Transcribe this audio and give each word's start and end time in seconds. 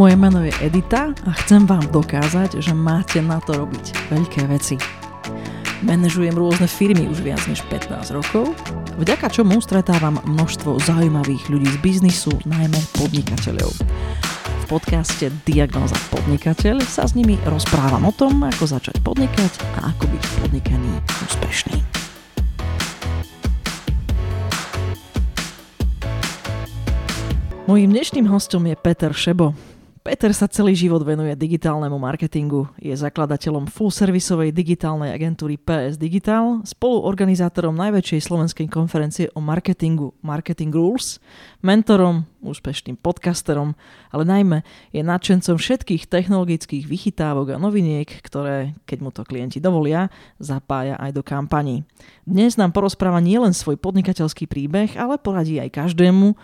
Moje 0.00 0.16
meno 0.16 0.40
je 0.40 0.48
Edita 0.64 1.12
a 1.12 1.30
chcem 1.44 1.68
vám 1.68 1.84
dokázať, 1.92 2.64
že 2.64 2.72
máte 2.72 3.20
na 3.20 3.36
to 3.36 3.52
robiť 3.52 4.08
veľké 4.08 4.48
veci. 4.48 4.80
Manažujem 5.84 6.32
rôzne 6.32 6.64
firmy 6.64 7.04
už 7.04 7.20
viac 7.20 7.44
než 7.44 7.60
15 7.68 8.16
rokov, 8.16 8.56
vďaka 8.96 9.28
čomu 9.28 9.60
stretávam 9.60 10.16
množstvo 10.24 10.80
zaujímavých 10.88 11.52
ľudí 11.52 11.68
z 11.68 11.78
biznisu, 11.84 12.32
najmä 12.48 12.80
podnikateľov. 12.96 13.76
V 14.40 14.64
podcaste 14.72 15.28
Diagnoza 15.44 16.00
podnikateľ 16.08 16.80
sa 16.80 17.04
s 17.04 17.12
nimi 17.12 17.36
rozprávam 17.44 18.08
o 18.08 18.12
tom, 18.16 18.40
ako 18.40 18.72
začať 18.72 19.04
podnikať 19.04 19.52
a 19.84 19.92
ako 19.92 20.08
byť 20.08 20.22
v 20.24 20.32
podnikaní 20.40 20.92
úspešný. 21.28 21.76
Mojím 27.68 27.94
dnešným 27.94 28.26
hostom 28.26 28.66
je 28.66 28.74
Peter 28.74 29.14
Šebo, 29.14 29.54
Peter 30.00 30.32
sa 30.32 30.48
celý 30.48 30.72
život 30.72 31.04
venuje 31.04 31.28
digitálnemu 31.36 32.00
marketingu. 32.00 32.72
Je 32.80 32.96
zakladateľom 32.96 33.68
full-servisovej 33.68 34.48
digitálnej 34.48 35.12
agentúry 35.12 35.60
PS 35.60 36.00
Digital, 36.00 36.64
spoluorganizátorom 36.64 37.76
najväčšej 37.76 38.24
slovenskej 38.24 38.64
konferencie 38.72 39.28
o 39.36 39.44
marketingu 39.44 40.16
Marketing 40.24 40.72
Rules, 40.72 41.20
mentorom, 41.60 42.24
úspešným 42.40 42.96
podcasterom, 42.96 43.76
ale 44.08 44.24
najmä 44.24 44.58
je 44.88 45.04
nadšencom 45.04 45.60
všetkých 45.60 46.08
technologických 46.08 46.88
vychytávok 46.88 47.52
a 47.52 47.60
noviniek, 47.60 48.08
ktoré, 48.24 48.72
keď 48.88 48.98
mu 49.04 49.12
to 49.12 49.20
klienti 49.28 49.60
dovolia, 49.60 50.08
zapája 50.40 50.96
aj 50.96 51.12
do 51.12 51.20
kampaní. 51.20 51.84
Dnes 52.24 52.56
nám 52.56 52.72
porozpráva 52.72 53.20
nielen 53.20 53.52
svoj 53.52 53.76
podnikateľský 53.76 54.48
príbeh, 54.48 54.96
ale 54.96 55.20
poradí 55.20 55.60
aj 55.60 55.76
každému, 55.76 56.40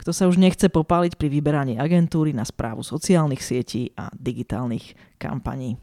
kto 0.00 0.16
sa 0.16 0.24
už 0.24 0.40
nechce 0.40 0.64
popáliť 0.72 1.20
pri 1.20 1.28
vyberaní 1.28 1.76
agentúry 1.76 2.32
na 2.32 2.48
správu 2.48 2.80
sociálnych 2.80 3.44
sietí 3.44 3.92
a 4.00 4.08
digitálnych 4.16 4.96
kampaní. 5.20 5.76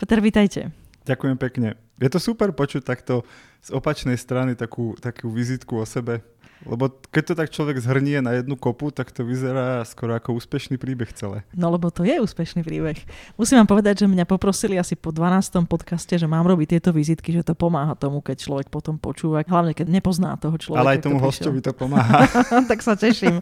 Peter, 0.00 0.24
vitajte. 0.24 0.72
Ďakujem 1.04 1.36
pekne. 1.36 1.76
Je 2.00 2.08
to 2.08 2.16
super 2.16 2.56
počuť 2.56 2.80
takto 2.80 3.28
z 3.60 3.68
opačnej 3.76 4.16
strany 4.16 4.56
takú, 4.56 4.96
takú 4.96 5.28
vizitku 5.28 5.76
o 5.76 5.84
sebe. 5.84 6.24
Lebo 6.68 6.92
keď 7.08 7.22
to 7.32 7.34
tak 7.40 7.48
človek 7.48 7.80
zhrnie 7.80 8.20
na 8.20 8.36
jednu 8.36 8.52
kopu, 8.52 8.92
tak 8.92 9.08
to 9.08 9.24
vyzerá 9.24 9.80
skoro 9.88 10.12
ako 10.12 10.36
úspešný 10.36 10.76
príbeh 10.76 11.08
celé. 11.16 11.40
No 11.56 11.72
lebo 11.72 11.88
to 11.88 12.04
je 12.04 12.20
úspešný 12.20 12.60
príbeh. 12.60 13.00
Musím 13.40 13.64
vám 13.64 13.68
povedať, 13.72 14.04
že 14.04 14.06
mňa 14.06 14.28
poprosili 14.28 14.76
asi 14.76 14.92
po 14.92 15.08
12. 15.08 15.64
podcaste, 15.64 16.12
že 16.20 16.28
mám 16.28 16.44
robiť 16.44 16.76
tieto 16.76 16.92
vizitky, 16.92 17.32
že 17.32 17.40
to 17.40 17.56
pomáha 17.56 17.96
tomu, 17.96 18.20
keď 18.20 18.44
človek 18.44 18.68
potom 18.68 19.00
počúva, 19.00 19.40
hlavne 19.40 19.72
keď 19.72 19.88
nepozná 19.88 20.36
toho 20.36 20.60
človeka. 20.60 20.84
Ale 20.84 20.92
aj 20.96 21.00
tomu 21.00 21.16
hostovi 21.16 21.64
to 21.64 21.72
pomáha. 21.72 22.28
tak 22.70 22.84
sa 22.84 22.92
teším. 22.92 23.40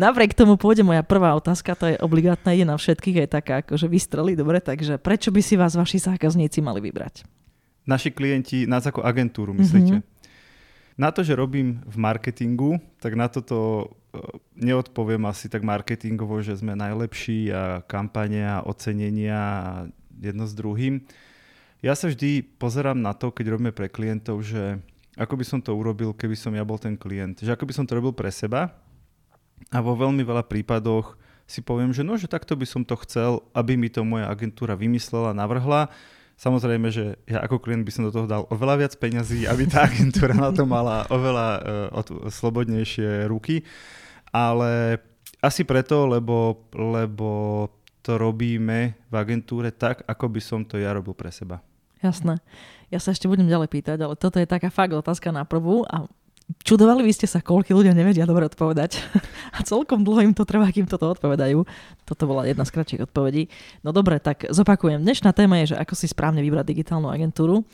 Napriek 0.00 0.32
tomu 0.32 0.56
pôjde 0.56 0.80
moja 0.80 1.04
prvá 1.04 1.36
otázka, 1.36 1.76
to 1.76 1.84
je 1.92 1.96
obligátna, 2.00 2.56
je 2.56 2.64
na 2.64 2.80
všetkých, 2.80 3.16
je 3.24 3.28
taká 3.28 3.54
akože 3.60 3.86
vystreli, 3.92 4.32
dobre, 4.32 4.64
takže 4.64 4.96
prečo 4.96 5.28
by 5.28 5.40
si 5.44 5.60
vás 5.60 5.76
vaši 5.76 6.00
zákazníci 6.00 6.64
mali 6.64 6.80
vybrať? 6.80 7.28
Naši 7.84 8.08
klienti 8.08 8.64
nás 8.64 8.88
ako 8.88 9.04
agentúru, 9.04 9.52
myslíte? 9.52 10.00
Mm-hmm. 10.00 10.13
Na 10.94 11.10
to, 11.10 11.26
že 11.26 11.34
robím 11.34 11.82
v 11.90 11.96
marketingu, 11.98 12.78
tak 13.02 13.18
na 13.18 13.26
toto 13.26 13.82
e, 13.82 13.86
neodpoviem 14.54 15.26
asi 15.26 15.50
tak 15.50 15.66
marketingovo, 15.66 16.38
že 16.38 16.54
sme 16.54 16.78
najlepší 16.78 17.50
a 17.50 17.82
kampane 17.82 18.46
a 18.46 18.62
ocenenia 18.62 19.38
a 19.38 19.64
jedno 20.22 20.46
s 20.46 20.54
druhým. 20.54 21.02
Ja 21.82 21.98
sa 21.98 22.06
vždy 22.06 22.46
pozerám 22.62 22.96
na 22.96 23.10
to, 23.10 23.34
keď 23.34 23.58
robíme 23.58 23.74
pre 23.74 23.90
klientov, 23.90 24.46
že 24.46 24.78
ako 25.18 25.34
by 25.34 25.44
som 25.44 25.58
to 25.58 25.74
urobil, 25.74 26.14
keby 26.14 26.38
som 26.38 26.54
ja 26.54 26.62
bol 26.62 26.78
ten 26.78 26.94
klient. 26.94 27.42
Že 27.42 27.58
ako 27.58 27.64
by 27.66 27.74
som 27.74 27.84
to 27.86 27.98
robil 27.98 28.14
pre 28.14 28.30
seba 28.30 28.74
a 29.74 29.78
vo 29.82 29.98
veľmi 29.98 30.22
veľa 30.22 30.46
prípadoch 30.46 31.18
si 31.44 31.60
poviem, 31.60 31.92
že 31.92 32.06
no, 32.06 32.16
že 32.16 32.30
takto 32.30 32.56
by 32.56 32.64
som 32.64 32.82
to 32.86 32.96
chcel, 33.04 33.44
aby 33.52 33.76
mi 33.76 33.92
to 33.92 34.00
moja 34.00 34.32
agentúra 34.32 34.78
vymyslela, 34.78 35.36
navrhla 35.36 35.92
Samozrejme, 36.34 36.90
že 36.90 37.14
ja 37.30 37.46
ako 37.46 37.62
klient 37.62 37.86
by 37.86 37.92
som 37.94 38.04
do 38.06 38.12
toho 38.12 38.26
dal 38.26 38.42
oveľa 38.50 38.74
viac 38.86 38.92
peňazí, 38.98 39.46
aby 39.46 39.70
tá 39.70 39.86
agentúra 39.86 40.34
na 40.34 40.50
to 40.50 40.66
mala 40.66 41.06
oveľa 41.06 41.48
uh, 41.94 42.28
slobodnejšie 42.28 43.30
ruky, 43.30 43.62
ale 44.34 44.98
asi 45.38 45.62
preto, 45.62 46.10
lebo, 46.10 46.66
lebo 46.74 47.30
to 48.02 48.18
robíme 48.18 48.98
v 49.08 49.14
agentúre 49.14 49.70
tak, 49.70 50.02
ako 50.04 50.26
by 50.28 50.40
som 50.42 50.60
to 50.66 50.76
ja 50.76 50.90
robil 50.90 51.14
pre 51.14 51.30
seba. 51.30 51.62
Jasné. 52.04 52.42
Ja 52.92 53.00
sa 53.00 53.16
ešte 53.16 53.30
budem 53.30 53.48
ďalej 53.48 53.72
pýtať, 53.72 53.98
ale 54.04 54.18
toto 54.18 54.36
je 54.36 54.44
taká 54.44 54.68
fakt 54.68 54.92
otázka 54.92 55.32
na 55.32 55.48
prvú 55.48 55.88
a 55.88 56.04
Čudovali 56.44 57.00
by 57.00 57.12
ste 57.12 57.24
sa, 57.24 57.40
koľko 57.40 57.72
ľudia 57.72 57.96
nevedia 57.96 58.28
dobre 58.28 58.44
odpovedať. 58.44 59.00
A 59.56 59.64
celkom 59.64 60.04
dlho 60.04 60.28
im 60.28 60.34
to 60.36 60.44
trvá, 60.44 60.68
kým 60.68 60.84
toto 60.84 61.08
odpovedajú. 61.16 61.64
Toto 62.04 62.24
bola 62.28 62.44
jedna 62.44 62.68
z 62.68 62.72
kratších 62.76 63.04
odpovedí. 63.08 63.48
No 63.80 63.96
dobre, 63.96 64.20
tak 64.20 64.44
zopakujem. 64.52 65.00
Dnešná 65.00 65.32
téma 65.32 65.64
je, 65.64 65.72
že 65.72 65.80
ako 65.80 65.96
si 65.96 66.04
správne 66.04 66.44
vybrať 66.44 66.68
digitálnu 66.68 67.08
agentúru. 67.08 67.64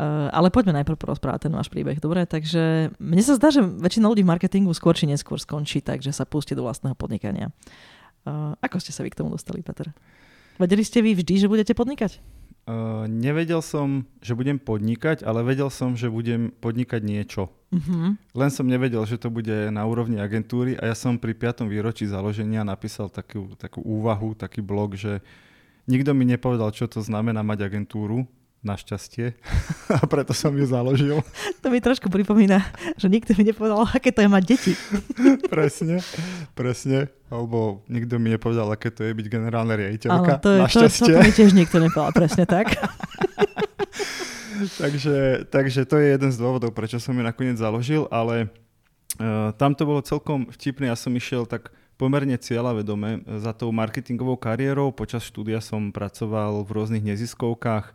Uh, 0.00 0.32
ale 0.32 0.48
poďme 0.48 0.80
najprv 0.80 0.96
porozprávať 0.96 1.48
ten 1.48 1.52
váš 1.52 1.68
príbeh, 1.68 2.00
dobre? 2.00 2.24
Takže 2.24 2.96
mne 2.96 3.22
sa 3.24 3.36
zdá, 3.36 3.52
že 3.52 3.60
väčšina 3.60 4.08
ľudí 4.08 4.24
v 4.24 4.32
marketingu 4.32 4.72
skôr 4.72 4.96
či 4.96 5.04
neskôr 5.04 5.36
skončí 5.36 5.84
tak, 5.84 6.00
že 6.00 6.16
sa 6.16 6.24
pustí 6.24 6.56
do 6.56 6.64
vlastného 6.64 6.96
podnikania. 6.96 7.52
Uh, 8.24 8.56
ako 8.64 8.80
ste 8.80 8.92
sa 8.92 9.04
vy 9.04 9.12
k 9.12 9.20
tomu 9.20 9.28
dostali, 9.28 9.60
Peter? 9.60 9.92
Vedeli 10.56 10.84
ste 10.84 11.04
vy 11.04 11.16
vždy, 11.16 11.44
že 11.44 11.46
budete 11.48 11.72
podnikať? 11.76 12.20
Uh, 12.62 13.10
nevedel 13.10 13.58
som, 13.58 14.06
že 14.22 14.38
budem 14.38 14.54
podnikať, 14.54 15.26
ale 15.26 15.42
vedel 15.42 15.66
som, 15.66 15.98
že 15.98 16.06
budem 16.06 16.54
podnikať 16.62 17.02
niečo. 17.02 17.50
Uh-huh. 17.74 18.14
Len 18.14 18.50
som 18.54 18.70
nevedel, 18.70 19.02
že 19.02 19.18
to 19.18 19.34
bude 19.34 19.72
na 19.74 19.82
úrovni 19.82 20.22
agentúry 20.22 20.78
a 20.78 20.92
ja 20.92 20.94
som 20.94 21.18
pri 21.18 21.34
5. 21.34 21.66
výročí 21.66 22.06
založenia 22.06 22.62
napísal 22.62 23.10
takú, 23.10 23.58
takú 23.58 23.82
úvahu, 23.82 24.38
taký 24.38 24.62
blog, 24.62 24.94
že 24.94 25.18
nikto 25.90 26.14
mi 26.14 26.22
nepovedal, 26.22 26.70
čo 26.70 26.86
to 26.86 27.02
znamená 27.02 27.42
mať 27.42 27.66
agentúru, 27.66 28.30
našťastie. 28.62 29.34
A 29.98 30.06
preto 30.06 30.30
som 30.32 30.54
ju 30.54 30.64
založil. 30.66 31.18
To 31.62 31.70
mi 31.70 31.78
trošku 31.78 32.10
pripomína, 32.10 32.58
že 32.98 33.06
nikto 33.06 33.38
mi 33.38 33.46
nepovedal, 33.46 33.86
aké 33.86 34.10
to 34.10 34.22
je 34.22 34.30
mať 34.30 34.42
deti. 34.42 34.72
presne, 35.52 36.02
presne. 36.58 37.06
Alebo 37.30 37.86
nikto 37.86 38.18
mi 38.18 38.34
nepovedal, 38.34 38.66
aké 38.74 38.90
to 38.90 39.06
je 39.06 39.14
byť 39.14 39.26
generálna 39.30 39.78
riaditeľka. 39.78 40.32
Áno, 40.38 40.42
to, 40.42 40.48
je, 40.50 40.58
našťastie. 40.58 41.02
to, 41.06 41.06
to, 41.06 41.14
to 41.14 41.22
mi 41.22 41.30
tiež 41.30 41.50
nikto 41.54 41.76
nepovedal, 41.78 42.10
presne 42.10 42.44
tak. 42.50 42.74
takže, 44.82 45.46
takže 45.54 45.80
to 45.86 46.02
je 46.02 46.06
jeden 46.18 46.30
z 46.34 46.36
dôvodov, 46.38 46.74
prečo 46.74 46.98
som 46.98 47.14
ju 47.14 47.22
nakoniec 47.22 47.62
založil, 47.62 48.10
ale 48.10 48.50
uh, 49.22 49.54
tam 49.54 49.78
to 49.78 49.86
bolo 49.86 50.02
celkom 50.02 50.50
vtipné. 50.50 50.90
Ja 50.90 50.98
som 50.98 51.14
išiel 51.14 51.46
tak 51.46 51.70
pomerne 51.94 52.34
cieľavedome 52.34 53.22
za 53.38 53.54
tou 53.54 53.70
marketingovou 53.70 54.34
kariérou. 54.34 54.90
Počas 54.90 55.22
štúdia 55.22 55.62
som 55.62 55.94
pracoval 55.94 56.66
v 56.66 56.70
rôznych 56.74 57.06
neziskovkách, 57.06 57.94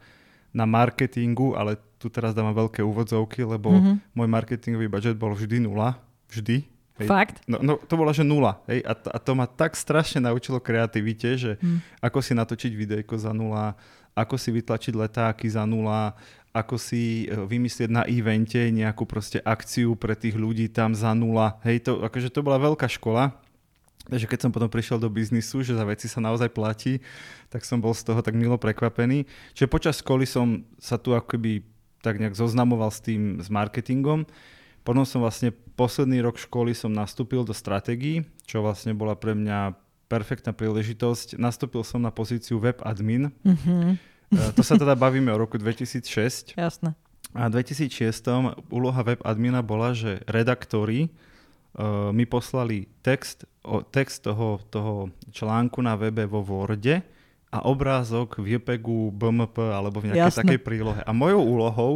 na 0.57 0.65
marketingu, 0.65 1.53
ale 1.53 1.77
tu 2.01 2.09
teraz 2.09 2.33
dávam 2.33 2.57
veľké 2.57 2.81
úvodzovky, 2.81 3.45
lebo 3.45 3.77
mm-hmm. 3.77 4.17
môj 4.17 4.27
marketingový 4.29 4.89
budget 4.89 5.13
bol 5.13 5.37
vždy 5.37 5.61
nula. 5.61 6.01
Vždy. 6.33 6.65
Hej. 6.97 7.07
Fakt? 7.07 7.45
No, 7.45 7.61
no 7.61 7.77
to 7.77 7.93
bola, 7.93 8.09
že 8.09 8.25
nula. 8.25 8.57
Hej. 8.65 8.81
A, 8.81 8.97
to, 8.97 9.07
a 9.13 9.17
to 9.21 9.31
ma 9.37 9.45
tak 9.45 9.77
strašne 9.77 10.17
naučilo 10.25 10.57
kreativite, 10.57 11.37
že 11.37 11.51
mm. 11.61 12.01
ako 12.01 12.19
si 12.25 12.33
natočiť 12.33 12.71
videjko 12.73 13.21
za 13.21 13.29
nula, 13.37 13.77
ako 14.17 14.33
si 14.33 14.49
vytlačiť 14.49 14.97
letáky 14.97 15.45
za 15.45 15.61
nula, 15.69 16.17
ako 16.49 16.81
si 16.81 17.29
e, 17.29 17.37
vymyslieť 17.37 17.89
na 17.93 18.01
evente 18.09 18.57
nejakú 18.57 19.05
proste 19.05 19.37
akciu 19.45 19.93
pre 19.93 20.17
tých 20.17 20.33
ľudí 20.33 20.73
tam 20.73 20.97
za 20.97 21.13
nula. 21.13 21.61
Hej, 21.61 21.85
to, 21.85 22.01
akože 22.01 22.33
to 22.33 22.41
bola 22.41 22.57
veľká 22.57 22.89
škola. 22.89 23.37
Takže 24.07 24.27
keď 24.27 24.39
som 24.47 24.51
potom 24.55 24.71
prišiel 24.71 25.03
do 25.03 25.11
biznisu, 25.11 25.67
že 25.67 25.75
za 25.75 25.83
veci 25.83 26.07
sa 26.07 26.23
naozaj 26.23 26.55
platí, 26.55 27.03
tak 27.51 27.67
som 27.67 27.83
bol 27.83 27.91
z 27.91 28.07
toho 28.07 28.23
tak 28.23 28.39
milo 28.39 28.55
prekvapený. 28.55 29.27
Čiže 29.51 29.67
počas 29.67 29.99
školy 29.99 30.23
som 30.23 30.63
sa 30.79 30.95
tu 30.95 31.11
akoby 31.11 31.67
tak 31.99 32.23
nejak 32.23 32.39
zoznamoval 32.39 32.87
s 32.87 33.03
tým, 33.03 33.43
s 33.43 33.51
marketingom. 33.51 34.23
Potom 34.87 35.03
som 35.03 35.19
vlastne 35.19 35.51
posledný 35.75 36.23
rok 36.23 36.39
školy 36.39 36.71
som 36.71 36.95
nastúpil 36.95 37.43
do 37.43 37.51
stratégií, 37.51 38.23
čo 38.47 38.63
vlastne 38.63 38.95
bola 38.95 39.19
pre 39.19 39.35
mňa 39.35 39.75
perfektná 40.07 40.55
príležitosť. 40.55 41.35
Nastúpil 41.35 41.83
som 41.83 41.99
na 41.99 42.07
pozíciu 42.07 42.63
web 42.63 42.79
admin. 42.87 43.35
Mm-hmm. 43.43 43.99
To 44.55 44.63
sa 44.63 44.79
teda 44.79 44.95
bavíme 44.95 45.27
o 45.35 45.37
roku 45.39 45.59
2006. 45.59 46.55
Jasné. 46.55 46.95
A 47.35 47.51
v 47.51 47.59
2006 47.59 48.23
úloha 48.71 49.01
web 49.03 49.19
admina 49.27 49.59
bola, 49.59 49.91
že 49.91 50.23
redaktori 50.31 51.11
uh, 51.77 52.09
mi 52.11 52.25
poslali 52.25 52.89
text, 53.05 53.45
o, 53.63 53.85
text 53.85 54.25
toho, 54.25 54.59
toho 54.67 55.13
článku 55.31 55.79
na 55.79 55.95
webe 55.95 56.25
vo 56.25 56.41
Worde 56.41 57.05
a 57.47 57.63
obrázok 57.63 58.43
v 58.43 58.57
JPEGu, 58.57 59.15
BMP 59.15 59.71
alebo 59.71 60.03
v 60.03 60.11
nejakej 60.11 60.35
Jasne. 60.35 60.41
takej 60.43 60.59
prílohe. 60.61 61.01
A 61.07 61.11
mojou 61.15 61.41
úlohou 61.41 61.91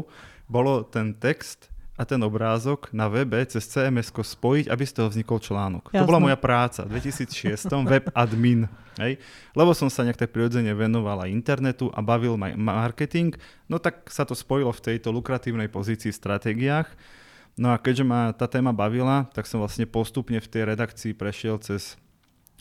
bolo 0.48 0.88
ten 0.88 1.12
text 1.12 1.72
a 2.00 2.08
ten 2.08 2.18
obrázok 2.24 2.90
na 2.96 3.12
webe 3.12 3.38
cez 3.46 3.68
cms 3.68 4.10
spojiť, 4.10 4.66
aby 4.72 4.84
z 4.88 4.94
toho 4.96 5.08
vznikol 5.12 5.38
článok. 5.38 5.92
Jasne. 5.92 6.02
To 6.02 6.10
bola 6.10 6.24
moja 6.24 6.38
práca 6.40 6.82
v 6.88 6.98
2006, 6.98 7.68
web 7.86 8.10
admin. 8.16 8.66
Hej? 8.98 9.22
Lebo 9.54 9.76
som 9.78 9.92
sa 9.92 10.02
nejak 10.02 10.18
tak 10.18 10.34
prirodzene 10.34 10.74
venoval 10.74 11.28
aj 11.28 11.30
internetu 11.30 11.94
a 11.94 12.02
bavil 12.02 12.40
ma 12.40 12.58
marketing, 12.58 13.38
no 13.70 13.78
tak 13.78 14.10
sa 14.10 14.26
to 14.26 14.34
spojilo 14.34 14.74
v 14.74 14.82
tejto 14.82 15.14
lukratívnej 15.14 15.70
pozícii 15.70 16.10
v 16.10 16.20
stratégiách. 16.20 16.90
No 17.60 17.76
a 17.76 17.78
keďže 17.78 18.08
ma 18.08 18.32
tá 18.32 18.48
téma 18.48 18.72
bavila, 18.72 19.28
tak 19.36 19.48
som 19.48 19.60
vlastne 19.60 19.84
postupne 19.84 20.40
v 20.40 20.52
tej 20.52 20.64
redakcii 20.72 21.12
prešiel 21.16 21.60
cez 21.60 22.00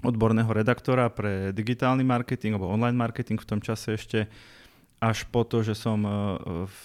odborného 0.00 0.48
redaktora 0.48 1.12
pre 1.12 1.52
digitálny 1.52 2.02
marketing 2.02 2.56
alebo 2.56 2.72
online 2.72 2.96
marketing 2.96 3.38
v 3.38 3.48
tom 3.48 3.60
čase 3.60 3.94
ešte 3.94 4.26
až 5.00 5.24
po 5.32 5.48
to, 5.48 5.64
že 5.64 5.76
som 5.76 6.04
e, 6.04 6.12
v, 6.68 6.84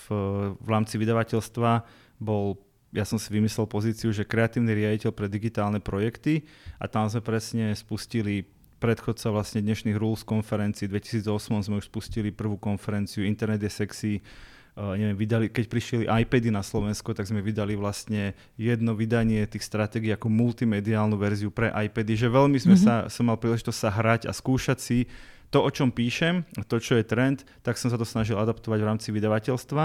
v 0.56 0.68
rámci 0.68 0.96
vydavateľstva 0.96 1.84
bol, 2.20 2.56
ja 2.96 3.04
som 3.04 3.20
si 3.20 3.28
vymyslel 3.28 3.68
pozíciu, 3.68 4.16
že 4.16 4.24
kreatívny 4.24 4.72
riaditeľ 4.72 5.12
pre 5.12 5.28
digitálne 5.28 5.84
projekty 5.84 6.48
a 6.80 6.88
tam 6.88 7.12
sme 7.12 7.20
presne 7.20 7.76
spustili 7.76 8.48
predchodca 8.80 9.32
vlastne 9.32 9.60
dnešných 9.64 10.00
Rules 10.00 10.24
konferencií. 10.24 10.88
2008 10.88 11.68
sme 11.68 11.80
už 11.80 11.92
spustili 11.92 12.32
prvú 12.32 12.56
konferenciu 12.56 13.28
Internet 13.28 13.64
je 13.64 13.72
sexy, 13.72 14.14
neviem, 14.76 15.16
vydali, 15.16 15.46
keď 15.48 15.66
prišli 15.72 16.04
iPady 16.04 16.52
na 16.52 16.60
Slovensko, 16.60 17.16
tak 17.16 17.32
sme 17.32 17.40
vydali 17.40 17.80
vlastne 17.80 18.36
jedno 18.60 18.92
vydanie 18.92 19.48
tých 19.48 19.64
stratégií 19.64 20.12
ako 20.12 20.28
multimediálnu 20.28 21.16
verziu 21.16 21.48
pre 21.48 21.72
iPady, 21.72 22.20
že 22.20 22.28
veľmi 22.28 22.60
sme 22.60 22.76
mm-hmm. 22.76 23.08
sa, 23.08 23.12
som 23.12 23.32
mal 23.32 23.40
príležitosť 23.40 23.80
sa 23.80 23.90
hrať 23.92 24.22
a 24.28 24.36
skúšať 24.36 24.78
si 24.80 25.08
to, 25.48 25.64
o 25.64 25.70
čom 25.72 25.96
píšem, 25.96 26.44
to, 26.68 26.76
čo 26.84 27.00
je 27.00 27.08
trend, 27.08 27.48
tak 27.64 27.80
som 27.80 27.88
sa 27.88 27.96
to 27.96 28.04
snažil 28.04 28.36
adaptovať 28.36 28.80
v 28.84 28.90
rámci 28.92 29.08
vydavateľstva. 29.16 29.84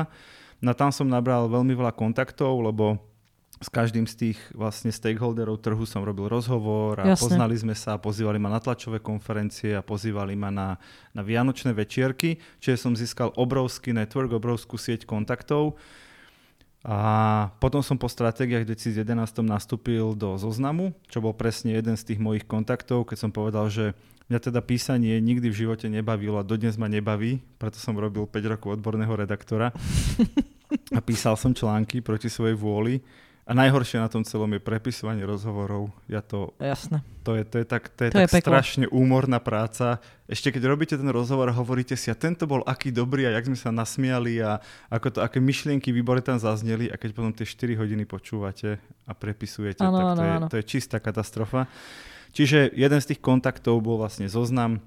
No 0.61 0.71
tam 0.75 0.91
som 0.91 1.07
nabral 1.07 1.47
veľmi 1.47 1.73
veľa 1.73 1.95
kontaktov, 1.95 2.59
lebo 2.59 2.99
s 3.61 3.69
každým 3.69 4.09
z 4.09 4.15
tých 4.17 4.39
vlastne 4.57 4.89
stakeholderov 4.89 5.61
trhu 5.61 5.85
som 5.85 6.01
robil 6.01 6.33
rozhovor 6.33 6.97
a 6.97 7.13
Jasne. 7.13 7.29
poznali 7.29 7.55
sme 7.61 7.77
sa, 7.77 8.01
pozývali 8.01 8.41
ma 8.41 8.49
na 8.49 8.57
tlačové 8.57 9.05
konferencie 9.05 9.77
a 9.77 9.85
pozývali 9.85 10.33
ma 10.33 10.49
na, 10.49 10.81
na 11.13 11.21
vianočné 11.21 11.77
večierky, 11.77 12.41
čiže 12.57 12.81
som 12.81 12.97
získal 12.97 13.37
obrovský 13.37 13.93
network, 13.93 14.33
obrovskú 14.33 14.81
sieť 14.81 15.05
kontaktov. 15.05 15.77
A 16.81 17.53
potom 17.61 17.85
som 17.85 18.01
po 18.01 18.09
stratégiách 18.09 18.65
v 18.65 18.73
2011 18.73 19.45
nastúpil 19.45 20.17
do 20.17 20.41
zoznamu, 20.41 20.97
čo 21.13 21.21
bol 21.21 21.37
presne 21.37 21.77
jeden 21.77 22.01
z 22.01 22.09
tých 22.09 22.21
mojich 22.25 22.49
kontaktov, 22.49 23.05
keď 23.05 23.29
som 23.29 23.29
povedal, 23.29 23.69
že 23.69 23.93
mňa 24.33 24.41
teda 24.41 24.65
písanie 24.65 25.21
nikdy 25.21 25.53
v 25.53 25.69
živote 25.69 25.93
nebavilo 25.93 26.41
a 26.41 26.49
dodnes 26.49 26.81
ma 26.81 26.89
nebaví, 26.89 27.45
preto 27.61 27.77
som 27.77 27.93
robil 27.93 28.25
5 28.25 28.53
rokov 28.57 28.81
odborného 28.81 29.13
redaktora 29.13 29.77
a 30.97 31.01
písal 31.05 31.37
som 31.37 31.53
články 31.53 32.01
proti 32.01 32.33
svojej 32.33 32.57
vôli 32.57 33.05
a 33.51 33.53
najhoršie 33.53 33.99
na 33.99 34.07
tom 34.07 34.23
celom 34.23 34.47
je 34.55 34.63
prepisovanie 34.63 35.27
rozhovorov. 35.27 35.91
Ja 36.07 36.23
to, 36.23 36.55
Jasné. 36.63 37.03
To 37.27 37.35
je, 37.35 37.43
to 37.43 37.59
je 37.59 37.67
tak, 37.67 37.91
to 37.91 38.07
je 38.07 38.11
to 38.15 38.23
tak 38.23 38.31
je 38.31 38.47
strašne 38.47 38.87
úmorná 38.95 39.43
práca. 39.43 39.99
Ešte 40.31 40.55
keď 40.55 40.71
robíte 40.71 40.95
ten 40.95 41.11
rozhovor 41.11 41.51
a 41.51 41.59
hovoríte 41.59 41.99
si, 41.99 42.15
a 42.15 42.17
tento 42.17 42.47
bol 42.47 42.63
aký 42.63 42.95
dobrý 42.95 43.27
a 43.27 43.35
jak 43.35 43.51
sme 43.51 43.59
sa 43.59 43.75
nasmiali 43.75 44.39
a 44.39 44.63
ako 44.87 45.19
to, 45.19 45.19
aké 45.27 45.43
myšlienky 45.43 45.91
výbory 45.91 46.23
tam 46.23 46.39
zazneli 46.39 46.87
a 46.87 46.95
keď 46.95 47.11
potom 47.11 47.35
tie 47.35 47.43
4 47.43 47.75
hodiny 47.75 48.07
počúvate 48.07 48.79
a 49.03 49.13
prepisujete, 49.19 49.83
ano, 49.83 49.99
tak 49.99 50.07
to, 50.07 50.13
ano, 50.15 50.23
je, 50.23 50.31
ano. 50.31 50.47
to 50.47 50.57
je 50.63 50.65
čistá 50.71 51.03
katastrofa. 51.03 51.67
Čiže 52.31 52.71
jeden 52.79 53.01
z 53.03 53.09
tých 53.11 53.21
kontaktov 53.21 53.83
bol 53.83 53.99
vlastne 53.99 54.31
zoznam, 54.31 54.79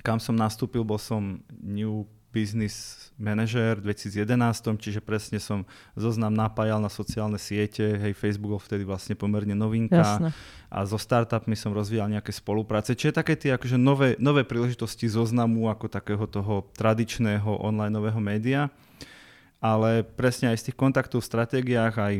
kam 0.00 0.16
som 0.16 0.32
nastúpil, 0.32 0.88
bol 0.88 0.96
som 0.96 1.44
New 1.60 2.08
Business 2.30 3.10
manažér 3.20 3.82
v 3.82 3.92
2011, 3.92 4.80
čiže 4.80 5.04
presne 5.04 5.36
som 5.36 5.68
zoznam 5.92 6.32
napájal 6.32 6.80
na 6.80 6.88
sociálne 6.88 7.36
siete, 7.36 7.84
hej, 8.00 8.16
Facebook 8.16 8.56
bol 8.56 8.62
vtedy 8.62 8.86
vlastne 8.86 9.12
pomerne 9.12 9.52
novinka. 9.52 10.00
Jasne. 10.00 10.30
a 10.70 10.86
so 10.86 10.96
startupmi 10.96 11.58
som 11.58 11.74
rozvíjal 11.74 12.08
nejaké 12.08 12.30
spolupráce, 12.30 12.94
čiže 12.94 13.18
také 13.20 13.34
tie 13.34 13.58
akože 13.58 13.76
nové, 13.76 14.14
nové 14.22 14.46
príležitosti 14.46 15.10
zoznamu 15.10 15.68
ako 15.68 15.90
takého 15.90 16.24
toho 16.30 16.70
tradičného 16.78 17.60
online 17.60 17.92
nového 17.92 18.22
média, 18.22 18.70
ale 19.60 20.06
presne 20.06 20.54
aj 20.54 20.62
z 20.62 20.64
tých 20.70 20.76
kontaktov 20.78 21.20
v 21.20 21.28
stratégiách 21.28 21.94
aj 21.98 22.14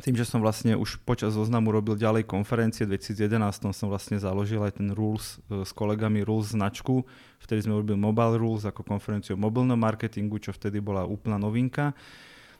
tým, 0.00 0.16
že 0.16 0.24
som 0.24 0.40
vlastne 0.40 0.74
už 0.74 1.04
počas 1.04 1.36
zoznamu 1.36 1.70
robil 1.70 1.94
ďalej 1.94 2.24
konferencie, 2.24 2.88
v 2.88 2.96
2011 2.96 3.76
som 3.76 3.86
vlastne 3.86 4.16
založil 4.16 4.60
aj 4.64 4.80
ten 4.80 4.90
Rules 4.90 5.38
e, 5.46 5.62
s 5.62 5.70
kolegami 5.76 6.24
Rules 6.24 6.56
značku. 6.56 7.04
Vtedy 7.38 7.68
sme 7.68 7.78
robili 7.78 8.00
Mobile 8.00 8.40
Rules 8.40 8.64
ako 8.64 8.82
konferenciu 8.82 9.36
o 9.36 9.40
mobilnom 9.40 9.78
marketingu, 9.78 10.40
čo 10.40 10.56
vtedy 10.56 10.80
bola 10.80 11.04
úplná 11.04 11.36
novinka. 11.36 11.92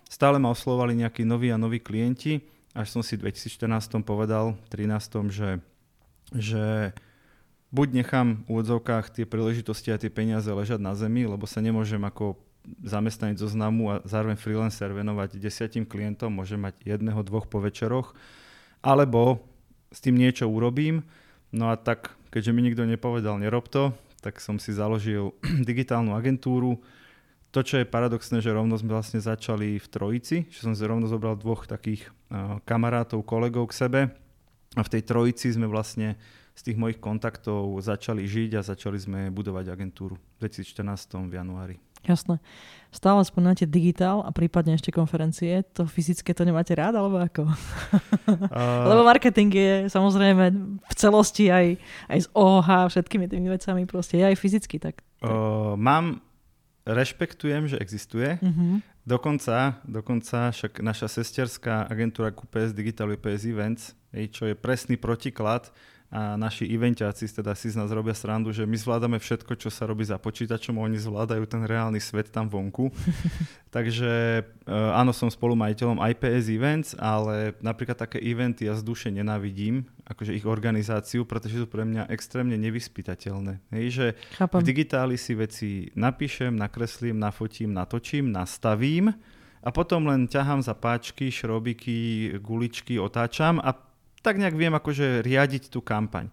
Stále 0.07 0.37
ma 0.37 0.53
oslovali 0.53 0.95
nejakí 1.01 1.25
noví 1.25 1.49
a 1.49 1.59
noví 1.59 1.81
klienti, 1.81 2.45
až 2.77 2.93
som 2.95 3.03
si 3.03 3.17
v 3.17 3.33
2014 3.33 4.05
povedal, 4.05 4.55
13, 4.71 5.31
že, 5.31 5.51
že 6.35 6.95
buď 7.71 7.89
nechám 8.03 8.43
v 8.45 8.59
úvodzovkách 8.59 9.15
tie 9.15 9.25
príležitosti 9.27 9.95
a 9.95 9.99
tie 9.99 10.11
peniaze 10.11 10.51
ležať 10.51 10.83
na 10.83 10.99
zemi, 10.99 11.27
lebo 11.27 11.47
sa 11.47 11.63
nemôžem 11.63 12.03
ako 12.03 12.39
zamestnanec 12.85 13.41
zoznamu 13.41 13.91
a 13.91 13.95
zároveň 14.05 14.37
freelancer 14.37 14.93
venovať 14.93 15.41
desiatim 15.41 15.89
klientom, 15.89 16.33
môže 16.33 16.61
mať 16.61 16.77
jedného, 16.85 17.21
dvoch 17.25 17.49
po 17.49 17.59
večeroch, 17.61 18.13
alebo 18.85 19.41
s 19.91 19.99
tým 19.99 20.17
niečo 20.17 20.47
urobím. 20.47 21.03
No 21.51 21.73
a 21.73 21.77
tak, 21.77 22.15
keďže 22.31 22.55
mi 22.55 22.63
nikto 22.63 22.87
nepovedal, 22.87 23.41
nerob 23.41 23.67
to, 23.67 23.91
tak 24.23 24.39
som 24.39 24.61
si 24.61 24.71
založil 24.77 25.35
digitálnu 25.69 26.15
agentúru. 26.15 26.79
To, 27.51 27.67
čo 27.67 27.83
je 27.83 27.89
paradoxné, 27.89 28.39
že 28.39 28.55
rovno 28.55 28.79
sme 28.79 28.95
vlastne 28.95 29.19
začali 29.19 29.83
v 29.83 29.87
trojici, 29.91 30.47
že 30.55 30.63
som 30.63 30.71
si 30.71 30.87
rovno 30.87 31.11
zobral 31.11 31.35
dvoch 31.35 31.67
takých 31.67 32.07
uh, 32.31 32.63
kamarátov, 32.63 33.27
kolegov 33.27 33.75
k 33.75 33.77
sebe 33.77 34.01
a 34.79 34.81
v 34.87 34.93
tej 34.95 35.03
trojici 35.03 35.51
sme 35.51 35.67
vlastne 35.67 36.15
z 36.55 36.71
tých 36.71 36.79
mojich 36.79 37.03
kontaktov 37.03 37.75
začali 37.83 38.23
žiť 38.23 38.61
a 38.61 38.63
začali 38.63 38.99
sme 39.03 39.21
budovať 39.35 39.67
agentúru 39.67 40.15
v 40.15 40.47
2014 40.47 41.27
v 41.27 41.35
januári. 41.35 41.77
Jasné. 42.05 42.41
Stále 42.91 43.23
spomínate 43.23 43.71
digitál 43.71 44.27
a 44.27 44.35
prípadne 44.35 44.75
ešte 44.75 44.91
konferencie. 44.91 45.63
To 45.79 45.87
fyzické 45.87 46.35
to 46.35 46.43
nemáte 46.43 46.75
rád, 46.75 46.99
alebo 46.99 47.23
ako? 47.23 47.47
Uh... 48.27 48.87
Lebo 48.91 49.07
marketing 49.07 49.51
je 49.55 49.75
samozrejme 49.87 50.45
v 50.83 50.95
celosti 50.99 51.55
aj, 51.55 51.79
aj 52.11 52.19
z 52.25 52.29
OH, 52.35 52.69
všetkými 52.91 53.31
tými 53.31 53.47
vecami 53.47 53.87
proste. 53.87 54.19
Je 54.19 54.27
aj 54.27 54.37
fyzicky. 54.37 54.83
Tak, 54.83 55.07
tak. 55.23 55.31
Uh, 55.31 55.79
mám, 55.79 56.19
rešpektujem, 56.83 57.71
že 57.71 57.79
existuje. 57.79 58.43
Uh-huh. 58.43 58.83
Dokonca, 59.07 59.81
dokonca 59.87 60.51
však 60.51 60.83
naša 60.83 61.09
sesterská 61.09 61.87
agentúra 61.87 62.35
QPS 62.35 62.75
Digital 62.75 63.15
PS 63.17 63.43
Events, 63.49 63.83
čo 64.35 64.51
je 64.51 64.55
presný 64.59 64.99
protiklad 64.99 65.71
a 66.11 66.35
naši 66.35 66.67
eventáci 66.67 67.31
teda 67.31 67.55
si 67.55 67.71
z 67.71 67.79
nás 67.79 67.87
robia 67.95 68.11
srandu, 68.11 68.51
že 68.51 68.67
my 68.67 68.75
zvládame 68.75 69.23
všetko, 69.23 69.55
čo 69.55 69.71
sa 69.71 69.87
robí 69.87 70.03
za 70.03 70.19
počítačom, 70.19 70.75
oni 70.75 70.99
zvládajú 70.99 71.47
ten 71.47 71.63
reálny 71.63 72.03
svet 72.03 72.35
tam 72.35 72.51
vonku. 72.51 72.91
Takže 73.75 74.43
uh, 74.43 74.99
áno, 74.99 75.15
som 75.15 75.31
spolumajiteľom 75.31 76.03
IPS 76.03 76.51
Events, 76.51 76.91
ale 76.99 77.55
napríklad 77.63 77.95
také 77.95 78.19
eventy 78.19 78.67
ja 78.67 78.75
z 78.75 78.83
duše 78.83 79.15
nenávidím, 79.15 79.87
akože 80.11 80.35
ich 80.35 80.43
organizáciu, 80.43 81.23
pretože 81.23 81.63
sú 81.63 81.71
pre 81.71 81.87
mňa 81.87 82.11
extrémne 82.11 82.59
nevyspytateľné. 82.59 83.71
Hej, 83.71 83.87
že 83.95 84.07
Chápam. 84.35 84.59
v 84.59 84.67
digitáli 84.67 85.15
si 85.15 85.39
veci 85.39 85.95
napíšem, 85.95 86.51
nakreslím, 86.59 87.23
nafotím, 87.23 87.71
natočím, 87.71 88.35
nastavím 88.35 89.15
a 89.63 89.69
potom 89.71 90.11
len 90.11 90.27
ťahám 90.27 90.65
za 90.65 90.75
páčky, 90.75 91.31
šrobiky, 91.31 92.35
guličky, 92.43 92.99
otáčam 92.99 93.63
a 93.63 93.90
tak 94.21 94.37
nejak 94.37 94.57
viem 94.57 94.73
akože 94.73 95.25
riadiť 95.25 95.73
tú 95.73 95.81
kampaň. 95.81 96.29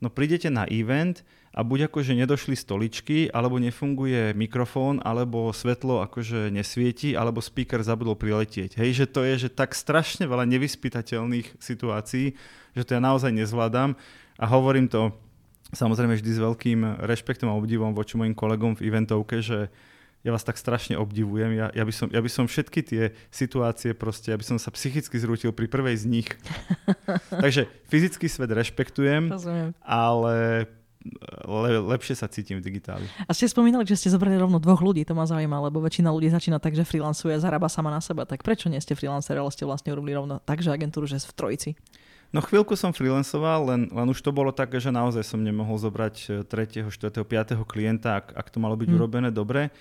No 0.00 0.08
prídete 0.08 0.48
na 0.48 0.64
event 0.64 1.20
a 1.50 1.60
buď 1.66 1.90
akože 1.90 2.14
nedošli 2.14 2.54
stoličky, 2.54 3.28
alebo 3.28 3.58
nefunguje 3.58 4.32
mikrofón, 4.38 5.02
alebo 5.02 5.50
svetlo 5.50 6.00
akože 6.06 6.48
nesvieti, 6.48 7.18
alebo 7.18 7.42
speaker 7.42 7.82
zabudol 7.82 8.14
priletieť. 8.14 8.78
Hej, 8.78 9.04
že 9.04 9.06
to 9.10 9.26
je 9.26 9.34
že 9.46 9.50
tak 9.50 9.74
strašne 9.74 10.30
veľa 10.30 10.46
nevyspytateľných 10.46 11.58
situácií, 11.58 12.38
že 12.72 12.82
to 12.86 12.94
ja 12.96 13.00
naozaj 13.02 13.34
nezvládam 13.34 13.98
a 14.38 14.44
hovorím 14.46 14.86
to 14.88 15.10
samozrejme 15.74 16.16
vždy 16.18 16.30
s 16.32 16.40
veľkým 16.40 16.80
rešpektom 17.02 17.50
a 17.50 17.58
obdivom 17.58 17.94
voči 17.94 18.14
mojim 18.14 18.34
kolegom 18.34 18.78
v 18.78 18.86
eventovke, 18.86 19.42
že 19.42 19.70
ja 20.20 20.30
vás 20.36 20.44
tak 20.44 20.60
strašne 20.60 21.00
obdivujem. 21.00 21.56
Ja, 21.56 21.66
ja, 21.72 21.84
by 21.84 21.92
som, 21.96 22.08
ja 22.12 22.20
by 22.20 22.30
som 22.30 22.44
všetky 22.44 22.80
tie 22.84 23.02
situácie 23.32 23.96
proste, 23.96 24.32
ja 24.32 24.36
by 24.36 24.44
som 24.44 24.58
sa 24.60 24.68
psychicky 24.68 25.16
zrútil 25.16 25.56
pri 25.56 25.64
prvej 25.64 25.96
z 25.96 26.04
nich. 26.04 26.28
Takže 27.44 27.64
fyzický 27.88 28.28
svet 28.28 28.52
rešpektujem, 28.52 29.32
Rozumiem. 29.32 29.72
ale 29.80 30.68
le, 31.48 31.80
lepšie 31.96 32.12
sa 32.12 32.28
cítim 32.28 32.60
v 32.60 32.64
digitáli. 32.68 33.08
A 33.24 33.32
ste 33.32 33.48
spomínali, 33.48 33.88
že 33.88 33.96
ste 33.96 34.12
zobrali 34.12 34.36
rovno 34.36 34.60
dvoch 34.60 34.84
ľudí, 34.84 35.08
to 35.08 35.16
ma 35.16 35.24
zaujíma, 35.24 35.72
lebo 35.72 35.80
väčšina 35.80 36.12
ľudí 36.12 36.28
začína 36.28 36.60
tak, 36.60 36.76
že 36.76 36.84
freelancuje, 36.84 37.40
zarába 37.40 37.72
sama 37.72 37.88
na 37.88 38.04
seba. 38.04 38.28
Tak 38.28 38.44
prečo 38.44 38.68
nie 38.68 38.80
ste 38.84 38.92
freelancer, 38.92 39.40
ale 39.40 39.48
ste 39.48 39.64
vlastne 39.64 39.96
urobili 39.96 40.12
rovno 40.12 40.44
tak, 40.44 40.60
že 40.60 40.68
agentúru, 40.68 41.08
že 41.08 41.16
v 41.16 41.32
trojici? 41.32 41.70
No 42.30 42.38
chvíľku 42.44 42.78
som 42.78 42.94
freelancoval, 42.94 43.74
len, 43.74 43.80
len 43.90 44.06
už 44.06 44.22
to 44.22 44.30
bolo 44.30 44.54
také, 44.54 44.78
že 44.78 44.94
naozaj 44.94 45.26
som 45.26 45.42
nemohol 45.42 45.80
zobrať 45.80 46.46
3., 46.46 46.86
4., 46.86 47.26
5. 47.26 47.58
klienta, 47.66 48.22
ak, 48.22 48.36
ak 48.36 48.46
to 48.54 48.62
malo 48.62 48.78
byť 48.78 48.86
hmm. 48.86 48.98
urobené 49.00 49.28
dobre. 49.34 49.72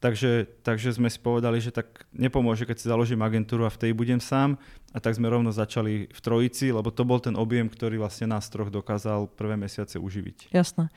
Takže, 0.00 0.48
takže 0.64 0.96
sme 0.96 1.12
si 1.12 1.20
povedali, 1.20 1.60
že 1.60 1.76
tak 1.76 2.08
nepomôže, 2.16 2.64
keď 2.64 2.76
si 2.80 2.88
založím 2.88 3.20
agentúru 3.20 3.68
a 3.68 3.70
v 3.70 3.80
tej 3.84 3.92
budem 3.92 4.16
sám. 4.16 4.56
A 4.90 4.98
tak 4.98 5.12
sme 5.12 5.28
rovno 5.28 5.52
začali 5.52 6.08
v 6.08 6.20
trojici, 6.24 6.72
lebo 6.72 6.88
to 6.88 7.04
bol 7.04 7.20
ten 7.20 7.36
objem, 7.36 7.68
ktorý 7.68 8.00
vlastne 8.00 8.32
nás 8.32 8.48
troch 8.48 8.72
dokázal 8.72 9.28
prvé 9.36 9.60
mesiace 9.60 10.00
uživiť. 10.00 10.50
Jasné. 10.56 10.88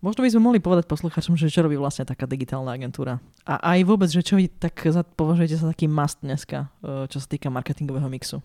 Možno 0.00 0.24
by 0.24 0.32
sme 0.32 0.42
mohli 0.44 0.60
povedať 0.60 0.88
posluchačom, 0.88 1.36
že 1.36 1.52
čo 1.52 1.64
robí 1.64 1.76
vlastne 1.76 2.08
taká 2.08 2.24
digitálna 2.24 2.72
agentúra. 2.72 3.20
A 3.44 3.76
aj 3.76 3.80
vôbec, 3.84 4.08
že 4.08 4.24
čo 4.24 4.40
vy 4.40 4.48
tak 4.48 4.88
považujete 5.16 5.56
za 5.60 5.68
taký 5.72 5.88
must 5.88 6.20
dneska, 6.20 6.72
e, 6.80 7.08
čo 7.12 7.16
sa 7.20 7.28
týka 7.28 7.52
marketingového 7.52 8.08
mixu. 8.08 8.40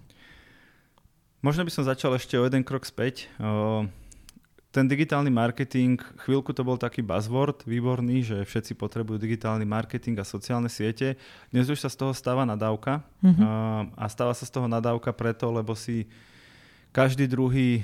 Možno 1.42 1.64
by 1.64 1.72
som 1.74 1.88
začal 1.88 2.16
ešte 2.20 2.38
o 2.38 2.46
jeden 2.46 2.62
krok 2.62 2.86
späť. 2.86 3.32
Ten 4.72 4.88
digitálny 4.88 5.28
marketing, 5.28 6.00
chvíľku 6.24 6.56
to 6.56 6.64
bol 6.64 6.80
taký 6.80 7.04
buzzword 7.04 7.68
výborný, 7.68 8.24
že 8.24 8.48
všetci 8.48 8.80
potrebujú 8.80 9.20
digitálny 9.20 9.68
marketing 9.68 10.24
a 10.24 10.26
sociálne 10.26 10.72
siete. 10.72 11.20
Dnes 11.52 11.68
už 11.68 11.84
sa 11.84 11.92
z 11.92 12.00
toho 12.00 12.16
stáva 12.16 12.48
nadávka 12.48 13.04
mm-hmm. 13.20 14.00
a 14.00 14.06
stáva 14.08 14.32
sa 14.32 14.48
z 14.48 14.52
toho 14.56 14.72
nadávka 14.72 15.12
preto, 15.12 15.52
lebo 15.52 15.76
si 15.76 16.08
každý 16.96 17.28
druhý 17.28 17.84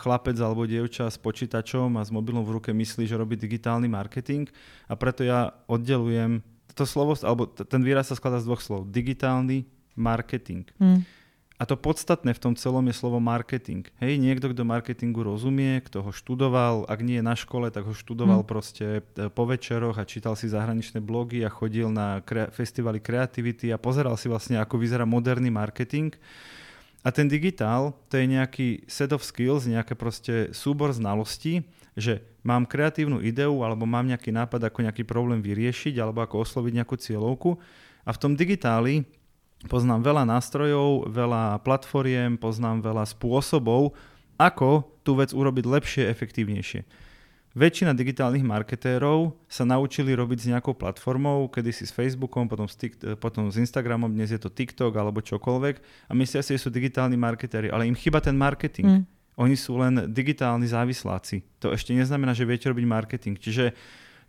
chlapec 0.00 0.36
alebo 0.40 0.64
dievča 0.64 1.08
s 1.12 1.20
počítačom 1.20 2.00
a 2.00 2.04
s 2.04 2.08
mobilom 2.08 2.44
v 2.44 2.60
ruke 2.60 2.72
myslí, 2.72 3.04
že 3.04 3.20
robí 3.20 3.36
digitálny 3.36 3.92
marketing 3.92 4.48
a 4.88 4.96
preto 4.96 5.24
ja 5.24 5.52
oddelujem 5.68 6.40
to 6.72 6.88
slovo, 6.88 7.12
alebo 7.20 7.44
ten 7.44 7.84
výraz 7.84 8.08
sa 8.08 8.16
skladá 8.16 8.40
z 8.40 8.48
dvoch 8.48 8.64
slov. 8.64 8.88
Digitálny 8.88 9.68
marketing. 9.92 10.64
Mm. 10.80 11.04
A 11.62 11.66
to 11.68 11.78
podstatné 11.78 12.34
v 12.34 12.42
tom 12.42 12.58
celom 12.58 12.82
je 12.90 12.98
slovo 12.98 13.22
marketing. 13.22 13.86
Hej, 14.02 14.18
niekto, 14.18 14.50
kto 14.50 14.66
marketingu 14.66 15.22
rozumie, 15.22 15.78
kto 15.86 16.02
ho 16.02 16.10
študoval, 16.10 16.90
ak 16.90 16.98
nie 17.06 17.22
je 17.22 17.28
na 17.30 17.38
škole, 17.38 17.70
tak 17.70 17.86
ho 17.86 17.94
študoval 17.94 18.42
hmm. 18.42 18.50
proste 18.50 18.86
e, 19.14 19.30
po 19.30 19.46
večeroch 19.46 19.94
a 19.94 20.02
čítal 20.02 20.34
si 20.34 20.50
zahraničné 20.50 20.98
blogy 20.98 21.46
a 21.46 21.54
chodil 21.54 21.86
na 21.86 22.18
kre- 22.26 22.50
festivaly 22.50 22.98
kreativity 22.98 23.70
a 23.70 23.78
pozeral 23.78 24.18
si 24.18 24.26
vlastne, 24.26 24.58
ako 24.58 24.74
vyzerá 24.74 25.06
moderný 25.06 25.54
marketing. 25.54 26.10
A 27.06 27.14
ten 27.14 27.30
digitál, 27.30 27.94
to 28.10 28.18
je 28.18 28.26
nejaký 28.26 28.82
set 28.90 29.14
of 29.14 29.22
skills, 29.22 29.62
nejaký 29.70 29.94
proste 29.94 30.50
súbor 30.50 30.90
znalostí, 30.90 31.62
že 31.94 32.26
mám 32.42 32.66
kreatívnu 32.66 33.22
ideu 33.22 33.62
alebo 33.62 33.86
mám 33.86 34.10
nejaký 34.10 34.34
nápad, 34.34 34.66
ako 34.66 34.82
nejaký 34.82 35.06
problém 35.06 35.38
vyriešiť 35.38 35.94
alebo 36.02 36.26
ako 36.26 36.42
osloviť 36.42 36.82
nejakú 36.82 36.98
cieľovku. 36.98 37.54
A 38.02 38.10
v 38.10 38.18
tom 38.18 38.34
digitáli 38.34 39.06
Poznám 39.70 40.02
veľa 40.02 40.26
nástrojov, 40.26 41.06
veľa 41.10 41.62
platformiem, 41.62 42.34
poznám 42.34 42.82
veľa 42.82 43.06
spôsobov, 43.06 43.94
ako 44.34 44.86
tú 45.06 45.14
vec 45.14 45.30
urobiť 45.30 45.64
lepšie, 45.66 46.02
efektívnejšie. 46.10 46.82
Väčšina 47.52 47.92
digitálnych 47.92 48.40
marketérov 48.48 49.36
sa 49.44 49.68
naučili 49.68 50.16
robiť 50.16 50.38
s 50.40 50.48
nejakou 50.48 50.72
platformou, 50.72 51.52
kedysi 51.52 51.84
s 51.84 51.92
Facebookom, 51.92 52.48
potom 52.48 52.64
s, 52.64 52.80
tik- 52.80 52.96
potom 53.20 53.52
s 53.52 53.60
Instagramom, 53.60 54.08
dnes 54.08 54.32
je 54.32 54.40
to 54.40 54.48
TikTok 54.48 54.96
alebo 54.96 55.20
čokoľvek 55.20 56.08
a 56.08 56.12
myslia 56.16 56.40
si, 56.40 56.56
že 56.56 56.64
sú 56.64 56.72
digitálni 56.72 57.20
marketéri, 57.20 57.68
ale 57.68 57.84
im 57.84 57.92
chyba 57.92 58.24
ten 58.24 58.32
marketing. 58.32 58.88
Mm. 58.88 59.02
Oni 59.36 59.56
sú 59.56 59.76
len 59.76 60.08
digitálni 60.08 60.64
závisláci. 60.64 61.44
To 61.60 61.76
ešte 61.76 61.92
neznamená, 61.92 62.32
že 62.32 62.48
viete 62.48 62.72
robiť 62.72 62.86
marketing. 62.88 63.36
Čiže 63.36 63.76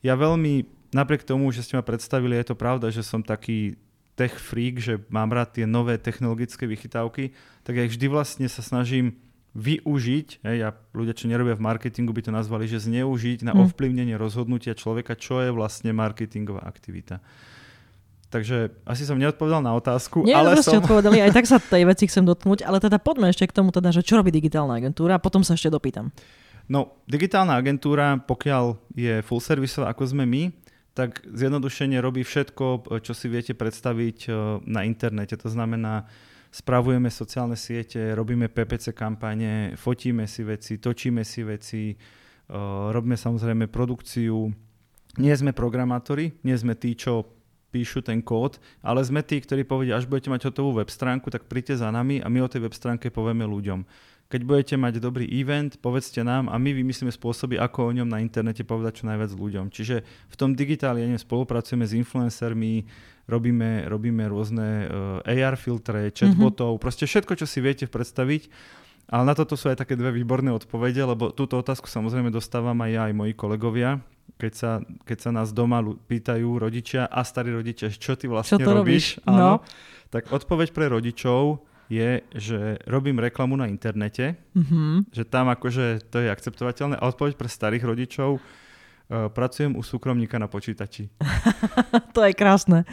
ja 0.03 0.13
veľmi, 0.19 0.67
napriek 0.91 1.23
tomu, 1.23 1.47
že 1.55 1.63
ste 1.63 1.79
ma 1.79 1.83
predstavili, 1.83 2.35
je 2.35 2.51
to 2.51 2.59
pravda, 2.59 2.91
že 2.91 3.07
som 3.07 3.23
taký 3.23 3.79
tech 4.13 4.37
freak, 4.37 4.77
že 4.77 5.01
mám 5.09 5.33
rád 5.33 5.57
tie 5.57 5.65
nové 5.65 5.97
technologické 5.97 6.69
vychytávky, 6.69 7.33
tak 7.65 7.73
ja 7.77 7.85
vždy 7.89 8.05
vlastne 8.09 8.45
sa 8.45 8.61
snažím 8.61 9.17
využiť, 9.53 10.41
hej, 10.41 10.57
a 10.65 10.73
ľudia, 10.97 11.13
čo 11.13 11.29
nerobia 11.29 11.53
v 11.53 11.61
marketingu, 11.61 12.09
by 12.09 12.25
to 12.25 12.31
nazvali, 12.33 12.65
že 12.65 12.81
zneužiť 12.81 13.45
na 13.45 13.53
mm. 13.53 13.69
ovplyvnenie 13.69 14.17
rozhodnutia 14.17 14.73
človeka, 14.73 15.13
čo 15.13 15.45
je 15.45 15.53
vlastne 15.53 15.93
marketingová 15.93 16.65
aktivita. 16.65 17.21
Takže 18.33 18.73
asi 18.81 19.05
som 19.05 19.21
neodpovedal 19.21 19.61
na 19.61 19.77
otázku, 19.77 20.25
Nie, 20.25 20.41
ale 20.41 20.57
som... 20.57 20.73
ste 20.73 20.81
odpovedali, 20.81 21.21
aj 21.21 21.37
tak 21.37 21.45
sa 21.45 21.61
tej 21.77 21.85
veci 21.85 22.09
chcem 22.09 22.25
dotknúť, 22.25 22.65
ale 22.65 22.81
teda 22.81 22.97
poďme 22.97 23.29
ešte 23.29 23.45
k 23.45 23.53
tomu, 23.53 23.69
teda, 23.69 23.93
že 23.93 24.01
čo 24.01 24.17
robí 24.17 24.33
digitálna 24.33 24.73
agentúra 24.81 25.21
a 25.21 25.21
potom 25.21 25.45
sa 25.45 25.53
ešte 25.53 25.69
dopýtam. 25.69 26.09
No, 26.65 26.97
digitálna 27.05 27.53
agentúra, 27.53 28.17
pokiaľ 28.25 28.97
je 28.97 29.21
full 29.21 29.37
serviceová, 29.37 29.93
ako 29.93 30.17
sme 30.17 30.25
my, 30.25 30.49
tak 30.93 31.25
zjednodušene 31.25 31.97
robí 31.97 32.21
všetko, 32.21 32.93
čo 33.01 33.13
si 33.17 33.27
viete 33.29 33.57
predstaviť 33.57 34.17
eh, 34.29 34.33
na 34.69 34.85
internete. 34.85 35.33
To 35.41 35.49
znamená, 35.49 36.05
spravujeme 36.53 37.09
sociálne 37.09 37.57
siete, 37.57 38.13
robíme 38.13 38.45
PPC 38.47 38.93
kampane, 38.93 39.73
fotíme 39.73 40.29
si 40.29 40.45
veci, 40.45 40.77
točíme 40.77 41.25
si 41.25 41.41
veci, 41.41 41.83
eh, 41.93 42.87
robíme 42.93 43.17
samozrejme 43.17 43.73
produkciu. 43.73 44.53
Nie 45.17 45.33
sme 45.37 45.53
programátori, 45.53 46.33
nie 46.45 46.57
sme 46.57 46.77
tí, 46.77 46.97
čo 46.97 47.25
píšu 47.73 48.05
ten 48.05 48.21
kód, 48.21 48.61
ale 48.85 49.01
sme 49.01 49.25
tí, 49.25 49.41
ktorí 49.41 49.65
povedia, 49.65 49.97
až 49.97 50.05
budete 50.05 50.29
mať 50.29 50.53
hotovú 50.53 50.77
web 50.77 50.89
stránku, 50.93 51.33
tak 51.33 51.49
príďte 51.49 51.81
za 51.81 51.89
nami 51.89 52.21
a 52.21 52.29
my 52.29 52.45
o 52.45 52.49
tej 52.49 52.69
web 52.69 52.73
stránke 52.77 53.09
povieme 53.09 53.49
ľuďom. 53.49 53.81
Keď 54.31 54.41
budete 54.49 54.75
mať 54.81 54.97
dobrý 54.97 55.29
event, 55.29 55.77
povedzte 55.77 56.25
nám 56.25 56.49
a 56.49 56.57
my 56.57 56.73
vymyslíme 56.73 57.13
spôsoby, 57.13 57.61
ako 57.61 57.89
o 57.89 57.95
ňom 58.01 58.09
na 58.09 58.17
internete 58.17 58.65
povedať 58.65 59.03
čo 59.03 59.09
najviac 59.09 59.29
ľuďom. 59.29 59.69
Čiže 59.69 60.01
v 60.03 60.35
tom 60.35 60.57
digitáli 60.57 61.05
spolupracujeme 61.21 61.85
s 61.85 61.93
influencermi, 61.93 62.89
robíme, 63.29 63.85
robíme 63.85 64.23
rôzne 64.25 64.89
uh, 64.89 65.29
eh, 65.29 65.45
AR 65.45 65.53
filtre, 65.53 66.09
chatbotov, 66.09 66.75
mm-hmm. 66.75 66.83
proste 66.83 67.05
všetko, 67.05 67.33
čo 67.37 67.45
si 67.45 67.61
viete 67.61 67.85
predstaviť. 67.85 68.49
Ale 69.11 69.27
na 69.27 69.35
toto 69.35 69.59
sú 69.59 69.67
aj 69.67 69.83
také 69.83 69.99
dve 69.99 70.15
výborné 70.15 70.49
odpovede, 70.55 71.03
lebo 71.03 71.29
túto 71.35 71.59
otázku 71.59 71.91
samozrejme 71.91 72.31
dostávam 72.31 72.75
aj 72.81 72.89
ja, 72.89 73.01
aj 73.11 73.13
moji 73.13 73.33
kolegovia, 73.35 73.99
keď 74.39 74.53
sa, 74.55 74.71
keď 75.03 75.17
sa 75.19 75.29
nás 75.35 75.51
doma 75.51 75.83
pýtajú 75.83 76.47
rodičia 76.55 77.11
a 77.11 77.21
starí 77.27 77.51
rodičia, 77.51 77.91
čo 77.91 78.15
ty 78.15 78.31
vlastne 78.31 78.63
čo 78.63 78.71
robíš, 78.71 79.19
robíš? 79.19 79.27
Áno, 79.27 79.37
no. 79.37 79.53
tak 80.07 80.31
odpoveď 80.31 80.71
pre 80.71 80.87
rodičov 80.87 81.61
je, 81.93 82.11
že 82.33 82.59
robím 82.89 83.21
reklamu 83.21 83.53
na 83.53 83.69
internete, 83.69 84.33
mm-hmm. 84.57 85.13
že 85.13 85.23
tam 85.29 85.53
akože 85.53 86.09
to 86.09 86.17
je 86.25 86.29
akceptovateľné. 86.33 86.97
A 86.97 87.07
odpoveď 87.07 87.37
pre 87.37 87.45
starých 87.45 87.85
rodičov, 87.85 88.41
uh, 88.41 89.29
pracujem 89.29 89.77
u 89.77 89.83
súkromníka 89.85 90.41
na 90.41 90.49
počítači. 90.49 91.13
to 92.17 92.25
je 92.25 92.33
krásne. 92.33 92.89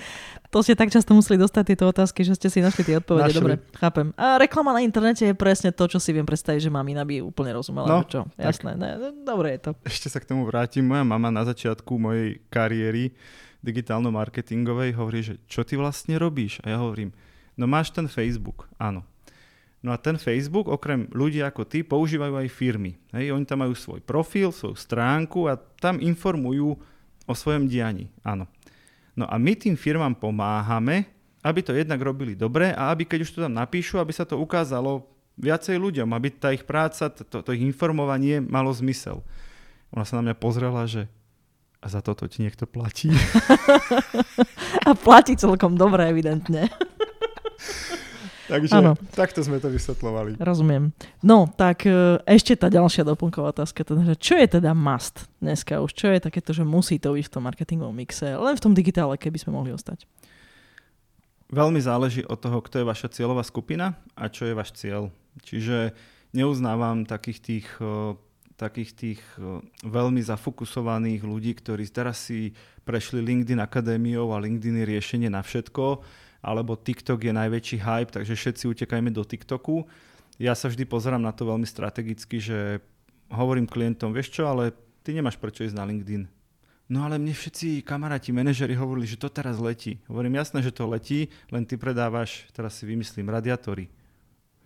To 0.53 0.61
ste 0.61 0.77
tak 0.77 0.93
často 0.93 1.17
museli 1.17 1.41
dostať 1.41 1.65
tieto 1.73 1.89
otázky, 1.89 2.27
že 2.27 2.37
ste 2.37 2.53
si 2.53 2.61
našli 2.61 2.85
tie 2.85 3.01
odpovede. 3.01 3.33
Našli. 3.33 3.41
Dobre, 3.41 3.55
chápem. 3.81 4.13
A 4.21 4.37
reklama 4.37 4.77
na 4.77 4.85
internete 4.85 5.25
je 5.25 5.35
presne 5.35 5.73
to, 5.73 5.89
čo 5.89 5.97
si 5.97 6.13
viem 6.13 6.27
predstaviť, 6.27 6.69
že 6.69 6.71
mamina 6.71 7.07
by 7.07 7.25
úplne 7.25 7.57
rozumela. 7.57 7.89
No, 7.89 8.05
čo? 8.05 8.29
Jasné, 8.37 8.77
ne, 8.77 9.17
dobre 9.25 9.57
je 9.57 9.71
to. 9.71 9.71
Ešte 9.89 10.13
sa 10.13 10.21
k 10.21 10.29
tomu 10.29 10.45
vrátim. 10.45 10.85
Moja 10.85 11.07
mama 11.07 11.33
na 11.33 11.49
začiatku 11.49 11.97
mojej 11.97 12.43
kariéry 12.53 13.17
digitálno-marketingovej 13.61 14.97
hovorí, 14.97 15.21
že 15.21 15.35
čo 15.45 15.63
ty 15.65 15.77
vlastne 15.77 16.17
robíš? 16.17 16.65
A 16.65 16.73
ja 16.73 16.79
hovorím, 16.81 17.13
No 17.61 17.69
máš 17.69 17.93
ten 17.93 18.09
Facebook, 18.09 18.65
áno. 18.81 19.05
No 19.85 19.93
a 19.93 20.01
ten 20.01 20.17
Facebook, 20.17 20.69
okrem 20.69 21.13
ľudí 21.13 21.45
ako 21.45 21.69
ty, 21.69 21.85
používajú 21.85 22.41
aj 22.41 22.49
firmy. 22.49 22.97
Hej, 23.13 23.37
oni 23.37 23.45
tam 23.45 23.61
majú 23.65 23.77
svoj 23.77 24.01
profil, 24.01 24.49
svoju 24.49 24.77
stránku 24.77 25.45
a 25.45 25.61
tam 25.61 26.01
informujú 26.01 26.81
o 27.29 27.33
svojom 27.37 27.69
dianí. 27.69 28.09
Áno. 28.25 28.49
No 29.13 29.29
a 29.29 29.37
my 29.37 29.53
tým 29.53 29.77
firmám 29.77 30.17
pomáhame, 30.17 31.05
aby 31.45 31.61
to 31.61 31.77
jednak 31.77 32.01
robili 32.01 32.33
dobre 32.33 32.73
a 32.73 32.93
aby 32.93 33.05
keď 33.05 33.29
už 33.29 33.33
to 33.37 33.45
tam 33.45 33.53
napíšu, 33.53 34.01
aby 34.01 34.13
sa 34.13 34.25
to 34.25 34.41
ukázalo 34.41 35.05
viacej 35.37 35.77
ľuďom, 35.77 36.09
aby 36.17 36.29
tá 36.33 36.53
ich 36.53 36.65
práca, 36.65 37.13
to, 37.13 37.41
to 37.45 37.51
ich 37.53 37.65
informovanie 37.65 38.41
malo 38.41 38.73
zmysel. 38.73 39.21
Ona 39.93 40.05
sa 40.09 40.21
na 40.21 40.33
mňa 40.33 40.37
pozrela, 40.37 40.85
že 40.89 41.09
a 41.81 41.89
za 41.89 42.05
toto 42.05 42.29
ti 42.29 42.45
niekto 42.45 42.69
platí. 42.69 43.09
a 44.89 44.93
platí 44.93 45.33
celkom 45.41 45.81
dobre, 45.81 46.13
evidentne. 46.13 46.69
Takže 48.51 48.75
ano. 48.75 48.99
takto 49.15 49.47
sme 49.47 49.63
to 49.63 49.71
vysvetlovali. 49.71 50.35
Rozumiem. 50.43 50.91
No, 51.23 51.47
tak 51.55 51.87
e, 51.87 52.19
ešte 52.27 52.59
tá 52.59 52.67
ďalšia 52.67 53.07
doplnková 53.07 53.55
otázka. 53.55 53.87
Teda, 53.87 54.19
čo 54.19 54.35
je 54.35 54.59
teda 54.59 54.75
must 54.75 55.31
dneska 55.39 55.79
už? 55.79 55.95
Čo 55.95 56.11
je 56.11 56.19
takéto, 56.19 56.51
že 56.51 56.67
musí 56.67 56.99
to 56.99 57.15
byť 57.15 57.31
v 57.31 57.33
tom 57.33 57.47
marketingovom 57.47 57.95
mixe? 57.95 58.27
Len 58.27 58.55
v 58.59 58.63
tom 58.63 58.75
digitále, 58.75 59.15
keby 59.15 59.39
sme 59.39 59.55
mohli 59.55 59.71
ostať. 59.71 60.03
Veľmi 61.51 61.79
záleží 61.79 62.27
od 62.27 62.39
toho, 62.43 62.59
kto 62.59 62.83
je 62.83 62.91
vaša 62.91 63.09
cieľová 63.15 63.47
skupina 63.47 63.95
a 64.19 64.27
čo 64.27 64.51
je 64.51 64.59
váš 64.59 64.75
cieľ. 64.75 65.15
Čiže 65.47 65.95
neuznávam 66.35 67.07
takých 67.07 67.39
tých, 67.39 67.69
e, 67.79 68.19
takých 68.59 68.91
tých 68.99 69.21
e, 69.39 69.63
veľmi 69.87 70.23
zafokusovaných 70.27 71.23
ľudí, 71.23 71.55
ktorí 71.55 71.87
teraz 71.87 72.27
si 72.27 72.51
prešli 72.83 73.23
LinkedIn 73.23 73.63
akadémiou 73.63 74.35
a 74.35 74.43
LinkedIn 74.43 74.83
je 74.83 74.91
riešenie 74.91 75.31
na 75.31 75.43
všetko 75.47 76.03
alebo 76.41 76.77
TikTok 76.77 77.21
je 77.29 77.33
najväčší 77.37 77.79
hype, 77.81 78.13
takže 78.17 78.35
všetci 78.37 78.65
utekajme 78.73 79.13
do 79.13 79.25
TikToku. 79.25 79.85
Ja 80.41 80.57
sa 80.57 80.73
vždy 80.73 80.89
pozerám 80.89 81.21
na 81.21 81.37
to 81.37 81.45
veľmi 81.45 81.69
strategicky, 81.69 82.41
že 82.41 82.81
hovorím 83.29 83.69
klientom, 83.69 84.11
vieš 84.11 84.41
čo, 84.41 84.49
ale 84.49 84.73
ty 85.05 85.13
nemáš 85.13 85.37
prečo 85.37 85.63
ísť 85.63 85.77
na 85.77 85.85
LinkedIn. 85.85 86.25
No 86.91 87.07
ale 87.07 87.23
mne 87.23 87.31
všetci 87.31 87.87
kamaráti, 87.87 88.35
manažeri 88.35 88.75
hovorili, 88.75 89.07
že 89.07 89.15
to 89.15 89.31
teraz 89.31 89.63
letí. 89.63 90.03
Hovorím, 90.11 90.43
jasné, 90.43 90.59
že 90.59 90.75
to 90.75 90.91
letí, 90.91 91.31
len 91.55 91.63
ty 91.63 91.79
predávaš, 91.79 92.51
teraz 92.51 92.75
si 92.75 92.83
vymyslím, 92.83 93.31
radiátory. 93.31 93.87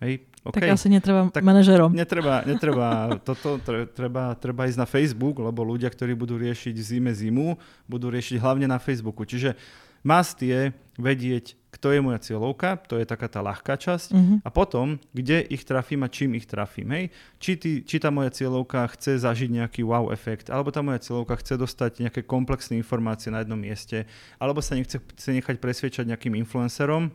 Hej, 0.03 0.27
okay. 0.43 0.67
Tak 0.67 0.75
asi 0.75 0.91
netreba 0.91 1.31
tak 1.31 1.45
manažerom. 1.45 1.93
Netreba, 1.93 2.43
netreba 2.49 3.15
toto, 3.23 3.61
treba, 3.93 4.33
treba 4.35 4.67
ísť 4.67 4.79
na 4.81 4.89
Facebook, 4.89 5.39
lebo 5.39 5.61
ľudia, 5.63 5.87
ktorí 5.87 6.17
budú 6.17 6.35
riešiť 6.41 6.75
zime 6.81 7.13
zimu, 7.13 7.55
budú 7.85 8.09
riešiť 8.09 8.41
hlavne 8.41 8.67
na 8.67 8.81
Facebooku. 8.81 9.23
Čiže 9.23 9.53
must 10.01 10.41
je 10.41 10.73
vedieť, 10.99 11.55
kto 11.75 11.91
je 11.91 11.99
moja 11.99 12.23
cieľovka, 12.23 12.79
to 12.87 12.95
je 12.95 13.03
taká 13.03 13.27
tá 13.27 13.43
ľahká 13.43 13.75
časť, 13.75 14.15
uh-huh. 14.15 14.37
a 14.47 14.49
potom, 14.49 14.95
kde 15.11 15.43
ich 15.43 15.67
trafím 15.67 16.07
a 16.07 16.09
čím 16.09 16.39
ich 16.39 16.47
trafím. 16.47 16.95
Hej? 16.95 17.05
Či, 17.43 17.51
ty, 17.59 17.71
či 17.83 17.99
tá 17.99 18.15
moja 18.15 18.31
cieľovka 18.31 18.87
chce 18.95 19.19
zažiť 19.19 19.51
nejaký 19.51 19.83
wow 19.83 20.07
efekt, 20.15 20.47
alebo 20.47 20.71
tá 20.71 20.79
moja 20.79 21.03
cieľovka 21.03 21.35
chce 21.43 21.59
dostať 21.59 21.91
nejaké 22.07 22.23
komplexné 22.23 22.79
informácie 22.79 23.27
na 23.27 23.43
jednom 23.43 23.59
mieste, 23.59 24.07
alebo 24.39 24.63
sa 24.63 24.79
nechce 24.79 25.03
chce 25.03 25.29
nechať 25.35 25.59
presviečať 25.59 26.07
nejakým 26.07 26.39
influencerom. 26.39 27.11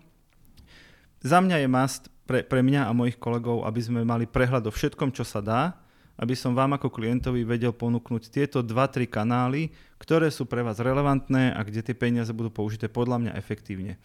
Za 1.25 1.41
mňa 1.41 1.65
je 1.65 1.69
must 1.69 2.13
pre, 2.29 2.45
pre 2.45 2.61
mňa 2.61 2.87
a 2.87 2.93
mojich 2.93 3.17
kolegov, 3.17 3.65
aby 3.65 3.81
sme 3.81 4.05
mali 4.05 4.29
prehľad 4.29 4.69
o 4.69 4.73
všetkom, 4.73 5.11
čo 5.17 5.25
sa 5.25 5.41
dá, 5.41 5.81
aby 6.21 6.37
som 6.37 6.53
vám 6.53 6.77
ako 6.77 6.93
klientovi 6.93 7.49
vedel 7.49 7.73
ponúknuť 7.73 8.29
tieto 8.29 8.61
2-3 8.61 9.09
kanály, 9.09 9.73
ktoré 9.97 10.29
sú 10.29 10.45
pre 10.45 10.61
vás 10.61 10.77
relevantné 10.77 11.57
a 11.57 11.61
kde 11.65 11.81
tie 11.81 11.97
peniaze 11.97 12.29
budú 12.37 12.53
použité 12.53 12.93
podľa 12.93 13.25
mňa 13.25 13.33
efektívne. 13.41 13.97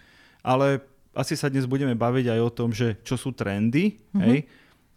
Ale 0.46 0.86
asi 1.18 1.34
sa 1.34 1.50
dnes 1.50 1.66
budeme 1.66 1.98
baviť 1.98 2.38
aj 2.38 2.40
o 2.46 2.54
tom, 2.54 2.70
že 2.70 3.02
čo 3.02 3.18
sú 3.18 3.34
trendy, 3.34 3.98
mm-hmm. 3.98 4.22
hej, 4.22 4.40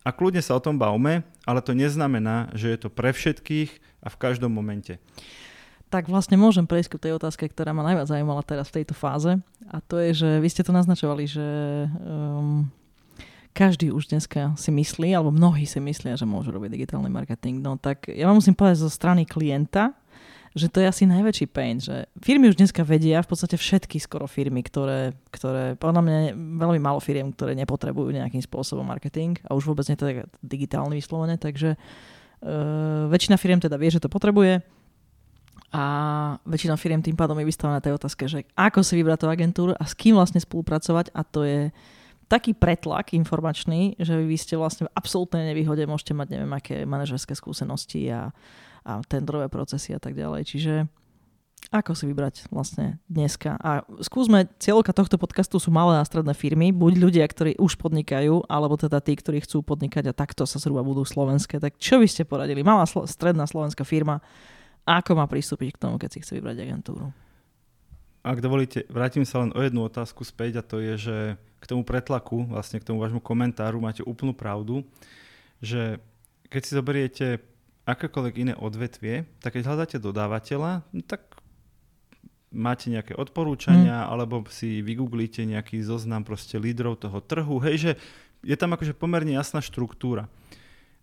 a 0.04 0.12
kľudne 0.12 0.40
sa 0.44 0.56
o 0.56 0.62
tom 0.62 0.76
bavme, 0.76 1.24
ale 1.44 1.60
to 1.64 1.72
neznamená, 1.76 2.52
že 2.52 2.72
je 2.72 2.78
to 2.80 2.88
pre 2.88 3.12
všetkých 3.12 4.02
a 4.04 4.08
v 4.08 4.20
každom 4.20 4.52
momente. 4.52 4.96
Tak 5.88 6.08
vlastne 6.12 6.36
môžem 6.36 6.68
prejsť 6.68 6.96
k 6.96 7.02
tej 7.08 7.12
otázke, 7.16 7.48
ktorá 7.48 7.72
ma 7.72 7.80
najviac 7.80 8.12
zaujímala 8.12 8.44
teraz 8.44 8.68
v 8.68 8.80
tejto 8.80 8.92
fáze. 8.92 9.40
A 9.72 9.80
to 9.80 9.96
je, 9.96 10.12
že 10.12 10.30
vy 10.36 10.48
ste 10.52 10.60
to 10.60 10.72
naznačovali, 10.72 11.24
že 11.24 11.48
um, 11.88 12.68
každý 13.56 13.88
už 13.88 14.12
dneska 14.12 14.52
si 14.60 14.68
myslí, 14.68 15.16
alebo 15.16 15.32
mnohí 15.32 15.64
si 15.64 15.80
myslia, 15.80 16.20
že 16.20 16.28
môžu 16.28 16.52
robiť 16.52 16.76
digitálny 16.76 17.08
marketing. 17.08 17.64
No 17.64 17.80
tak 17.80 18.04
ja 18.12 18.28
vám 18.28 18.36
musím 18.36 18.52
povedať 18.52 18.84
zo 18.84 18.92
strany 18.92 19.24
klienta, 19.24 19.96
že 20.56 20.68
to 20.72 20.80
je 20.80 20.86
asi 20.88 21.04
najväčší 21.04 21.46
pain, 21.52 21.80
že 21.80 22.08
firmy 22.20 22.48
už 22.48 22.60
dneska 22.60 22.84
vedia, 22.84 23.20
v 23.24 23.28
podstate 23.28 23.56
všetky 23.60 24.00
skoro 24.00 24.24
firmy, 24.24 24.64
ktoré, 24.64 25.16
ktoré 25.28 25.76
podľa 25.76 26.02
mňa 26.04 26.18
veľmi 26.36 26.80
málo 26.80 27.00
firiem, 27.00 27.32
ktoré 27.32 27.52
nepotrebujú 27.58 28.14
nejakým 28.14 28.40
spôsobom 28.40 28.84
marketing 28.84 29.36
a 29.44 29.52
už 29.52 29.68
vôbec 29.68 29.84
nie 29.88 29.98
to 29.98 30.24
digitálny 30.40 31.00
vyslovene, 31.00 31.36
takže 31.36 31.76
uh, 31.76 33.10
väčšina 33.12 33.36
firiem 33.36 33.60
teda 33.60 33.76
vie, 33.76 33.92
že 33.92 34.00
to 34.00 34.08
potrebuje 34.08 34.64
a 35.68 35.84
väčšina 36.48 36.80
firiem 36.80 37.04
tým 37.04 37.12
pádom 37.12 37.36
je 37.36 37.48
vystavená 37.48 37.76
tej 37.84 38.00
otázke, 38.00 38.24
že 38.24 38.48
ako 38.56 38.80
si 38.80 38.96
vybrať 38.96 39.18
tú 39.20 39.26
agentúru 39.28 39.72
a 39.76 39.84
s 39.84 39.92
kým 39.92 40.16
vlastne 40.16 40.40
spolupracovať 40.40 41.12
a 41.12 41.20
to 41.20 41.44
je 41.44 41.68
taký 42.28 42.56
pretlak 42.56 43.12
informačný, 43.12 43.96
že 44.00 44.16
vy 44.20 44.36
ste 44.36 44.56
vlastne 44.56 44.88
v 44.88 44.94
absolútnej 44.96 45.52
nevýhode, 45.52 45.84
môžete 45.88 46.12
mať 46.12 46.28
neviem 46.36 46.52
aké 46.56 46.84
manažerské 46.88 47.36
skúsenosti 47.36 48.08
a, 48.08 48.32
a 48.88 49.04
tendrové 49.04 49.52
procesy 49.52 49.92
a 49.92 50.00
tak 50.00 50.16
ďalej. 50.16 50.48
Čiže 50.48 50.74
ako 51.68 51.92
si 51.92 52.08
vybrať 52.08 52.48
vlastne 52.48 52.96
dneska. 53.12 53.60
A 53.60 53.84
skúsme, 54.00 54.48
cieľka 54.56 54.96
tohto 54.96 55.20
podcastu 55.20 55.60
sú 55.60 55.68
malé 55.68 56.00
a 56.00 56.06
stredné 56.06 56.32
firmy, 56.32 56.72
buď 56.72 56.92
ľudia, 56.96 57.24
ktorí 57.28 57.60
už 57.60 57.76
podnikajú, 57.76 58.48
alebo 58.48 58.80
teda 58.80 59.04
tí, 59.04 59.12
ktorí 59.12 59.44
chcú 59.44 59.60
podnikať 59.60 60.08
a 60.08 60.16
takto 60.16 60.48
sa 60.48 60.56
zhruba 60.56 60.80
budú 60.80 61.04
slovenské. 61.04 61.60
Tak 61.60 61.76
čo 61.76 62.00
by 62.00 62.08
ste 62.08 62.24
poradili? 62.24 62.64
Malá 62.64 62.88
stredná 62.88 63.44
slovenská 63.44 63.84
firma, 63.84 64.24
ako 64.88 65.12
má 65.18 65.28
pristúpiť 65.28 65.76
k 65.76 65.80
tomu, 65.84 66.00
keď 66.00 66.08
si 66.16 66.18
chce 66.24 66.40
vybrať 66.40 66.56
agentúru? 66.64 67.12
Ak 68.24 68.40
dovolíte, 68.40 68.88
vrátim 68.88 69.28
sa 69.28 69.44
len 69.44 69.52
o 69.52 69.60
jednu 69.60 69.84
otázku 69.84 70.24
späť 70.24 70.60
a 70.60 70.66
to 70.66 70.80
je, 70.80 70.94
že 70.96 71.16
k 71.60 71.64
tomu 71.68 71.84
pretlaku, 71.84 72.48
vlastne 72.48 72.80
k 72.80 72.86
tomu 72.88 73.04
vášmu 73.04 73.20
komentáru 73.20 73.76
máte 73.76 74.00
úplnú 74.00 74.32
pravdu, 74.32 74.86
že 75.60 76.00
keď 76.48 76.60
si 76.64 76.72
zoberiete 76.72 77.26
akékoľvek 77.88 78.34
iné 78.44 78.54
odvetvie, 78.54 79.24
tak 79.40 79.56
keď 79.56 79.64
hľadáte 79.64 79.96
dodávateľa, 79.96 80.84
no 80.92 81.00
tak 81.00 81.40
máte 82.52 82.92
nejaké 82.92 83.16
odporúčania, 83.16 84.04
hmm. 84.04 84.10
alebo 84.12 84.44
si 84.52 84.84
vygooglíte 84.84 85.44
nejaký 85.48 85.80
zoznam 85.80 86.24
proste 86.24 86.60
lídrov 86.60 87.00
toho 87.00 87.24
trhu, 87.24 87.56
hej, 87.64 87.76
že 87.76 87.92
je 88.44 88.56
tam 88.56 88.76
akože 88.76 88.92
pomerne 88.92 89.32
jasná 89.32 89.64
štruktúra. 89.64 90.28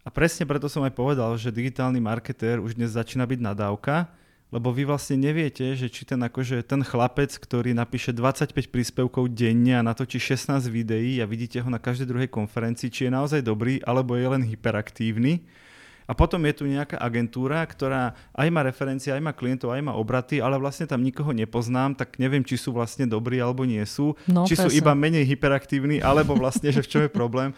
A 0.06 0.14
presne 0.14 0.46
preto 0.46 0.70
som 0.70 0.86
aj 0.86 0.94
povedal, 0.94 1.34
že 1.34 1.50
digitálny 1.50 1.98
marketér 1.98 2.62
už 2.62 2.78
dnes 2.78 2.94
začína 2.94 3.26
byť 3.26 3.40
nadávka, 3.42 4.14
lebo 4.54 4.70
vy 4.70 4.86
vlastne 4.86 5.18
neviete, 5.18 5.74
že 5.74 5.90
či 5.90 6.06
ten, 6.06 6.22
akože, 6.22 6.62
ten 6.62 6.86
chlapec, 6.86 7.34
ktorý 7.34 7.74
napíše 7.74 8.14
25 8.14 8.54
príspevkov 8.70 9.34
denne 9.34 9.74
a 9.74 9.82
natočí 9.82 10.22
16 10.22 10.70
videí 10.70 11.18
a 11.18 11.26
vidíte 11.26 11.58
ho 11.66 11.70
na 11.74 11.82
každej 11.82 12.06
druhej 12.06 12.30
konferencii, 12.30 12.94
či 12.94 13.10
je 13.10 13.12
naozaj 13.12 13.42
dobrý, 13.42 13.82
alebo 13.82 14.14
je 14.14 14.30
len 14.30 14.46
hyperaktívny. 14.46 15.42
A 16.06 16.14
potom 16.14 16.42
je 16.46 16.54
tu 16.54 16.64
nejaká 16.70 17.02
agentúra, 17.02 17.66
ktorá 17.66 18.14
aj 18.38 18.48
má 18.54 18.62
referencie, 18.62 19.10
aj 19.10 19.22
má 19.22 19.34
klientov, 19.34 19.74
aj 19.74 19.82
má 19.82 19.94
obraty, 19.98 20.38
ale 20.38 20.62
vlastne 20.62 20.86
tam 20.86 21.02
nikoho 21.02 21.34
nepoznám, 21.34 21.98
tak 21.98 22.22
neviem, 22.22 22.46
či 22.46 22.62
sú 22.62 22.74
vlastne 22.74 23.10
dobrí 23.10 23.42
alebo 23.42 23.66
nie 23.66 23.82
sú. 23.84 24.14
No, 24.30 24.46
či 24.46 24.54
presne. 24.54 24.70
sú 24.70 24.70
iba 24.78 24.94
menej 24.94 25.26
hyperaktívni, 25.26 25.98
alebo 26.00 26.38
vlastne, 26.38 26.70
že 26.70 26.86
v 26.86 26.90
čom 26.90 27.02
je 27.06 27.12
problém. 27.12 27.52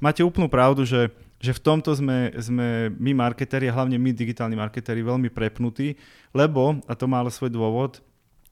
Máte 0.00 0.24
úplnú 0.24 0.48
pravdu, 0.48 0.88
že 0.88 1.12
že 1.40 1.56
v 1.56 1.64
tomto 1.64 1.96
sme, 1.96 2.36
sme 2.36 2.92
my 3.00 3.16
marketéri 3.16 3.72
a 3.72 3.76
hlavne 3.80 3.96
my 3.96 4.12
digitálni 4.12 4.60
marketéri 4.60 5.00
veľmi 5.00 5.32
prepnutí, 5.32 5.96
lebo, 6.36 6.76
a 6.84 6.92
to 6.92 7.08
má 7.08 7.24
ale 7.24 7.32
svoj 7.32 7.48
dôvod, 7.48 8.04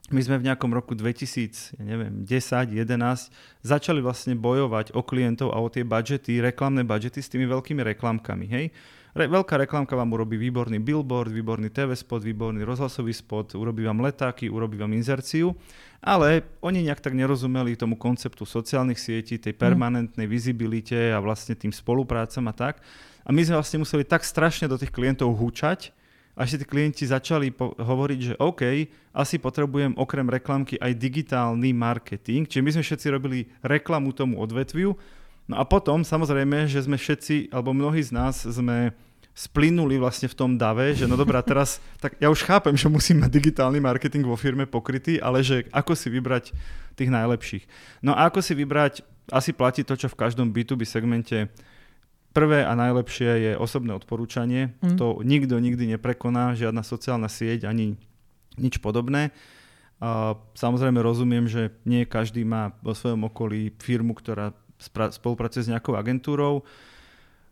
my 0.08 0.24
sme 0.24 0.40
v 0.40 0.48
nejakom 0.48 0.72
roku 0.72 0.96
2000, 0.96 1.76
ja 1.76 1.84
neviem, 1.84 2.24
10, 2.24 2.72
11 2.72 3.28
začali 3.60 4.00
vlastne 4.00 4.32
bojovať 4.32 4.96
o 4.96 5.04
klientov 5.04 5.52
a 5.52 5.60
o 5.60 5.68
tie 5.68 5.84
budžety, 5.84 6.40
reklamné 6.40 6.80
budžety 6.80 7.20
s 7.20 7.28
tými 7.28 7.44
veľkými 7.44 7.84
reklamkami, 7.84 8.48
hej. 8.48 8.72
Re, 9.16 9.24
veľká 9.24 9.56
reklamka 9.56 9.96
vám 9.96 10.12
urobí 10.12 10.36
výborný 10.36 10.84
billboard, 10.84 11.32
výborný 11.32 11.72
TV 11.72 11.96
spot, 11.96 12.20
výborný 12.20 12.60
rozhlasový 12.60 13.16
spot, 13.16 13.56
urobí 13.56 13.88
vám 13.88 14.04
letáky, 14.04 14.52
urobí 14.52 14.76
vám 14.76 14.92
inzerciu, 14.92 15.56
ale 16.04 16.44
oni 16.60 16.84
nejak 16.84 17.00
tak 17.00 17.16
nerozumeli 17.16 17.72
tomu 17.78 17.96
konceptu 17.96 18.44
sociálnych 18.44 19.00
sietí, 19.00 19.40
tej 19.40 19.56
mhm. 19.56 19.60
permanentnej 19.60 20.28
vizibilite 20.28 21.12
a 21.12 21.18
vlastne 21.24 21.56
tým 21.56 21.72
spoluprácam 21.72 22.44
a 22.48 22.54
tak. 22.54 22.84
A 23.24 23.32
my 23.32 23.40
sme 23.44 23.56
vlastne 23.60 23.84
museli 23.84 24.04
tak 24.04 24.24
strašne 24.24 24.68
do 24.68 24.76
tých 24.76 24.92
klientov 24.92 25.32
húčať, 25.36 25.92
až 26.38 26.54
si 26.54 26.56
tí 26.62 26.66
klienti 26.70 27.02
začali 27.02 27.50
po- 27.50 27.74
hovoriť, 27.74 28.18
že 28.22 28.34
OK, 28.38 28.62
asi 29.10 29.36
potrebujem 29.42 29.98
okrem 29.98 30.22
reklamky 30.30 30.78
aj 30.78 30.94
digitálny 30.94 31.74
marketing, 31.74 32.46
čiže 32.46 32.62
my 32.62 32.70
sme 32.78 32.86
všetci 32.86 33.06
robili 33.10 33.50
reklamu 33.66 34.14
tomu 34.14 34.38
odvetviu, 34.38 34.94
No 35.48 35.56
a 35.56 35.64
potom 35.64 36.04
samozrejme, 36.04 36.68
že 36.68 36.84
sme 36.84 37.00
všetci, 37.00 37.48
alebo 37.50 37.72
mnohí 37.72 38.04
z 38.04 38.12
nás 38.12 38.44
sme 38.44 38.92
splynuli 39.32 39.96
vlastne 40.02 40.26
v 40.26 40.34
tom 40.34 40.50
dave, 40.58 40.92
že 40.92 41.06
no 41.06 41.14
dobrá, 41.14 41.40
teraz, 41.40 41.78
tak 42.02 42.18
ja 42.18 42.28
už 42.28 42.42
chápem, 42.42 42.74
že 42.74 42.90
musím 42.90 43.22
mať 43.22 43.30
digitálny 43.32 43.78
marketing 43.78 44.26
vo 44.26 44.34
firme 44.34 44.66
pokrytý, 44.66 45.22
ale 45.22 45.46
že 45.46 45.64
ako 45.70 45.94
si 45.94 46.10
vybrať 46.10 46.52
tých 46.98 47.08
najlepších. 47.08 47.64
No 48.02 48.18
a 48.18 48.28
ako 48.28 48.42
si 48.42 48.52
vybrať, 48.58 49.06
asi 49.30 49.54
platí 49.54 49.86
to, 49.86 49.94
čo 49.94 50.10
v 50.10 50.18
každom 50.18 50.50
B2B 50.50 50.82
segmente 50.82 51.48
Prvé 52.28 52.60
a 52.60 52.76
najlepšie 52.76 53.30
je 53.50 53.52
osobné 53.56 53.96
odporúčanie. 53.96 54.76
Mm. 54.84 55.00
To 55.00 55.24
nikto 55.24 55.56
nikdy 55.56 55.96
neprekoná, 55.96 56.52
žiadna 56.52 56.84
sociálna 56.84 57.26
sieť 57.26 57.64
ani 57.64 57.96
nič 58.60 58.78
podobné. 58.84 59.32
A 59.98 60.36
samozrejme 60.52 61.00
rozumiem, 61.00 61.48
že 61.48 61.72
nie 61.88 62.04
každý 62.04 62.44
má 62.44 62.76
vo 62.84 62.92
svojom 62.92 63.26
okolí 63.26 63.72
firmu, 63.80 64.12
ktorá 64.12 64.52
spolupracuje 64.78 65.66
s 65.66 65.70
nejakou 65.70 65.98
agentúrou. 65.98 66.62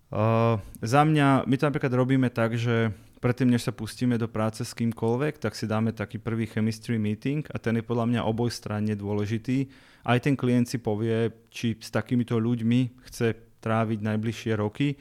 Uh, 0.07 0.63
za 0.81 1.03
mňa, 1.03 1.45
my 1.51 1.55
to 1.59 1.67
napríklad 1.67 1.93
robíme 1.93 2.31
tak, 2.31 2.55
že 2.55 2.95
predtým, 3.19 3.51
než 3.51 3.67
sa 3.67 3.75
pustíme 3.75 4.15
do 4.15 4.31
práce 4.31 4.63
s 4.63 4.71
kýmkoľvek, 4.71 5.43
tak 5.43 5.59
si 5.59 5.67
dáme 5.67 5.91
taký 5.91 6.23
prvý 6.23 6.47
chemistry 6.47 6.95
meeting 6.95 7.43
a 7.51 7.59
ten 7.59 7.75
je 7.75 7.83
podľa 7.83 8.07
mňa 8.07 8.21
obojstranne 8.31 8.95
dôležitý. 8.95 9.67
Aj 10.07 10.23
ten 10.23 10.39
klient 10.39 10.71
si 10.71 10.79
povie, 10.79 11.35
či 11.51 11.75
s 11.75 11.91
takýmito 11.91 12.39
ľuďmi 12.39 13.03
chce 13.11 13.35
tráviť 13.59 13.99
najbližšie 13.99 14.53
roky 14.55 14.95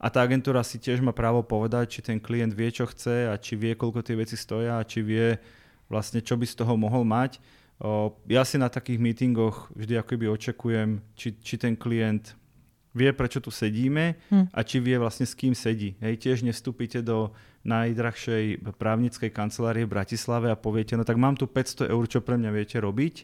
a 0.00 0.08
tá 0.08 0.24
agentúra 0.24 0.64
si 0.64 0.80
tiež 0.80 1.04
má 1.04 1.12
právo 1.12 1.44
povedať, 1.44 1.96
či 1.96 2.00
ten 2.00 2.16
klient 2.16 2.56
vie, 2.56 2.72
čo 2.72 2.88
chce 2.88 3.28
a 3.28 3.36
či 3.36 3.56
vie, 3.56 3.76
koľko 3.76 4.00
tie 4.00 4.16
veci 4.16 4.36
stoja 4.36 4.80
a 4.80 4.84
či 4.84 5.04
vie 5.04 5.36
vlastne, 5.92 6.24
čo 6.24 6.40
by 6.40 6.48
z 6.48 6.56
toho 6.56 6.72
mohol 6.76 7.04
mať. 7.04 7.36
Ja 8.28 8.44
si 8.44 8.60
na 8.60 8.68
takých 8.68 9.00
meetingoch 9.00 9.72
vždy 9.72 9.96
akoby 9.96 10.28
očekujem, 10.28 11.00
či, 11.16 11.32
či 11.40 11.56
ten 11.56 11.72
klient 11.80 12.36
vie, 12.92 13.08
prečo 13.14 13.40
tu 13.40 13.48
sedíme 13.48 14.20
hm. 14.28 14.52
a 14.52 14.60
či 14.60 14.82
vie 14.82 15.00
vlastne 15.00 15.24
s 15.24 15.32
kým 15.32 15.56
sedí. 15.56 15.96
Hej, 16.02 16.20
tiež 16.20 16.44
nevstúpite 16.44 17.00
do 17.00 17.32
najdrahšej 17.64 18.64
právnickej 18.76 19.30
kancelárie 19.32 19.88
v 19.88 19.94
Bratislave 19.96 20.52
a 20.52 20.60
poviete, 20.60 20.96
no 20.96 21.04
tak 21.04 21.16
mám 21.16 21.36
tu 21.36 21.48
500 21.48 21.92
eur, 21.92 22.04
čo 22.08 22.20
pre 22.20 22.36
mňa 22.36 22.50
viete 22.52 22.76
robiť. 22.80 23.14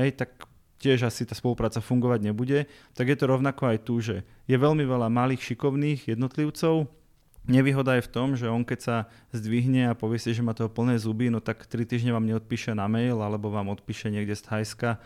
Hej, 0.00 0.10
tak 0.16 0.48
tiež 0.80 1.08
asi 1.08 1.24
tá 1.24 1.32
spolupráca 1.32 1.80
fungovať 1.80 2.20
nebude. 2.24 2.68
Tak 2.92 3.08
je 3.08 3.16
to 3.16 3.24
rovnako 3.28 3.72
aj 3.72 3.78
tu, 3.84 4.00
že 4.04 4.20
je 4.44 4.56
veľmi 4.56 4.84
veľa 4.84 5.08
malých 5.08 5.54
šikovných 5.54 6.12
jednotlivcov, 6.12 6.88
Nevýhoda 7.44 8.00
je 8.00 8.06
v 8.08 8.12
tom, 8.12 8.28
že 8.40 8.48
on 8.48 8.64
keď 8.64 8.80
sa 8.80 8.96
zdvihne 9.36 9.92
a 9.92 9.98
povie 9.98 10.16
si, 10.16 10.32
že 10.32 10.40
má 10.40 10.56
toho 10.56 10.72
plné 10.72 10.96
zuby, 10.96 11.28
no 11.28 11.44
tak 11.44 11.68
3 11.68 11.84
týždne 11.84 12.16
vám 12.16 12.24
neodpíše 12.24 12.72
na 12.72 12.88
mail 12.88 13.20
alebo 13.20 13.52
vám 13.52 13.68
odpíše 13.68 14.08
niekde 14.08 14.32
z 14.32 14.48
Thajska 14.48 14.96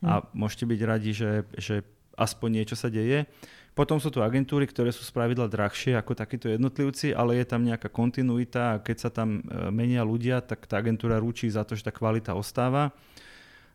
a 0.00 0.12
mm. 0.24 0.32
môžete 0.32 0.64
byť 0.64 0.80
radi, 0.88 1.10
že, 1.12 1.44
že 1.60 1.84
aspoň 2.16 2.48
niečo 2.62 2.76
sa 2.80 2.88
deje. 2.88 3.28
Potom 3.72 3.96
sú 3.96 4.12
tu 4.12 4.20
agentúry, 4.20 4.68
ktoré 4.68 4.92
sú 4.92 5.00
spravidla 5.00 5.48
drahšie 5.48 5.96
ako 5.96 6.12
takíto 6.12 6.44
jednotlivci, 6.48 7.16
ale 7.16 7.40
je 7.40 7.46
tam 7.48 7.64
nejaká 7.64 7.88
kontinuita 7.88 8.76
a 8.76 8.80
keď 8.84 8.96
sa 9.00 9.08
tam 9.08 9.40
e, 9.40 9.72
menia 9.72 10.04
ľudia, 10.04 10.44
tak 10.44 10.68
tá 10.68 10.76
agentúra 10.76 11.16
ručí 11.16 11.48
za 11.48 11.64
to, 11.64 11.72
že 11.72 11.88
tá 11.88 11.92
kvalita 11.92 12.36
ostáva. 12.36 12.92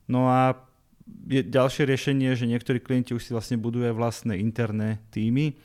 No 0.05 0.29
a 0.29 0.53
je 1.25 1.41
ďalšie 1.41 1.89
riešenie, 1.89 2.29
že 2.37 2.45
niektorí 2.45 2.77
klienti 2.77 3.17
už 3.17 3.25
si 3.25 3.33
vlastne 3.33 3.57
budujú 3.57 3.89
vlastné 3.97 4.37
interné 4.37 5.01
týmy, 5.09 5.57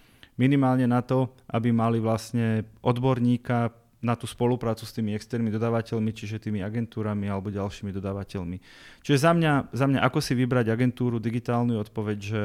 minimálne 0.42 0.90
na 0.90 0.98
to, 1.06 1.30
aby 1.46 1.70
mali 1.70 2.02
vlastne 2.02 2.66
odborníka 2.82 3.70
na 4.02 4.18
tú 4.18 4.26
spoluprácu 4.26 4.82
s 4.82 4.90
tými 4.90 5.14
externými 5.14 5.54
dodávateľmi, 5.54 6.10
čiže 6.10 6.42
tými 6.42 6.58
agentúrami 6.58 7.30
alebo 7.30 7.54
ďalšími 7.54 7.94
dodávateľmi. 7.94 8.58
Čiže 9.06 9.18
za 9.22 9.30
mňa, 9.30 9.52
za 9.70 9.86
mňa 9.86 10.00
ako 10.02 10.18
si 10.18 10.34
vybrať 10.34 10.74
agentúru 10.74 11.22
digitálnu 11.22 11.78
odpoveď, 11.78 12.18
že, 12.18 12.44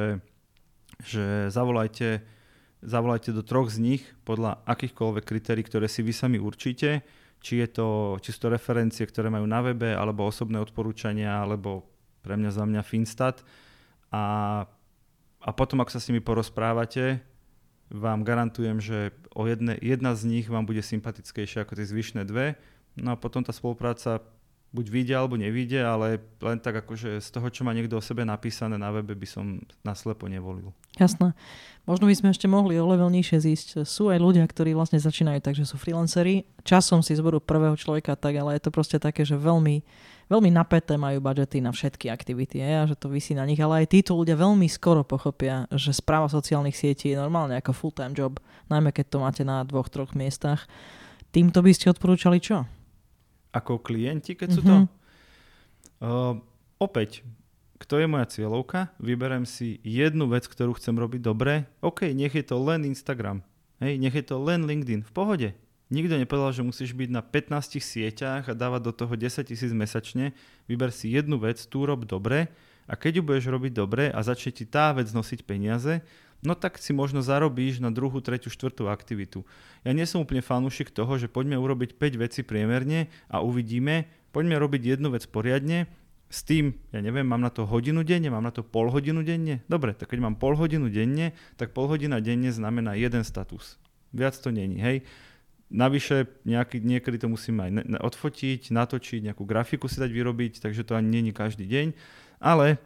že 1.02 1.26
zavolajte 1.50 2.38
zavolajte 2.86 3.34
do 3.34 3.42
troch 3.42 3.74
z 3.74 3.82
nich 3.82 4.04
podľa 4.22 4.62
akýchkoľvek 4.70 5.24
kritérií, 5.26 5.66
ktoré 5.66 5.90
si 5.90 6.06
vy 6.06 6.14
sami 6.14 6.38
určíte, 6.38 7.02
či, 7.42 7.62
je 7.62 7.68
to, 7.70 8.18
či 8.22 8.30
sú 8.34 8.48
to 8.48 8.54
referencie, 8.54 9.06
ktoré 9.06 9.30
majú 9.34 9.50
na 9.50 9.62
webe, 9.66 9.94
alebo 9.94 10.30
osobné 10.30 10.62
odporúčania, 10.62 11.42
alebo 11.42 11.86
pre 12.22 12.38
mňa 12.38 12.52
za 12.54 12.64
mňa 12.66 12.82
Finstat. 12.86 13.42
A, 14.14 14.24
a 15.42 15.50
potom, 15.54 15.82
ak 15.82 15.90
sa 15.90 16.02
s 16.02 16.10
nimi 16.10 16.22
porozprávate, 16.22 17.22
vám 17.88 18.24
garantujem, 18.28 18.84
že 18.84 19.16
o 19.32 19.48
jedne, 19.48 19.80
jedna 19.80 20.16
z 20.16 20.28
nich 20.28 20.46
vám 20.52 20.68
bude 20.68 20.84
sympatickejšia 20.84 21.64
ako 21.64 21.80
tie 21.80 21.88
zvyšné 21.88 22.22
dve. 22.28 22.60
No 22.98 23.14
a 23.14 23.20
potom 23.20 23.46
tá 23.46 23.54
spolupráca 23.54 24.20
buď 24.78 24.86
vyjde 24.94 25.14
alebo 25.18 25.34
nevyjde, 25.42 25.82
ale 25.82 26.22
len 26.22 26.62
tak 26.62 26.86
akože 26.86 27.18
z 27.18 27.30
toho, 27.34 27.50
čo 27.50 27.66
má 27.66 27.74
niekto 27.74 27.98
o 27.98 28.04
sebe 28.06 28.22
napísané 28.22 28.78
na 28.78 28.94
webe, 28.94 29.18
by 29.18 29.26
som 29.26 29.58
naslepo 29.82 30.30
nevolil. 30.30 30.70
Jasné. 31.02 31.34
Možno 31.90 32.06
by 32.06 32.14
sme 32.14 32.30
ešte 32.30 32.46
mohli 32.46 32.78
o 32.78 32.86
levelnejšie 32.86 33.42
zísť. 33.42 33.68
Sú 33.90 34.14
aj 34.14 34.22
ľudia, 34.22 34.46
ktorí 34.46 34.78
vlastne 34.78 35.02
začínajú 35.02 35.42
tak, 35.42 35.58
že 35.58 35.66
sú 35.66 35.82
freelanceri. 35.82 36.46
Časom 36.62 37.02
si 37.02 37.18
zberú 37.18 37.42
prvého 37.42 37.74
človeka 37.74 38.14
tak, 38.14 38.38
ale 38.38 38.60
je 38.60 38.70
to 38.70 38.76
proste 38.76 39.02
také, 39.02 39.26
že 39.26 39.34
veľmi, 39.40 39.82
veľmi 40.30 40.50
napäté 40.54 40.94
majú 41.00 41.18
budžety 41.24 41.64
na 41.64 41.74
všetky 41.74 42.14
aktivity 42.14 42.62
a 42.62 42.86
že 42.86 42.94
to 42.94 43.10
vysí 43.10 43.34
na 43.34 43.48
nich. 43.50 43.58
Ale 43.58 43.82
aj 43.82 43.98
títo 43.98 44.14
ľudia 44.14 44.38
veľmi 44.38 44.70
skoro 44.70 45.02
pochopia, 45.02 45.66
že 45.74 45.96
správa 45.96 46.30
sociálnych 46.30 46.78
sietí 46.78 47.16
je 47.16 47.18
normálne 47.18 47.58
ako 47.58 47.74
full-time 47.74 48.14
job, 48.14 48.38
najmä 48.70 48.94
keď 48.94 49.06
to 49.10 49.18
máte 49.24 49.44
na 49.48 49.66
dvoch, 49.66 49.90
troch 49.90 50.14
miestach. 50.14 50.70
Týmto 51.32 51.64
by 51.64 51.72
ste 51.72 51.90
odporúčali 51.90 52.44
čo? 52.44 52.77
Ako 53.58 53.82
klienti, 53.82 54.38
keď 54.38 54.50
sú 54.54 54.62
mm-hmm. 54.62 54.86
to. 54.86 54.96
Uh, 55.98 56.34
opäť, 56.78 57.26
kto 57.78 58.02
je 58.02 58.08
moja 58.10 58.26
cieľovka? 58.26 58.94
Vyberem 58.98 59.46
si 59.46 59.78
jednu 59.86 60.30
vec, 60.30 60.50
ktorú 60.50 60.78
chcem 60.78 60.98
robiť 60.98 61.22
dobre. 61.22 61.70
OK, 61.82 62.10
nech 62.14 62.34
je 62.34 62.46
to 62.46 62.58
len 62.58 62.86
Instagram. 62.86 63.46
Hej, 63.78 64.02
nech 64.02 64.18
je 64.18 64.26
to 64.26 64.42
len 64.42 64.66
LinkedIn. 64.66 65.06
V 65.06 65.14
pohode. 65.14 65.50
Nikto 65.88 66.20
nepovedal, 66.20 66.52
že 66.52 66.68
musíš 66.68 66.92
byť 66.92 67.10
na 67.14 67.24
15 67.24 67.80
sieťach 67.80 68.52
a 68.52 68.58
dávať 68.58 68.92
do 68.92 68.94
toho 68.94 69.14
10 69.16 69.40
tisíc 69.48 69.72
mesačne. 69.72 70.36
Vyber 70.68 70.92
si 70.92 71.14
jednu 71.14 71.40
vec, 71.40 71.64
tú 71.64 71.88
rob 71.88 72.04
dobre 72.04 72.52
a 72.90 72.94
keď 73.00 73.20
ju 73.20 73.24
budeš 73.24 73.46
robiť 73.48 73.72
dobre 73.72 74.04
a 74.12 74.20
začne 74.20 74.52
ti 74.52 74.68
tá 74.68 74.92
vec 74.92 75.08
nosiť 75.12 75.48
peniaze, 75.48 76.04
no 76.44 76.54
tak 76.54 76.78
si 76.78 76.94
možno 76.94 77.26
zarobíš 77.26 77.80
na 77.82 77.90
druhú, 77.90 78.22
tretiu, 78.22 78.52
štvrtú 78.52 78.92
aktivitu. 78.92 79.48
Ja 79.82 79.94
nie 79.94 80.06
som 80.06 80.22
úplne 80.22 80.46
fanúšik 80.46 80.94
toho, 80.94 81.18
že 81.18 81.32
poďme 81.32 81.58
urobiť 81.58 81.98
5 81.98 82.24
vecí 82.24 82.42
priemerne 82.46 83.10
a 83.32 83.42
uvidíme, 83.42 84.10
poďme 84.36 84.58
robiť 84.60 84.98
jednu 84.98 85.14
vec 85.14 85.26
poriadne, 85.26 85.90
s 86.28 86.44
tým, 86.44 86.76
ja 86.92 87.00
neviem, 87.00 87.24
mám 87.24 87.40
na 87.40 87.48
to 87.48 87.64
hodinu 87.64 88.04
denne, 88.04 88.28
mám 88.28 88.44
na 88.44 88.52
to 88.52 88.60
pol 88.60 88.92
hodinu 88.92 89.24
denne. 89.24 89.64
Dobre, 89.72 89.96
tak 89.96 90.12
keď 90.12 90.28
mám 90.28 90.36
pol 90.36 90.60
hodinu 90.60 90.92
denne, 90.92 91.32
tak 91.56 91.72
pol 91.72 91.88
hodina 91.88 92.20
denne 92.20 92.52
znamená 92.52 93.00
jeden 93.00 93.24
status. 93.24 93.80
Viac 94.12 94.36
to 94.36 94.52
není, 94.52 94.76
hej. 94.76 95.08
Navyše 95.68 96.48
nejaký, 96.48 96.80
niekedy 96.80 97.20
to 97.20 97.28
musím 97.32 97.60
aj 97.60 98.00
odfotiť, 98.00 98.72
natočiť, 98.72 99.20
nejakú 99.32 99.44
grafiku 99.44 99.92
si 99.92 100.00
dať 100.00 100.12
vyrobiť, 100.12 100.64
takže 100.64 100.88
to 100.88 100.96
ani 100.96 101.20
není 101.20 101.32
každý 101.32 101.68
deň. 101.68 101.96
Ale 102.40 102.80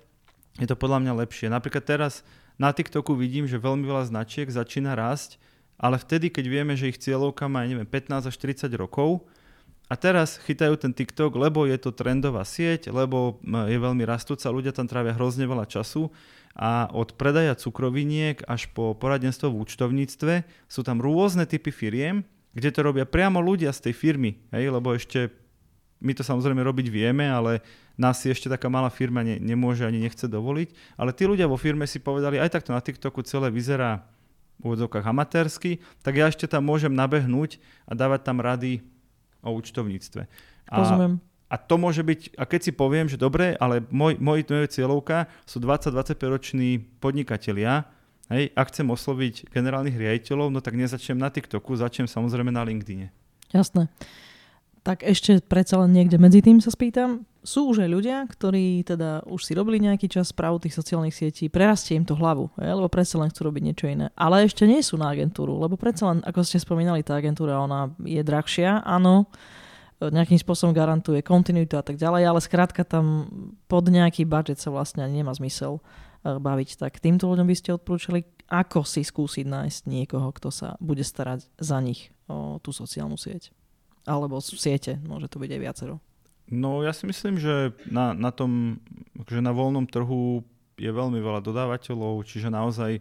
je 0.58 0.66
to 0.70 0.78
podľa 0.78 1.02
mňa 1.06 1.14
lepšie. 1.26 1.50
Napríklad 1.50 1.86
teraz 1.86 2.26
na 2.62 2.70
TikToku 2.70 3.18
vidím, 3.18 3.50
že 3.50 3.58
veľmi 3.58 3.82
veľa 3.90 4.14
značiek 4.14 4.46
začína 4.46 4.94
rásť, 4.94 5.42
ale 5.82 5.98
vtedy, 5.98 6.30
keď 6.30 6.46
vieme, 6.46 6.78
že 6.78 6.94
ich 6.94 7.02
cieľovka 7.02 7.50
má, 7.50 7.66
neviem, 7.66 7.90
15 7.90 8.30
až 8.30 8.36
30 8.38 8.70
rokov, 8.78 9.26
a 9.92 10.00
teraz 10.00 10.40
chytajú 10.48 10.80
ten 10.80 10.96
TikTok, 10.96 11.36
lebo 11.36 11.68
je 11.68 11.76
to 11.76 11.92
trendová 11.92 12.48
sieť, 12.48 12.96
lebo 12.96 13.44
je 13.44 13.76
veľmi 13.76 14.08
rastúca, 14.08 14.48
ľudia 14.48 14.72
tam 14.72 14.88
trávia 14.88 15.12
hrozne 15.12 15.44
veľa 15.44 15.68
času 15.68 16.08
a 16.56 16.88
od 16.96 17.20
predaja 17.20 17.60
cukroviniek 17.60 18.40
až 18.48 18.72
po 18.72 18.96
poradenstvo 18.96 19.52
v 19.52 19.60
účtovníctve 19.68 20.34
sú 20.72 20.82
tam 20.88 21.04
rôzne 21.04 21.44
typy 21.44 21.76
firiem, 21.76 22.24
kde 22.56 22.72
to 22.72 22.88
robia 22.88 23.04
priamo 23.04 23.44
ľudia 23.44 23.76
z 23.76 23.92
tej 23.92 23.94
firmy, 24.00 24.40
hej, 24.56 24.72
lebo 24.72 24.96
ešte 24.96 25.28
my 26.02 26.12
to 26.18 26.26
samozrejme 26.26 26.60
robiť 26.66 26.88
vieme, 26.90 27.30
ale 27.30 27.62
nás 27.96 28.18
si 28.18 28.34
ešte 28.34 28.50
taká 28.50 28.68
malá 28.68 28.90
firma 28.90 29.22
ne, 29.22 29.38
nemôže 29.38 29.86
ani 29.86 30.02
nechce 30.02 30.26
dovoliť, 30.26 30.98
ale 30.98 31.14
tí 31.14 31.30
ľudia 31.30 31.46
vo 31.46 31.56
firme 31.56 31.86
si 31.86 32.02
povedali, 32.02 32.42
aj 32.42 32.58
takto 32.58 32.74
na 32.74 32.82
TikToku 32.82 33.22
celé 33.22 33.54
vyzerá 33.54 34.04
v 34.58 34.74
úvodzovkách 34.74 35.06
amatérsky, 35.06 35.82
tak 36.02 36.18
ja 36.18 36.30
ešte 36.30 36.50
tam 36.50 36.66
môžem 36.66 36.94
nabehnúť 36.94 37.62
a 37.86 37.94
dávať 37.94 38.22
tam 38.26 38.42
rady 38.42 38.82
o 39.42 39.54
účtovníctve. 39.58 40.26
A, 40.70 40.76
Rozumiem. 40.78 41.14
A 41.52 41.56
to 41.60 41.76
môže 41.76 42.00
byť, 42.00 42.40
a 42.40 42.48
keď 42.48 42.62
si 42.64 42.72
poviem, 42.72 43.12
že 43.12 43.20
dobre, 43.20 43.58
ale 43.60 43.84
môj, 43.92 44.16
môj, 44.24 44.48
cieľovka 44.48 45.28
sú 45.44 45.60
20-25 45.60 46.16
roční 46.32 46.70
podnikatelia, 46.80 47.90
hej, 48.32 48.56
ak 48.56 48.72
chcem 48.72 48.88
osloviť 48.88 49.52
generálnych 49.52 50.00
riaditeľov, 50.00 50.48
no 50.48 50.64
tak 50.64 50.80
nezačnem 50.80 51.20
na 51.20 51.28
TikToku, 51.28 51.76
začnem 51.76 52.08
samozrejme 52.08 52.56
na 52.56 52.64
LinkedIne. 52.64 53.12
Jasné. 53.52 53.92
Tak 54.82 55.06
ešte 55.06 55.38
predsa 55.46 55.78
len 55.86 55.94
niekde 55.94 56.18
medzi 56.18 56.42
tým 56.42 56.58
sa 56.58 56.74
spýtam 56.74 57.30
sú 57.42 57.74
už 57.74 57.86
aj 57.86 57.90
ľudia, 57.90 58.18
ktorí 58.30 58.86
teda 58.86 59.26
už 59.26 59.42
si 59.42 59.58
robili 59.58 59.82
nejaký 59.82 60.06
čas 60.06 60.30
správu 60.30 60.62
tých 60.62 60.78
sociálnych 60.78 61.14
sietí, 61.14 61.50
prerastie 61.50 61.98
im 61.98 62.06
to 62.06 62.14
hlavu, 62.14 62.54
lebo 62.54 62.86
predsa 62.86 63.18
len 63.18 63.34
chcú 63.34 63.50
robiť 63.50 63.64
niečo 63.66 63.86
iné. 63.90 64.14
Ale 64.14 64.46
ešte 64.46 64.70
nie 64.70 64.86
sú 64.86 64.98
na 65.02 65.10
agentúru, 65.10 65.58
lebo 65.58 65.74
predsa 65.74 66.14
len, 66.14 66.22
ako 66.22 66.46
ste 66.46 66.62
spomínali, 66.62 67.02
tá 67.02 67.18
agentúra, 67.18 67.58
ona 67.58 67.90
je 68.06 68.22
drahšia, 68.22 68.86
áno, 68.86 69.26
nejakým 70.02 70.38
spôsobom 70.42 70.74
garantuje 70.74 71.22
kontinuitu 71.22 71.78
a 71.78 71.86
tak 71.86 71.98
ďalej, 72.02 72.24
ale 72.26 72.40
skrátka 72.42 72.82
tam 72.82 73.30
pod 73.70 73.86
nejaký 73.86 74.26
budget 74.26 74.58
sa 74.58 74.74
vlastne 74.74 75.06
nemá 75.06 75.30
zmysel 75.38 75.78
eh, 75.78 76.42
baviť. 76.42 76.82
Tak 76.82 76.98
týmto 76.98 77.30
ľuďom 77.30 77.46
by 77.46 77.56
ste 77.58 77.78
odporúčali, 77.78 78.26
ako 78.50 78.82
si 78.82 79.06
skúsiť 79.06 79.46
nájsť 79.46 79.82
niekoho, 79.86 80.34
kto 80.34 80.50
sa 80.50 80.74
bude 80.82 81.06
starať 81.06 81.46
za 81.62 81.78
nich 81.78 82.10
o 82.26 82.58
tú 82.58 82.74
sociálnu 82.74 83.14
sieť. 83.14 83.54
Alebo 84.06 84.42
siete, 84.42 84.98
môže 85.06 85.30
to 85.30 85.38
byť 85.38 85.50
aj 85.54 85.62
viacero. 85.62 85.96
No 86.52 86.84
ja 86.84 86.92
si 86.92 87.08
myslím, 87.08 87.40
že 87.40 87.72
na, 87.88 88.12
na 88.12 88.34
tom, 88.34 88.82
že 89.30 89.40
na 89.40 89.56
voľnom 89.56 89.88
trhu 89.88 90.44
je 90.76 90.92
veľmi 90.92 91.22
veľa 91.22 91.40
dodávateľov, 91.40 92.26
čiže 92.28 92.52
naozaj 92.52 93.00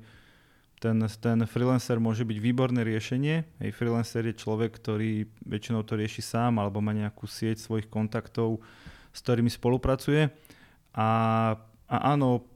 ten, 0.80 0.96
ten 1.20 1.38
freelancer 1.44 2.00
môže 2.00 2.24
byť 2.24 2.38
výborné 2.40 2.80
riešenie. 2.86 3.44
Hej, 3.60 3.70
freelancer 3.76 4.24
je 4.30 4.38
človek, 4.40 4.80
ktorý 4.80 5.28
väčšinou 5.44 5.84
to 5.84 5.98
rieši 5.98 6.24
sám 6.24 6.56
alebo 6.56 6.80
má 6.80 6.96
nejakú 6.96 7.28
sieť 7.28 7.60
svojich 7.60 7.90
kontaktov, 7.90 8.64
s 9.12 9.18
ktorými 9.20 9.52
spolupracuje. 9.52 10.32
A, 10.96 11.08
a 11.84 11.96
áno, 12.16 12.48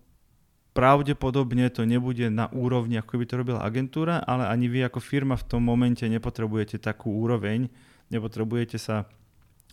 pravdepodobne 0.73 1.69
to 1.69 1.85
nebude 1.85 2.33
na 2.33 2.49
úrovni, 2.51 2.97
ako 2.99 3.21
by 3.21 3.25
to 3.29 3.35
robila 3.39 3.61
agentúra, 3.63 4.25
ale 4.25 4.49
ani 4.49 4.67
vy 4.73 4.89
ako 4.89 4.99
firma 5.05 5.37
v 5.37 5.47
tom 5.47 5.63
momente 5.63 6.03
nepotrebujete 6.09 6.81
takú 6.83 7.15
úroveň, 7.15 7.69
nepotrebujete 8.11 8.77
sa 8.81 9.09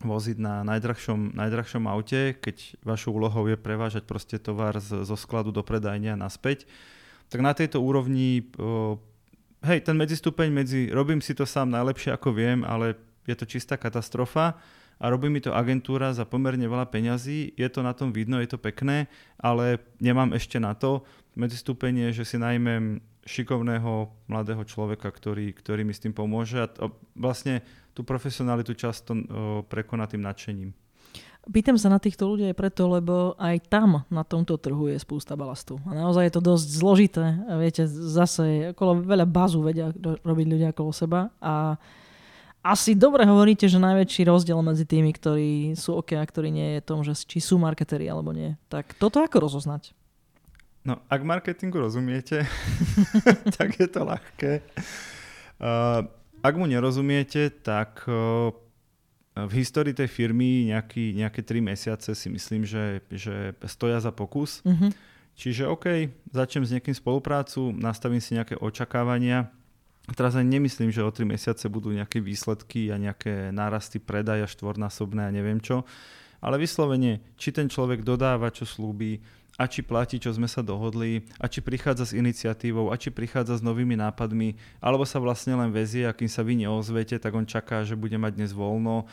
voziť 0.01 0.37
na 0.41 0.65
najdrahšom, 0.65 1.37
najdrahšom 1.37 1.85
aute, 1.85 2.33
keď 2.41 2.79
vašou 2.81 3.13
úlohou 3.13 3.45
je 3.45 3.57
prevážať 3.57 4.03
proste 4.09 4.41
tovar 4.41 4.77
z, 4.81 5.05
zo 5.05 5.15
skladu 5.17 5.53
do 5.53 5.61
predajne 5.61 6.17
a 6.17 6.21
naspäť, 6.21 6.65
tak 7.29 7.39
na 7.45 7.53
tejto 7.53 7.79
úrovni, 7.79 8.49
o, 8.57 8.97
hej, 9.63 9.85
ten 9.85 9.95
medzistupeň 9.95 10.49
medzi 10.51 10.89
robím 10.89 11.21
si 11.21 11.37
to 11.37 11.45
sám 11.45 11.69
najlepšie 11.69 12.11
ako 12.11 12.33
viem, 12.33 12.65
ale 12.65 12.97
je 13.29 13.35
to 13.37 13.45
čistá 13.45 13.77
katastrofa 13.77 14.57
a 15.01 15.05
robí 15.09 15.29
mi 15.29 15.41
to 15.41 15.53
agentúra 15.53 16.13
za 16.13 16.25
pomerne 16.25 16.65
veľa 16.65 16.89
peňazí, 16.89 17.53
je 17.57 17.69
to 17.69 17.81
na 17.85 17.93
tom 17.93 18.13
vidno, 18.13 18.41
je 18.41 18.49
to 18.49 18.61
pekné, 18.61 19.09
ale 19.37 19.81
nemám 20.01 20.33
ešte 20.33 20.61
na 20.61 20.77
to. 20.77 21.05
Medzistupenie, 21.33 22.11
že 22.11 22.27
si 22.27 22.35
najmem 22.35 22.99
šikovného 23.25 24.09
mladého 24.29 24.61
človeka, 24.65 25.13
ktorý, 25.13 25.53
ktorý 25.53 25.85
mi 25.85 25.93
s 25.93 26.01
tým 26.01 26.13
pomôže 26.13 26.57
a 26.57 26.67
to, 26.67 26.93
vlastne 27.13 27.61
tú 27.91 28.01
profesionalitu 28.07 28.73
často 28.73 29.15
prekoná 29.67 30.07
tým 30.07 30.23
nadšením. 30.23 30.71
Pýtam 31.49 31.73
sa 31.73 31.89
na 31.89 31.97
týchto 31.97 32.29
ľudí 32.29 32.53
aj 32.53 32.55
preto, 32.55 32.85
lebo 32.85 33.33
aj 33.41 33.65
tam 33.65 34.05
na 34.13 34.21
tomto 34.21 34.61
trhu 34.61 34.93
je 34.93 35.01
spústa 35.01 35.33
balastu. 35.33 35.81
A 35.89 35.97
naozaj 35.97 36.29
je 36.29 36.33
to 36.37 36.41
dosť 36.53 36.67
zložité. 36.69 37.25
Viete, 37.57 37.89
zase 37.89 38.77
okolo 38.77 39.01
veľa 39.01 39.25
bazu 39.25 39.57
vedia 39.65 39.89
robiť 40.21 40.45
ľudia 40.45 40.69
okolo 40.69 40.93
seba 40.93 41.33
a 41.41 41.81
asi 42.61 42.93
dobre 42.93 43.25
hovoríte, 43.25 43.65
že 43.65 43.81
najväčší 43.81 44.29
rozdiel 44.29 44.61
medzi 44.61 44.85
tými, 44.85 45.09
ktorí 45.09 45.73
sú 45.73 45.97
OK 45.97 46.13
a 46.13 46.21
ktorí 46.21 46.53
nie 46.53 46.77
je 46.77 46.85
tom, 46.85 47.01
že 47.01 47.17
či 47.17 47.41
sú 47.41 47.57
marketéri 47.57 48.05
alebo 48.05 48.37
nie. 48.37 48.53
Tak 48.69 48.93
toto 49.01 49.17
ako 49.17 49.49
rozoznať? 49.49 49.97
No, 50.85 51.01
ak 51.09 51.25
marketingu 51.25 51.81
rozumiete, 51.81 52.45
tak 53.57 53.81
je 53.81 53.89
to 53.89 54.05
ľahké. 54.05 54.61
Uh, 55.57 56.05
ak 56.41 56.53
mu 56.57 56.65
nerozumiete, 56.65 57.53
tak 57.61 58.05
v 59.31 59.53
histórii 59.55 59.95
tej 59.95 60.11
firmy 60.11 60.67
nejaký, 60.75 61.15
nejaké 61.15 61.39
3 61.39 61.63
mesiace 61.63 62.11
si 62.11 62.27
myslím, 62.27 62.67
že, 62.67 62.99
že 63.07 63.55
stoja 63.63 64.03
za 64.03 64.11
pokus. 64.11 64.59
Mm-hmm. 64.67 64.91
Čiže 65.39 65.63
OK, 65.71 65.85
začnem 66.35 66.67
s 66.67 66.73
nejakým 66.75 66.93
spoluprácu, 66.93 67.71
nastavím 67.71 68.19
si 68.19 68.35
nejaké 68.35 68.59
očakávania. 68.59 69.47
Teraz 70.11 70.35
ani 70.35 70.59
nemyslím, 70.59 70.91
že 70.91 71.05
o 71.05 71.07
3 71.07 71.23
mesiace 71.23 71.71
budú 71.71 71.95
nejaké 71.95 72.19
výsledky 72.19 72.91
a 72.91 72.99
nejaké 72.99 73.55
nárasty 73.55 74.03
predaja 74.03 74.43
štvornásobné 74.51 75.23
a 75.23 75.31
neviem 75.31 75.63
čo. 75.63 75.87
Ale 76.43 76.59
vyslovene, 76.59 77.23
či 77.39 77.55
ten 77.55 77.71
človek 77.71 78.03
dodáva, 78.03 78.51
čo 78.51 78.67
slúbi, 78.67 79.21
a 79.61 79.69
či 79.69 79.85
platí, 79.85 80.17
čo 80.17 80.33
sme 80.33 80.49
sa 80.49 80.65
dohodli, 80.65 81.21
a 81.37 81.45
či 81.45 81.61
prichádza 81.61 82.09
s 82.09 82.17
iniciatívou, 82.17 82.89
a 82.89 82.97
či 82.97 83.13
prichádza 83.13 83.61
s 83.61 83.65
novými 83.65 83.93
nápadmi, 83.93 84.57
alebo 84.81 85.05
sa 85.05 85.21
vlastne 85.21 85.53
len 85.53 85.69
vezie 85.69 86.09
a 86.09 86.17
kým 86.17 86.25
sa 86.25 86.41
vy 86.41 86.65
neozvete, 86.65 87.21
tak 87.21 87.37
on 87.37 87.45
čaká, 87.45 87.85
že 87.85 87.93
bude 87.93 88.17
mať 88.17 88.41
dnes 88.41 88.57
voľno. 88.57 89.05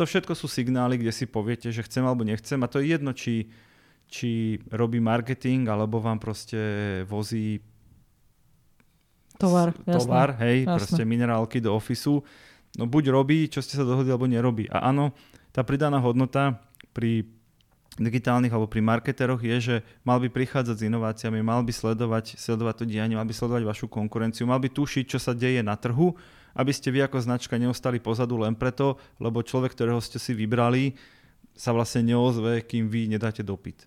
To 0.00 0.08
všetko 0.08 0.32
sú 0.32 0.48
signály, 0.48 0.96
kde 0.96 1.12
si 1.12 1.28
poviete, 1.28 1.68
že 1.68 1.84
chcem 1.84 2.00
alebo 2.08 2.24
nechcem 2.24 2.56
a 2.64 2.72
to 2.72 2.80
je 2.80 2.96
jedno, 2.96 3.12
či, 3.12 3.52
či 4.08 4.56
robí 4.72 4.96
marketing, 4.96 5.68
alebo 5.68 6.00
vám 6.00 6.16
proste 6.16 6.56
vozí 7.04 7.60
tovar, 9.36 9.76
tovar 9.84 10.40
jasné, 10.40 10.44
hej, 10.48 10.58
jasné. 10.64 10.72
proste 10.72 11.02
minerálky 11.04 11.60
do 11.60 11.76
ofisu. 11.76 12.24
No 12.80 12.88
buď 12.88 13.12
robí, 13.12 13.52
čo 13.52 13.60
ste 13.60 13.76
sa 13.76 13.84
dohodli, 13.84 14.08
alebo 14.08 14.24
nerobí. 14.24 14.64
A 14.72 14.88
áno, 14.88 15.12
tá 15.52 15.60
pridaná 15.60 16.00
hodnota 16.00 16.64
pri 16.96 17.28
digitálnych 17.98 18.52
alebo 18.52 18.70
pri 18.70 18.80
marketeroch 18.80 19.42
je, 19.42 19.56
že 19.60 19.76
mal 20.06 20.16
by 20.22 20.32
prichádzať 20.32 20.76
s 20.80 20.86
inováciami, 20.88 21.44
mal 21.44 21.60
by 21.60 21.72
sledovať, 21.74 22.40
sledovať 22.40 22.74
to 22.82 22.84
dianie, 22.88 23.18
mal 23.18 23.28
by 23.28 23.34
sledovať 23.34 23.62
vašu 23.68 23.86
konkurenciu, 23.90 24.48
mal 24.48 24.62
by 24.62 24.72
tušiť, 24.72 25.04
čo 25.04 25.18
sa 25.20 25.36
deje 25.36 25.60
na 25.60 25.76
trhu, 25.76 26.16
aby 26.56 26.72
ste 26.72 26.92
vy 26.92 27.04
ako 27.04 27.20
značka 27.20 27.60
neostali 27.60 28.00
pozadu 28.00 28.40
len 28.40 28.56
preto, 28.56 28.96
lebo 29.20 29.44
človek, 29.44 29.76
ktorého 29.76 30.00
ste 30.00 30.16
si 30.16 30.32
vybrali, 30.32 30.96
sa 31.52 31.76
vlastne 31.76 32.04
neozve, 32.06 32.64
kým 32.64 32.88
vy 32.88 33.12
nedáte 33.12 33.44
dopyt. 33.44 33.84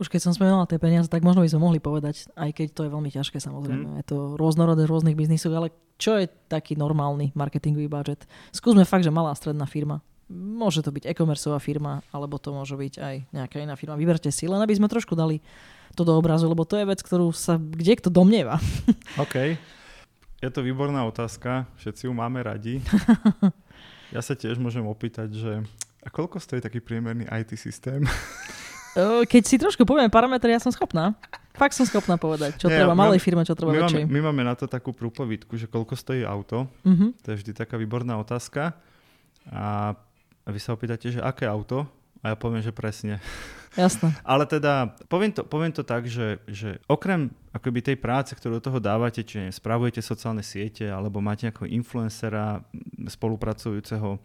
Už 0.00 0.08
keď 0.08 0.24
som 0.24 0.32
spomínala 0.32 0.64
tie 0.64 0.80
peniaze, 0.80 1.06
tak 1.06 1.20
možno 1.20 1.44
by 1.44 1.50
sme 1.52 1.60
mohli 1.60 1.78
povedať, 1.78 2.32
aj 2.34 2.50
keď 2.56 2.66
to 2.72 2.82
je 2.88 2.90
veľmi 2.90 3.10
ťažké 3.12 3.38
samozrejme. 3.38 3.86
Mm. 3.92 3.96
Je 4.00 4.06
to 4.08 4.34
rôznorodé 4.40 4.88
rôznych 4.88 5.14
biznisoch, 5.14 5.52
ale 5.52 5.68
čo 6.00 6.16
je 6.16 6.26
taký 6.48 6.74
normálny 6.74 7.36
marketingový 7.36 7.86
budget? 7.92 8.24
Skúsme 8.50 8.88
fakt, 8.88 9.04
že 9.04 9.12
malá 9.12 9.36
stredná 9.36 9.68
firma 9.68 10.00
Môže 10.32 10.80
to 10.80 10.88
byť 10.88 11.12
e-commerceová 11.12 11.60
firma, 11.60 12.00
alebo 12.08 12.40
to 12.40 12.56
môže 12.56 12.72
byť 12.72 12.94
aj 12.96 13.14
nejaká 13.36 13.60
iná 13.60 13.76
firma. 13.76 14.00
Vyberte 14.00 14.32
si, 14.32 14.48
len 14.48 14.58
aby 14.58 14.72
sme 14.72 14.88
trošku 14.88 15.12
dali 15.12 15.44
to 15.92 16.08
do 16.08 16.16
obrazu, 16.16 16.48
lebo 16.48 16.64
to 16.64 16.80
je 16.80 16.88
vec, 16.88 17.04
ktorú 17.04 17.36
sa 17.36 17.60
kde 17.60 18.00
kto 18.00 18.08
domnieva. 18.08 18.56
OK. 19.24 19.60
Je 20.42 20.50
to 20.50 20.64
výborná 20.64 21.04
otázka, 21.06 21.68
všetci 21.76 22.08
ju 22.08 22.12
máme 22.16 22.40
radi. 22.40 22.80
Ja 24.12 24.20
sa 24.20 24.36
tiež 24.36 24.60
môžem 24.60 24.84
opýtať, 24.84 25.32
že 25.32 25.64
a 26.04 26.08
koľko 26.12 26.36
stojí 26.36 26.60
taký 26.60 26.84
priemerný 26.84 27.24
IT 27.32 27.56
systém? 27.56 28.04
Keď 29.32 29.42
si 29.48 29.56
trošku 29.56 29.88
poviem 29.88 30.12
parametre, 30.12 30.52
ja 30.52 30.60
som 30.60 30.68
schopná. 30.68 31.16
Fakt 31.56 31.72
som 31.72 31.88
schopná 31.88 32.20
povedať, 32.20 32.60
čo 32.60 32.68
Nie, 32.68 32.84
treba 32.84 32.92
malej 32.92 33.24
firme, 33.24 33.40
čo 33.40 33.56
treba 33.56 33.72
my 33.72 33.80
väčšej. 33.80 34.04
Máme, 34.04 34.12
my 34.12 34.20
máme 34.28 34.42
na 34.44 34.52
to 34.52 34.68
takú 34.68 34.92
prúpovidku, 34.92 35.56
že 35.56 35.64
koľko 35.64 35.96
stojí 35.96 36.28
auto. 36.28 36.68
Uh-huh. 36.84 37.16
To 37.24 37.26
je 37.32 37.40
vždy 37.40 37.56
taká 37.56 37.80
výborná 37.80 38.20
otázka. 38.20 38.76
A 39.48 39.96
a 40.42 40.48
vy 40.50 40.58
sa 40.58 40.74
opýtate, 40.74 41.10
že 41.14 41.22
aké 41.22 41.46
auto? 41.46 41.86
A 42.22 42.34
ja 42.34 42.36
poviem, 42.38 42.62
že 42.62 42.70
presne. 42.70 43.18
Jasné. 43.78 44.12
Ale 44.22 44.44
teda, 44.44 44.94
poviem 45.08 45.32
to, 45.32 45.42
poviem 45.48 45.72
to 45.72 45.82
tak, 45.82 46.04
že, 46.06 46.38
že 46.44 46.78
okrem 46.86 47.32
akoby 47.56 47.80
tej 47.80 47.96
práce, 47.98 48.36
ktorú 48.36 48.60
do 48.60 48.66
toho 48.68 48.78
dávate, 48.78 49.24
či 49.24 49.48
spravujete 49.48 50.04
sociálne 50.04 50.44
siete, 50.44 50.86
alebo 50.86 51.24
máte 51.24 51.48
nejakého 51.48 51.72
influencera 51.72 52.60
spolupracujúceho 53.08 54.20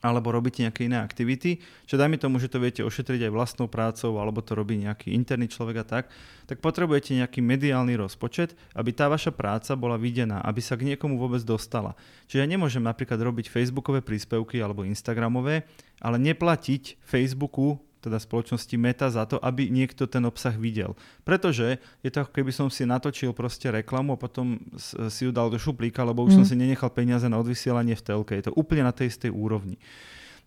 alebo 0.00 0.32
robíte 0.32 0.64
nejaké 0.64 0.88
iné 0.88 1.00
aktivity, 1.00 1.60
čo 1.84 2.00
dajme 2.00 2.16
tomu, 2.16 2.40
že 2.40 2.48
to 2.48 2.60
viete 2.60 2.80
ošetriť 2.80 3.28
aj 3.28 3.32
vlastnou 3.32 3.68
prácou, 3.68 4.16
alebo 4.16 4.40
to 4.40 4.56
robí 4.56 4.80
nejaký 4.80 5.12
interný 5.12 5.48
človek 5.48 5.76
a 5.80 5.86
tak, 5.86 6.04
tak 6.48 6.58
potrebujete 6.64 7.14
nejaký 7.16 7.44
mediálny 7.44 7.94
rozpočet, 8.00 8.56
aby 8.74 8.90
tá 8.96 9.06
vaša 9.12 9.30
práca 9.30 9.76
bola 9.76 10.00
videná, 10.00 10.40
aby 10.42 10.58
sa 10.64 10.74
k 10.74 10.88
niekomu 10.88 11.20
vôbec 11.20 11.44
dostala. 11.44 11.94
Čiže 12.26 12.40
ja 12.42 12.48
nemôžem 12.48 12.82
napríklad 12.82 13.20
robiť 13.20 13.52
facebookové 13.52 14.00
príspevky 14.00 14.58
alebo 14.58 14.82
instagramové, 14.88 15.68
ale 16.00 16.16
neplatiť 16.16 16.98
Facebooku 17.04 17.89
teda 18.00 18.16
spoločnosti 18.16 18.72
Meta 18.80 19.12
za 19.12 19.28
to, 19.28 19.36
aby 19.38 19.68
niekto 19.68 20.08
ten 20.08 20.24
obsah 20.24 20.56
videl. 20.56 20.96
Pretože 21.22 21.76
je 22.00 22.10
to 22.10 22.24
ako 22.24 22.32
keby 22.32 22.52
som 22.52 22.72
si 22.72 22.88
natočil 22.88 23.36
proste 23.36 23.68
reklamu 23.68 24.16
a 24.16 24.20
potom 24.20 24.56
si 24.80 25.28
ju 25.28 25.30
dal 25.30 25.52
do 25.52 25.60
šuplíka, 25.60 26.00
lebo 26.00 26.24
už 26.24 26.34
mm. 26.34 26.36
som 26.40 26.44
si 26.48 26.56
nenechal 26.56 26.88
peniaze 26.88 27.28
na 27.28 27.36
odvysielanie 27.36 27.92
v 27.94 28.04
telke. 28.04 28.32
Je 28.40 28.48
to 28.48 28.56
úplne 28.56 28.88
na 28.88 28.92
tej 28.96 29.12
istej 29.12 29.28
úrovni. 29.28 29.76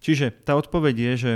Čiže 0.01 0.33
tá 0.43 0.57
odpoveď 0.57 0.95
je, 0.97 1.13
že 1.15 1.31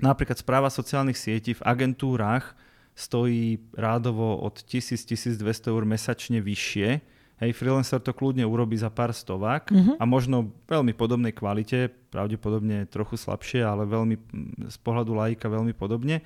napríklad 0.00 0.38
správa 0.38 0.72
sociálnych 0.72 1.18
sietí 1.18 1.52
v 1.52 1.66
agentúrach 1.66 2.56
stojí 2.94 3.60
rádovo 3.76 4.40
od 4.40 4.62
1000-1200 4.64 5.42
eur 5.72 5.84
mesačne 5.84 6.38
vyššie, 6.40 7.19
Hej, 7.40 7.56
freelancer 7.56 8.04
to 8.04 8.12
kľudne 8.12 8.44
urobí 8.44 8.76
za 8.76 8.92
pár 8.92 9.16
stovák 9.16 9.72
uh-huh. 9.72 9.96
a 9.96 10.04
možno 10.04 10.52
veľmi 10.68 10.92
podobnej 10.92 11.32
kvalite, 11.32 11.88
pravdepodobne 12.12 12.84
trochu 12.84 13.16
slabšie, 13.16 13.64
ale 13.64 13.88
veľmi 13.88 14.16
z 14.68 14.76
pohľadu 14.84 15.16
lajka 15.16 15.48
veľmi 15.48 15.72
podobne. 15.72 16.20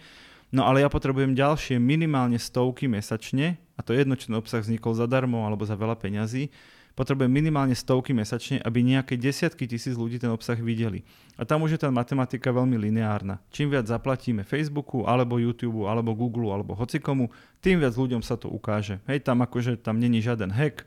No 0.51 0.67
ale 0.67 0.83
ja 0.83 0.91
potrebujem 0.91 1.39
ďalšie 1.39 1.79
minimálne 1.79 2.39
stovky 2.39 2.91
mesačne, 2.91 3.63
a 3.79 3.81
to 3.87 3.95
je 3.95 4.03
jedno, 4.03 4.19
či 4.19 4.27
ten 4.27 4.39
obsah 4.39 4.59
vznikol 4.59 4.95
zadarmo 4.99 5.47
alebo 5.47 5.63
za 5.63 5.79
veľa 5.79 5.95
peňazí, 5.99 6.51
potrebujem 6.95 7.31
minimálne 7.31 7.75
stovky 7.75 8.15
mesačne, 8.15 8.63
aby 8.63 8.83
nejaké 8.83 9.19
desiatky 9.19 9.67
tisíc 9.67 9.99
ľudí 9.99 10.19
ten 10.19 10.31
obsah 10.31 10.59
videli. 10.59 11.03
A 11.35 11.43
tam 11.43 11.67
už 11.67 11.75
je 11.75 11.81
tá 11.83 11.91
matematika 11.91 12.55
veľmi 12.55 12.79
lineárna. 12.79 13.43
Čím 13.51 13.75
viac 13.75 13.91
zaplatíme 13.91 14.47
Facebooku, 14.47 15.03
alebo 15.03 15.43
YouTube, 15.43 15.91
alebo 15.91 16.15
Google, 16.15 16.55
alebo 16.55 16.79
hocikomu, 16.79 17.35
tým 17.59 17.83
viac 17.83 17.99
ľuďom 17.99 18.23
sa 18.23 18.39
to 18.39 18.47
ukáže. 18.47 19.03
Hej, 19.11 19.27
tam 19.27 19.43
akože 19.43 19.79
tam 19.83 19.99
není 19.99 20.23
žiaden 20.23 20.55
hack, 20.55 20.87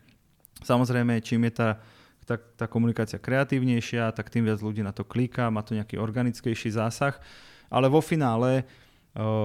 Samozrejme, 0.64 1.22
čím 1.22 1.46
je 1.50 1.54
tá, 1.54 1.70
tá, 2.26 2.36
tá 2.38 2.66
komunikácia 2.66 3.22
kreatívnejšia, 3.22 4.14
tak 4.14 4.34
tým 4.34 4.48
viac 4.48 4.62
ľudí 4.62 4.82
na 4.82 4.96
to 4.96 5.06
kliká, 5.06 5.54
má 5.54 5.62
to 5.62 5.78
nejaký 5.78 6.02
organickejší 6.02 6.74
zásah. 6.74 7.18
Ale 7.68 7.92
vo 7.92 8.00
finále 8.00 8.64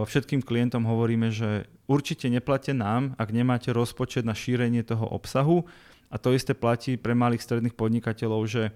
všetkým 0.06 0.44
klientom 0.44 0.84
hovoríme, 0.84 1.32
že 1.32 1.64
určite 1.88 2.28
neplate 2.28 2.76
nám, 2.76 3.16
ak 3.16 3.32
nemáte 3.32 3.72
rozpočet 3.72 4.20
na 4.20 4.36
šírenie 4.36 4.84
toho 4.84 5.08
obsahu. 5.08 5.64
A 6.12 6.20
to 6.20 6.36
isté 6.36 6.52
platí 6.52 7.00
pre 7.00 7.16
malých 7.16 7.40
stredných 7.40 7.72
podnikateľov, 7.72 8.44
že 8.44 8.68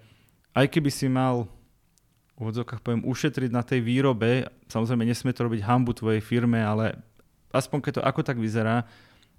aj 0.57 0.72
keby 0.72 0.88
si 0.88 1.12
mal 1.12 1.44
v 2.37 2.53
odzokách 2.53 2.81
poviem, 2.81 3.05
ušetriť 3.05 3.51
na 3.53 3.64
tej 3.64 3.81
výrobe, 3.81 4.49
samozrejme 4.68 5.09
nesmie 5.09 5.33
to 5.33 5.44
robiť 5.44 5.64
hambu 5.64 5.96
tvojej 5.96 6.20
firme, 6.20 6.61
ale 6.61 6.96
aspoň 7.53 7.79
keď 7.81 7.92
to 8.01 8.03
ako 8.05 8.20
tak 8.25 8.37
vyzerá, 8.37 8.85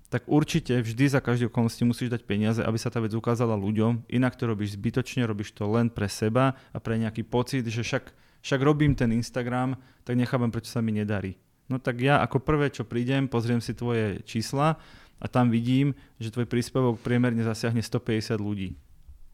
tak 0.08 0.24
určite 0.32 0.80
vždy 0.80 1.12
za 1.12 1.20
každé 1.20 1.52
okolnosti 1.52 1.84
musíš 1.84 2.10
dať 2.16 2.24
peniaze, 2.24 2.64
aby 2.64 2.80
sa 2.80 2.88
tá 2.88 3.04
vec 3.04 3.12
ukázala 3.12 3.60
ľuďom. 3.60 4.08
Inak 4.08 4.40
to 4.40 4.48
robíš 4.48 4.80
zbytočne, 4.80 5.28
robíš 5.28 5.52
to 5.52 5.68
len 5.68 5.92
pre 5.92 6.08
seba 6.08 6.56
a 6.72 6.78
pre 6.80 6.96
nejaký 6.96 7.28
pocit, 7.28 7.68
že 7.68 7.84
však, 7.84 8.16
však 8.40 8.60
robím 8.64 8.96
ten 8.96 9.12
Instagram, 9.12 9.76
tak 10.08 10.16
nechápem, 10.16 10.48
prečo 10.48 10.72
sa 10.72 10.80
mi 10.80 10.96
nedarí. 10.96 11.36
No 11.68 11.84
tak 11.84 12.00
ja 12.00 12.24
ako 12.24 12.40
prvé, 12.40 12.72
čo 12.72 12.88
prídem, 12.88 13.28
pozriem 13.28 13.60
si 13.60 13.76
tvoje 13.76 14.24
čísla 14.24 14.80
a 15.20 15.26
tam 15.28 15.52
vidím, 15.52 15.92
že 16.16 16.32
tvoj 16.32 16.48
príspevok 16.48 17.04
priemerne 17.04 17.44
zasiahne 17.44 17.84
150 17.84 18.40
ľudí. 18.40 18.80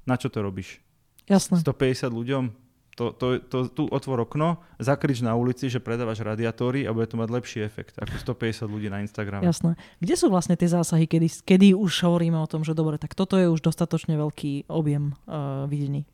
Na 0.09 0.17
čo 0.17 0.33
to 0.33 0.41
robíš? 0.41 0.81
Jasné. 1.29 1.62
150 1.62 2.09
ľuďom? 2.09 2.62
To, 2.93 3.10
to, 3.10 3.41
to, 3.41 3.58
tu 3.73 3.84
otvor 3.89 4.29
okno, 4.29 4.62
zakrič 4.77 5.25
na 5.25 5.34
ulici, 5.34 5.65
že 5.65 5.82
predávaš 5.82 6.21
radiátory 6.21 6.86
a 6.86 6.93
bude 6.93 7.10
to 7.10 7.17
mať 7.17 7.29
lepší 7.34 7.60
efekt 7.65 7.97
ako 7.97 8.38
150 8.38 8.69
ľudí 8.69 8.88
na 8.93 9.01
Instagrame. 9.01 9.41
Jasné. 9.41 9.73
Kde 9.97 10.13
sú 10.13 10.29
vlastne 10.29 10.53
tie 10.53 10.69
zásahy, 10.69 11.10
kedy, 11.10 11.41
kedy 11.41 11.67
už 11.73 12.06
hovoríme 12.06 12.38
o 12.38 12.45
tom, 12.45 12.62
že 12.62 12.77
dobre, 12.77 13.01
tak 13.01 13.17
toto 13.17 13.34
je 13.41 13.49
už 13.49 13.65
dostatočne 13.65 14.13
veľký 14.13 14.69
objem 14.69 15.17
uh, 15.25 15.65
videní? 15.65 16.06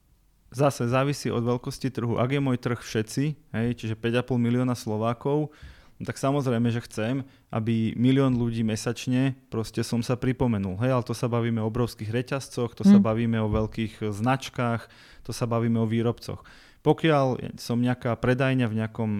Zase 0.50 0.89
závisí 0.89 1.30
od 1.30 1.46
veľkosti 1.46 1.94
trhu. 1.94 2.18
Ak 2.18 2.32
je 2.34 2.42
môj 2.42 2.58
trh 2.58 2.80
všetci, 2.80 3.24
hej, 3.54 3.68
čiže 3.78 3.94
5,5 4.00 4.39
milióna 4.39 4.74
Slovákov, 4.74 5.54
no 6.00 6.04
tak 6.08 6.18
samozrejme, 6.18 6.74
že 6.74 6.82
chcem, 6.89 7.28
aby 7.54 7.94
milión 7.94 8.34
ľudí 8.34 8.65
mesačne 8.65 9.38
proste 9.52 9.86
som 9.86 10.00
sa 10.00 10.15
pripomenul. 10.15 10.80
Hej, 10.82 10.96
ale 10.96 11.04
to 11.06 11.13
sa 11.13 11.30
bavíme 11.30 11.60
o 11.62 11.70
obrovských 11.70 12.10
reťazcoch, 12.10 12.74
to 12.74 12.88
hmm. 12.88 12.94
sa 12.96 12.98
hm. 12.98 13.06
bavíme 13.06 13.38
o 13.44 13.52
veľkých 13.52 14.10
značkách, 14.10 14.88
to 15.28 15.32
sa 15.36 15.46
bavíme 15.46 15.78
o 15.78 15.86
výrobcoch. 15.86 16.42
Pokiaľ 16.80 17.60
som 17.60 17.76
nejaká 17.76 18.15
predajňa 18.15 18.65
v 18.72 18.78
nejakom 18.80 19.12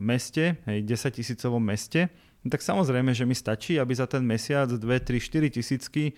meste, 0.00 0.56
hej, 0.64 0.80
10 0.84 1.18
tisícovom 1.20 1.60
meste, 1.60 2.08
no 2.40 2.48
tak 2.48 2.64
samozrejme, 2.64 3.12
že 3.12 3.28
mi 3.28 3.36
stačí, 3.36 3.76
aby 3.76 3.92
za 3.92 4.08
ten 4.08 4.24
mesiac 4.24 4.72
2, 4.72 4.80
3, 4.80 5.20
4 5.20 5.56
tisícky 5.60 6.16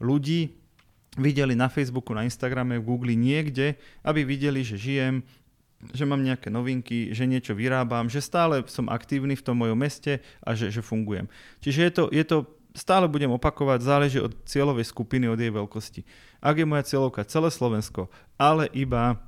ľudí 0.00 0.56
videli 1.20 1.52
na 1.52 1.68
Facebooku, 1.68 2.16
na 2.16 2.24
Instagrame, 2.24 2.80
v 2.80 2.86
Google 2.86 3.18
niekde, 3.18 3.76
aby 4.00 4.24
videli, 4.24 4.64
že 4.64 4.80
žijem, 4.80 5.20
že 5.92 6.04
mám 6.04 6.20
nejaké 6.20 6.52
novinky, 6.52 7.12
že 7.12 7.24
niečo 7.24 7.56
vyrábam, 7.56 8.08
že 8.08 8.20
stále 8.20 8.64
som 8.68 8.88
aktívny 8.92 9.36
v 9.36 9.44
tom 9.44 9.56
mojom 9.60 9.76
meste 9.76 10.20
a 10.44 10.52
že, 10.52 10.68
že 10.68 10.84
fungujem. 10.84 11.28
Čiže 11.64 11.80
je 11.80 11.92
to, 11.92 12.04
je 12.12 12.24
to 12.24 12.36
stále 12.76 13.08
budem 13.10 13.32
opakovať, 13.32 13.82
záleží 13.82 14.18
od 14.22 14.36
cieľovej 14.46 14.86
skupiny, 14.86 15.26
od 15.26 15.40
jej 15.40 15.50
veľkosti. 15.50 16.00
Ak 16.38 16.56
je 16.60 16.68
moja 16.68 16.86
cieľovka 16.86 17.26
celé 17.26 17.50
Slovensko, 17.50 18.12
ale 18.38 18.70
iba 18.76 19.18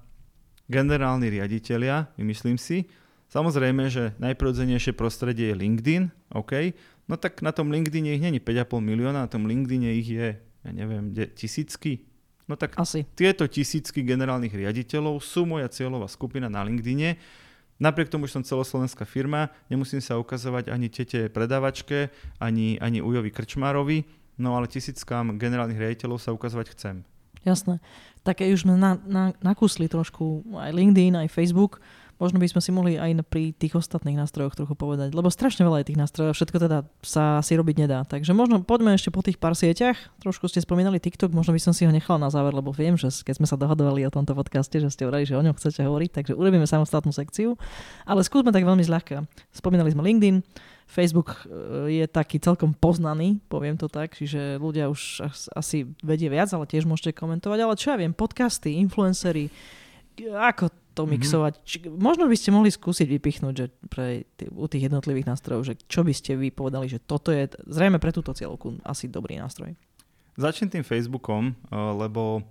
generálni 0.70 1.32
riaditeľia, 1.32 2.12
myslím 2.20 2.58
si. 2.58 2.86
Samozrejme, 3.32 3.88
že 3.88 4.12
najprirodzenejšie 4.20 4.92
prostredie 4.92 5.50
je 5.50 5.56
LinkedIn, 5.56 6.02
OK, 6.36 6.76
no 7.08 7.16
tak 7.16 7.40
na 7.40 7.48
tom 7.48 7.72
LinkedIne 7.72 8.12
ich 8.12 8.20
není 8.20 8.38
5,5 8.38 8.76
milióna, 8.84 9.24
na 9.24 9.30
tom 9.30 9.48
LinkedIne 9.48 9.88
ich 9.96 10.08
je, 10.12 10.36
ja 10.36 10.70
neviem, 10.70 11.16
tisícky. 11.32 12.04
No 12.44 12.60
tak 12.60 12.76
Asi. 12.76 13.08
tieto 13.16 13.48
tisícky 13.48 14.04
generálnych 14.04 14.52
riaditeľov 14.52 15.24
sú 15.24 15.48
moja 15.48 15.72
cieľová 15.72 16.12
skupina 16.12 16.52
na 16.52 16.60
LinkedIne. 16.60 17.16
Napriek 17.80 18.12
tomu, 18.12 18.28
že 18.28 18.36
som 18.36 18.44
celoslovenská 18.44 19.08
firma, 19.08 19.48
nemusím 19.72 20.04
sa 20.04 20.20
ukazovať 20.20 20.68
ani 20.68 20.92
tete 20.92 21.32
predávačke, 21.32 22.12
ani, 22.36 22.76
ani 22.78 23.00
ujovi 23.00 23.32
krčmárovi, 23.32 24.04
no 24.38 24.54
ale 24.54 24.68
tisíckam 24.68 25.40
generálnych 25.40 25.80
riaditeľov 25.80 26.20
sa 26.20 26.36
ukazovať 26.36 26.76
chcem. 26.76 26.96
Jasné. 27.42 27.82
Tak 28.22 28.38
už 28.38 28.62
sme 28.62 28.78
na, 28.78 28.94
na, 29.02 29.34
nakúsli 29.42 29.90
trošku 29.90 30.46
aj 30.54 30.70
LinkedIn, 30.70 31.18
aj 31.18 31.32
Facebook, 31.34 31.82
možno 32.22 32.38
by 32.38 32.46
sme 32.46 32.60
si 32.62 32.70
mohli 32.70 32.92
aj 32.94 33.26
pri 33.26 33.50
tých 33.50 33.74
ostatných 33.74 34.14
nástrojoch 34.14 34.54
trochu 34.54 34.78
povedať, 34.78 35.10
lebo 35.10 35.26
strašne 35.26 35.66
veľa 35.66 35.82
je 35.82 35.88
tých 35.90 35.98
nástrojov, 35.98 36.38
všetko 36.38 36.58
teda 36.62 36.78
sa 37.02 37.42
si 37.42 37.58
robiť 37.58 37.82
nedá. 37.82 38.06
Takže 38.06 38.30
možno 38.30 38.62
poďme 38.62 38.94
ešte 38.94 39.10
po 39.10 39.26
tých 39.26 39.42
pár 39.42 39.58
sieťach. 39.58 39.98
Trošku 40.22 40.46
ste 40.46 40.62
spomínali 40.62 41.02
TikTok, 41.02 41.34
možno 41.34 41.50
by 41.50 41.58
som 41.58 41.74
si 41.74 41.82
ho 41.82 41.90
nechal 41.90 42.22
na 42.22 42.30
záver, 42.30 42.54
lebo 42.54 42.70
viem, 42.70 42.94
že 42.94 43.10
keď 43.10 43.42
sme 43.42 43.46
sa 43.50 43.58
dohadovali 43.58 44.06
o 44.06 44.14
tomto 44.14 44.38
podcaste, 44.38 44.78
že 44.78 44.86
ste 44.94 45.02
hovorili, 45.02 45.26
že 45.26 45.34
o 45.34 45.42
ňom 45.42 45.58
chcete 45.58 45.82
hovoriť, 45.82 46.10
takže 46.22 46.32
urobíme 46.38 46.62
samostatnú 46.62 47.10
sekciu. 47.10 47.58
Ale 48.06 48.22
skúsme 48.22 48.54
tak 48.54 48.62
veľmi 48.62 48.86
zľahka. 48.86 49.26
Spomínali 49.50 49.90
sme 49.90 50.06
LinkedIn, 50.06 50.46
Facebook 50.92 51.48
e, 51.48 52.04
je 52.04 52.04
taký 52.04 52.36
celkom 52.36 52.76
poznaný, 52.76 53.40
poviem 53.48 53.80
to 53.80 53.88
tak, 53.88 54.12
čiže 54.12 54.60
ľudia 54.60 54.92
už 54.92 55.24
asi 55.56 55.88
vedie 56.04 56.28
viac, 56.28 56.52
ale 56.52 56.68
tiež 56.68 56.84
môžete 56.84 57.16
komentovať. 57.16 57.58
Ale 57.64 57.80
čo 57.80 57.86
ja 57.92 57.96
viem, 57.96 58.12
podcasty, 58.12 58.76
influencery, 58.76 59.48
ako 60.36 60.68
to 60.92 61.08
mhm. 61.08 61.10
mixovať. 61.16 61.52
Mm-hmm. 61.56 61.68
Či, 61.68 61.76
možno 61.88 62.24
by 62.28 62.36
ste 62.36 62.50
mohli 62.52 62.68
skúsiť 62.68 63.08
vypichnúť, 63.08 63.54
že 63.56 63.66
pre 63.88 64.28
t- 64.36 64.52
u 64.52 64.68
tých 64.68 64.92
jednotlivých 64.92 65.32
nástrojov, 65.32 65.64
že 65.64 65.74
čo 65.88 66.04
by 66.04 66.12
ste 66.12 66.36
vy 66.36 66.52
povedali, 66.52 66.92
že 66.92 67.00
toto 67.00 67.32
je 67.32 67.48
zrejme 67.64 67.96
pre 67.96 68.12
túto 68.12 68.36
cieľovku 68.36 68.84
asi 68.84 69.08
dobrý 69.08 69.40
nástroj. 69.40 69.72
Začnem 70.36 70.68
tým 70.68 70.84
Facebookom, 70.84 71.52
eh, 71.52 71.56
lebo 71.72 72.44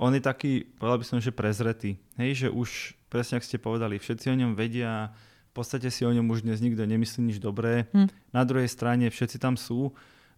on 0.00 0.14
je 0.16 0.22
taký, 0.22 0.64
povedal 0.78 1.02
by 1.02 1.06
som, 1.06 1.18
že 1.18 1.34
prezretý. 1.34 1.98
Hej, 2.16 2.46
že 2.46 2.48
už 2.48 2.94
presne 3.10 3.36
ak 3.36 3.44
ste 3.44 3.58
povedali, 3.58 3.98
všetci 3.98 4.30
o 4.30 4.38
ňom 4.38 4.54
vedia, 4.54 5.10
v 5.50 5.52
podstate 5.52 5.90
si 5.90 6.06
o 6.06 6.14
ňom 6.14 6.30
už 6.30 6.46
dnes 6.46 6.62
nikto 6.62 6.86
nemyslí 6.86 7.26
nič 7.26 7.38
dobré. 7.42 7.90
Hm. 7.90 8.06
Na 8.30 8.46
druhej 8.46 8.70
strane 8.70 9.10
všetci 9.10 9.42
tam 9.42 9.58
sú. 9.58 9.90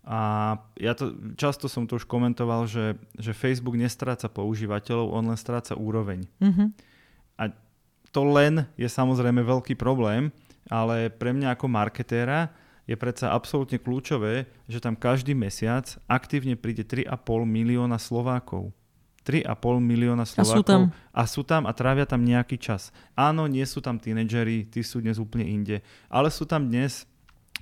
A 0.02 0.58
ja 0.82 0.98
to, 0.98 1.14
často 1.38 1.70
som 1.70 1.86
to 1.86 1.94
už 1.94 2.10
komentoval, 2.10 2.66
že, 2.66 2.98
že 3.14 3.36
Facebook 3.36 3.78
nestráca 3.78 4.26
používateľov, 4.26 5.14
on 5.14 5.30
len 5.30 5.38
stráca 5.38 5.78
úroveň. 5.78 6.26
Mm-hmm. 6.42 6.68
A 7.38 7.54
to 8.10 8.26
len 8.26 8.66
je 8.74 8.90
samozrejme 8.90 9.46
veľký 9.46 9.78
problém, 9.78 10.34
ale 10.66 11.06
pre 11.06 11.30
mňa 11.30 11.54
ako 11.54 11.70
marketéra 11.70 12.50
je 12.82 12.98
predsa 12.98 13.30
absolútne 13.30 13.78
kľúčové, 13.78 14.50
že 14.66 14.82
tam 14.82 14.98
každý 14.98 15.38
mesiac 15.38 15.86
aktívne 16.10 16.58
príde 16.58 16.82
3,5 16.82 17.46
milióna 17.46 17.94
Slovákov. 18.02 18.74
3,5 19.22 19.78
milióna 19.78 20.26
Slovákov. 20.26 20.50
A 20.50 20.58
sú 20.58 20.62
tam. 20.66 20.82
A 21.14 21.22
sú 21.26 21.42
tam 21.46 21.62
a 21.66 21.72
trávia 21.72 22.06
tam 22.06 22.26
nejaký 22.26 22.58
čas. 22.58 22.90
Áno, 23.14 23.46
nie 23.46 23.62
sú 23.62 23.78
tam 23.78 24.02
tínedžeri, 24.02 24.66
tí 24.66 24.82
sú 24.82 24.98
dnes 24.98 25.22
úplne 25.22 25.46
inde, 25.46 25.80
ale 26.10 26.28
sú 26.30 26.42
tam 26.42 26.66
dnes 26.66 27.06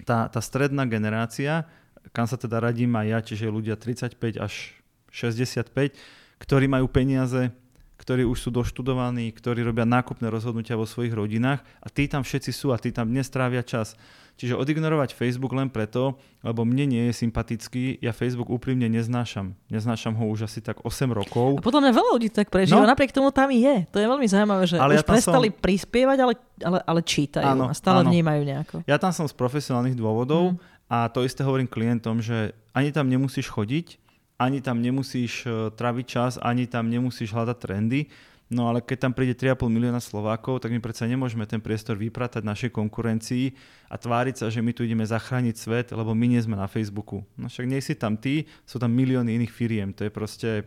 tá, 0.04 0.28
tá 0.32 0.40
stredná 0.40 0.88
generácia, 0.88 1.68
kam 2.16 2.24
sa 2.24 2.40
teda 2.40 2.60
radím 2.60 2.96
aj 2.96 3.06
ja, 3.06 3.18
čiže 3.20 3.52
ľudia 3.52 3.76
35 3.76 4.40
až 4.40 4.72
65, 5.12 5.96
ktorí 6.40 6.66
majú 6.70 6.88
peniaze, 6.88 7.52
ktorí 8.00 8.24
už 8.24 8.48
sú 8.48 8.50
doštudovaní, 8.54 9.28
ktorí 9.36 9.60
robia 9.60 9.84
nákupné 9.84 10.32
rozhodnutia 10.32 10.80
vo 10.80 10.88
svojich 10.88 11.12
rodinách 11.12 11.60
a 11.84 11.86
tí 11.92 12.08
tam 12.08 12.24
všetci 12.24 12.48
sú 12.48 12.72
a 12.72 12.80
tí 12.80 12.88
tam 12.96 13.12
dnes 13.12 13.28
trávia 13.28 13.60
čas. 13.60 13.92
Čiže 14.40 14.56
odignorovať 14.56 15.12
Facebook 15.12 15.52
len 15.52 15.68
preto, 15.68 16.16
lebo 16.40 16.64
mne 16.64 16.88
nie 16.88 17.02
je 17.12 17.14
sympatický, 17.20 18.00
ja 18.00 18.16
Facebook 18.16 18.48
úprimne 18.48 18.88
neznášam. 18.88 19.52
Neznášam 19.68 20.16
ho 20.16 20.24
už 20.32 20.48
asi 20.48 20.64
tak 20.64 20.80
8 20.80 21.12
rokov. 21.12 21.60
A 21.60 21.64
potom 21.64 21.84
mňa 21.84 21.92
veľa 21.92 22.10
ľudí 22.16 22.32
tak 22.32 22.48
prežíva, 22.48 22.80
no, 22.80 22.88
napriek 22.88 23.12
tomu 23.12 23.28
tam 23.36 23.52
je. 23.52 23.84
To 23.92 24.00
je 24.00 24.06
veľmi 24.08 24.24
zaujímavé, 24.24 24.64
že 24.64 24.80
ale 24.80 24.96
už 24.96 25.04
ja 25.04 25.04
prestali 25.04 25.52
som... 25.52 25.60
prispievať, 25.60 26.18
ale, 26.24 26.34
ale, 26.64 26.78
ale 26.88 27.00
čítajú 27.04 27.44
áno, 27.44 27.68
a 27.68 27.76
stále 27.76 28.00
áno. 28.00 28.08
vnímajú 28.08 28.40
nejako. 28.40 28.76
Ja 28.88 28.96
tam 28.96 29.12
som 29.12 29.28
z 29.28 29.36
profesionálnych 29.36 29.92
dôvodov 29.92 30.56
mm. 30.56 30.88
a 30.88 31.12
to 31.12 31.20
isté 31.20 31.44
hovorím 31.44 31.68
klientom, 31.68 32.24
že 32.24 32.56
ani 32.72 32.96
tam 32.96 33.12
nemusíš 33.12 33.44
chodiť, 33.52 34.00
ani 34.40 34.64
tam 34.64 34.80
nemusíš 34.80 35.44
e, 35.44 35.68
traviť 35.68 36.06
čas, 36.08 36.32
ani 36.40 36.64
tam 36.64 36.88
nemusíš 36.88 37.36
hľadať 37.36 37.56
trendy. 37.60 38.08
No 38.50 38.66
ale 38.66 38.82
keď 38.82 39.06
tam 39.06 39.12
príde 39.14 39.38
3,5 39.38 39.70
milióna 39.70 40.02
Slovákov, 40.02 40.58
tak 40.58 40.74
my 40.74 40.82
predsa 40.82 41.06
nemôžeme 41.06 41.46
ten 41.46 41.62
priestor 41.62 41.94
vypratať 41.94 42.42
našej 42.42 42.74
konkurencii 42.74 43.54
a 43.86 43.94
tváriť 43.94 44.42
sa, 44.42 44.46
že 44.50 44.58
my 44.58 44.74
tu 44.74 44.82
ideme 44.82 45.06
zachrániť 45.06 45.54
svet, 45.54 45.86
lebo 45.94 46.18
my 46.18 46.26
nie 46.26 46.42
sme 46.42 46.58
na 46.58 46.66
Facebooku. 46.66 47.22
No 47.38 47.46
však 47.46 47.70
nie 47.70 47.78
si 47.78 47.94
tam 47.94 48.18
ty, 48.18 48.50
sú 48.66 48.82
tam 48.82 48.90
milióny 48.90 49.38
iných 49.38 49.54
firiem. 49.54 49.94
To 49.94 50.02
je 50.02 50.10
proste 50.10 50.66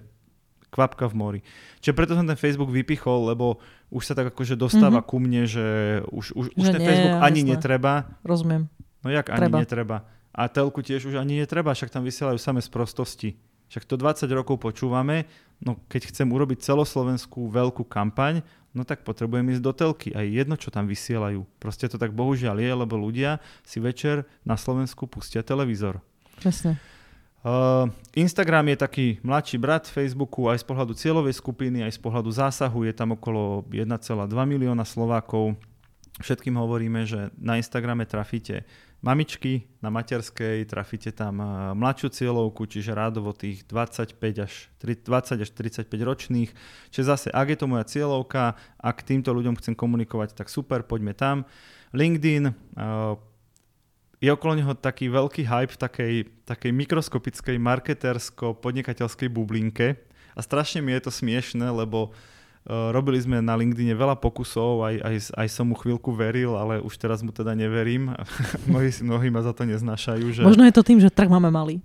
kvapka 0.72 1.12
v 1.12 1.14
mori. 1.14 1.40
Čiže 1.84 1.92
preto 1.94 2.16
som 2.16 2.24
ten 2.24 2.40
Facebook 2.40 2.72
vypichol, 2.72 3.36
lebo 3.36 3.60
už 3.92 4.04
sa 4.10 4.18
tak 4.18 4.32
akože 4.32 4.56
dostáva 4.56 5.04
mm-hmm. 5.04 5.12
ku 5.12 5.18
mne, 5.20 5.44
že 5.44 5.68
už, 6.08 6.26
už, 6.40 6.46
že 6.50 6.58
už 6.58 6.66
ten 6.74 6.82
nie, 6.82 6.88
Facebook 6.88 7.16
ani 7.20 7.42
jasné. 7.46 7.52
netreba. 7.52 7.94
Rozumiem. 8.26 8.64
No 9.04 9.08
jak 9.12 9.28
Treba. 9.28 9.60
ani 9.60 9.68
netreba. 9.68 9.98
A 10.34 10.50
telku 10.50 10.82
tiež 10.82 11.06
už 11.06 11.20
ani 11.20 11.44
netreba, 11.44 11.76
však 11.76 11.94
tam 11.94 12.02
vysielajú 12.02 12.42
samé 12.42 12.64
sprostosti. 12.64 13.38
Však 13.70 13.86
to 13.86 14.02
20 14.02 14.26
rokov 14.34 14.58
počúvame, 14.58 15.30
no 15.64 15.80
keď 15.88 16.12
chcem 16.12 16.28
urobiť 16.28 16.60
celoslovenskú 16.60 17.48
veľkú 17.48 17.88
kampaň, 17.88 18.44
no 18.76 18.84
tak 18.84 19.08
potrebujem 19.08 19.56
ísť 19.56 19.64
do 19.64 19.72
telky. 19.72 20.10
Aj 20.12 20.28
jedno, 20.28 20.60
čo 20.60 20.70
tam 20.70 20.86
vysielajú. 20.86 21.48
Proste 21.58 21.88
to 21.88 21.96
tak 21.96 22.12
bohužiaľ 22.12 22.60
je, 22.60 22.72
lebo 22.76 23.00
ľudia 23.00 23.40
si 23.64 23.80
večer 23.80 24.28
na 24.44 24.60
Slovensku 24.60 25.08
pustia 25.08 25.42
televízor. 25.42 26.04
Presne. 26.38 26.76
Uh, 27.44 27.92
Instagram 28.16 28.72
je 28.72 28.78
taký 28.80 29.08
mladší 29.20 29.60
brat 29.60 29.84
Facebooku 29.84 30.48
aj 30.48 30.64
z 30.64 30.66
pohľadu 30.68 30.96
cieľovej 30.96 31.36
skupiny, 31.36 31.84
aj 31.84 31.96
z 31.96 32.00
pohľadu 32.00 32.32
zásahu. 32.32 32.88
Je 32.88 32.96
tam 32.96 33.20
okolo 33.20 33.68
1,2 33.68 33.84
milióna 34.32 34.88
Slovákov. 34.88 35.60
Všetkým 36.24 36.56
hovoríme, 36.56 37.04
že 37.04 37.36
na 37.36 37.60
Instagrame 37.60 38.08
trafíte 38.08 38.64
mamičky 39.04 39.68
na 39.84 39.92
materskej, 39.92 40.64
trafíte 40.66 41.12
tam 41.12 41.44
eh, 41.44 41.48
mladšiu 41.76 42.10
cieľovku, 42.10 42.64
čiže 42.66 42.96
rádovo 42.96 43.36
tých 43.36 43.68
25 43.68 44.16
až 44.40 44.54
20 44.80 45.44
až 45.44 45.50
35 45.52 45.92
ročných. 45.92 46.50
Čiže 46.90 47.06
zase, 47.06 47.28
ak 47.30 47.52
je 47.52 47.58
to 47.60 47.68
moja 47.68 47.84
cieľovka, 47.84 48.56
ak 48.80 49.04
týmto 49.04 49.36
ľuďom 49.36 49.60
chcem 49.60 49.76
komunikovať, 49.76 50.40
tak 50.40 50.48
super, 50.48 50.88
poďme 50.88 51.12
tam. 51.12 51.44
LinkedIn, 51.92 52.48
eh, 52.48 53.14
je 54.24 54.32
okolo 54.32 54.56
neho 54.56 54.72
taký 54.72 55.12
veľký 55.12 55.44
hype 55.44 55.76
v 55.76 55.82
takej, 55.84 56.14
takej 56.48 56.72
mikroskopickej 56.72 57.60
marketersko-podnikateľskej 57.60 59.28
bublinke 59.28 60.00
a 60.32 60.40
strašne 60.40 60.80
mi 60.80 60.96
je 60.96 61.04
to 61.04 61.12
smiešne, 61.12 61.68
lebo 61.76 62.16
Eh, 62.16 62.43
robili 62.68 63.20
sme 63.20 63.44
na 63.44 63.60
LinkedIne 63.60 63.92
veľa 63.92 64.16
pokusov, 64.24 64.88
aj, 64.88 64.96
aj, 65.04 65.16
aj 65.36 65.48
som 65.52 65.68
mu 65.68 65.76
chvíľku 65.76 66.16
veril, 66.16 66.56
ale 66.56 66.80
už 66.80 66.96
teraz 66.96 67.20
mu 67.20 67.36
teda 67.36 67.52
neverím. 67.52 68.16
mnohí, 68.72 68.90
mnohí 69.04 69.28
ma 69.28 69.44
za 69.44 69.52
to 69.52 69.68
neznášajú. 69.68 70.26
Že... 70.32 70.42
Možno 70.48 70.64
je 70.64 70.74
to 70.76 70.84
tým, 70.84 71.04
že 71.04 71.12
trh 71.12 71.28
máme 71.28 71.52
malý. 71.52 71.84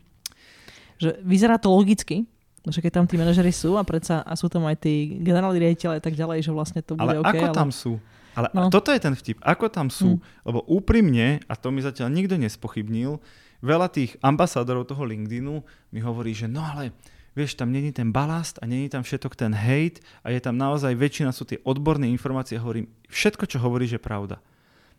Že 1.03 1.19
vyzerá 1.27 1.59
to 1.59 1.71
logicky, 1.75 2.27
že 2.63 2.79
keď 2.79 3.03
tam 3.03 3.07
tí 3.11 3.19
manažery 3.19 3.51
sú 3.51 3.75
a 3.75 3.83
predsa 3.83 4.23
a 4.23 4.33
sú 4.39 4.47
tam 4.47 4.67
aj 4.71 4.79
tí 4.87 5.19
generálni 5.19 5.59
riaditeľe 5.59 5.99
a 5.99 6.03
tak 6.03 6.15
ďalej, 6.15 6.47
že 6.47 6.51
vlastne 6.55 6.81
to 6.83 6.95
bude 6.95 7.03
ale 7.03 7.23
OK. 7.23 7.27
ako 7.27 7.45
ale... 7.51 7.57
tam 7.57 7.71
sú? 7.75 7.93
Ale 8.39 8.47
no. 8.55 8.71
toto 8.71 8.95
je 8.95 9.03
ten 9.03 9.19
vtip. 9.19 9.43
Ako 9.43 9.67
tam 9.67 9.91
sú? 9.91 10.23
Hmm. 10.23 10.47
Lebo 10.47 10.63
úprimne, 10.71 11.43
a 11.51 11.59
to 11.59 11.75
mi 11.75 11.83
zatiaľ 11.83 12.15
nikto 12.15 12.39
nespochybnil, 12.39 13.19
veľa 13.59 13.91
tých 13.91 14.15
ambasádorov 14.23 14.87
toho 14.87 15.03
LinkedInu 15.03 15.59
mi 15.91 15.99
hovorí, 15.99 16.31
že 16.31 16.47
no 16.47 16.63
ale 16.63 16.95
vieš, 17.39 17.55
tam 17.55 17.71
není 17.71 17.95
ten 17.95 18.11
balast 18.11 18.59
a 18.59 18.67
není 18.67 18.91
tam 18.91 19.07
všetok 19.07 19.39
ten 19.39 19.55
hate 19.55 20.03
a 20.27 20.35
je 20.35 20.43
tam 20.43 20.59
naozaj 20.59 20.91
väčšina 20.99 21.31
sú 21.31 21.47
tie 21.47 21.63
odborné 21.63 22.11
informácie. 22.11 22.59
Hovorím, 22.59 22.91
všetko, 23.07 23.47
čo 23.47 23.63
hovoríš, 23.63 23.95
je 23.95 24.03
pravda. 24.03 24.43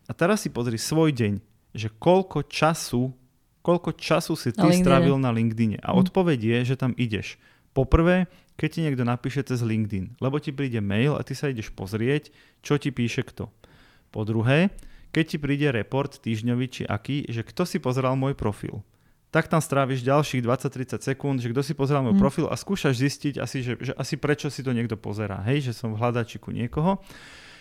A 0.08 0.15
teraz 0.15 0.47
si 0.47 0.49
pozri 0.49 0.80
svoj 0.80 1.12
deň, 1.12 1.43
že 1.75 1.91
koľko 1.99 2.47
času, 2.47 3.12
koľko 3.60 3.99
času 3.99 4.39
si 4.39 4.56
ty 4.56 4.71
na 4.71 4.73
strávil 4.73 5.19
na 5.19 5.36
LinkedIne. 5.36 5.84
A 5.84 5.91
hm. 5.91 6.08
odpoveď 6.08 6.39
je, 6.39 6.58
že 6.73 6.80
tam 6.80 6.95
ideš. 6.95 7.36
Poprvé, 7.75 8.32
keď 8.56 8.69
ti 8.71 8.80
niekto 8.88 9.04
napíše 9.04 9.43
cez 9.43 9.60
LinkedIn, 9.60 10.17
lebo 10.23 10.39
ti 10.39 10.56
príde 10.56 10.80
mail 10.80 11.19
a 11.19 11.21
ty 11.21 11.36
sa 11.36 11.52
ideš 11.52 11.75
pozrieť, 11.75 12.32
čo 12.63 12.80
ti 12.80 12.89
píše 12.89 13.21
kto. 13.28 13.52
Po 14.10 14.25
druhé, 14.25 14.73
keď 15.13 15.23
ti 15.36 15.38
príde 15.38 15.67
report 15.69 16.18
týždňový 16.18 16.66
či 16.72 16.82
aký, 16.88 17.30
že 17.30 17.45
kto 17.45 17.68
si 17.70 17.78
pozeral 17.78 18.18
môj 18.18 18.34
profil 18.34 18.82
tak 19.30 19.45
tam 19.45 19.61
stráviš 19.61 20.01
ďalších 20.01 20.41
20-30 20.41 21.05
sekúnd, 21.05 21.38
že 21.38 21.53
kto 21.53 21.61
si 21.61 21.77
pozeral 21.77 22.01
môj 22.01 22.17
mm. 22.17 22.21
profil 22.21 22.45
a 22.49 22.57
skúšaš 22.57 22.97
zistiť 22.97 23.34
asi, 23.38 23.61
že, 23.61 23.73
že 23.77 23.93
asi 23.93 24.17
prečo 24.17 24.49
si 24.49 24.65
to 24.65 24.73
niekto 24.73 24.97
pozerá, 24.97 25.45
hej, 25.45 25.69
že 25.69 25.73
som 25.77 25.93
v 25.93 26.01
hľadačiku 26.01 26.49
niekoho. 26.49 26.97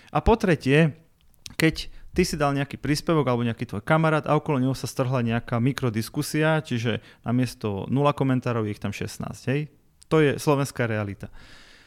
A 0.09 0.19
po 0.25 0.35
tretie, 0.41 0.97
keď 1.61 1.93
ty 2.17 2.25
si 2.25 2.41
dal 2.41 2.57
nejaký 2.57 2.81
príspevok 2.81 3.29
alebo 3.29 3.45
nejaký 3.45 3.69
tvoj 3.69 3.85
kamarát 3.85 4.25
a 4.25 4.35
okolo 4.35 4.65
neho 4.65 4.73
sa 4.73 4.89
strhla 4.89 5.21
nejaká 5.21 5.61
mikrodiskusia, 5.61 6.65
čiže 6.65 7.05
namiesto 7.21 7.85
0 7.87 7.93
komentárov 8.17 8.65
je 8.65 8.73
ich 8.73 8.81
tam 8.81 8.93
16, 8.97 9.29
hej. 9.53 9.69
To 10.09 10.25
je 10.25 10.41
slovenská 10.41 10.89
realita. 10.89 11.29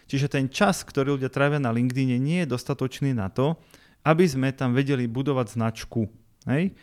Čiže 0.05 0.29
ten 0.29 0.45
čas, 0.45 0.85
ktorý 0.85 1.17
ľudia 1.17 1.33
trávia 1.33 1.57
na 1.57 1.73
LinkedIn, 1.73 2.21
nie 2.21 2.45
je 2.45 2.53
dostatočný 2.53 3.17
na 3.17 3.33
to, 3.33 3.57
aby 4.05 4.29
sme 4.29 4.53
tam 4.53 4.77
vedeli 4.77 5.09
budovať 5.09 5.57
značku. 5.57 6.05
Hej? 6.45 6.73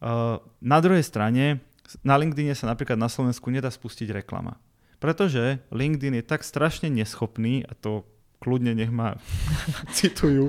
Uh, 0.00 0.40
na 0.64 0.78
druhej 0.80 1.04
strane, 1.04 1.60
na 2.04 2.14
LinkedIne 2.18 2.54
sa 2.54 2.70
napríklad 2.70 2.98
na 2.98 3.10
Slovensku 3.10 3.50
nedá 3.50 3.70
spustiť 3.72 4.10
reklama. 4.14 4.60
Pretože 5.00 5.64
LinkedIn 5.72 6.20
je 6.20 6.24
tak 6.24 6.44
strašne 6.44 6.92
neschopný, 6.92 7.64
a 7.64 7.72
to 7.72 8.04
kľudne 8.40 8.72
nech 8.72 8.88
ma 8.88 9.20
citujú, 9.96 10.48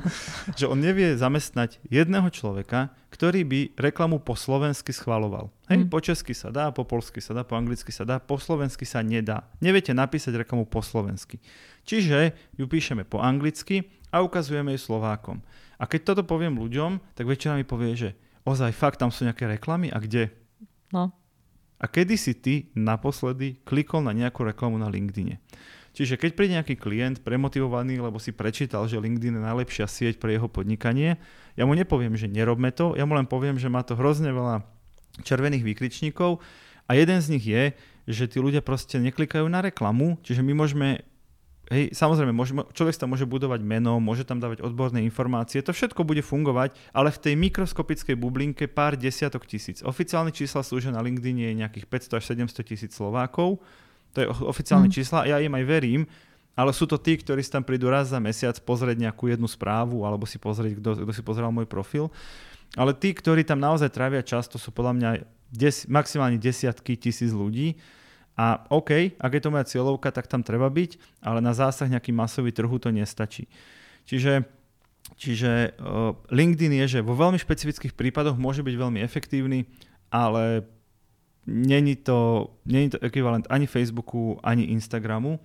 že 0.55 0.65
on 0.65 0.79
nevie 0.79 1.19
zamestnať 1.19 1.83
jedného 1.91 2.31
človeka, 2.31 2.95
ktorý 3.11 3.43
by 3.43 3.59
reklamu 3.75 4.23
po 4.23 4.39
slovensky 4.39 4.95
schvaloval. 4.95 5.51
Hej, 5.67 5.85
mm. 5.85 5.91
po 5.91 5.99
česky 5.99 6.31
sa 6.31 6.49
dá, 6.49 6.71
po 6.71 6.87
polsky 6.87 7.19
sa 7.19 7.35
dá, 7.35 7.43
po 7.43 7.59
anglicky 7.59 7.91
sa 7.91 8.07
dá, 8.07 8.23
po 8.23 8.39
slovensky 8.39 8.87
sa 8.87 9.03
nedá. 9.03 9.43
Neviete 9.59 9.91
napísať 9.91 10.39
reklamu 10.39 10.63
po 10.63 10.79
slovensky. 10.79 11.43
Čiže 11.83 12.31
ju 12.55 12.65
píšeme 12.65 13.03
po 13.03 13.19
anglicky 13.19 13.91
a 14.09 14.23
ukazujeme 14.23 14.71
ju 14.75 14.79
Slovákom. 14.79 15.43
A 15.75 15.83
keď 15.83 16.15
toto 16.15 16.23
poviem 16.23 16.55
ľuďom, 16.55 17.03
tak 17.15 17.27
väčšina 17.27 17.59
mi 17.59 17.67
povie, 17.67 17.91
že 17.99 18.09
ozaj 18.47 18.71
fakt 18.71 19.03
tam 19.03 19.11
sú 19.11 19.27
nejaké 19.27 19.51
reklamy 19.51 19.91
a 19.91 19.99
kde? 19.99 20.31
No. 20.95 21.11
A 21.81 21.89
kedy 21.89 22.13
si 22.13 22.37
ty 22.37 22.69
naposledy 22.77 23.57
klikol 23.65 24.05
na 24.05 24.13
nejakú 24.13 24.45
reklamu 24.45 24.77
na 24.77 24.85
LinkedIne? 24.85 25.41
Čiže 25.91 26.15
keď 26.15 26.31
príde 26.37 26.55
nejaký 26.55 26.79
klient 26.79 27.19
premotivovaný, 27.19 27.99
lebo 27.99 28.15
si 28.15 28.31
prečítal, 28.31 28.87
že 28.87 29.01
LinkedIn 29.01 29.41
je 29.41 29.43
najlepšia 29.43 29.89
sieť 29.89 30.23
pre 30.23 30.37
jeho 30.37 30.47
podnikanie, 30.47 31.19
ja 31.59 31.67
mu 31.67 31.75
nepoviem, 31.75 32.15
že 32.15 32.31
nerobme 32.31 32.71
to, 32.71 32.95
ja 32.95 33.03
mu 33.03 33.17
len 33.17 33.27
poviem, 33.27 33.59
že 33.59 33.67
má 33.67 33.83
to 33.83 33.99
hrozne 33.99 34.31
veľa 34.31 34.63
červených 35.27 35.67
výkričníkov 35.67 36.39
a 36.87 36.91
jeden 36.95 37.19
z 37.19 37.27
nich 37.35 37.43
je, 37.43 37.75
že 38.07 38.31
tí 38.31 38.39
ľudia 38.39 38.63
proste 38.63 39.03
neklikajú 39.03 39.43
na 39.51 39.59
reklamu, 39.59 40.15
čiže 40.23 40.39
my 40.39 40.53
môžeme 40.55 41.03
Hej, 41.71 41.95
samozrejme, 41.95 42.35
môže, 42.35 42.51
človek 42.75 42.99
tam 42.99 43.15
môže 43.15 43.23
budovať 43.23 43.63
meno, 43.63 43.95
môže 44.03 44.27
tam 44.27 44.43
dávať 44.43 44.59
odborné 44.59 45.07
informácie, 45.07 45.63
to 45.63 45.71
všetko 45.71 46.03
bude 46.03 46.19
fungovať, 46.19 46.75
ale 46.91 47.15
v 47.15 47.21
tej 47.23 47.33
mikroskopickej 47.39 48.19
bublinke 48.19 48.67
pár 48.67 48.99
desiatok 48.99 49.47
tisíc. 49.47 49.79
Oficiálne 49.79 50.35
čísla 50.35 50.67
sú, 50.67 50.83
že 50.83 50.91
na 50.91 50.99
LinkedIn 50.99 51.39
je 51.39 51.51
nejakých 51.63 51.87
500 52.11 52.19
až 52.19 52.23
700 52.51 52.67
tisíc 52.67 52.91
Slovákov, 52.91 53.63
to 54.11 54.17
je 54.19 54.27
oficiálne 54.43 54.91
mm. 54.91 54.95
čísla, 54.99 55.23
ja 55.23 55.39
im 55.39 55.55
aj 55.55 55.63
verím, 55.63 56.03
ale 56.59 56.75
sú 56.75 56.83
to 56.83 56.99
tí, 56.99 57.15
ktorí 57.15 57.39
si 57.39 57.55
tam 57.55 57.63
prídu 57.63 57.87
raz 57.87 58.11
za 58.11 58.19
mesiac 58.19 58.59
pozrieť 58.59 58.99
nejakú 58.99 59.31
jednu 59.31 59.47
správu 59.47 60.03
alebo 60.03 60.27
si 60.27 60.35
pozrieť, 60.35 60.75
kto, 60.83 61.07
kto 61.07 61.11
si 61.15 61.23
pozeral 61.23 61.55
môj 61.55 61.71
profil. 61.71 62.11
Ale 62.75 62.91
tí, 62.91 63.15
ktorí 63.15 63.47
tam 63.47 63.63
naozaj 63.63 63.95
trávia 63.95 64.19
čas, 64.23 64.51
to 64.51 64.59
sú 64.59 64.75
podľa 64.75 64.93
mňa 64.99 65.09
des, 65.51 65.87
maximálne 65.87 66.35
desiatky 66.35 66.99
tisíc 66.99 67.31
ľudí, 67.31 67.79
a 68.39 68.63
OK, 68.71 69.15
ak 69.19 69.31
je 69.35 69.41
to 69.43 69.53
moja 69.53 69.67
cieľovka, 69.67 70.09
tak 70.09 70.25
tam 70.31 70.41
treba 70.41 70.71
byť, 70.71 71.21
ale 71.21 71.43
na 71.43 71.51
zásah 71.51 71.91
nejaký 71.91 72.15
masový 72.15 72.55
trhu 72.55 72.73
to 72.79 72.89
nestačí. 72.89 73.51
Čiže, 74.07 74.47
čiže 75.19 75.75
uh, 75.77 76.15
LinkedIn 76.31 76.73
je, 76.83 76.99
že 76.99 77.05
vo 77.05 77.13
veľmi 77.13 77.37
špecifických 77.37 77.93
prípadoch 77.93 78.39
môže 78.39 78.63
byť 78.63 78.75
veľmi 78.75 78.99
efektívny, 79.03 79.67
ale 80.09 80.65
není 81.45 81.99
to, 81.99 82.49
není 82.65 82.89
to 82.89 82.97
ekvivalent 83.03 83.45
ani 83.51 83.67
Facebooku, 83.67 84.39
ani 84.41 84.71
Instagramu. 84.71 85.37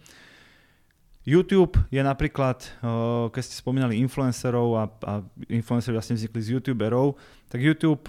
YouTube 1.27 1.75
je 1.91 1.99
napríklad, 2.07 2.63
uh, 2.87 3.27
keď 3.35 3.43
ste 3.43 3.59
spomínali 3.59 3.99
influencerov 3.99 4.69
a, 4.79 4.85
a 5.03 5.13
influenceri 5.51 5.99
vlastne 5.99 6.15
vznikli 6.15 6.39
z 6.39 6.49
YouTuberov, 6.55 7.19
tak 7.51 7.67
YouTube 7.67 8.07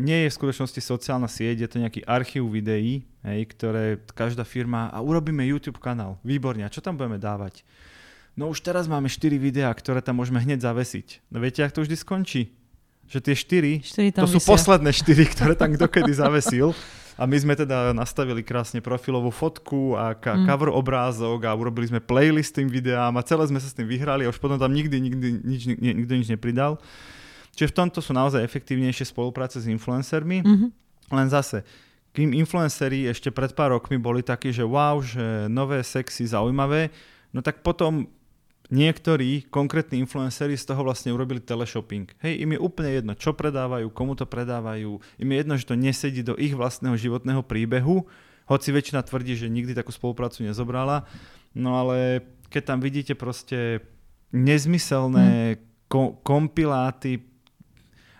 nie 0.00 0.24
je 0.24 0.28
v 0.32 0.36
skutočnosti 0.40 0.80
sociálna 0.80 1.28
sieť, 1.28 1.64
je 1.64 1.68
to 1.68 1.82
nejaký 1.82 2.00
archív 2.08 2.48
videí, 2.48 3.04
hej, 3.24 3.40
ktoré 3.52 4.00
každá 4.16 4.42
firma 4.42 4.88
a 4.88 5.04
urobíme 5.04 5.44
YouTube 5.44 5.82
kanál. 5.82 6.16
Výborne. 6.24 6.64
A 6.64 6.72
čo 6.72 6.80
tam 6.80 6.96
budeme 6.96 7.20
dávať? 7.20 7.60
No 8.32 8.48
už 8.48 8.64
teraz 8.64 8.88
máme 8.88 9.12
4 9.12 9.36
videá, 9.36 9.68
ktoré 9.76 10.00
tam 10.00 10.16
môžeme 10.16 10.40
hneď 10.40 10.64
zavesiť. 10.64 11.20
No 11.28 11.36
viete, 11.44 11.60
ak 11.60 11.76
to 11.76 11.84
vždy 11.84 11.96
skončí? 12.00 12.42
Že 13.12 13.18
tie 13.20 13.34
4, 13.84 14.16
4 14.16 14.16
to 14.16 14.24
vysia. 14.24 14.32
sú 14.32 14.40
posledné 14.40 14.90
4, 14.96 15.32
ktoré 15.36 15.52
tam 15.52 15.76
dokedy 15.84 16.16
zavesil. 16.16 16.72
A 17.20 17.28
my 17.28 17.36
sme 17.36 17.52
teda 17.52 17.92
nastavili 17.92 18.40
krásne 18.40 18.80
profilovú 18.80 19.28
fotku 19.28 20.00
a 20.00 20.16
ka- 20.16 20.32
mm. 20.32 20.48
cover 20.48 20.72
obrázok 20.72 21.44
a 21.44 21.52
urobili 21.52 21.92
sme 21.92 22.00
playlist 22.00 22.56
tým 22.56 22.72
videám 22.72 23.12
a 23.20 23.22
celé 23.22 23.44
sme 23.52 23.60
sa 23.60 23.68
s 23.68 23.76
tým 23.76 23.84
vyhrali 23.84 24.24
a 24.24 24.32
už 24.32 24.40
potom 24.40 24.56
tam 24.56 24.72
nikdy, 24.72 24.96
nikdy 24.96 25.44
nič, 25.44 25.68
nikto 25.76 26.12
nič 26.16 26.32
nepridal. 26.32 26.80
Čiže 27.52 27.70
v 27.70 27.76
tomto 27.84 28.00
sú 28.00 28.16
naozaj 28.16 28.40
efektívnejšie 28.44 29.12
spolupráce 29.12 29.60
s 29.60 29.68
influencermi. 29.68 30.40
Mm-hmm. 30.40 30.70
Len 31.12 31.28
zase, 31.28 31.64
kým 32.16 32.32
influenceri 32.36 33.08
ešte 33.08 33.32
pred 33.32 33.52
pár 33.52 33.76
rokmi 33.76 34.00
boli 34.00 34.24
takí, 34.24 34.52
že 34.52 34.64
wow, 34.64 35.00
že 35.00 35.48
nové, 35.52 35.84
sexy, 35.84 36.28
zaujímavé, 36.28 36.92
no 37.32 37.44
tak 37.44 37.64
potom 37.64 38.08
niektorí 38.72 39.52
konkrétni 39.52 40.00
influenceri 40.00 40.56
z 40.56 40.64
toho 40.64 40.80
vlastne 40.80 41.12
urobili 41.12 41.44
teleshopping. 41.44 42.08
Hej, 42.24 42.40
im 42.40 42.56
je 42.56 42.60
úplne 42.60 42.90
jedno, 42.96 43.12
čo 43.12 43.36
predávajú, 43.36 43.92
komu 43.92 44.16
to 44.16 44.24
predávajú, 44.24 44.96
im 45.20 45.28
je 45.28 45.36
jedno, 45.36 45.54
že 45.60 45.68
to 45.68 45.76
nesedí 45.76 46.24
do 46.24 46.32
ich 46.40 46.56
vlastného 46.56 46.96
životného 46.96 47.44
príbehu, 47.44 48.08
hoci 48.48 48.68
väčšina 48.72 49.04
tvrdí, 49.04 49.36
že 49.36 49.52
nikdy 49.52 49.76
takú 49.76 49.92
spoluprácu 49.92 50.44
nezobrala, 50.48 51.04
no 51.52 51.76
ale 51.76 52.24
keď 52.48 52.62
tam 52.64 52.78
vidíte 52.80 53.12
proste 53.12 53.84
nezmyselné 54.32 55.56
hmm. 55.56 55.60
ko- 55.88 56.16
kompiláty 56.24 57.31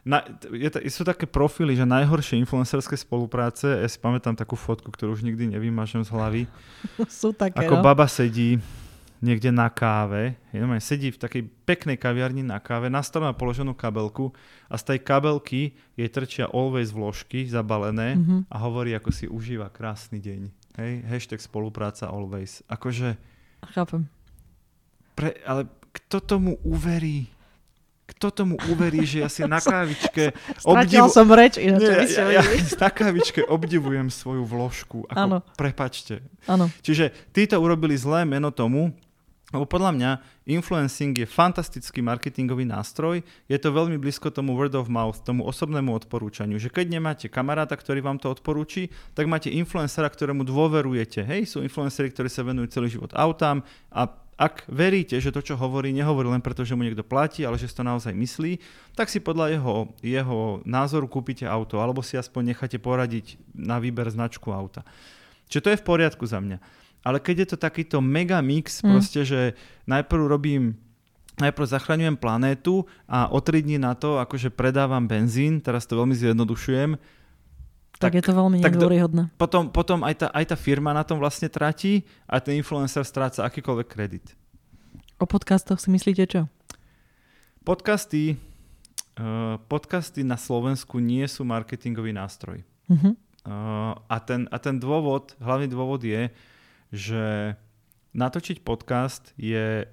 na, 0.02 0.26
je, 0.50 0.66
sú 0.90 1.06
také 1.06 1.30
profily, 1.30 1.78
že 1.78 1.86
najhoršie 1.86 2.34
influencerské 2.42 2.98
spolupráce, 2.98 3.70
ja 3.70 3.86
si 3.86 4.02
pamätám 4.02 4.34
takú 4.34 4.58
fotku, 4.58 4.90
ktorú 4.90 5.14
už 5.14 5.22
nikdy 5.22 5.54
nevymažem 5.54 6.02
z 6.02 6.10
hlavy. 6.10 6.42
sú 7.22 7.30
také, 7.30 7.62
Ako 7.62 7.78
no? 7.78 7.82
baba 7.86 8.10
sedí 8.10 8.58
niekde 9.22 9.54
na 9.54 9.70
káve, 9.70 10.34
jenom 10.50 10.74
sedí 10.82 11.14
v 11.14 11.22
takej 11.22 11.42
peknej 11.62 11.94
kaviarni 11.94 12.42
na 12.42 12.58
káve, 12.58 12.90
na 12.90 12.98
stole 13.06 13.30
má 13.30 13.34
položenú 13.38 13.70
kabelku 13.70 14.34
a 14.66 14.74
z 14.74 14.82
tej 14.82 14.98
kabelky 15.06 15.78
jej 15.94 16.10
trčia 16.10 16.50
always 16.50 16.90
vložky 16.90 17.46
zabalené 17.46 18.18
mm-hmm. 18.18 18.50
a 18.50 18.56
hovorí, 18.58 18.98
ako 18.98 19.14
si 19.14 19.30
užíva 19.30 19.70
krásny 19.70 20.18
deň. 20.18 20.50
Hej, 20.82 20.92
hashtag 21.06 21.38
spolupráca 21.38 22.10
always. 22.10 22.66
Akože... 22.66 23.14
Chápem. 23.70 24.10
Pre, 25.14 25.30
ale 25.46 25.70
kto 25.94 26.18
tomu 26.18 26.58
uverí? 26.66 27.30
Kto 28.02 28.34
tomu 28.34 28.54
uverí, 28.70 29.06
že 29.06 29.22
ja 29.24 29.30
si 29.30 29.46
na 29.46 29.62
kávičke... 29.64 30.34
obdivu... 30.66 31.08
som 31.08 31.28
reč, 31.30 31.58
ináč, 31.58 31.82
Nie, 31.82 32.06
ja, 32.10 32.26
ja, 32.38 32.42
na 32.78 32.90
kávičke 32.90 33.46
obdivujem 33.46 34.10
svoju 34.10 34.42
vložku. 34.42 35.06
Ako, 35.10 35.18
ano. 35.18 35.36
Prepačte. 35.54 36.22
Ano. 36.50 36.68
Čiže 36.82 37.14
títo 37.30 37.58
urobili 37.62 37.94
zlé 37.94 38.26
meno 38.26 38.50
tomu, 38.50 38.90
lebo 39.52 39.68
podľa 39.68 39.92
mňa 39.92 40.10
influencing 40.48 41.12
je 41.12 41.28
fantastický 41.28 42.00
marketingový 42.00 42.64
nástroj, 42.64 43.20
je 43.46 43.58
to 43.60 43.68
veľmi 43.68 44.00
blízko 44.00 44.32
tomu 44.32 44.56
word 44.56 44.72
of 44.72 44.88
mouth, 44.88 45.20
tomu 45.20 45.44
osobnému 45.44 45.92
odporúčaniu, 45.92 46.56
že 46.56 46.72
keď 46.72 46.96
nemáte 46.96 47.26
kamaráta, 47.28 47.76
ktorý 47.76 48.00
vám 48.00 48.16
to 48.16 48.32
odporúči, 48.32 48.88
tak 49.12 49.28
máte 49.28 49.52
influencera, 49.52 50.08
ktorému 50.08 50.48
dôverujete. 50.48 51.20
Hej, 51.20 51.52
sú 51.52 51.60
influenceri, 51.60 52.08
ktorí 52.08 52.32
sa 52.32 52.48
venujú 52.48 52.72
celý 52.72 52.88
život 52.96 53.12
autám 53.12 53.60
a 53.92 54.08
ak 54.40 54.64
veríte, 54.66 55.20
že 55.20 55.30
to, 55.30 55.44
čo 55.44 55.54
hovorí, 55.60 55.92
nehovorí 55.92 56.26
len 56.26 56.40
preto, 56.40 56.64
že 56.64 56.72
mu 56.72 56.82
niekto 56.82 57.04
platí, 57.04 57.44
ale 57.44 57.60
že 57.60 57.68
si 57.68 57.76
to 57.76 57.84
naozaj 57.84 58.16
myslí, 58.16 58.58
tak 58.96 59.12
si 59.12 59.20
podľa 59.20 59.54
jeho, 59.54 59.74
jeho 60.00 60.40
názoru 60.64 61.06
kúpite 61.06 61.44
auto, 61.44 61.78
alebo 61.78 62.00
si 62.00 62.16
aspoň 62.16 62.56
necháte 62.56 62.80
poradiť 62.80 63.36
na 63.52 63.76
výber 63.76 64.08
značku 64.08 64.50
auta. 64.50 64.82
Čiže 65.52 65.62
to 65.62 65.72
je 65.76 65.80
v 65.80 65.86
poriadku 65.86 66.24
za 66.24 66.40
mňa. 66.40 66.58
Ale 67.02 67.18
keď 67.20 67.36
je 67.44 67.48
to 67.54 67.58
takýto 67.60 67.98
mega 68.00 68.40
mix, 68.40 68.80
mm. 68.80 68.88
proste, 68.88 69.20
že 69.26 69.40
najprv 69.84 70.22
robím 70.24 70.80
najprv 71.40 71.64
zachraňujem 71.64 72.16
planétu 72.20 72.84
a 73.08 73.24
o 73.32 73.40
3 73.40 73.64
dní 73.64 73.80
na 73.80 73.96
to 73.96 74.20
akože 74.20 74.52
predávam 74.52 75.08
benzín, 75.08 75.64
teraz 75.64 75.88
to 75.88 75.96
veľmi 75.96 76.12
zjednodušujem, 76.12 77.00
tak, 78.02 78.18
tak 78.18 78.18
je 78.18 78.24
to 78.26 78.34
veľmi 78.34 78.58
nedôryhodné. 78.58 79.30
Potom, 79.38 79.70
potom 79.70 80.02
aj, 80.02 80.26
tá, 80.26 80.26
aj 80.34 80.50
tá 80.50 80.56
firma 80.58 80.90
na 80.90 81.06
tom 81.06 81.22
vlastne 81.22 81.46
tratí 81.46 82.02
a 82.26 82.42
ten 82.42 82.58
influencer 82.58 83.06
stráca 83.06 83.46
akýkoľvek 83.46 83.86
kredit. 83.86 84.34
O 85.22 85.26
podcastoch 85.30 85.78
si 85.78 85.86
myslíte 85.94 86.26
čo? 86.26 86.50
Podcasty, 87.62 88.34
uh, 89.22 89.62
podcasty 89.70 90.26
na 90.26 90.34
Slovensku 90.34 90.98
nie 90.98 91.22
sú 91.30 91.46
marketingový 91.46 92.10
nástroj. 92.10 92.66
Uh-huh. 92.90 93.14
Uh, 93.46 93.94
a, 94.10 94.18
ten, 94.18 94.50
a 94.50 94.58
ten 94.58 94.82
dôvod, 94.82 95.38
hlavný 95.38 95.70
dôvod 95.70 96.02
je, 96.02 96.26
že 96.90 97.54
natočiť 98.12 98.66
podcast 98.66 99.30
je 99.38 99.86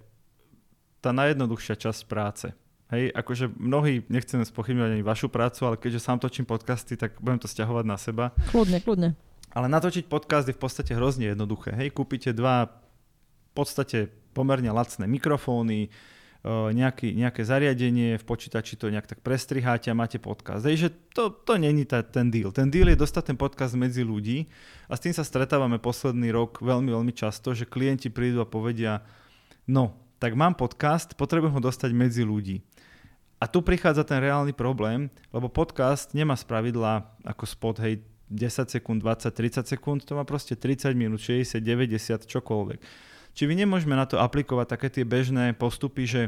tá 1.00 1.16
najjednoduchšia 1.16 1.80
časť 1.80 2.02
práce. 2.10 2.48
Hej, 2.90 3.14
akože 3.14 3.54
mnohí, 3.54 4.02
nechcem 4.10 4.42
spochybňovať 4.42 4.92
ani 4.98 5.06
vašu 5.06 5.30
prácu, 5.30 5.62
ale 5.70 5.78
keďže 5.78 6.02
sám 6.02 6.18
točím 6.18 6.50
podcasty, 6.50 6.98
tak 6.98 7.22
budem 7.22 7.38
to 7.38 7.46
stiahovať 7.46 7.86
na 7.86 8.02
seba. 8.02 8.34
Kľudne, 8.50 8.82
kľudne. 8.82 9.10
Ale 9.54 9.70
natočiť 9.70 10.10
podcast 10.10 10.50
je 10.50 10.58
v 10.58 10.62
podstate 10.62 10.98
hrozne 10.98 11.30
jednoduché. 11.30 11.78
Hej, 11.78 11.94
kúpite 11.94 12.34
dva 12.34 12.66
v 12.66 13.52
podstate 13.54 14.10
pomerne 14.34 14.74
lacné 14.74 15.06
mikrofóny, 15.06 15.94
nejaký, 16.48 17.20
nejaké 17.20 17.44
zariadenie, 17.44 18.16
v 18.16 18.26
počítači 18.26 18.80
to 18.80 18.88
nejak 18.88 19.12
tak 19.12 19.20
prestriháte 19.20 19.92
a 19.92 19.98
máte 19.98 20.18
podcast. 20.18 20.64
Hej, 20.64 20.88
že 20.88 20.90
to, 21.12 21.30
to 21.30 21.60
není 21.60 21.84
ta, 21.84 22.00
ten 22.00 22.32
deal. 22.32 22.50
Ten 22.56 22.72
deal 22.72 22.88
je 22.90 22.98
dostať 22.98 23.36
ten 23.36 23.38
podcast 23.38 23.76
medzi 23.76 24.08
ľudí 24.08 24.48
a 24.88 24.96
s 24.96 25.04
tým 25.04 25.12
sa 25.12 25.28
stretávame 25.28 25.78
posledný 25.84 26.32
rok 26.32 26.64
veľmi, 26.64 26.90
veľmi 26.96 27.14
často, 27.14 27.52
že 27.52 27.68
klienti 27.68 28.08
prídu 28.08 28.40
a 28.40 28.48
povedia, 28.48 29.04
no, 29.68 30.00
tak 30.16 30.36
mám 30.40 30.56
podcast, 30.56 31.12
potrebujem 31.16 31.60
ho 31.60 31.64
dostať 31.64 31.92
medzi 31.92 32.24
ľudí. 32.24 32.64
A 33.40 33.48
tu 33.48 33.64
prichádza 33.64 34.04
ten 34.04 34.20
reálny 34.20 34.52
problém, 34.52 35.08
lebo 35.32 35.48
podcast 35.48 36.12
nemá 36.12 36.36
spravidla 36.36 37.08
ako 37.24 37.44
spot, 37.48 37.80
hej, 37.80 38.04
10 38.30 38.70
sekúnd, 38.70 39.00
20, 39.02 39.32
30 39.32 39.66
sekúnd, 39.66 40.00
to 40.06 40.14
má 40.14 40.28
proste 40.28 40.54
30 40.54 40.94
minút, 40.94 41.24
60, 41.24 41.58
90, 41.64 42.30
čokoľvek. 42.30 42.80
Či 43.34 43.44
vy 43.48 43.56
nemôžeme 43.58 43.96
na 43.98 44.06
to 44.06 44.22
aplikovať 44.22 44.68
také 44.70 44.88
tie 44.92 45.08
bežné 45.08 45.56
postupy, 45.58 46.06
že 46.06 46.22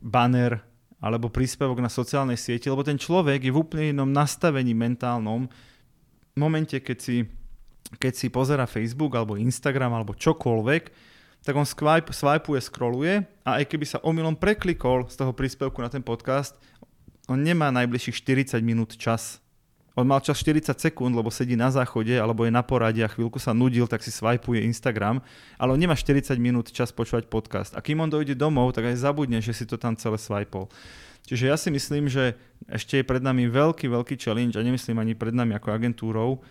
banner 0.00 0.62
alebo 0.98 1.30
príspevok 1.30 1.82
na 1.82 1.90
sociálnej 1.90 2.38
sieti, 2.38 2.70
lebo 2.70 2.82
ten 2.86 2.98
človek 2.98 3.42
je 3.46 3.52
v 3.54 3.60
úplne 3.60 3.86
inom 3.94 4.10
nastavení 4.10 4.74
mentálnom 4.74 5.46
v 5.46 6.36
momente, 6.38 6.78
keď 6.78 6.98
si, 6.98 7.16
keď 7.98 8.12
si 8.14 8.26
pozera 8.30 8.70
Facebook 8.70 9.14
alebo 9.14 9.38
Instagram 9.38 9.94
alebo 9.94 10.14
čokoľvek, 10.14 10.82
tak 11.42 11.54
on 11.56 11.66
swipe, 11.66 12.10
swipeuje, 12.12 12.60
scrolluje 12.60 13.14
a 13.46 13.62
aj 13.62 13.64
keby 13.68 13.84
sa 13.86 14.02
omylom 14.02 14.36
preklikol 14.36 15.06
z 15.08 15.16
toho 15.16 15.32
príspevku 15.32 15.80
na 15.80 15.88
ten 15.88 16.04
podcast, 16.04 16.56
on 17.28 17.40
nemá 17.40 17.68
najbližších 17.72 18.16
40 18.54 18.64
minút 18.64 18.96
čas 18.96 19.42
on 19.98 20.06
mal 20.06 20.22
čas 20.22 20.38
40 20.38 20.78
sekúnd, 20.78 21.10
lebo 21.10 21.26
sedí 21.26 21.58
na 21.58 21.74
záchode 21.74 22.14
alebo 22.14 22.46
je 22.46 22.54
na 22.54 22.62
porade 22.62 23.02
a 23.02 23.10
chvíľku 23.10 23.42
sa 23.42 23.50
nudil, 23.50 23.90
tak 23.90 23.98
si 23.98 24.14
swipeuje 24.14 24.62
Instagram, 24.62 25.18
ale 25.58 25.74
on 25.74 25.80
nemá 25.82 25.98
40 25.98 26.38
minút 26.38 26.70
čas 26.70 26.94
počúvať 26.94 27.26
podcast. 27.26 27.74
A 27.74 27.82
kým 27.82 27.98
on 27.98 28.06
dojde 28.06 28.38
domov, 28.38 28.78
tak 28.78 28.86
aj 28.86 29.02
zabudne, 29.02 29.42
že 29.42 29.50
si 29.50 29.66
to 29.66 29.74
tam 29.74 29.98
celé 29.98 30.14
swipol. 30.14 30.70
Čiže 31.26 31.50
ja 31.50 31.58
si 31.58 31.74
myslím, 31.74 32.06
že 32.06 32.38
ešte 32.70 33.02
je 33.02 33.04
pred 33.04 33.18
nami 33.18 33.50
veľký, 33.50 33.90
veľký 33.90 34.14
challenge 34.22 34.54
a 34.54 34.62
nemyslím 34.62 35.02
ani 35.02 35.18
pred 35.18 35.34
nami 35.34 35.58
ako 35.58 35.74
agentúrou. 35.74 36.46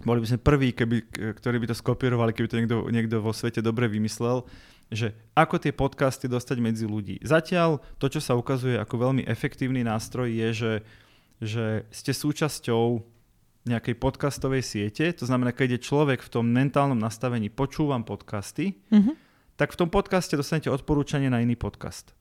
Boli 0.00 0.24
by 0.24 0.28
sme 0.32 0.40
prví, 0.40 0.72
keby, 0.72 0.96
ktorí 1.36 1.56
by 1.60 1.68
to 1.68 1.76
skopírovali, 1.76 2.32
keby 2.32 2.48
to 2.48 2.58
niekto, 2.58 2.76
niekto 2.88 3.20
vo 3.20 3.36
svete 3.36 3.60
dobre 3.60 3.92
vymyslel, 3.92 4.48
že 4.88 5.12
ako 5.36 5.60
tie 5.60 5.76
podcasty 5.76 6.32
dostať 6.32 6.56
medzi 6.64 6.88
ľudí. 6.88 7.20
Zatiaľ 7.20 7.84
to, 8.00 8.08
čo 8.08 8.20
sa 8.24 8.32
ukazuje 8.32 8.80
ako 8.80 8.98
veľmi 9.08 9.22
efektívny 9.28 9.84
nástroj, 9.84 10.32
je, 10.32 10.48
že 10.52 10.72
že 11.42 11.90
ste 11.90 12.14
súčasťou 12.14 13.02
nejakej 13.66 13.98
podcastovej 13.98 14.62
siete, 14.62 15.10
to 15.10 15.26
znamená, 15.26 15.50
keď 15.50 15.78
je 15.78 15.86
človek 15.90 16.22
v 16.22 16.30
tom 16.38 16.46
mentálnom 16.46 16.98
nastavení 16.98 17.50
počúvam 17.50 18.06
podcasty, 18.06 18.78
mm-hmm. 18.90 19.14
tak 19.58 19.74
v 19.74 19.78
tom 19.82 19.90
podcaste 19.90 20.38
dostanete 20.38 20.70
odporúčanie 20.70 21.26
na 21.26 21.42
iný 21.42 21.58
podcast. 21.58 22.14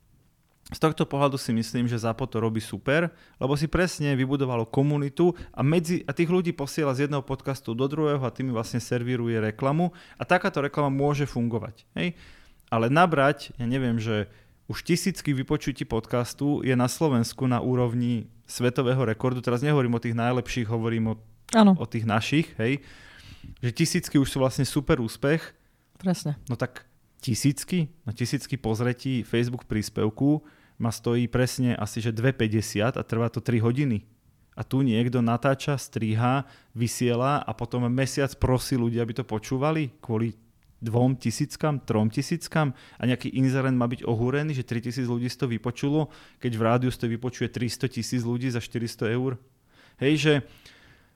Z 0.72 0.80
tohto 0.80 1.04
pohľadu 1.04 1.36
si 1.36 1.52
myslím, 1.52 1.84
že 1.92 2.00
ZAPO 2.00 2.32
to 2.32 2.40
robí 2.40 2.64
super, 2.64 3.12
lebo 3.44 3.60
si 3.60 3.68
presne 3.68 4.16
vybudovalo 4.16 4.64
komunitu 4.64 5.36
a, 5.52 5.60
medzi, 5.60 6.08
a 6.08 6.16
tých 6.16 6.32
ľudí 6.32 6.56
posiela 6.56 6.96
z 6.96 7.06
jedného 7.06 7.20
podcastu 7.28 7.76
do 7.76 7.92
druhého 7.92 8.24
a 8.24 8.32
tým 8.32 8.56
vlastne 8.56 8.80
servíruje 8.80 9.36
reklamu 9.44 9.92
a 10.16 10.24
takáto 10.24 10.64
reklama 10.64 10.88
môže 10.88 11.28
fungovať. 11.28 11.84
Hej? 12.00 12.16
Ale 12.72 12.88
nabrať, 12.88 13.52
ja 13.60 13.68
neviem, 13.68 14.00
že 14.00 14.32
už 14.72 14.88
tisícky 14.88 15.36
vypočutí 15.36 15.84
podcastu 15.84 16.64
je 16.64 16.72
na 16.72 16.88
Slovensku 16.88 17.44
na 17.52 17.60
úrovni 17.60 18.32
svetového 18.48 19.04
rekordu. 19.04 19.44
Teraz 19.44 19.60
nehovorím 19.60 20.00
o 20.00 20.04
tých 20.04 20.16
najlepších, 20.16 20.72
hovorím 20.72 21.12
o, 21.12 21.16
o 21.76 21.86
tých 21.88 22.08
našich, 22.08 22.48
hej. 22.56 22.80
Že 23.60 23.76
tisícky 23.76 24.16
už 24.16 24.32
sú 24.32 24.40
vlastne 24.40 24.64
super 24.64 25.04
úspech. 25.04 25.52
Presne. 26.00 26.40
No 26.48 26.56
tak 26.56 26.88
tisícky, 27.20 27.92
na 28.08 28.16
tisícky 28.16 28.56
pozretí 28.56 29.28
Facebook 29.28 29.68
príspevku 29.68 30.40
ma 30.82 30.90
stojí 30.90 31.30
presne 31.30 31.78
asi 31.78 32.02
že 32.02 32.10
2,50 32.10 32.98
a 32.98 33.04
trvá 33.06 33.30
to 33.30 33.38
3 33.38 33.62
hodiny. 33.62 34.02
A 34.58 34.66
tu 34.66 34.82
niekto 34.82 35.22
natáča, 35.22 35.78
striha, 35.78 36.50
vysiela 36.74 37.40
a 37.40 37.52
potom 37.54 37.86
mesiac 37.88 38.34
prosí 38.36 38.76
ľudia, 38.76 39.06
aby 39.06 39.22
to 39.22 39.24
počúvali 39.24 39.94
kvôli 40.02 40.34
dvom 40.82 41.14
tisíckam, 41.16 41.78
trom 41.78 42.10
tisíckam 42.10 42.74
a 42.98 43.06
nejaký 43.06 43.30
inzerent 43.38 43.78
má 43.78 43.86
byť 43.86 44.02
ohúrený, 44.02 44.58
že 44.58 44.66
3000 44.66 45.06
ľudí 45.06 45.30
si 45.30 45.38
to 45.38 45.46
vypočulo, 45.46 46.10
keď 46.42 46.52
v 46.58 46.66
rádiu 46.66 46.90
to 46.90 47.06
vypočuje 47.06 47.48
300 47.54 47.86
tisíc 47.88 48.26
ľudí 48.26 48.50
za 48.50 48.60
400 48.60 49.14
eur. 49.14 49.38
Hej, 50.02 50.14
že 50.18 50.34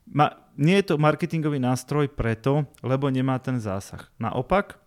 ma, 0.05 0.38
nie 0.53 0.78
je 0.78 0.93
to 0.93 1.01
marketingový 1.01 1.57
nástroj 1.57 2.13
preto, 2.13 2.70
lebo 2.86 3.09
nemá 3.09 3.41
ten 3.41 3.57
zásah. 3.57 4.05
Naopak, 4.22 4.78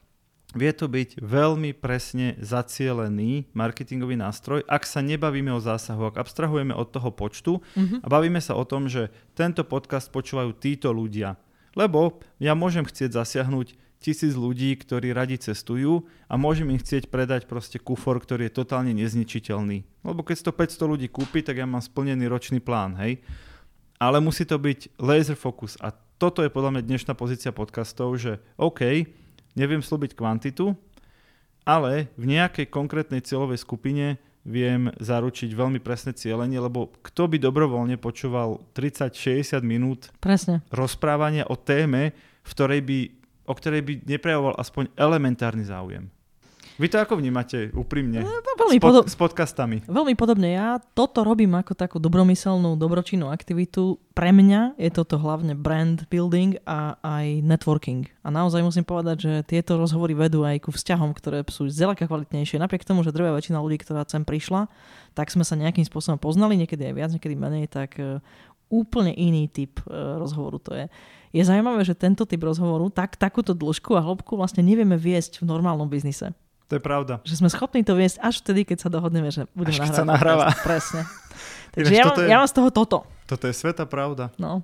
vie 0.57 0.73
to 0.73 0.89
byť 0.89 1.21
veľmi 1.21 1.77
presne 1.77 2.41
zacielený 2.41 3.53
marketingový 3.53 4.17
nástroj, 4.17 4.65
ak 4.65 4.89
sa 4.89 5.05
nebavíme 5.05 5.53
o 5.53 5.61
zásahu, 5.61 6.09
ak 6.09 6.25
abstrahujeme 6.25 6.73
od 6.73 6.89
toho 6.89 7.13
počtu 7.13 7.61
mm-hmm. 7.61 8.01
a 8.01 8.07
bavíme 8.09 8.41
sa 8.41 8.57
o 8.57 8.65
tom, 8.65 8.89
že 8.89 9.13
tento 9.37 9.61
podcast 9.69 10.09
počúvajú 10.09 10.57
títo 10.57 10.89
ľudia. 10.89 11.37
Lebo 11.77 12.25
ja 12.41 12.57
môžem 12.57 12.89
chcieť 12.89 13.13
zasiahnuť 13.13 13.77
tisíc 13.99 14.33
ľudí, 14.39 14.73
ktorí 14.79 15.13
radi 15.13 15.37
cestujú 15.37 16.07
a 16.31 16.35
môžem 16.39 16.71
im 16.71 16.81
chcieť 16.81 17.11
predať 17.11 17.45
proste 17.51 17.77
kufor, 17.83 18.23
ktorý 18.23 18.49
je 18.49 18.57
totálne 18.57 18.95
nezničiteľný. 18.95 19.85
Lebo 20.07 20.23
keď 20.25 20.49
to 20.49 20.53
500 20.55 20.93
ľudí 20.97 21.07
kúpi, 21.11 21.45
tak 21.45 21.59
ja 21.59 21.67
mám 21.67 21.83
splnený 21.83 22.31
ročný 22.31 22.63
plán, 22.63 22.97
hej. 23.03 23.21
Ale 23.99 24.23
musí 24.23 24.47
to 24.47 24.57
byť 24.57 24.97
laser 25.03 25.35
focus 25.35 25.75
a 25.83 25.91
toto 26.19 26.43
je 26.43 26.51
podľa 26.51 26.79
mňa 26.79 26.83
dnešná 26.87 27.13
pozícia 27.15 27.55
podcastov, 27.55 28.19
že 28.19 28.43
OK, 28.59 29.07
neviem 29.59 29.83
slúbiť 29.83 30.15
kvantitu, 30.15 30.79
ale 31.67 32.09
v 32.17 32.39
nejakej 32.39 32.71
konkrétnej 32.71 33.21
cieľovej 33.21 33.61
skupine 33.61 34.17
viem 34.49 34.89
zaručiť 34.97 35.53
veľmi 35.53 35.83
presné 35.83 36.17
cieľenie, 36.17 36.57
lebo 36.57 36.89
kto 37.05 37.29
by 37.29 37.37
dobrovoľne 37.37 38.01
počúval 38.01 38.65
30-60 38.73 39.61
minút 39.61 40.09
Presne. 40.23 40.65
rozprávania 40.73 41.45
o 41.51 41.59
téme, 41.59 42.17
v 42.47 42.51
ktorej 42.55 42.81
by 42.81 42.99
o 43.49 43.57
ktorej 43.57 43.81
by 43.81 44.05
neprejavoval 44.05 44.61
aspoň 44.61 44.93
elementárny 44.93 45.65
záujem. 45.65 46.13
Vy 46.79 46.87
to 46.95 47.03
ako 47.03 47.19
vnímate 47.19 47.75
úprimne 47.75 48.23
no, 48.23 48.39
veľmi 48.55 48.79
s, 48.79 48.83
pod, 48.83 48.91
podob- 48.95 49.09
s 49.11 49.19
podcastami? 49.19 49.83
Veľmi 49.91 50.15
podobne. 50.15 50.55
Ja 50.55 50.79
toto 50.95 51.27
robím 51.27 51.59
ako 51.59 51.75
takú 51.75 51.99
dobromyselnú, 51.99 52.79
dobročinnú 52.79 53.35
aktivitu. 53.35 53.99
Pre 54.15 54.31
mňa 54.31 54.79
je 54.79 54.91
toto 54.95 55.19
hlavne 55.19 55.59
brand 55.59 56.07
building 56.07 56.63
a 56.63 56.95
aj 57.03 57.43
networking. 57.43 58.07
A 58.23 58.31
naozaj 58.31 58.63
musím 58.63 58.87
povedať, 58.87 59.27
že 59.27 59.33
tieto 59.43 59.75
rozhovory 59.75 60.15
vedú 60.15 60.47
aj 60.47 60.63
ku 60.63 60.71
vzťahom, 60.71 61.11
ktoré 61.19 61.43
sú 61.51 61.67
zďaleka 61.67 62.07
kvalitnejšie. 62.07 62.63
Napriek 62.63 62.87
tomu, 62.87 63.03
že 63.03 63.11
drvia 63.11 63.35
väčšina 63.35 63.59
ľudí, 63.59 63.83
ktorá 63.83 64.07
sem 64.07 64.23
prišla, 64.23 64.71
tak 65.19 65.35
sme 65.35 65.43
sa 65.43 65.59
nejakým 65.59 65.83
spôsobom 65.83 66.23
poznali, 66.23 66.55
niekedy 66.55 66.89
aj 66.89 66.95
viac, 66.95 67.11
niekedy 67.11 67.35
menej, 67.35 67.67
tak 67.67 67.99
uh, 67.99 68.23
úplne 68.71 69.11
iný 69.19 69.51
typ 69.51 69.83
uh, 69.91 70.15
rozhovoru 70.23 70.63
to 70.63 70.79
je 70.79 70.87
je 71.29 71.45
zaujímavé, 71.45 71.85
že 71.85 71.93
tento 71.93 72.25
typ 72.25 72.41
rozhovoru, 72.41 72.89
tak, 72.89 73.21
takúto 73.21 73.53
dĺžku 73.53 73.93
a 73.93 74.01
hĺbku 74.01 74.33
vlastne 74.33 74.65
nevieme 74.65 74.97
viesť 74.97 75.45
v 75.45 75.53
normálnom 75.53 75.85
biznise. 75.85 76.33
To 76.69 76.77
je 76.77 76.83
pravda. 76.85 77.25
Že 77.25 77.45
sme 77.45 77.49
schopní 77.49 77.81
to 77.81 77.97
viesť 77.97 78.21
až 78.21 78.45
vtedy, 78.45 78.69
keď 78.69 78.79
sa 78.85 78.89
dohodneme, 78.93 79.33
že 79.33 79.49
budeme 79.57 79.81
až 79.81 79.89
nahrávať. 79.89 79.97
sa 79.97 80.05
nahráva. 80.05 80.47
Presne. 80.61 81.01
Takže 81.75 81.93
ja, 81.97 82.05
mám, 82.05 82.17
je, 82.17 82.29
ja 82.29 82.37
mám 82.41 82.49
z 82.49 82.55
toho 82.61 82.69
toto. 82.69 82.99
Toto 83.25 83.45
je 83.49 83.55
sveta 83.57 83.89
pravda. 83.89 84.29
No. 84.37 84.61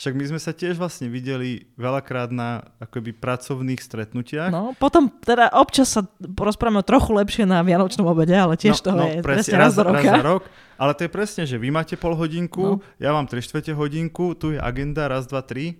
Však 0.00 0.16
my 0.16 0.24
sme 0.32 0.40
sa 0.40 0.56
tiež 0.56 0.80
vlastne 0.80 1.12
videli 1.12 1.68
veľakrát 1.76 2.32
na 2.32 2.64
akoby 2.80 3.12
pracovných 3.12 3.84
stretnutiach. 3.84 4.48
No, 4.48 4.72
potom 4.80 5.12
teda 5.12 5.52
občas 5.52 5.92
sa 5.92 6.08
porozprávame 6.16 6.80
trochu 6.80 7.12
lepšie 7.12 7.44
na 7.44 7.60
Vianočnom 7.60 8.08
obede, 8.08 8.32
ale 8.32 8.56
tiež 8.56 8.80
no, 8.80 8.84
toho 8.88 9.02
no, 9.04 9.12
je 9.12 9.20
presne, 9.20 9.60
raz, 9.60 9.76
raz, 9.76 9.92
raz 9.92 10.00
za 10.00 10.24
rok. 10.24 10.42
Ale 10.80 10.96
to 10.96 11.04
je 11.04 11.10
presne, 11.12 11.42
že 11.44 11.60
vy 11.60 11.68
máte 11.68 12.00
pol 12.00 12.16
hodinku, 12.16 12.80
no. 12.80 12.96
ja 12.96 13.12
mám 13.12 13.28
3 13.28 13.44
štvrte 13.44 13.76
hodinku, 13.76 14.32
tu 14.32 14.56
je 14.56 14.58
agenda 14.58 15.04
raz, 15.04 15.28
dva, 15.28 15.44
tri. 15.44 15.76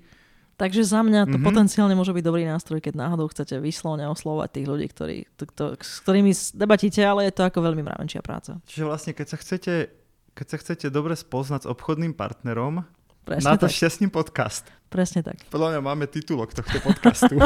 Takže 0.60 0.84
za 0.84 1.00
mňa 1.00 1.24
to 1.24 1.40
mm-hmm. 1.40 1.48
potenciálne 1.48 1.96
môže 1.96 2.12
byť 2.12 2.20
dobrý 2.20 2.44
nástroj, 2.44 2.84
keď 2.84 3.00
náhodou 3.00 3.32
chcete 3.32 3.56
vyslovne 3.64 4.04
oslovať 4.12 4.60
tých 4.60 4.66
ľudí, 4.68 4.86
ktorí, 4.92 5.16
to, 5.40 5.48
to, 5.48 5.64
s 5.80 6.04
ktorými 6.04 6.36
debatíte, 6.52 7.00
ale 7.00 7.32
je 7.32 7.40
to 7.40 7.48
ako 7.48 7.64
veľmi 7.64 7.80
mravenčia 7.80 8.20
práca. 8.20 8.60
Čiže 8.68 8.84
vlastne, 8.84 9.16
keď 9.16 9.26
sa 9.32 9.36
chcete, 9.40 9.88
keď 10.36 10.46
sa 10.52 10.56
chcete 10.60 10.86
dobre 10.92 11.16
spoznať 11.16 11.64
s 11.64 11.70
obchodným 11.72 12.12
partnerom, 12.12 12.84
Presne 13.24 13.46
na 13.48 13.56
to 13.56 13.72
šťastný 13.72 14.12
podcast. 14.12 14.68
Presne 14.92 15.24
tak. 15.24 15.40
Podľa 15.48 15.76
mňa 15.76 15.80
máme 15.80 16.04
titulok 16.12 16.52
tohto 16.52 16.76
podcastu. 16.84 17.40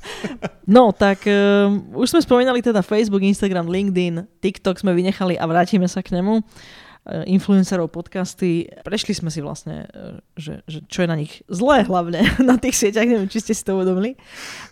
no, 0.76 0.88
tak 0.96 1.28
um, 1.28 2.00
už 2.00 2.16
sme 2.16 2.20
spomínali 2.24 2.64
teda 2.64 2.80
Facebook, 2.80 3.20
Instagram, 3.20 3.68
LinkedIn, 3.68 4.24
TikTok 4.40 4.80
sme 4.80 4.96
vynechali 4.96 5.36
a 5.36 5.44
vrátime 5.44 5.84
sa 5.84 6.00
k 6.00 6.16
nemu. 6.16 6.40
Uh, 6.40 6.87
influencerov 7.26 7.88
podcasty. 7.88 8.68
Prešli 8.84 9.16
sme 9.16 9.32
si 9.32 9.40
vlastne, 9.40 9.88
uh, 9.88 10.20
že, 10.36 10.60
že 10.68 10.84
čo 10.86 11.04
je 11.04 11.08
na 11.08 11.16
nich 11.16 11.40
zlé 11.48 11.88
hlavne 11.88 12.20
na 12.50 12.60
tých 12.60 12.76
sieťach, 12.76 13.08
neviem, 13.08 13.30
či 13.30 13.40
ste 13.40 13.56
si 13.56 13.64
to 13.64 13.80
uvedomili. 13.80 14.14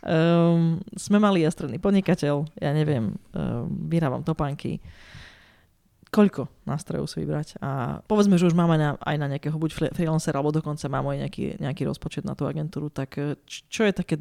Um, 0.05 0.81
sme 0.97 1.17
mali 1.17 1.43
ja 1.43 1.51
stredný 1.51 1.81
podnikateľ, 1.81 2.45
ja 2.61 2.71
neviem, 2.77 3.17
um, 3.33 3.89
vyrábam 3.89 4.21
topánky, 4.21 4.81
koľko 6.17 6.49
nástrojov 6.65 7.11
si 7.11 7.21
vybrať. 7.23 7.61
A 7.61 8.01
povedzme, 8.09 8.39
že 8.39 8.49
už 8.49 8.57
máme 8.57 8.79
na, 8.79 8.97
aj 9.05 9.17
na 9.21 9.27
nejakého 9.29 9.59
buď 9.59 9.93
freelancera, 9.93 10.41
alebo 10.41 10.55
dokonca 10.55 10.87
mám 10.89 11.13
aj 11.13 11.29
nejaký, 11.29 11.45
nejaký 11.61 11.83
rozpočet 11.85 12.25
na 12.25 12.33
tú 12.33 12.49
agentúru, 12.49 12.89
tak 12.89 13.21
e, 13.21 13.37
čo 13.47 13.85
je 13.85 13.93
také 13.93 14.17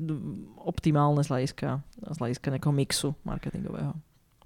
optimálne 0.59 1.23
z 1.23 1.31
hľadiska, 1.31 1.79
z 2.11 2.17
hľadiska 2.19 2.51
nejakého 2.51 2.73
mixu 2.75 3.09
marketingového? 3.23 3.95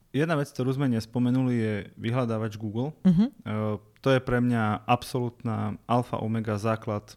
Jedna 0.10 0.34
vec, 0.34 0.50
ktorú 0.50 0.74
sme 0.74 0.90
nespomenuli, 0.90 1.54
je 1.54 1.74
vyhľadávač 2.02 2.58
Google. 2.58 2.98
Uh-huh. 3.06 3.30
Uh, 3.46 3.78
to 4.02 4.16
je 4.16 4.20
pre 4.24 4.42
mňa 4.42 4.90
absolútna 4.90 5.78
alfa 5.86 6.18
omega 6.18 6.58
základ 6.58 7.14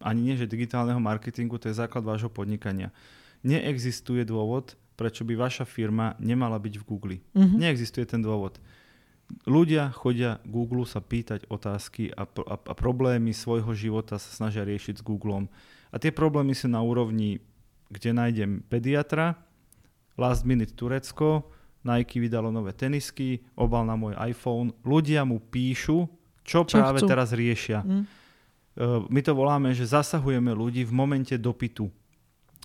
ani 0.00 0.32
nie, 0.32 0.34
že 0.40 0.48
digitálneho 0.48 0.96
marketingu, 0.96 1.60
to 1.60 1.68
je 1.68 1.76
základ 1.76 2.00
vášho 2.00 2.32
podnikania. 2.32 2.88
Neexistuje 3.44 4.24
dôvod, 4.24 4.72
prečo 4.96 5.28
by 5.28 5.36
vaša 5.36 5.68
firma 5.68 6.16
nemala 6.16 6.56
byť 6.56 6.74
v 6.80 6.84
Google. 6.88 7.16
Uh-huh. 7.36 7.60
Neexistuje 7.60 8.08
ten 8.08 8.24
dôvod 8.24 8.56
ľudia 9.46 9.94
chodia 9.94 10.42
Google 10.46 10.86
sa 10.86 10.98
pýtať 10.98 11.46
otázky 11.46 12.10
a, 12.10 12.26
a, 12.26 12.56
a 12.58 12.74
problémy 12.74 13.30
svojho 13.30 13.70
života 13.74 14.18
sa 14.18 14.30
snažia 14.30 14.66
riešiť 14.66 15.00
s 15.00 15.06
Googlom. 15.06 15.46
A 15.90 15.96
tie 15.98 16.14
problémy 16.14 16.54
sú 16.54 16.70
na 16.70 16.82
úrovni, 16.82 17.42
kde 17.90 18.14
nájdem 18.14 18.50
pediatra, 18.66 19.38
last 20.14 20.46
minute 20.46 20.74
Turecko, 20.74 21.50
Nike 21.80 22.20
vydalo 22.20 22.52
nové 22.52 22.76
tenisky, 22.76 23.40
obal 23.56 23.88
na 23.88 23.96
môj 23.96 24.12
iPhone. 24.20 24.76
Ľudia 24.84 25.24
mu 25.24 25.40
píšu, 25.40 26.04
čo, 26.44 26.64
čo 26.68 26.76
práve 26.76 27.00
chcú. 27.00 27.08
teraz 27.08 27.32
riešia. 27.32 27.80
Mm. 27.80 28.04
My 29.10 29.20
to 29.20 29.32
voláme, 29.36 29.72
že 29.76 29.88
zasahujeme 29.88 30.52
ľudí 30.56 30.84
v 30.84 30.92
momente 30.92 31.34
dopytu. 31.36 31.88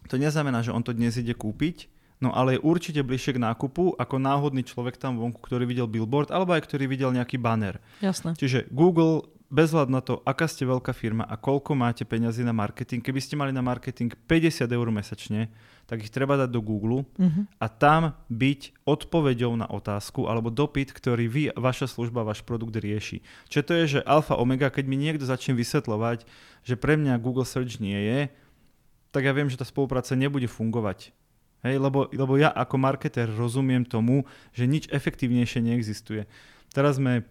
To 0.07 0.15
neznamená, 0.15 0.61
že 0.61 0.71
on 0.71 0.85
to 0.85 0.93
dnes 0.93 1.17
ide 1.17 1.33
kúpiť, 1.33 1.89
no 2.21 2.31
ale 2.31 2.55
je 2.55 2.63
určite 2.63 3.01
bližšie 3.01 3.35
k 3.35 3.43
nákupu 3.43 3.97
ako 3.97 4.15
náhodný 4.21 4.63
človek 4.63 4.95
tam 4.95 5.17
vonku, 5.19 5.41
ktorý 5.41 5.67
videl 5.67 5.89
billboard 5.89 6.31
alebo 6.31 6.55
aj 6.55 6.63
ktorý 6.63 6.87
videl 6.87 7.11
nejaký 7.11 7.41
banner. 7.41 7.81
Jasné. 7.99 8.37
Čiže 8.37 8.69
Google 8.71 9.27
bez 9.55 9.71
hľadu 9.71 9.91
na 9.95 10.03
to, 10.03 10.19
aká 10.27 10.51
ste 10.51 10.67
veľká 10.67 10.91
firma 10.91 11.23
a 11.23 11.39
koľko 11.39 11.71
máte 11.79 12.03
peňazí 12.03 12.43
na 12.43 12.51
marketing, 12.51 12.99
keby 12.99 13.23
ste 13.23 13.39
mali 13.39 13.55
na 13.55 13.63
marketing 13.63 14.11
50 14.27 14.67
eur 14.67 14.87
mesačne, 14.91 15.47
tak 15.87 16.03
ich 16.03 16.11
treba 16.11 16.35
dať 16.35 16.51
do 16.51 16.59
Google 16.59 17.07
uh-huh. 17.07 17.47
a 17.61 17.65
tam 17.71 18.19
byť 18.27 18.83
odpoveďou 18.83 19.55
na 19.55 19.71
otázku 19.71 20.27
alebo 20.27 20.51
dopyt, 20.51 20.91
ktorý 20.91 21.25
vy, 21.31 21.43
vaša 21.55 21.87
služba, 21.87 22.27
váš 22.27 22.43
produkt 22.43 22.75
rieši. 22.75 23.23
Čo 23.47 23.63
to 23.63 23.71
je, 23.79 23.97
že 23.97 23.99
alfa 24.03 24.35
omega, 24.35 24.67
keď 24.67 24.85
mi 24.91 24.99
niekto 24.99 25.23
začne 25.23 25.55
vysvetľovať, 25.55 26.27
že 26.67 26.75
pre 26.75 26.99
mňa 26.99 27.21
Google 27.23 27.47
Search 27.47 27.79
nie 27.79 27.95
je, 27.95 28.19
tak 29.15 29.23
ja 29.23 29.31
viem, 29.31 29.47
že 29.47 29.55
tá 29.55 29.63
spolupráca 29.63 30.11
nebude 30.19 30.51
fungovať. 30.51 31.15
Hej, 31.63 31.81
lebo, 31.81 32.11
lebo 32.11 32.35
ja 32.35 32.51
ako 32.51 32.77
marketer 32.77 33.25
rozumiem 33.31 33.87
tomu, 33.87 34.27
že 34.53 34.69
nič 34.69 34.85
efektívnejšie 34.91 35.65
neexistuje. 35.65 36.29
Teraz 36.69 36.99
sme 36.99 37.25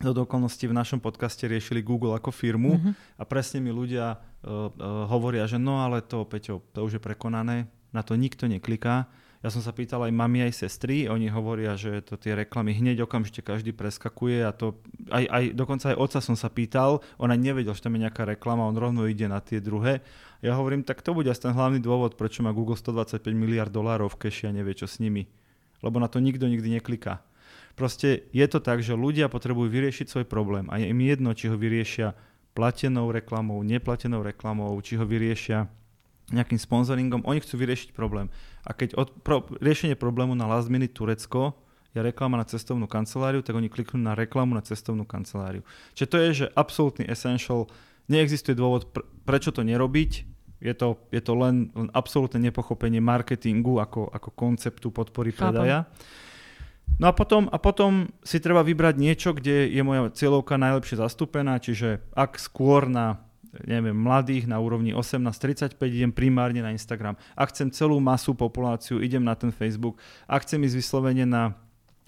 do 0.00 0.24
okolností 0.24 0.64
v 0.64 0.78
našom 0.78 1.04
podcaste 1.04 1.44
riešili 1.44 1.84
Google 1.84 2.16
ako 2.16 2.32
firmu 2.32 2.80
mm-hmm. 2.80 3.20
a 3.20 3.22
presne 3.28 3.60
mi 3.60 3.68
ľudia 3.68 4.16
uh, 4.16 4.72
uh, 4.72 5.04
hovoria, 5.12 5.44
že 5.44 5.60
no 5.60 5.84
ale 5.84 6.00
to, 6.00 6.24
Peťo, 6.24 6.64
to 6.72 6.80
už 6.80 6.96
je 6.96 7.02
prekonané, 7.02 7.68
na 7.92 8.00
to 8.00 8.16
nikto 8.16 8.48
nekliká. 8.48 9.04
Ja 9.42 9.50
som 9.50 9.58
sa 9.58 9.74
pýtal 9.74 10.06
aj 10.06 10.14
mami, 10.14 10.46
aj 10.46 10.54
sestry, 10.54 11.10
oni 11.10 11.26
hovoria, 11.26 11.74
že 11.74 11.98
to 12.06 12.14
tie 12.14 12.38
reklamy 12.38 12.78
hneď 12.78 13.04
okamžite 13.04 13.42
každý 13.42 13.74
preskakuje 13.74 14.46
a 14.46 14.54
to 14.54 14.78
aj, 15.10 15.26
aj 15.26 15.44
dokonca 15.58 15.90
aj 15.90 15.98
otca 15.98 16.20
som 16.22 16.38
sa 16.38 16.46
pýtal, 16.46 17.02
ona 17.18 17.34
nevedel, 17.34 17.74
že 17.74 17.82
tam 17.82 17.98
je 17.98 18.06
nejaká 18.06 18.22
reklama, 18.22 18.70
on 18.70 18.78
rovno 18.78 19.02
ide 19.10 19.26
na 19.26 19.42
tie 19.42 19.58
druhé. 19.58 19.98
Ja 20.46 20.54
hovorím, 20.54 20.86
tak 20.86 21.02
to 21.02 21.10
bude 21.10 21.26
asi 21.26 21.42
ten 21.42 21.58
hlavný 21.58 21.82
dôvod, 21.82 22.14
prečo 22.14 22.46
má 22.46 22.54
Google 22.54 22.78
125 22.78 23.18
miliard 23.34 23.74
dolárov 23.74 24.14
v 24.14 24.30
keši 24.30 24.46
a 24.46 24.54
nevie, 24.54 24.78
čo 24.78 24.86
s 24.86 25.02
nimi. 25.02 25.26
Lebo 25.82 25.98
na 25.98 26.06
to 26.06 26.22
nikto 26.22 26.46
nikdy 26.46 26.78
nekliká. 26.78 27.18
Proste 27.72 28.28
je 28.30 28.46
to 28.48 28.60
tak, 28.60 28.84
že 28.84 28.92
ľudia 28.92 29.32
potrebujú 29.32 29.72
vyriešiť 29.72 30.06
svoj 30.08 30.26
problém 30.28 30.68
a 30.68 30.76
je 30.76 30.92
im 30.92 31.00
jedno, 31.00 31.32
či 31.32 31.48
ho 31.48 31.56
vyriešia 31.56 32.12
platenou 32.52 33.08
reklamou, 33.08 33.64
neplatenou 33.64 34.20
reklamou, 34.20 34.76
či 34.84 35.00
ho 35.00 35.08
vyriešia 35.08 35.72
nejakým 36.32 36.60
sponzoringom, 36.60 37.24
oni 37.28 37.44
chcú 37.44 37.60
vyriešiť 37.60 37.92
problém. 37.92 38.32
A 38.64 38.72
keď 38.72 38.96
od, 38.96 39.08
pro, 39.20 39.44
riešenie 39.60 39.98
problému 39.98 40.32
na 40.32 40.48
last 40.48 40.72
minute 40.72 40.94
Turecko 40.94 41.56
je 41.92 42.00
reklama 42.00 42.40
na 42.40 42.48
cestovnú 42.48 42.88
kanceláriu, 42.88 43.44
tak 43.44 43.52
oni 43.52 43.68
kliknú 43.68 44.00
na 44.00 44.16
reklamu 44.16 44.56
na 44.56 44.64
cestovnú 44.64 45.04
kanceláriu. 45.04 45.60
Čiže 45.92 46.08
to 46.08 46.16
je, 46.16 46.28
že 46.44 46.46
absolútny 46.56 47.04
essential, 47.04 47.68
neexistuje 48.08 48.56
dôvod, 48.56 48.88
pr- 48.88 49.04
prečo 49.28 49.52
to 49.52 49.60
nerobiť, 49.60 50.24
je 50.62 50.74
to, 50.78 50.94
je 51.10 51.20
to 51.20 51.32
len, 51.34 51.74
len 51.74 51.90
absolútne 51.90 52.38
nepochopenie 52.38 53.02
marketingu 53.02 53.82
ako, 53.82 54.08
ako 54.08 54.30
konceptu 54.32 54.94
podpory 54.94 55.34
Chápam. 55.34 55.58
predaja. 55.58 55.78
No 57.00 57.10
a 57.10 57.12
potom, 57.12 57.48
a 57.50 57.56
potom 57.58 58.12
si 58.22 58.38
treba 58.38 58.60
vybrať 58.62 58.94
niečo, 59.00 59.30
kde 59.34 59.68
je 59.68 59.82
moja 59.82 60.12
cieľovka 60.12 60.60
najlepšie 60.60 61.00
zastúpená, 61.00 61.58
čiže 61.58 62.04
ak 62.14 62.36
skôr 62.38 62.88
na 62.88 63.24
neviem, 63.68 63.92
mladých 63.92 64.48
na 64.48 64.56
úrovni 64.56 64.96
18-35 64.96 65.76
idem 65.76 66.08
primárne 66.08 66.64
na 66.64 66.72
Instagram. 66.72 67.20
Ak 67.36 67.52
chcem 67.52 67.68
celú 67.68 68.00
masu 68.00 68.32
populáciu, 68.32 69.04
idem 69.04 69.20
na 69.20 69.36
ten 69.36 69.52
Facebook. 69.52 70.00
Ak 70.24 70.48
chcem 70.48 70.64
ísť 70.64 70.76
vyslovene 70.80 71.28
na 71.28 71.52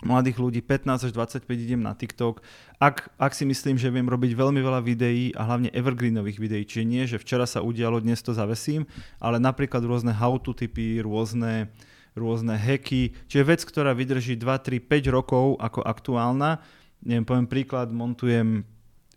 mladých 0.04 0.36
ľudí 0.40 0.60
15 0.60 1.08
až 1.08 1.12
25 1.14 1.48
idem 1.48 1.80
na 1.80 1.96
TikTok. 1.96 2.44
Ak, 2.82 3.14
ak 3.16 3.32
si 3.32 3.48
myslím, 3.48 3.80
že 3.80 3.88
viem 3.88 4.04
robiť 4.04 4.36
veľmi 4.36 4.60
veľa 4.60 4.80
videí 4.84 5.32
a 5.32 5.46
hlavne 5.46 5.72
evergreenových 5.72 6.38
videí, 6.42 6.62
čiže 6.66 6.84
nie, 6.84 7.02
že 7.08 7.20
včera 7.20 7.48
sa 7.48 7.64
udialo, 7.64 8.02
dnes 8.04 8.20
to 8.20 8.36
zavesím, 8.36 8.84
ale 9.22 9.40
napríklad 9.40 9.80
rôzne 9.86 10.12
how-to 10.12 10.52
typy, 10.52 11.00
rôzne, 11.00 11.72
rôzne 12.14 12.54
hacky, 12.54 13.14
čiže 13.26 13.44
vec, 13.44 13.60
ktorá 13.66 13.90
vydrží 13.90 14.38
2, 14.38 14.46
3, 14.46 14.78
5 14.86 15.14
rokov 15.14 15.58
ako 15.58 15.82
aktuálna. 15.82 16.62
Neviem, 17.02 17.26
poviem 17.26 17.48
príklad, 17.50 17.90
montujem 17.90 18.62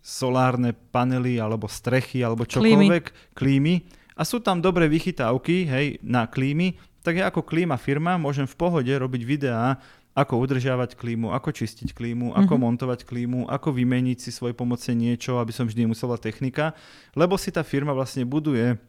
solárne 0.01 0.73
panely 0.73 1.37
alebo 1.37 1.69
strechy 1.69 2.25
alebo 2.25 2.43
čokoľvek, 2.47 3.05
klímy. 3.05 3.35
klímy 3.37 3.75
a 4.17 4.25
sú 4.25 4.41
tam 4.41 4.63
dobré 4.63 4.89
vychytávky 4.89 5.67
hej, 5.67 5.85
na 6.01 6.25
klímy, 6.25 6.79
tak 7.05 7.21
ja 7.21 7.29
ako 7.29 7.45
klíma 7.45 7.77
firma 7.77 8.17
môžem 8.17 8.49
v 8.49 8.55
pohode 8.57 8.91
robiť 8.91 9.21
videá, 9.23 9.77
ako 10.17 10.41
udržiavať 10.41 10.97
klímu, 10.97 11.29
ako 11.29 11.53
čistiť 11.53 11.93
klímu, 11.93 12.33
ako 12.33 12.57
mm-hmm. 12.57 12.65
montovať 12.65 12.99
klímu, 13.05 13.45
ako 13.45 13.69
vymeniť 13.69 14.17
si 14.17 14.33
svoj 14.33 14.57
pomoce 14.57 14.89
niečo, 14.97 15.37
aby 15.37 15.53
som 15.53 15.69
vždy 15.69 15.85
musela 15.85 16.17
technika, 16.17 16.73
lebo 17.13 17.37
si 17.37 17.53
tá 17.53 17.61
firma 17.61 17.93
vlastne 17.93 18.25
buduje 18.25 18.81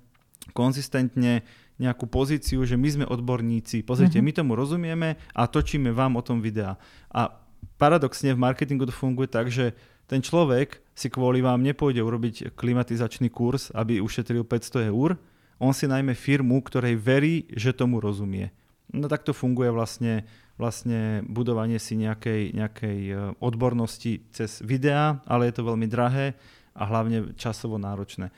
konzistentne 0.56 1.44
nejakú 1.79 2.11
pozíciu, 2.11 2.66
že 2.66 2.74
my 2.74 2.89
sme 2.91 3.05
odborníci, 3.07 3.87
pozrite, 3.87 4.18
mm-hmm. 4.18 4.35
my 4.35 4.39
tomu 4.39 4.53
rozumieme 4.59 5.09
a 5.33 5.47
točíme 5.47 5.95
vám 5.95 6.18
o 6.18 6.22
tom 6.22 6.43
videá. 6.43 6.74
A 7.14 7.31
paradoxne 7.79 8.35
v 8.35 8.43
marketingu 8.43 8.85
to 8.87 8.95
funguje 8.95 9.31
tak, 9.31 9.49
že 9.49 9.72
ten 10.11 10.18
človek 10.18 10.83
si 10.97 11.07
kvôli 11.12 11.39
vám 11.39 11.62
nepôjde 11.62 12.03
urobiť 12.03 12.37
klimatizačný 12.59 13.31
kurz, 13.31 13.70
aby 13.70 14.03
ušetril 14.03 14.43
500 14.43 14.91
eur. 14.91 15.14
On 15.62 15.70
si 15.70 15.87
najmä 15.87 16.18
firmu, 16.18 16.59
ktorej 16.64 16.99
verí, 16.99 17.47
že 17.55 17.76
tomu 17.76 18.03
rozumie. 18.03 18.51
No 18.89 19.07
tak 19.07 19.22
to 19.22 19.37
funguje 19.37 19.68
vlastne, 19.68 20.24
vlastne 20.57 21.20
budovanie 21.29 21.76
si 21.76 21.95
nejakej, 22.01 22.57
nejakej 22.57 22.99
e, 23.05 23.14
odbornosti 23.37 24.24
cez 24.33 24.64
videá, 24.64 25.20
ale 25.29 25.53
je 25.53 25.61
to 25.61 25.68
veľmi 25.68 25.85
drahé 25.85 26.33
a 26.72 26.89
hlavne 26.89 27.37
časovo 27.37 27.76
náročné. 27.76 28.33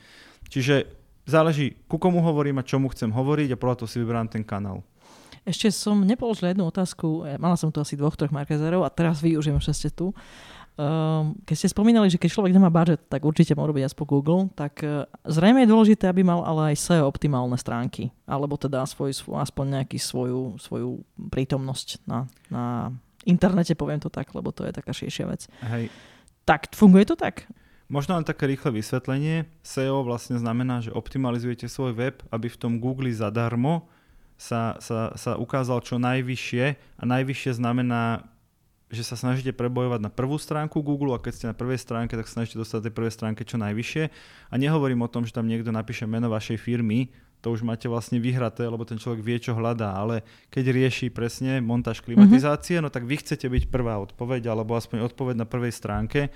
Čiže 0.51 1.00
záleží, 1.25 1.77
ku 1.85 1.97
komu 1.97 2.21
hovorím 2.21 2.59
a 2.59 2.67
čomu 2.67 2.89
chcem 2.91 3.09
hovoriť 3.09 3.53
a 3.53 3.59
podľa 3.59 3.75
toho 3.83 3.89
si 3.89 3.97
vyberám 4.01 4.27
ten 4.31 4.43
kanál. 4.45 4.85
Ešte 5.41 5.73
som 5.73 6.05
nepoložila 6.05 6.53
jednu 6.53 6.69
otázku, 6.69 7.25
mala 7.41 7.57
som 7.57 7.73
tu 7.73 7.81
asi 7.81 7.97
dvoch, 7.97 8.13
troch 8.13 8.29
markezerov 8.29 8.85
a 8.85 8.93
teraz 8.93 9.17
využijem, 9.25 9.57
že 9.57 9.73
ste 9.73 9.89
tu. 9.89 10.13
Um, 10.79 11.35
keď 11.43 11.55
ste 11.57 11.73
spomínali, 11.73 12.07
že 12.07 12.15
keď 12.15 12.29
človek 12.31 12.55
nemá 12.55 12.71
budget, 12.71 13.03
tak 13.11 13.27
určite 13.27 13.53
môže 13.59 13.75
robiť 13.75 13.85
aspoň 13.91 14.05
Google, 14.07 14.41
tak 14.55 14.79
uh, 14.81 15.03
zrejme 15.27 15.65
je 15.65 15.71
dôležité, 15.73 16.07
aby 16.07 16.23
mal 16.23 16.47
ale 16.47 16.73
aj 16.73 16.79
SEO 16.79 17.05
optimálne 17.11 17.59
stránky, 17.59 18.09
alebo 18.23 18.55
teda 18.55 18.87
svoj, 18.87 19.11
svoj, 19.11 19.43
aspoň 19.43 19.81
nejaký 19.81 19.99
svoju, 19.99 20.57
svoju 20.63 21.03
prítomnosť 21.17 22.07
na, 22.07 22.25
na 22.47 22.63
internete, 23.27 23.75
poviem 23.75 23.99
to 23.99 24.07
tak, 24.07 24.31
lebo 24.31 24.55
to 24.55 24.63
je 24.63 24.71
taká 24.71 24.95
širšia 24.95 25.25
vec. 25.27 25.45
Hej. 25.69 25.91
Tak 26.47 26.71
funguje 26.73 27.03
to 27.03 27.19
tak? 27.19 27.45
Možno 27.91 28.15
len 28.15 28.23
také 28.23 28.47
rýchle 28.47 28.71
vysvetlenie. 28.71 29.51
SEO 29.67 30.07
vlastne 30.07 30.39
znamená, 30.39 30.79
že 30.79 30.95
optimalizujete 30.95 31.67
svoj 31.67 31.91
web, 31.91 32.15
aby 32.31 32.47
v 32.47 32.55
tom 32.55 32.79
Google 32.79 33.11
zadarmo 33.11 33.91
sa, 34.39 34.79
sa, 34.79 35.11
sa 35.19 35.35
ukázal 35.35 35.83
čo 35.83 35.99
najvyššie 35.99 36.65
a 36.97 37.03
najvyššie 37.03 37.51
znamená 37.59 38.31
že 38.91 39.07
sa 39.07 39.15
snažíte 39.15 39.55
prebojovať 39.55 40.03
na 40.03 40.11
prvú 40.11 40.35
stránku 40.35 40.83
Google 40.83 41.15
a 41.15 41.23
keď 41.23 41.31
ste 41.31 41.45
na 41.47 41.55
prvej 41.55 41.79
stránke, 41.79 42.19
tak 42.19 42.27
snažíte 42.27 42.59
dostať 42.59 42.91
tej 42.91 42.95
prvej 42.99 43.15
stránke 43.15 43.47
čo 43.47 43.55
najvyššie. 43.55 44.03
A 44.51 44.53
nehovorím 44.59 45.07
o 45.07 45.07
tom, 45.07 45.23
že 45.23 45.31
tam 45.31 45.47
niekto 45.47 45.71
napíše 45.71 46.03
meno 46.03 46.27
vašej 46.27 46.59
firmy, 46.59 47.07
to 47.41 47.49
už 47.49 47.65
máte 47.65 47.89
vlastne 47.89 48.21
vyhraté, 48.21 48.67
lebo 48.69 48.85
ten 48.85 49.01
človek 49.01 49.23
vie, 49.23 49.39
čo 49.41 49.57
hľadá, 49.57 49.97
ale 49.97 50.21
keď 50.53 50.75
rieši 50.75 51.07
presne 51.09 51.57
montáž 51.57 52.03
klimatizácie, 52.05 52.77
mm-hmm. 52.77 52.91
no 52.91 52.93
tak 52.93 53.07
vy 53.07 53.17
chcete 53.17 53.47
byť 53.49 53.63
prvá 53.73 53.97
odpoveď, 53.97 54.51
alebo 54.51 54.77
aspoň 54.77 55.09
odpoveď 55.09 55.41
na 55.41 55.47
prvej 55.49 55.73
stránke, 55.73 56.29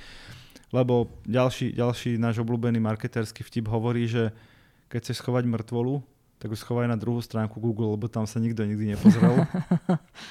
lebo 0.76 1.08
ďalší, 1.24 1.72
ďalší 1.72 2.20
náš 2.20 2.44
obľúbený 2.44 2.84
marketerský 2.84 3.48
vtip 3.48 3.72
hovorí, 3.72 4.12
že 4.12 4.36
keď 4.92 5.00
chceš 5.00 5.24
schovať 5.24 5.48
mŕtvolu, 5.48 6.04
tak 6.36 6.52
ju 6.52 6.58
schovaj 6.60 6.92
na 6.92 7.00
druhú 7.00 7.24
stránku 7.24 7.64
Google, 7.64 7.96
lebo 7.96 8.12
tam 8.12 8.28
sa 8.28 8.44
nikto 8.44 8.68
nikdy 8.68 8.92
nepozrel. 8.92 9.48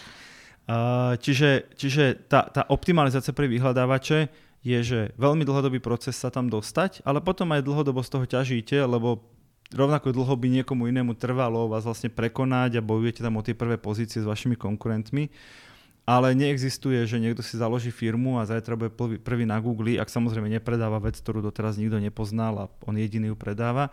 čiže 1.24 1.72
čiže 1.80 2.28
tá, 2.28 2.44
tá 2.52 2.68
optimalizácia 2.68 3.32
pre 3.32 3.48
vyhľadávače 3.48 4.28
je, 4.64 4.78
že 4.80 5.00
veľmi 5.16 5.44
dlhodobý 5.48 5.80
proces 5.80 6.16
sa 6.16 6.28
tam 6.28 6.52
dostať, 6.52 7.04
ale 7.08 7.24
potom 7.24 7.52
aj 7.52 7.64
dlhodobo 7.64 8.04
z 8.04 8.12
toho 8.12 8.24
ťažíte, 8.28 8.76
lebo 8.84 9.24
rovnako 9.72 10.12
dlho 10.12 10.34
by 10.36 10.48
niekomu 10.60 10.88
inému 10.88 11.16
trvalo 11.16 11.68
vás 11.72 11.88
vlastne 11.88 12.12
prekonať 12.12 12.80
a 12.80 12.84
bojujete 12.84 13.24
tam 13.24 13.40
o 13.40 13.44
tie 13.44 13.56
prvé 13.56 13.80
pozície 13.80 14.20
s 14.20 14.28
vašimi 14.28 14.60
konkurentmi. 14.60 15.28
Ale 16.04 16.36
neexistuje, 16.36 17.00
že 17.08 17.16
niekto 17.16 17.40
si 17.40 17.56
založí 17.56 17.88
firmu 17.88 18.36
a 18.36 18.44
zajtra 18.44 18.76
bude 18.76 18.92
prvý 19.24 19.48
na 19.48 19.56
Google, 19.56 19.96
ak 19.96 20.12
samozrejme 20.12 20.52
nepredáva 20.52 21.00
vec, 21.00 21.16
ktorú 21.16 21.40
doteraz 21.40 21.80
nikto 21.80 21.96
nepoznal 21.96 22.54
a 22.60 22.64
on 22.84 23.00
jediný 23.00 23.32
ju 23.32 23.36
predáva. 23.40 23.88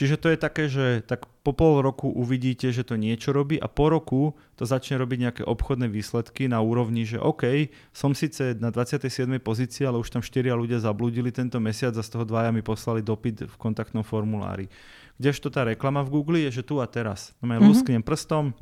Čiže 0.00 0.16
to 0.16 0.32
je 0.32 0.38
také, 0.40 0.64
že 0.70 1.04
tak 1.04 1.28
po 1.44 1.52
pol 1.52 1.84
roku 1.84 2.08
uvidíte, 2.08 2.72
že 2.72 2.88
to 2.88 2.96
niečo 2.96 3.36
robí 3.36 3.60
a 3.60 3.68
po 3.68 3.92
roku 3.92 4.32
to 4.56 4.64
začne 4.64 4.96
robiť 4.96 5.18
nejaké 5.28 5.42
obchodné 5.44 5.92
výsledky 5.92 6.48
na 6.48 6.64
úrovni, 6.64 7.04
že 7.04 7.20
OK, 7.20 7.68
som 7.92 8.16
síce 8.16 8.56
na 8.56 8.72
27. 8.72 9.28
pozícii, 9.44 9.84
ale 9.84 10.00
už 10.00 10.08
tam 10.08 10.24
štyria 10.24 10.56
ľudia 10.56 10.80
zabludili 10.80 11.28
tento 11.28 11.60
mesiac 11.60 11.92
a 11.96 12.04
z 12.04 12.16
toho 12.16 12.24
dvaja 12.24 12.48
mi 12.48 12.64
poslali 12.64 13.04
dopyt 13.04 13.44
v 13.44 13.56
kontaktnom 13.60 14.00
formulári. 14.00 14.72
Kdežto 15.20 15.52
tá 15.52 15.68
reklama 15.68 16.00
v 16.00 16.16
Google 16.16 16.48
je, 16.48 16.60
že 16.60 16.64
tu 16.64 16.80
a 16.80 16.88
teraz. 16.88 17.36
No 17.44 17.52
mm-hmm. 17.52 17.68
lusknem 17.68 18.00
prstom, 18.00 18.56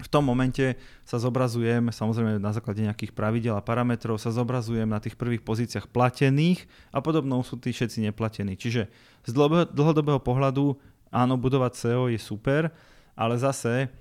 v 0.00 0.08
tom 0.08 0.24
momente 0.24 0.80
sa 1.04 1.20
zobrazujem, 1.20 1.92
samozrejme 1.92 2.40
na 2.40 2.52
základe 2.56 2.80
nejakých 2.80 3.12
pravidel 3.12 3.52
a 3.52 3.62
parametrov, 3.62 4.16
sa 4.16 4.32
zobrazujem 4.32 4.88
na 4.88 4.96
tých 4.98 5.20
prvých 5.20 5.44
pozíciách 5.44 5.92
platených 5.92 6.64
a 6.90 7.04
podobnou 7.04 7.44
sú 7.44 7.60
tí 7.60 7.76
všetci 7.76 8.08
neplatení. 8.08 8.56
Čiže 8.56 8.88
z 9.28 9.32
dlhodobého 9.70 10.18
pohľadu 10.18 10.80
áno, 11.12 11.34
budovať 11.36 11.72
SEO 11.76 12.08
je 12.08 12.16
super, 12.16 12.72
ale 13.12 13.36
zase 13.36 13.92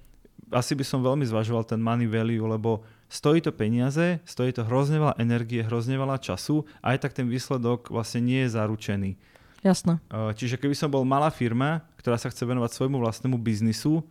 asi 0.48 0.74
by 0.74 0.84
som 0.88 1.04
veľmi 1.04 1.28
zvažoval 1.28 1.68
ten 1.68 1.80
money 1.80 2.08
value, 2.08 2.44
lebo 2.44 2.88
stojí 3.12 3.44
to 3.44 3.52
peniaze, 3.52 4.20
stojí 4.24 4.56
to 4.56 4.64
hrozne 4.64 5.00
veľa 5.00 5.20
energie, 5.20 5.60
hrozne 5.60 6.00
veľa 6.00 6.18
času 6.24 6.64
a 6.80 6.96
aj 6.96 7.04
tak 7.04 7.12
ten 7.14 7.28
výsledok 7.28 7.92
vlastne 7.92 8.24
nie 8.24 8.48
je 8.48 8.56
zaručený. 8.56 9.20
Jasné. 9.62 10.02
Čiže 10.10 10.58
keby 10.58 10.74
som 10.74 10.90
bol 10.90 11.06
malá 11.06 11.30
firma, 11.30 11.86
ktorá 12.00 12.18
sa 12.18 12.32
chce 12.32 12.48
venovať 12.48 12.74
svojmu 12.74 12.98
vlastnému 12.98 13.38
biznisu, 13.38 14.02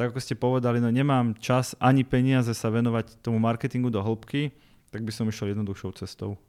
tak 0.00 0.16
ako 0.16 0.24
ste 0.24 0.32
povedali, 0.32 0.80
no 0.80 0.88
nemám 0.88 1.36
čas 1.36 1.76
ani 1.76 2.08
peniaze 2.08 2.56
sa 2.56 2.72
venovať 2.72 3.20
tomu 3.20 3.36
marketingu 3.36 3.92
do 3.92 4.00
hĺbky, 4.00 4.48
tak 4.88 5.04
by 5.04 5.12
som 5.12 5.28
išiel 5.28 5.52
jednoduchšou 5.52 5.92
cestou. 6.00 6.40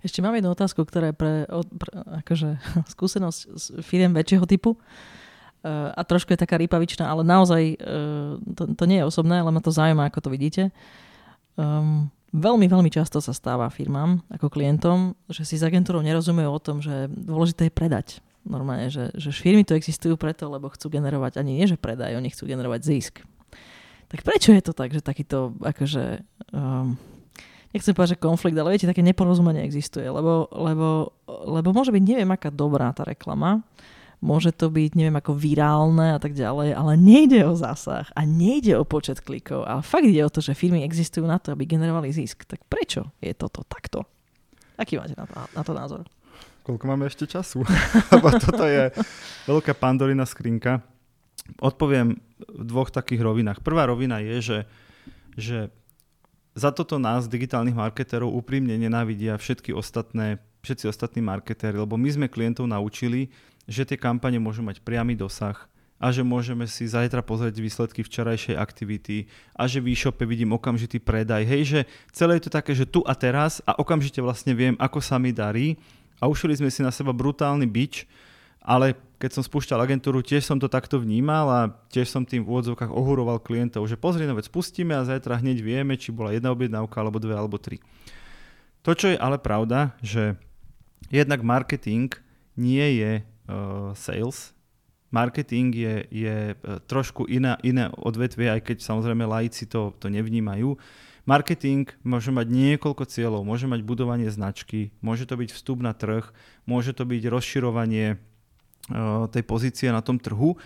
Ešte 0.00 0.24
mám 0.24 0.32
jednu 0.32 0.56
otázku, 0.56 0.80
ktorá 0.88 1.12
je 1.12 1.16
pre, 1.20 1.34
pre 1.76 1.90
akože, 2.24 2.56
skúsenosť 2.96 3.40
z 3.60 3.64
firiem 3.84 4.16
väčšieho 4.16 4.48
typu 4.48 4.72
uh, 4.72 5.92
a 5.92 6.00
trošku 6.00 6.32
je 6.32 6.40
taká 6.40 6.56
rýpavičná, 6.56 7.04
ale 7.04 7.20
naozaj 7.28 7.76
uh, 7.76 8.40
to, 8.56 8.72
to 8.72 8.84
nie 8.88 9.04
je 9.04 9.08
osobné, 9.12 9.44
ale 9.44 9.52
ma 9.52 9.60
to 9.60 9.68
zaujíma, 9.68 10.08
ako 10.08 10.24
to 10.24 10.30
vidíte. 10.32 10.62
Um, 11.60 12.08
veľmi, 12.32 12.72
veľmi 12.72 12.88
často 12.88 13.20
sa 13.20 13.36
stáva 13.36 13.68
firmám 13.68 14.24
ako 14.32 14.48
klientom, 14.48 15.12
že 15.28 15.44
si 15.44 15.60
s 15.60 15.66
agentúrou 15.66 16.00
nerozumejú 16.00 16.48
o 16.48 16.62
tom, 16.62 16.80
že 16.80 17.12
dôležité 17.12 17.68
je 17.68 17.76
predať 17.76 18.08
normálne, 18.44 18.92
že, 18.92 19.10
že 19.16 19.32
firmy 19.32 19.64
tu 19.64 19.72
existujú 19.74 20.14
preto, 20.20 20.46
lebo 20.48 20.70
chcú 20.70 20.92
generovať, 20.92 21.40
ani 21.40 21.58
nie, 21.58 21.66
že 21.66 21.80
predaj, 21.80 22.16
oni 22.16 22.30
chcú 22.30 22.44
generovať 22.48 22.80
zisk. 22.84 23.14
Tak 24.12 24.20
prečo 24.22 24.52
je 24.52 24.62
to 24.62 24.76
tak, 24.76 24.92
že 24.92 25.00
takýto, 25.00 25.56
akože, 25.58 26.22
um, 26.54 26.94
nechcem 27.72 27.96
povedať, 27.96 28.14
že 28.14 28.22
konflikt, 28.22 28.54
ale 28.54 28.76
viete, 28.76 28.86
také 28.86 29.02
neporozumenie 29.02 29.64
existuje, 29.64 30.06
lebo, 30.06 30.46
lebo, 30.52 31.16
lebo 31.26 31.68
môže 31.74 31.90
byť 31.90 32.04
neviem 32.04 32.30
aká 32.30 32.52
dobrá 32.52 32.92
tá 32.94 33.02
reklama, 33.02 33.64
môže 34.24 34.56
to 34.56 34.72
byť 34.72 34.96
neviem 34.96 35.16
ako 35.20 35.36
virálne 35.36 36.16
a 36.16 36.18
tak 36.20 36.32
ďalej, 36.32 36.72
ale 36.72 36.96
nejde 36.96 37.44
o 37.44 37.52
zásah 37.52 38.08
a 38.16 38.24
nejde 38.24 38.72
o 38.80 38.88
počet 38.88 39.20
klikov, 39.20 39.68
ale 39.68 39.84
fakt 39.84 40.08
ide 40.08 40.24
o 40.24 40.32
to, 40.32 40.40
že 40.40 40.56
firmy 40.56 40.80
existujú 40.80 41.28
na 41.28 41.36
to, 41.36 41.52
aby 41.52 41.68
generovali 41.68 42.08
zisk. 42.08 42.48
Tak 42.48 42.64
prečo 42.64 43.12
je 43.20 43.36
toto 43.36 43.64
takto? 43.68 44.08
Aký 44.80 44.96
máte 44.96 45.14
na 45.14 45.28
to, 45.28 45.34
na 45.36 45.62
to 45.62 45.72
názor? 45.76 46.04
Koľko 46.64 46.84
máme 46.88 47.04
ešte 47.06 47.28
času? 47.28 47.62
Lebo 48.12 48.32
toto 48.40 48.64
je 48.64 48.90
veľká 49.44 49.76
pandorina 49.76 50.24
skrinka. 50.24 50.80
Odpoviem 51.60 52.16
v 52.40 52.64
dvoch 52.64 52.88
takých 52.88 53.20
rovinách. 53.20 53.60
Prvá 53.60 53.84
rovina 53.84 54.24
je, 54.24 54.36
že, 54.40 54.58
že 55.36 55.58
za 56.56 56.72
toto 56.72 56.96
nás, 56.96 57.28
digitálnych 57.28 57.76
marketérov, 57.76 58.32
úprimne 58.32 58.72
nenávidia 58.80 59.36
všetky 59.36 59.76
ostatné, 59.76 60.40
všetci 60.64 60.88
ostatní 60.88 61.20
marketéri, 61.20 61.76
lebo 61.76 62.00
my 62.00 62.08
sme 62.08 62.32
klientov 62.32 62.64
naučili, 62.64 63.28
že 63.68 63.84
tie 63.84 64.00
kampane 64.00 64.40
môžu 64.40 64.64
mať 64.64 64.80
priamy 64.80 65.12
dosah, 65.12 65.68
a 66.04 66.10
že 66.10 66.26
môžeme 66.26 66.66
si 66.66 66.84
zajtra 66.84 67.22
pozrieť 67.22 67.56
výsledky 67.62 68.02
včerajšej 68.02 68.58
aktivity 68.58 69.30
a 69.56 69.64
že 69.64 69.80
v 69.80 69.94
e-shope 69.94 70.26
vidím 70.26 70.52
okamžitý 70.52 71.00
predaj. 71.00 71.46
Hej, 71.46 71.62
že 71.64 71.80
celé 72.12 72.36
je 72.36 72.44
to 72.44 72.52
také, 72.52 72.76
že 72.76 72.84
tu 72.84 73.00
a 73.06 73.14
teraz 73.14 73.64
a 73.64 73.78
okamžite 73.78 74.18
vlastne 74.20 74.52
viem, 74.52 74.74
ako 74.76 74.98
sa 75.00 75.16
mi 75.16 75.30
darí 75.30 75.78
a 76.18 76.30
ušili 76.30 76.58
sme 76.58 76.70
si 76.70 76.84
na 76.84 76.94
seba 76.94 77.14
brutálny 77.14 77.66
bič, 77.66 78.06
ale 78.64 78.96
keď 79.20 79.40
som 79.40 79.42
spúšťal 79.44 79.80
agentúru, 79.80 80.20
tiež 80.20 80.44
som 80.44 80.60
to 80.60 80.68
takto 80.68 81.00
vnímal 81.00 81.46
a 81.48 81.60
tiež 81.88 82.12
som 82.12 82.24
tým 82.24 82.44
v 82.44 82.50
úvodzovkách 82.50 82.92
ohuroval 82.92 83.40
klientov, 83.40 83.88
že 83.88 83.96
pozri, 83.96 84.28
no 84.28 84.36
vec 84.36 84.48
spustíme 84.48 84.92
a 84.92 85.04
zajtra 85.04 85.40
hneď 85.40 85.64
vieme, 85.64 85.96
či 85.96 86.12
bola 86.12 86.32
jedna 86.32 86.52
objednávka, 86.52 87.00
alebo 87.00 87.16
dve, 87.16 87.32
alebo 87.36 87.56
tri. 87.56 87.80
To, 88.84 88.92
čo 88.92 89.12
je 89.12 89.16
ale 89.16 89.40
pravda, 89.40 89.96
že 90.04 90.36
jednak 91.08 91.40
marketing 91.40 92.12
nie 92.56 93.00
je 93.00 93.12
uh, 93.20 93.96
sales, 93.96 94.52
marketing 95.08 95.72
je, 95.72 95.94
je 96.12 96.36
uh, 96.52 96.80
trošku 96.84 97.24
iné, 97.28 97.56
iné 97.64 97.88
odvetvie, 97.96 98.48
aj 98.48 98.60
keď 98.60 98.76
samozrejme 98.84 99.24
laici 99.24 99.64
to, 99.64 99.96
to 99.96 100.12
nevnímajú. 100.12 100.76
Marketing 101.24 101.88
môže 102.04 102.28
mať 102.28 102.52
niekoľko 102.52 103.08
cieľov. 103.08 103.48
Môže 103.48 103.64
mať 103.64 103.80
budovanie 103.80 104.28
značky, 104.28 104.92
môže 105.00 105.24
to 105.24 105.40
byť 105.40 105.56
vstup 105.56 105.80
na 105.80 105.96
trh, 105.96 106.28
môže 106.68 106.92
to 106.92 107.08
byť 107.08 107.22
rozširovanie 107.32 108.16
uh, 108.16 109.24
tej 109.32 109.42
pozície 109.48 109.88
na 109.88 110.04
tom 110.04 110.20
trhu. 110.20 110.60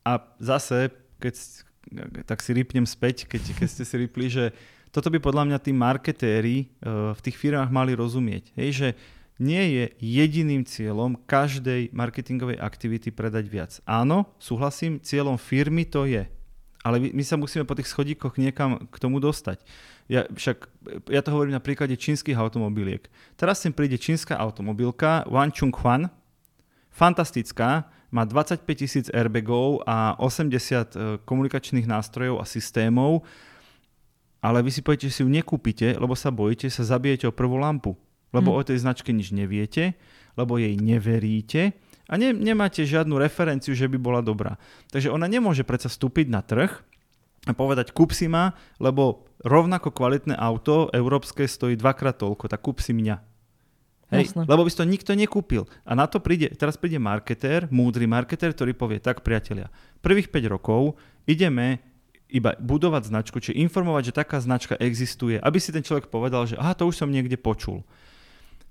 A 0.00 0.24
zase, 0.40 0.88
keď, 1.20 1.36
tak 2.24 2.40
si 2.40 2.56
rýpnem 2.56 2.88
späť, 2.88 3.28
keď, 3.28 3.42
keď 3.60 3.68
ste 3.68 3.84
si 3.84 3.94
rýpli, 4.00 4.26
že 4.32 4.44
toto 4.88 5.12
by 5.12 5.20
podľa 5.20 5.52
mňa 5.52 5.58
tí 5.60 5.70
marketéri 5.76 6.56
uh, 6.80 7.12
v 7.12 7.20
tých 7.20 7.36
firmách 7.36 7.68
mali 7.68 7.92
rozumieť. 7.92 8.56
Hej, 8.56 8.70
že 8.72 8.88
nie 9.40 9.64
je 9.72 9.84
jediným 10.00 10.68
cieľom 10.68 11.16
každej 11.24 11.96
marketingovej 11.96 12.60
aktivity 12.60 13.08
predať 13.08 13.44
viac. 13.48 13.72
Áno, 13.88 14.32
súhlasím, 14.36 15.00
cieľom 15.00 15.40
firmy 15.40 15.88
to 15.88 16.04
je. 16.04 16.28
Ale 16.80 16.96
my 16.96 17.20
sa 17.20 17.36
musíme 17.36 17.68
po 17.68 17.76
tých 17.76 17.92
schodíkoch 17.92 18.40
niekam 18.40 18.88
k 18.88 18.96
tomu 18.96 19.20
dostať. 19.20 19.60
Ja, 20.08 20.24
však, 20.32 20.64
ja 21.12 21.20
to 21.20 21.36
hovorím 21.36 21.52
na 21.52 21.60
príklade 21.60 21.92
čínskych 21.92 22.34
automobiliek. 22.40 23.04
Teraz 23.36 23.60
sem 23.60 23.68
príde 23.68 24.00
čínska 24.00 24.32
automobilka 24.40 25.28
Wan 25.28 25.52
Chung 25.52 25.76
Huan, 25.76 26.08
fantastická, 26.88 27.84
má 28.10 28.24
25 28.24 28.64
tisíc 28.74 29.06
airbagov 29.12 29.86
a 29.86 30.18
80 30.18 30.50
e, 30.50 30.86
komunikačných 31.22 31.86
nástrojov 31.86 32.42
a 32.42 32.48
systémov, 32.48 33.22
ale 34.40 34.64
vy 34.64 34.72
si 34.72 34.80
poviete, 34.80 35.06
že 35.06 35.20
si 35.20 35.22
ju 35.22 35.30
nekúpite, 35.30 35.94
lebo 36.00 36.16
sa 36.16 36.32
bojíte, 36.32 36.66
sa 36.72 36.82
zabijete 36.82 37.28
o 37.28 37.36
prvú 37.36 37.60
lampu. 37.60 37.92
Lebo 38.32 38.56
hmm. 38.56 38.58
o 38.58 38.66
tej 38.66 38.78
značke 38.80 39.12
nič 39.12 39.36
neviete, 39.36 39.94
lebo 40.32 40.56
jej 40.56 40.74
neveríte 40.80 41.76
a 42.10 42.18
ne, 42.18 42.34
nemáte 42.34 42.82
žiadnu 42.82 43.14
referenciu, 43.22 43.78
že 43.78 43.86
by 43.86 43.94
bola 43.94 44.18
dobrá. 44.18 44.58
Takže 44.90 45.14
ona 45.14 45.30
nemôže 45.30 45.62
predsa 45.62 45.86
vstúpiť 45.86 46.26
na 46.26 46.42
trh 46.42 46.74
a 47.46 47.52
povedať 47.54 47.94
kúp 47.94 48.10
si 48.10 48.26
ma, 48.26 48.58
lebo 48.82 49.30
rovnako 49.46 49.94
kvalitné 49.94 50.34
auto 50.34 50.90
európske 50.90 51.46
stojí 51.46 51.78
dvakrát 51.78 52.18
toľko, 52.18 52.50
tak 52.50 52.60
kúp 52.66 52.82
si 52.82 52.90
mňa. 52.90 53.30
Hej, 54.10 54.34
lebo 54.34 54.66
by 54.66 54.70
si 54.74 54.82
to 54.82 54.90
nikto 54.90 55.14
nekúpil. 55.14 55.70
A 55.86 55.94
na 55.94 56.10
to 56.10 56.18
príde, 56.18 56.50
teraz 56.58 56.74
príde 56.74 56.98
marketér, 56.98 57.70
múdry 57.70 58.10
marketér, 58.10 58.50
ktorý 58.50 58.74
povie, 58.74 58.98
tak 58.98 59.22
priatelia, 59.22 59.70
prvých 60.02 60.34
5 60.34 60.50
rokov 60.50 60.98
ideme 61.30 61.78
iba 62.26 62.58
budovať 62.58 63.06
značku, 63.06 63.38
či 63.38 63.54
informovať, 63.54 64.10
že 64.10 64.18
taká 64.18 64.42
značka 64.42 64.74
existuje, 64.82 65.38
aby 65.38 65.58
si 65.62 65.70
ten 65.70 65.86
človek 65.86 66.10
povedal, 66.10 66.42
že 66.46 66.58
aha, 66.58 66.74
to 66.74 66.90
už 66.90 66.98
som 66.98 67.10
niekde 67.10 67.38
počul. 67.38 67.86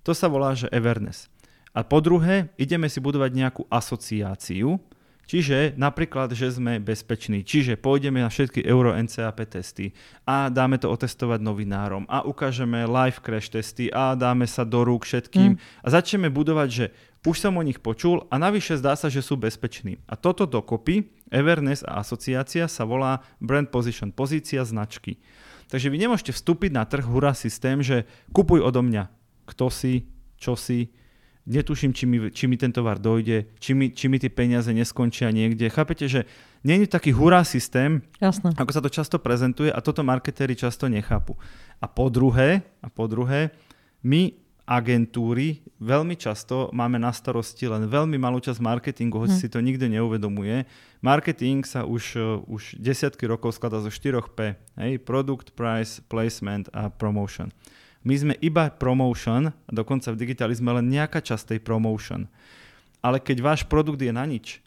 To 0.03 0.11
sa 0.11 0.27
volá, 0.27 0.55
že 0.59 0.67
awareness. 0.75 1.31
A 1.73 1.85
po 1.85 2.01
druhé, 2.01 2.49
ideme 2.57 2.89
si 2.89 2.97
budovať 2.97 3.31
nejakú 3.33 3.63
asociáciu, 3.69 4.81
čiže 5.29 5.77
napríklad, 5.77 6.33
že 6.33 6.49
sme 6.49 6.81
bezpeční, 6.81 7.45
čiže 7.45 7.77
pôjdeme 7.77 8.25
na 8.25 8.33
všetky 8.33 8.65
Euro 8.65 8.97
NCAP 8.97 9.45
testy 9.45 9.93
a 10.25 10.49
dáme 10.49 10.81
to 10.81 10.89
otestovať 10.89 11.37
novinárom 11.45 12.09
a 12.09 12.25
ukážeme 12.25 12.89
live 12.89 13.21
crash 13.21 13.53
testy 13.53 13.93
a 13.93 14.17
dáme 14.17 14.49
sa 14.49 14.65
do 14.65 14.81
rúk 14.81 15.05
všetkým 15.05 15.55
mm. 15.55 15.85
a 15.85 15.87
začneme 15.93 16.33
budovať, 16.33 16.69
že 16.73 16.85
už 17.21 17.37
som 17.37 17.53
o 17.59 17.63
nich 17.63 17.77
počul 17.83 18.25
a 18.31 18.39
navyše 18.39 18.79
zdá 18.79 18.95
sa, 18.95 19.11
že 19.11 19.19
sú 19.19 19.35
bezpeční. 19.35 19.99
A 20.07 20.15
toto 20.15 20.47
dokopy, 20.47 21.11
Everness 21.29 21.85
a 21.85 22.01
asociácia 22.01 22.65
sa 22.65 22.87
volá 22.87 23.21
brand 23.37 23.69
position, 23.69 24.09
pozícia 24.09 24.65
značky. 24.65 25.21
Takže 25.69 25.93
vy 25.93 25.97
nemôžete 26.01 26.33
vstúpiť 26.33 26.73
na 26.73 26.87
trh 26.87 27.05
hurá 27.05 27.37
systém, 27.37 27.83
že 27.85 28.09
kupuj 28.33 28.65
odo 28.65 28.81
mňa. 28.81 29.11
Kto 29.45 29.69
si, 29.69 30.09
čo 30.41 30.57
si, 30.57 30.89
netuším, 31.49 31.91
či 31.91 32.05
mi, 32.05 32.17
či 32.29 32.45
mi 32.45 32.55
ten 32.55 32.69
tovar 32.69 33.01
dojde, 33.01 33.49
či 33.57 33.73
mi, 33.73 33.89
či 33.89 34.05
mi 34.05 34.21
tie 34.21 34.29
peniaze 34.29 34.69
neskončia 34.69 35.33
niekde. 35.33 35.65
Chápete, 35.73 36.05
že 36.05 36.29
nie 36.61 36.77
je 36.85 36.87
taký 36.87 37.09
hurá 37.09 37.41
systém, 37.41 38.05
Jasne. 38.21 38.53
ako 38.53 38.71
sa 38.71 38.81
to 38.85 38.93
často 38.93 39.17
prezentuje 39.17 39.73
a 39.73 39.81
toto 39.81 40.05
marketéri 40.05 40.53
často 40.53 40.85
nechápu. 40.85 41.33
A 41.81 41.89
po 41.89 42.13
druhé, 42.13 42.61
a 42.85 42.87
po 42.93 43.09
druhé 43.09 43.49
my 44.05 44.37
agentúry 44.69 45.65
veľmi 45.81 46.13
často 46.13 46.69
máme 46.69 47.01
na 47.01 47.09
starosti 47.09 47.65
len 47.65 47.89
veľmi 47.89 48.21
malú 48.21 48.37
časť 48.37 48.61
marketingu, 48.61 49.17
hoci 49.17 49.33
hm. 49.33 49.41
si 49.41 49.47
to 49.49 49.57
nikto 49.65 49.89
neuvedomuje. 49.89 50.69
Marketing 51.01 51.65
sa 51.65 51.89
už, 51.89 52.21
už 52.45 52.77
desiatky 52.77 53.25
rokov 53.25 53.57
skladá 53.57 53.81
zo 53.81 53.89
4P. 53.89 54.53
Hej? 54.77 55.01
Product, 55.01 55.57
price, 55.57 56.05
placement 56.05 56.69
a 56.69 56.93
promotion. 56.93 57.49
My 58.03 58.15
sme 58.15 58.33
iba 58.39 58.71
promotion, 58.71 59.51
dokonca 59.67 60.15
v 60.15 60.19
digitalizme 60.23 60.71
len 60.71 60.87
nejaká 60.87 61.19
časť 61.19 61.55
tej 61.55 61.59
promotion. 61.59 62.31
Ale 63.03 63.19
keď 63.19 63.37
váš 63.43 63.61
produkt 63.67 63.99
je 63.99 64.11
na 64.11 64.23
nič, 64.23 64.63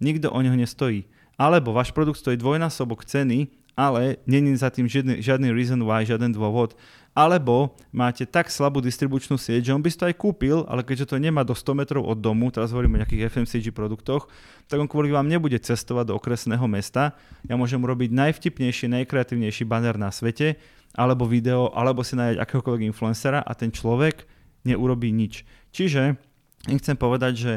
nikto 0.00 0.32
o 0.32 0.38
neho 0.40 0.56
nestojí. 0.56 1.04
Alebo 1.40 1.72
váš 1.72 1.92
produkt 1.92 2.20
stojí 2.20 2.36
dvojnásobok 2.36 3.04
ceny 3.04 3.60
ale 3.80 4.20
není 4.28 4.52
za 4.60 4.68
tým 4.68 4.84
žiadny, 4.84 5.24
žiadny 5.24 5.48
reason 5.56 5.80
why, 5.80 6.04
žiaden 6.04 6.36
dôvod. 6.36 6.76
Alebo 7.10 7.74
máte 7.90 8.22
tak 8.22 8.54
slabú 8.54 8.78
distribučnú 8.78 9.34
sieť, 9.34 9.70
že 9.70 9.74
on 9.74 9.82
by 9.82 9.90
si 9.90 9.98
to 9.98 10.06
aj 10.06 10.14
kúpil, 10.14 10.62
ale 10.70 10.86
keďže 10.86 11.10
to 11.10 11.16
nemá 11.18 11.42
do 11.42 11.58
100 11.58 11.74
metrov 11.74 12.06
od 12.06 12.22
domu, 12.22 12.54
teraz 12.54 12.70
hovoríme 12.70 12.96
o 12.96 13.00
nejakých 13.02 13.34
FMCG 13.34 13.74
produktoch, 13.74 14.30
tak 14.70 14.78
on 14.78 14.86
kvôli 14.86 15.10
vám 15.10 15.26
nebude 15.26 15.58
cestovať 15.58 16.14
do 16.14 16.16
okresného 16.16 16.62
mesta. 16.70 17.18
Ja 17.50 17.58
môžem 17.58 17.82
robiť 17.82 18.14
najvtipnejší, 18.14 18.86
najkreatívnejší 18.94 19.66
banner 19.66 19.98
na 19.98 20.14
svete, 20.14 20.54
alebo 20.94 21.26
video, 21.26 21.74
alebo 21.74 22.06
si 22.06 22.14
nájsť 22.14 22.38
akéhokoľvek 22.38 22.86
influencera 22.94 23.42
a 23.42 23.52
ten 23.58 23.74
človek 23.74 24.26
neurobí 24.62 25.10
nič. 25.10 25.42
Čiže 25.74 26.18
im 26.70 26.78
chcem 26.78 26.94
povedať, 26.98 27.32
že 27.34 27.52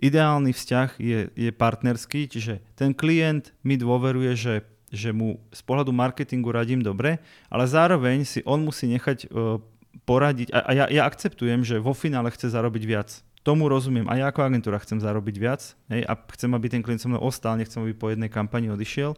ideálny 0.00 0.56
vzťah 0.56 0.88
je, 0.96 1.20
je 1.36 1.50
partnerský, 1.52 2.26
čiže 2.26 2.64
ten 2.74 2.96
klient 2.96 3.52
mi 3.62 3.76
dôveruje, 3.76 4.32
že, 4.34 4.54
že 4.90 5.14
mu 5.14 5.38
z 5.54 5.62
pohľadu 5.62 5.94
marketingu 5.94 6.50
radím 6.50 6.82
dobre, 6.82 7.22
ale 7.46 7.64
zároveň 7.64 8.26
si 8.26 8.42
on 8.42 8.60
musí 8.62 8.90
nechať 8.90 9.30
uh, 9.30 9.62
poradiť 10.04 10.50
a 10.50 10.70
ja, 10.74 10.84
ja 10.90 11.02
akceptujem, 11.06 11.62
že 11.62 11.82
vo 11.82 11.94
finále 11.94 12.30
chce 12.34 12.50
zarobiť 12.50 12.82
viac. 12.86 13.08
Tomu 13.40 13.72
rozumiem. 13.72 14.04
A 14.10 14.20
ja 14.20 14.28
ako 14.28 14.44
agentúra 14.44 14.76
chcem 14.84 15.00
zarobiť 15.00 15.36
viac 15.40 15.62
hej, 15.88 16.04
a 16.04 16.12
chcem, 16.36 16.50
aby 16.52 16.66
ten 16.68 16.84
klient 16.84 17.00
so 17.00 17.08
mnou 17.08 17.24
ostal, 17.24 17.56
nechcem, 17.56 17.80
aby 17.80 17.96
po 17.96 18.12
jednej 18.12 18.28
kampani 18.28 18.68
odišiel. 18.68 19.16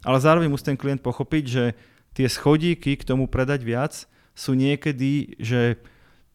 Ale 0.00 0.16
zároveň 0.16 0.48
musí 0.48 0.64
ten 0.64 0.80
klient 0.80 1.04
pochopiť, 1.04 1.44
že 1.44 1.64
tie 2.16 2.24
schodíky 2.24 2.96
k 2.96 3.04
tomu 3.04 3.28
predať 3.28 3.60
viac 3.60 3.92
sú 4.32 4.56
niekedy, 4.56 5.36
že 5.36 5.76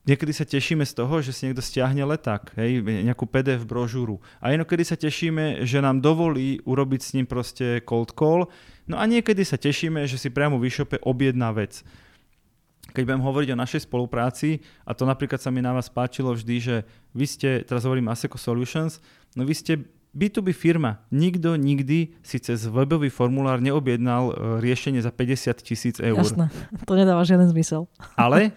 niekedy 0.05 0.31
sa 0.31 0.45
tešíme 0.45 0.85
z 0.85 0.93
toho, 0.93 1.19
že 1.19 1.33
si 1.33 1.49
niekto 1.49 1.65
stiahne 1.65 2.05
leták, 2.05 2.53
hej, 2.55 2.81
nejakú 2.81 3.25
PDF 3.25 3.65
brožúru. 3.65 4.21
A 4.39 4.53
inokedy 4.53 4.85
sa 4.85 4.95
tešíme, 4.95 5.65
že 5.65 5.81
nám 5.81 5.99
dovolí 5.99 6.61
urobiť 6.63 7.01
s 7.01 7.13
ním 7.17 7.25
proste 7.25 7.81
cold 7.83 8.13
call. 8.13 8.47
No 8.85 9.01
a 9.01 9.03
niekedy 9.09 9.41
sa 9.41 9.57
tešíme, 9.57 10.05
že 10.05 10.21
si 10.21 10.29
priamo 10.29 10.61
v 10.61 10.69
e-shope 10.69 11.01
objedná 11.01 11.49
vec. 11.51 11.81
Keď 12.93 13.01
budem 13.01 13.25
hovoriť 13.25 13.49
o 13.51 13.61
našej 13.61 13.81
spolupráci, 13.89 14.61
a 14.85 14.93
to 14.93 15.09
napríklad 15.09 15.41
sa 15.41 15.49
mi 15.49 15.59
na 15.59 15.73
vás 15.73 15.89
páčilo 15.89 16.31
vždy, 16.31 16.55
že 16.61 16.75
vy 17.17 17.25
ste, 17.25 17.49
teraz 17.65 17.83
hovorím 17.83 18.13
Aseco 18.13 18.37
Solutions, 18.37 19.01
no 19.33 19.43
vy 19.43 19.57
ste 19.57 19.73
B2B 20.15 20.55
firma. 20.55 21.03
Nikto 21.11 21.59
nikdy 21.59 22.15
si 22.23 22.37
cez 22.39 22.63
webový 22.71 23.11
formulár 23.11 23.59
neobjednal 23.59 24.31
e, 24.31 24.33
riešenie 24.63 25.03
za 25.03 25.11
50 25.11 25.59
tisíc 25.59 25.99
eur. 25.99 26.23
Jasné, 26.23 26.47
to 26.87 26.95
nedáva 26.95 27.27
žiaden 27.27 27.51
zmysel. 27.51 27.91
Ale 28.15 28.55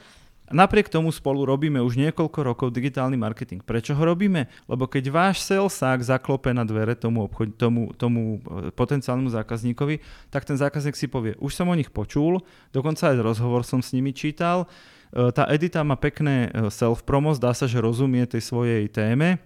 Napriek 0.49 0.89
tomu 0.89 1.13
spolu 1.13 1.45
robíme 1.45 1.79
už 1.81 2.01
niekoľko 2.01 2.39
rokov 2.41 2.69
digitálny 2.73 3.21
marketing. 3.21 3.61
Prečo 3.61 3.93
ho 3.93 4.03
robíme? 4.03 4.49
Lebo 4.65 4.89
keď 4.89 5.13
váš 5.13 5.45
salesák 5.45 6.01
zaklope 6.01 6.51
na 6.57 6.65
dvere 6.65 6.97
tomu, 6.97 7.29
obchod, 7.29 7.57
tomu, 7.61 7.93
tomu 7.93 8.41
e, 8.41 8.73
potenciálnemu 8.73 9.29
zákazníkovi, 9.29 10.01
tak 10.33 10.49
ten 10.49 10.57
zákazník 10.57 10.97
si 10.97 11.07
povie, 11.07 11.37
už 11.39 11.53
som 11.53 11.69
o 11.69 11.77
nich 11.77 11.93
počul, 11.93 12.41
dokonca 12.73 13.13
aj 13.13 13.21
rozhovor 13.21 13.65
som 13.65 13.85
s 13.85 13.93
nimi 13.93 14.17
čítal, 14.17 14.65
e, 15.13 15.29
tá 15.33 15.45
edita 15.53 15.85
má 15.85 16.01
pekné 16.01 16.49
self-promo, 16.73 17.37
dá 17.37 17.53
sa, 17.53 17.69
že 17.69 17.85
rozumie 17.85 18.25
tej 18.25 18.41
svojej 18.41 18.89
téme, 18.89 19.41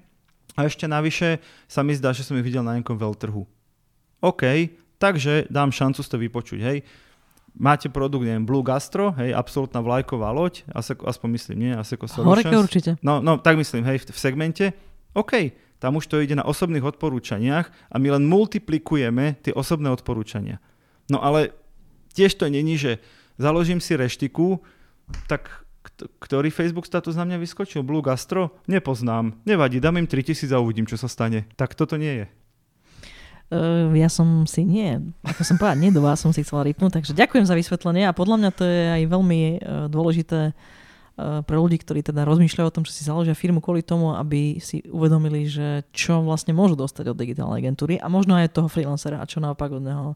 a 0.52 0.68
ešte 0.68 0.84
navyše 0.84 1.40
sa 1.64 1.80
mi 1.80 1.96
zdá, 1.96 2.12
že 2.12 2.24
som 2.24 2.36
ich 2.36 2.44
videl 2.44 2.60
na 2.60 2.76
nejakom 2.76 3.00
veľtrhu. 3.00 3.48
OK, 4.20 4.42
takže 5.00 5.48
dám 5.48 5.72
šancu 5.72 6.00
si 6.04 6.10
to 6.12 6.18
vypočuť, 6.20 6.60
hej. 6.60 6.78
Máte 7.52 7.92
produkt, 7.92 8.24
neviem, 8.24 8.48
Blue 8.48 8.64
Gastro, 8.64 9.12
hej, 9.20 9.36
absolútna 9.36 9.84
vlajková 9.84 10.32
loď, 10.32 10.64
aspoň 10.72 11.28
myslím, 11.36 11.56
nie, 11.60 11.72
Aseko 11.76 12.08
Solutions. 12.08 12.48
Horeke 12.48 12.56
určite. 12.56 12.90
No, 13.04 13.20
no, 13.20 13.36
tak 13.36 13.60
myslím, 13.60 13.84
hej, 13.84 14.00
v, 14.00 14.04
v 14.08 14.18
segmente. 14.18 14.64
OK, 15.12 15.52
tam 15.76 16.00
už 16.00 16.08
to 16.08 16.22
ide 16.24 16.32
na 16.32 16.48
osobných 16.48 16.80
odporúčaniach 16.80 17.68
a 17.92 17.96
my 18.00 18.16
len 18.16 18.24
multiplikujeme 18.24 19.36
tie 19.44 19.52
osobné 19.52 19.92
odporúčania. 19.92 20.64
No 21.12 21.20
ale 21.20 21.52
tiež 22.16 22.40
to 22.40 22.48
není, 22.48 22.80
že 22.80 23.04
založím 23.36 23.84
si 23.84 24.00
reštiku, 24.00 24.64
tak 25.28 25.62
ktorý 26.00 26.48
Facebook 26.48 26.86
status 26.86 27.18
na 27.18 27.26
mňa 27.26 27.42
vyskočil? 27.42 27.82
Blue 27.82 28.00
Gastro? 28.00 28.56
Nepoznám. 28.70 29.36
Nevadí, 29.44 29.82
dám 29.82 29.98
im 29.98 30.06
3000 30.06 30.48
a 30.54 30.62
uvidím, 30.62 30.86
čo 30.86 30.96
sa 30.96 31.10
stane. 31.10 31.50
Tak 31.58 31.74
toto 31.74 31.98
nie 31.98 32.24
je. 32.24 32.26
Uh, 33.52 33.92
ja 33.92 34.08
som 34.08 34.48
si 34.48 34.64
nie, 34.64 35.12
ako 35.20 35.44
som 35.44 35.60
povedal, 35.60 35.76
nie 35.76 35.92
do 35.92 36.00
vás 36.00 36.24
som 36.24 36.32
si 36.32 36.40
chcela 36.40 36.64
rypnúť, 36.64 36.96
takže 36.96 37.12
ďakujem 37.12 37.44
za 37.44 37.52
vysvetlenie 37.52 38.08
a 38.08 38.16
podľa 38.16 38.40
mňa 38.40 38.50
to 38.56 38.64
je 38.64 38.82
aj 38.96 39.02
veľmi 39.12 39.40
uh, 39.44 39.52
dôležité 39.92 40.56
uh, 40.56 41.44
pre 41.44 41.56
ľudí, 41.60 41.76
ktorí 41.84 42.00
teda 42.00 42.24
rozmýšľajú 42.24 42.64
o 42.64 42.72
tom, 42.72 42.88
že 42.88 42.96
si 42.96 43.04
založia 43.04 43.36
firmu 43.36 43.60
kvôli 43.60 43.84
tomu, 43.84 44.16
aby 44.16 44.56
si 44.56 44.80
uvedomili, 44.88 45.44
že 45.44 45.84
čo 45.92 46.24
vlastne 46.24 46.56
môžu 46.56 46.80
dostať 46.80 47.12
od 47.12 47.20
digitálnej 47.20 47.60
agentúry 47.60 48.00
a 48.00 48.08
možno 48.08 48.40
aj 48.40 48.56
toho 48.56 48.72
freelancera 48.72 49.20
a 49.20 49.28
čo 49.28 49.36
naopak 49.36 49.68
od 49.68 49.84
neho 49.84 50.06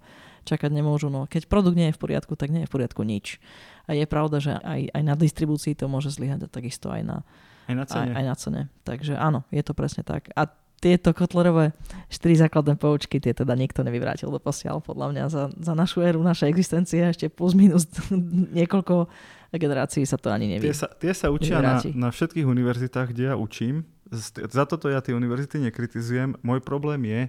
čakať 0.49 0.72
nemôžu. 0.72 1.12
No 1.12 1.28
keď 1.28 1.45
produkt 1.45 1.76
nie 1.76 1.93
je 1.93 1.97
v 1.99 2.01
poriadku, 2.01 2.41
tak 2.41 2.49
nie 2.49 2.64
je 2.64 2.68
v 2.70 2.72
poriadku 2.72 3.05
nič. 3.05 3.37
A 3.84 3.93
je 3.93 4.09
pravda, 4.09 4.41
že 4.41 4.57
aj, 4.57 4.97
aj 4.97 5.03
na 5.05 5.12
distribúcii 5.12 5.76
to 5.76 5.93
môže 5.93 6.09
zlyhať 6.16 6.47
a 6.47 6.49
takisto 6.49 6.89
aj 6.89 7.03
na, 7.05 7.18
aj 7.68 7.74
na, 7.74 7.84
cene. 7.84 8.01
Aj, 8.01 8.16
aj 8.16 8.24
na 8.24 8.34
cene. 8.41 8.62
Takže 8.87 9.12
áno, 9.20 9.45
je 9.53 9.61
to 9.61 9.76
presne 9.76 10.09
tak. 10.09 10.32
A 10.32 10.49
tieto 10.77 11.16
kotlerové 11.16 11.72
štyri 12.12 12.37
základné 12.37 12.77
poučky, 12.77 13.16
tie 13.16 13.33
teda 13.33 13.57
nikto 13.57 13.81
nevyvrátil 13.81 14.29
do 14.29 14.37
posiaľ, 14.37 14.85
podľa 14.85 15.07
mňa 15.12 15.24
za, 15.33 15.45
za 15.57 15.72
našu 15.72 16.05
éru, 16.05 16.20
našej 16.20 16.53
existencie 16.53 17.01
ešte 17.01 17.33
plus 17.33 17.57
minus 17.57 17.89
niekoľko 18.59 19.09
generácií 19.57 20.05
sa 20.05 20.20
to 20.20 20.29
ani 20.29 20.53
nevie. 20.53 20.68
Tie 20.68 20.77
sa, 20.77 20.89
tie 20.93 21.12
sa 21.16 21.33
učia 21.33 21.64
na, 21.64 21.81
na 21.81 22.09
všetkých 22.12 22.45
univerzitách, 22.45 23.16
kde 23.16 23.33
ja 23.33 23.35
učím. 23.39 23.89
Za 24.53 24.68
toto 24.68 24.87
ja 24.87 25.03
tie 25.03 25.16
univerzity 25.16 25.59
nekritizujem. 25.66 26.39
Môj 26.45 26.62
problém 26.62 27.03
je, 27.09 27.20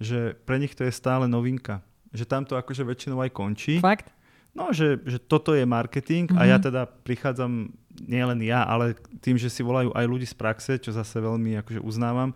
že 0.00 0.18
pre 0.48 0.56
nich 0.58 0.74
to 0.74 0.82
je 0.82 0.92
stále 0.92 1.28
novinka. 1.28 1.84
Že 2.16 2.24
tam 2.26 2.42
to 2.48 2.56
akože 2.56 2.82
väčšinou 2.82 3.20
aj 3.22 3.30
končí. 3.30 3.78
Fakt? 3.78 4.10
No, 4.56 4.72
že, 4.72 4.96
že 5.04 5.20
toto 5.20 5.52
je 5.52 5.68
marketing 5.68 6.32
mm-hmm. 6.32 6.40
a 6.40 6.48
ja 6.48 6.56
mhm. 6.56 6.64
teda 6.64 6.82
prichádzam, 7.04 7.68
nielen 8.08 8.40
ja, 8.40 8.64
ale 8.64 8.96
tým, 9.20 9.36
že 9.36 9.52
si 9.52 9.60
volajú 9.60 9.92
aj 9.92 10.04
ľudí 10.08 10.24
z 10.24 10.36
praxe, 10.36 10.80
čo 10.80 10.96
zase 10.96 11.20
veľmi 11.20 11.60
akože 11.60 11.80
uznávam, 11.84 12.32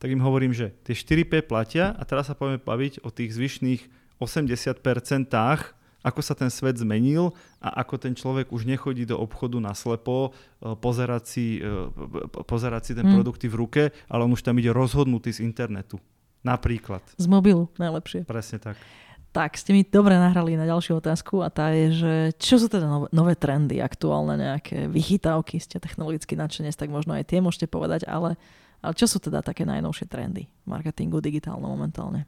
tak 0.00 0.08
im 0.08 0.24
hovorím, 0.24 0.56
že 0.56 0.72
tie 0.82 0.96
4P 0.96 1.44
platia 1.44 1.92
a 1.92 2.02
teraz 2.08 2.32
sa 2.32 2.34
poďme 2.34 2.64
baviť 2.64 3.04
o 3.04 3.12
tých 3.12 3.36
zvyšných 3.36 3.80
80%, 4.16 4.80
ako 6.00 6.20
sa 6.24 6.32
ten 6.32 6.48
svet 6.48 6.80
zmenil 6.80 7.36
a 7.60 7.84
ako 7.84 8.00
ten 8.00 8.16
človek 8.16 8.48
už 8.48 8.64
nechodí 8.64 9.04
do 9.04 9.20
obchodu 9.20 9.60
na 9.60 9.76
slepo, 9.76 10.32
e, 10.32 10.72
pozerať 10.80 11.22
si, 11.28 11.60
e, 11.60 12.44
pozerať 12.48 12.82
si 12.82 12.92
ten 12.96 13.04
mm. 13.04 13.14
produkty 13.20 13.46
v 13.52 13.56
ruke, 13.60 13.82
ale 14.08 14.24
on 14.24 14.32
už 14.32 14.40
tam 14.40 14.56
ide 14.56 14.72
rozhodnutý 14.72 15.36
z 15.36 15.44
internetu. 15.44 16.00
Napríklad. 16.40 17.04
Z 17.20 17.28
mobilu 17.28 17.68
najlepšie. 17.76 18.24
Presne 18.24 18.56
tak. 18.56 18.80
Tak, 19.30 19.54
ste 19.54 19.70
mi 19.70 19.86
dobre 19.86 20.18
nahrali 20.18 20.58
na 20.58 20.66
ďalšiu 20.66 20.98
otázku 20.98 21.38
a 21.44 21.54
tá 21.54 21.70
je, 21.70 22.02
že 22.02 22.14
čo 22.40 22.58
sú 22.58 22.66
teda 22.66 22.88
nové, 22.88 23.06
nové 23.14 23.34
trendy, 23.38 23.78
aktuálne 23.78 24.34
nejaké 24.34 24.90
vychytávky, 24.90 25.62
ste 25.62 25.78
technologicky 25.78 26.34
nadšenec, 26.34 26.74
tak 26.74 26.90
možno 26.90 27.14
aj 27.14 27.30
tie 27.30 27.38
môžete 27.38 27.70
povedať, 27.70 28.10
ale, 28.10 28.34
ale 28.80 28.94
čo 28.96 29.06
sú 29.06 29.20
teda 29.20 29.44
také 29.44 29.68
najnovšie 29.68 30.08
trendy 30.08 30.48
marketingu 30.64 31.20
digitálno 31.20 31.68
momentálne? 31.68 32.24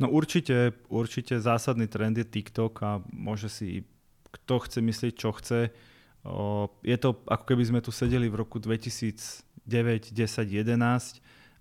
No 0.00 0.08
určite, 0.08 0.76
určite 0.88 1.38
zásadný 1.40 1.88
trend 1.88 2.16
je 2.18 2.26
TikTok 2.26 2.74
a 2.82 2.90
môže 3.12 3.48
si 3.48 3.88
kto 4.32 4.64
chce 4.64 4.78
myslieť, 4.80 5.12
čo 5.12 5.30
chce. 5.36 5.68
Je 6.82 6.96
to 6.96 7.08
ako 7.28 7.44
keby 7.44 7.62
sme 7.68 7.80
tu 7.84 7.92
sedeli 7.92 8.32
v 8.32 8.40
roku 8.40 8.56
2009, 8.56 9.44
10, 9.68 10.12
11 10.14 10.72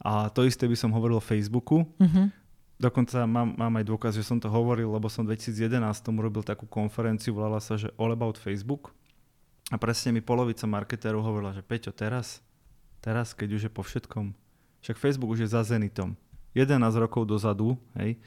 a 0.01 0.31
to 0.31 0.47
isté 0.47 0.65
by 0.65 0.77
som 0.79 0.95
hovoril 0.95 1.19
o 1.19 1.23
Facebooku. 1.23 1.85
Mm-hmm 1.99 2.41
Dokonca 2.81 3.29
mám, 3.29 3.53
mám 3.53 3.77
aj 3.77 3.85
dôkaz, 3.85 4.17
že 4.17 4.25
som 4.25 4.41
to 4.41 4.49
hovoril, 4.49 4.89
lebo 4.89 5.05
som 5.05 5.21
v 5.21 5.37
2011 5.37 6.01
tomu 6.01 6.25
robil 6.25 6.41
takú 6.41 6.65
konferenciu, 6.65 7.37
volala 7.37 7.61
sa, 7.61 7.77
že 7.77 7.93
All 7.93 8.09
About 8.09 8.41
Facebook. 8.41 8.89
A 9.69 9.77
presne 9.77 10.17
mi 10.17 10.25
polovica 10.25 10.65
marketérov 10.65 11.21
hovorila, 11.21 11.53
že 11.53 11.61
Peťo, 11.61 11.93
teraz, 11.93 12.41
teraz, 13.01 13.33
keď 13.33 13.49
už 13.57 13.61
je 13.67 13.71
po 13.73 13.83
všetkom, 13.83 14.31
však 14.81 14.97
Facebook 14.97 15.33
už 15.33 15.45
je 15.45 15.49
za 15.49 15.61
Zenitom. 15.65 16.15
11 16.53 16.77
rokov 16.99 17.27
dozadu, 17.27 17.79
hej. 17.99 18.19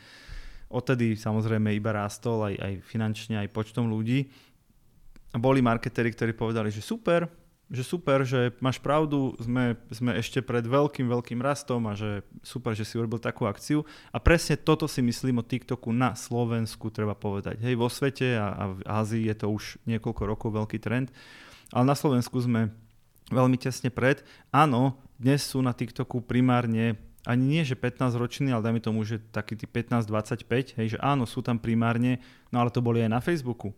Odtedy 0.72 1.14
samozrejme 1.14 1.70
iba 1.76 1.94
rástol 1.94 2.50
aj, 2.50 2.54
aj 2.58 2.72
finančne, 2.88 3.38
aj 3.38 3.52
počtom 3.52 3.86
ľudí. 3.86 4.26
A 5.34 5.38
boli 5.38 5.62
marketéri, 5.62 6.10
ktorí 6.10 6.32
povedali, 6.34 6.72
že 6.72 6.82
super, 6.82 7.30
že 7.70 7.80
super, 7.80 8.22
že 8.28 8.52
máš 8.60 8.76
pravdu, 8.76 9.32
sme, 9.40 9.74
sme 9.88 10.14
ešte 10.20 10.44
pred 10.44 10.62
veľkým, 10.62 11.08
veľkým 11.08 11.40
rastom 11.40 11.84
a 11.88 11.96
že 11.96 12.20
super, 12.44 12.76
že 12.76 12.84
si 12.84 13.00
urobil 13.00 13.18
takú 13.18 13.48
akciu. 13.48 13.88
A 14.12 14.20
presne 14.20 14.60
toto 14.60 14.84
si 14.84 15.00
myslím 15.00 15.40
o 15.40 15.46
TikToku 15.46 15.88
na 15.90 16.12
Slovensku, 16.12 16.92
treba 16.92 17.16
povedať. 17.16 17.60
Hej, 17.64 17.74
vo 17.74 17.88
svete 17.88 18.36
a, 18.36 18.46
a 18.52 18.64
v 18.72 18.80
Ázii 18.84 19.24
je 19.32 19.36
to 19.36 19.46
už 19.48 19.80
niekoľko 19.88 20.22
rokov 20.28 20.48
veľký 20.52 20.78
trend, 20.78 21.08
ale 21.72 21.84
na 21.88 21.96
Slovensku 21.96 22.36
sme 22.38 22.68
veľmi 23.32 23.56
tesne 23.56 23.88
pred. 23.88 24.20
Áno, 24.50 25.00
dnes 25.16 25.44
sú 25.46 25.62
na 25.62 25.72
TikToku 25.72 26.24
primárne 26.24 26.98
ani 27.24 27.56
nie, 27.56 27.62
že 27.64 27.72
15 27.72 28.20
ročný, 28.20 28.52
ale 28.52 28.60
dajme 28.60 28.84
tomu, 28.84 29.00
že 29.00 29.16
taký 29.32 29.56
15-25, 29.56 30.76
hej, 30.76 30.86
že 30.96 30.98
áno, 31.00 31.24
sú 31.24 31.40
tam 31.40 31.56
primárne, 31.56 32.20
no 32.52 32.60
ale 32.60 32.68
to 32.68 32.84
boli 32.84 33.00
aj 33.00 33.10
na 33.10 33.20
Facebooku. 33.24 33.72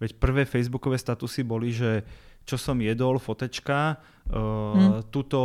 Veď 0.00 0.16
prvé 0.16 0.48
facebookové 0.48 0.96
statusy 0.96 1.44
boli, 1.44 1.74
že 1.74 2.06
čo 2.48 2.56
som 2.56 2.80
jedol, 2.80 3.20
fotečka, 3.20 4.00
uh, 4.32 4.32
hmm. 4.32 5.12
tuto 5.12 5.40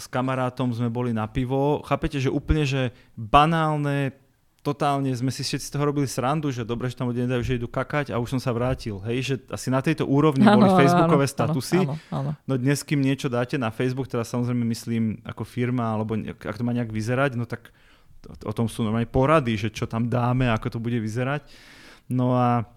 s 0.00 0.08
kamarátom 0.08 0.72
sme 0.72 0.88
boli 0.88 1.12
na 1.12 1.28
pivo. 1.28 1.84
Chápete, 1.84 2.16
že 2.16 2.32
úplne, 2.32 2.64
že 2.64 2.96
banálne 3.12 4.16
totálne 4.60 5.08
sme 5.16 5.32
si 5.32 5.40
všetci 5.40 5.66
z 5.68 5.72
toho 5.72 5.88
robili 5.88 6.04
srandu, 6.04 6.52
že 6.52 6.68
dobre, 6.68 6.92
že 6.92 6.96
tam 7.00 7.08
ľudia 7.08 7.24
nedajú, 7.24 7.42
že 7.42 7.56
idú 7.56 7.68
kakať 7.68 8.12
a 8.12 8.20
už 8.20 8.36
som 8.36 8.40
sa 8.40 8.52
vrátil. 8.52 9.00
Hej, 9.08 9.18
že 9.24 9.34
asi 9.48 9.72
na 9.72 9.80
tejto 9.80 10.04
úrovni 10.04 10.44
ano, 10.44 10.60
boli 10.60 10.68
facebookové 10.84 11.24
ano, 11.24 11.32
statusy. 11.32 11.80
Ano, 11.80 11.94
ano. 12.12 12.30
No 12.44 12.54
dnes, 12.60 12.84
kým 12.84 13.00
niečo 13.00 13.32
dáte 13.32 13.56
na 13.56 13.72
Facebook, 13.72 14.12
teraz 14.12 14.28
samozrejme 14.28 14.60
myslím 14.68 15.24
ako 15.24 15.48
firma, 15.48 15.96
alebo 15.96 16.12
ak 16.20 16.56
to 16.60 16.64
má 16.66 16.76
nejak 16.76 16.92
vyzerať, 16.92 17.40
no 17.40 17.48
tak 17.48 17.72
o 18.44 18.52
tom 18.52 18.68
sú 18.68 18.84
normálne 18.84 19.08
porady, 19.08 19.56
že 19.56 19.72
čo 19.72 19.88
tam 19.88 20.12
dáme, 20.12 20.52
ako 20.52 20.76
to 20.76 20.78
bude 20.78 21.00
vyzerať. 21.00 21.48
No 22.12 22.36
a 22.36 22.68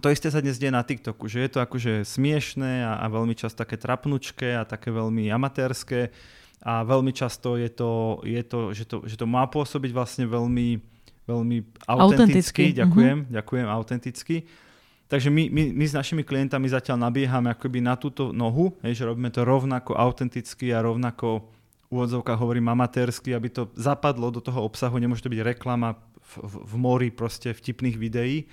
to 0.00 0.12
isté 0.12 0.28
sa 0.28 0.44
dnes 0.44 0.60
deje 0.60 0.72
na 0.72 0.84
TikToku, 0.84 1.28
že 1.32 1.44
je 1.44 1.50
to 1.52 1.64
akože 1.64 2.04
smiešné 2.04 2.84
a, 2.84 3.00
a 3.00 3.06
veľmi 3.08 3.32
často 3.32 3.64
také 3.64 3.80
trapnučké 3.80 4.56
a 4.56 4.68
také 4.68 4.92
veľmi 4.92 5.32
amatérske 5.32 6.12
a 6.64 6.80
veľmi 6.84 7.12
často 7.12 7.56
je 7.56 7.68
to, 7.72 8.20
je 8.24 8.42
to, 8.44 8.58
že, 8.72 8.84
to 8.84 8.96
že 9.04 9.16
to 9.20 9.26
má 9.28 9.44
pôsobiť 9.48 9.90
vlastne 9.92 10.24
veľmi, 10.24 10.91
veľmi 11.26 11.86
autenticky. 11.86 12.74
Ďakujem, 12.74 13.18
uh-huh. 13.26 13.34
ďakujem, 13.34 13.66
autenticky. 13.68 14.36
Takže 15.06 15.28
my, 15.28 15.52
my, 15.52 15.62
my 15.76 15.84
s 15.84 15.92
našimi 15.92 16.24
klientami 16.24 16.72
zatiaľ 16.72 17.12
nabiehame 17.12 17.52
akoby 17.52 17.84
na 17.84 18.00
túto 18.00 18.32
nohu, 18.32 18.72
hej, 18.80 18.96
že 18.96 19.04
robíme 19.04 19.28
to 19.28 19.44
rovnako 19.44 19.92
autenticky 19.92 20.72
a 20.72 20.80
rovnako 20.80 21.52
úvodzovka 21.92 22.32
hovorím 22.40 22.72
amatérsky, 22.72 23.36
aby 23.36 23.52
to 23.52 23.68
zapadlo 23.76 24.32
do 24.32 24.40
toho 24.40 24.64
obsahu, 24.64 24.96
nemôže 24.96 25.20
to 25.20 25.28
byť 25.28 25.44
reklama 25.44 26.00
v, 26.16 26.32
v, 26.40 26.54
v 26.64 26.74
mori 26.80 27.08
proste 27.12 27.52
vtipných 27.52 28.00
videí. 28.00 28.48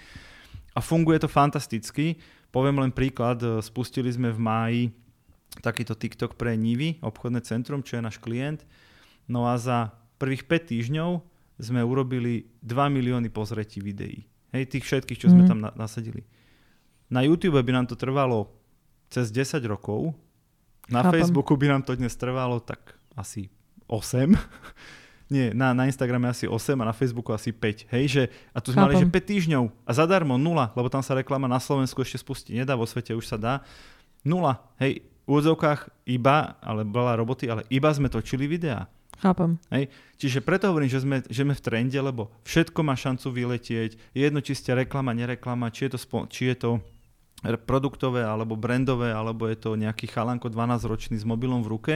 A 0.76 0.84
funguje 0.84 1.24
to 1.24 1.32
fantasticky. 1.32 2.20
Poviem 2.52 2.84
len 2.84 2.92
príklad, 2.92 3.40
spustili 3.64 4.12
sme 4.12 4.36
v 4.36 4.40
máji 4.44 4.82
takýto 5.64 5.96
TikTok 5.96 6.36
pre 6.36 6.60
Nivy, 6.60 7.00
obchodné 7.00 7.40
centrum, 7.48 7.80
čo 7.80 7.98
je 7.98 8.06
náš 8.06 8.20
klient. 8.20 8.68
No 9.32 9.48
a 9.48 9.56
za 9.56 9.96
prvých 10.20 10.44
5 10.44 10.72
týždňov 10.76 11.10
sme 11.60 11.84
urobili 11.84 12.48
2 12.64 12.90
milióny 12.90 13.28
pozretí 13.30 13.84
videí. 13.84 14.24
Hej, 14.56 14.74
tých 14.74 14.88
všetkých, 14.88 15.20
čo 15.20 15.28
mm. 15.30 15.34
sme 15.36 15.44
mhm. 15.46 15.50
tam 15.52 15.60
na- 15.60 15.76
nasadili. 15.76 16.24
Na 17.12 17.22
YouTube 17.22 17.60
by 17.60 17.72
nám 17.74 17.86
to 17.90 18.00
trvalo 18.00 18.50
cez 19.10 19.30
10 19.34 19.62
rokov, 19.68 20.14
na 20.90 21.06
Chápam. 21.06 21.22
Facebooku 21.22 21.54
by 21.54 21.68
nám 21.70 21.82
to 21.86 21.94
dnes 21.94 22.18
trvalo 22.18 22.58
tak 22.58 22.98
asi 23.14 23.54
8. 23.86 24.34
Nie, 25.34 25.54
na, 25.54 25.78
na 25.78 25.86
Instagrame 25.86 26.26
asi 26.26 26.50
8 26.50 26.74
a 26.82 26.90
na 26.90 26.94
Facebooku 26.94 27.30
asi 27.30 27.54
5. 27.54 27.94
Hej, 27.94 28.06
že, 28.10 28.24
a 28.50 28.58
tu 28.58 28.74
sme 28.74 28.90
mali, 28.90 28.98
že 28.98 29.06
5 29.06 29.14
týždňov 29.14 29.64
a 29.86 29.92
zadarmo 29.94 30.42
0, 30.42 30.74
lebo 30.74 30.90
tam 30.90 31.06
sa 31.06 31.14
reklama 31.14 31.46
na 31.46 31.62
Slovensku 31.62 32.02
ešte 32.02 32.18
spustiť 32.18 32.58
nedá, 32.58 32.74
vo 32.74 32.90
svete 32.90 33.14
už 33.14 33.30
sa 33.30 33.38
dá. 33.38 33.62
0. 34.26 34.34
Hej, 34.82 35.06
v 35.06 35.28
úvodzovkách 35.30 36.10
iba, 36.10 36.58
ale 36.58 36.82
bola 36.82 37.14
roboty, 37.14 37.46
ale 37.46 37.62
iba 37.70 37.94
sme 37.94 38.10
točili 38.10 38.50
videá. 38.50 38.90
Chápem. 39.20 39.60
Hej. 39.68 39.92
Čiže 40.16 40.40
preto 40.40 40.72
hovorím, 40.72 40.92
že 40.92 41.04
sme, 41.04 41.18
že 41.28 41.44
sme 41.44 41.56
v 41.56 41.64
trende, 41.64 42.00
lebo 42.00 42.32
všetko 42.48 42.80
má 42.84 42.96
šancu 42.96 43.28
vyletieť. 43.32 44.00
Je 44.16 44.22
jedno, 44.24 44.40
či 44.40 44.56
ste 44.56 44.72
reklama, 44.72 45.12
nereklama, 45.12 45.72
či 45.72 45.88
je 45.88 45.96
to, 45.96 46.00
či 46.32 46.44
je 46.52 46.56
to 46.56 46.72
produktové 47.64 48.20
alebo 48.28 48.60
brandové, 48.60 49.16
alebo 49.16 49.48
je 49.48 49.56
to 49.56 49.80
nejaký 49.80 50.12
chalanko 50.12 50.52
12-ročný 50.52 51.16
s 51.16 51.24
mobilom 51.24 51.64
v 51.64 51.72
ruke, 51.72 51.94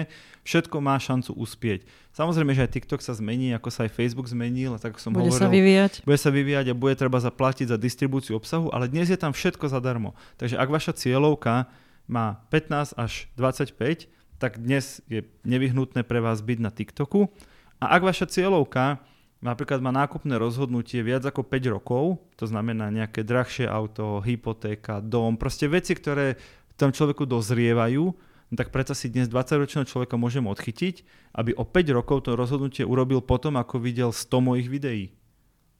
všetko 0.47 0.79
má 0.79 0.95
šancu 0.95 1.35
uspieť. 1.35 1.83
Samozrejme, 2.15 2.55
že 2.55 2.63
aj 2.63 2.71
TikTok 2.71 3.03
sa 3.03 3.11
zmení, 3.11 3.51
ako 3.51 3.67
sa 3.67 3.83
aj 3.83 3.91
Facebook 3.91 4.31
zmenil, 4.31 4.79
tak 4.79 4.95
som 5.03 5.11
bude 5.11 5.27
hovoril. 5.27 5.43
sa 5.43 5.51
vyvíjať. 5.51 6.07
Bude 6.07 6.19
sa 6.19 6.31
vyvíjať 6.31 6.65
a 6.71 6.79
bude 6.79 6.95
treba 6.95 7.19
zaplatiť 7.19 7.75
za 7.75 7.77
distribúciu 7.77 8.39
obsahu, 8.39 8.71
ale 8.71 8.87
dnes 8.87 9.11
je 9.11 9.19
tam 9.19 9.35
všetko 9.35 9.67
zadarmo. 9.67 10.15
Takže 10.39 10.55
ak 10.55 10.69
vaša 10.71 10.95
cieľovka 10.95 11.67
má 12.07 12.39
15 12.47 12.95
až 12.95 13.27
25, 13.35 14.07
tak 14.43 14.59
dnes 14.59 14.99
je 15.07 15.23
nevyhnutné 15.47 16.03
pre 16.03 16.19
vás 16.19 16.43
byť 16.43 16.59
na 16.59 16.67
TikToku. 16.67 17.31
A 17.79 17.95
ak 17.95 18.03
vaša 18.03 18.27
cieľovka 18.27 18.99
napríklad 19.39 19.79
má 19.79 19.95
nákupné 19.95 20.35
rozhodnutie 20.35 20.99
viac 20.99 21.23
ako 21.23 21.47
5 21.47 21.71
rokov, 21.79 22.19
to 22.35 22.43
znamená 22.43 22.91
nejaké 22.91 23.23
drahšie 23.23 23.71
auto, 23.71 24.19
hypotéka, 24.19 24.99
dom, 24.99 25.39
proste 25.39 25.71
veci, 25.71 25.95
ktoré 25.95 26.35
tam 26.75 26.91
človeku 26.91 27.23
dozrievajú, 27.23 28.03
no 28.51 28.55
tak 28.59 28.75
predsa 28.75 28.91
si 28.91 29.07
dnes 29.07 29.31
20-ročného 29.31 29.87
človeka 29.87 30.19
môžem 30.19 30.43
odchytiť, 30.43 31.07
aby 31.39 31.55
o 31.55 31.63
5 31.63 31.95
rokov 31.95 32.27
to 32.27 32.35
rozhodnutie 32.35 32.83
urobil 32.83 33.23
potom, 33.23 33.55
ako 33.55 33.79
videl 33.79 34.11
100 34.11 34.27
mojich 34.43 34.67
videí. 34.67 35.15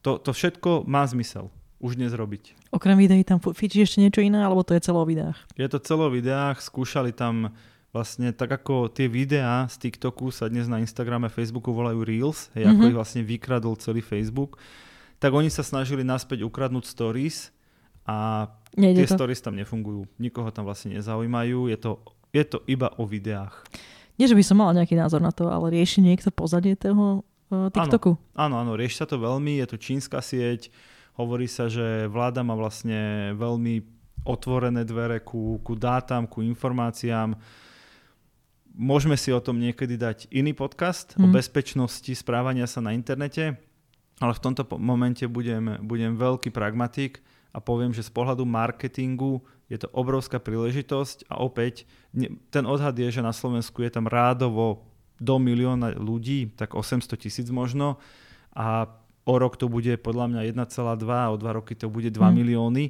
To, 0.08 0.16
to 0.20 0.32
všetko 0.32 0.88
má 0.88 1.04
zmysel 1.04 1.52
už 1.84 2.00
dnes 2.00 2.16
robiť. 2.16 2.72
Okrem 2.72 2.96
videí 2.96 3.28
tam 3.28 3.44
fičí 3.44 3.84
ešte 3.84 4.00
niečo 4.00 4.24
iné, 4.24 4.40
alebo 4.40 4.64
to 4.64 4.72
je 4.72 4.80
celo 4.88 5.04
o 5.04 5.08
videách? 5.08 5.36
Je 5.60 5.68
to 5.68 5.84
celo 5.84 6.08
o 6.08 6.14
videách, 6.16 6.64
skúšali 6.64 7.12
tam 7.12 7.52
vlastne 7.94 8.34
tak 8.34 8.50
ako 8.50 8.90
tie 8.90 9.06
videá 9.06 9.70
z 9.70 9.88
TikToku 9.88 10.34
sa 10.34 10.50
dnes 10.50 10.66
na 10.66 10.82
Instagrame 10.82 11.30
Facebooku 11.30 11.70
volajú 11.70 12.02
Reels, 12.02 12.50
hej, 12.58 12.66
mm-hmm. 12.66 12.74
ako 12.74 12.82
mhm. 12.82 12.90
ich 12.90 12.98
vlastne 12.98 13.22
vykradol 13.22 13.78
celý 13.78 14.02
Facebook, 14.02 14.58
tak 15.22 15.32
oni 15.32 15.54
sa 15.54 15.62
snažili 15.62 16.02
naspäť 16.02 16.42
ukradnúť 16.44 16.90
stories 16.90 17.54
a 18.04 18.50
Nejde 18.74 19.06
tie 19.06 19.08
to. 19.08 19.16
stories 19.16 19.40
tam 19.40 19.56
nefungujú. 19.56 20.10
Nikoho 20.18 20.50
tam 20.50 20.68
vlastne 20.68 20.98
nezaujímajú, 20.98 21.70
je 21.70 21.78
to, 21.80 21.92
je 22.34 22.44
to 22.44 22.60
iba 22.66 22.92
o 22.98 23.06
videách. 23.06 23.64
Nie, 24.18 24.26
že 24.26 24.36
by 24.36 24.44
som 24.44 24.58
mala 24.60 24.82
nejaký 24.82 24.98
názor 24.98 25.22
na 25.22 25.32
to, 25.32 25.48
ale 25.48 25.72
rieši 25.72 26.02
niekto 26.02 26.34
pozadie 26.34 26.74
toho 26.74 27.22
uh, 27.54 27.70
TikToku? 27.70 28.18
Áno, 28.34 28.58
áno, 28.58 28.74
rieši 28.74 29.06
sa 29.06 29.08
to 29.08 29.22
veľmi, 29.22 29.62
je 29.62 29.68
to 29.70 29.78
čínska 29.78 30.20
sieť, 30.20 30.74
hovorí 31.14 31.46
sa, 31.46 31.70
že 31.70 32.10
vláda 32.10 32.42
má 32.42 32.58
vlastne 32.58 33.32
veľmi 33.38 33.86
otvorené 34.26 34.82
dvere 34.82 35.22
ku, 35.22 35.62
ku 35.62 35.78
dátam, 35.78 36.26
ku 36.26 36.42
informáciám, 36.42 37.38
Môžeme 38.74 39.14
si 39.14 39.30
o 39.30 39.38
tom 39.38 39.62
niekedy 39.62 40.02
dať 40.02 40.34
iný 40.34 40.58
podcast 40.58 41.14
mm. 41.14 41.22
o 41.22 41.28
mhm. 41.30 41.34
bezpečnosti 41.38 42.12
správania 42.18 42.66
sa 42.66 42.82
na 42.82 42.98
internete, 42.98 43.58
ale 44.18 44.34
v 44.34 44.44
tomto 44.44 44.66
momente 44.82 45.26
budem, 45.30 45.78
budem 45.86 46.18
veľký 46.18 46.50
pragmatik 46.50 47.22
a 47.54 47.62
poviem, 47.62 47.94
že 47.94 48.02
z 48.02 48.10
pohľadu 48.10 48.50
marketingu 48.50 49.46
je 49.70 49.78
to 49.78 49.90
obrovská 49.94 50.42
príležitosť 50.42 51.30
a 51.30 51.42
opäť 51.42 51.86
ten 52.50 52.66
odhad 52.66 52.98
je, 52.98 53.10
že 53.10 53.26
na 53.26 53.34
Slovensku 53.34 53.82
je 53.86 53.94
tam 53.94 54.10
rádovo 54.10 54.86
do 55.22 55.38
milióna 55.38 55.94
ľudí, 55.98 56.50
tak 56.58 56.74
800 56.74 57.14
tisíc 57.18 57.48
možno 57.54 58.02
a 58.54 58.90
o 59.24 59.36
rok 59.40 59.56
to 59.56 59.72
bude 59.72 59.90
podľa 60.04 60.30
mňa 60.30 60.42
1,2 60.52 61.08
a 61.10 61.32
o 61.32 61.40
dva 61.40 61.52
roky 61.58 61.78
to 61.78 61.88
bude 61.88 62.10
2 62.10 62.20
mm. 62.20 62.34
milióny 62.34 62.86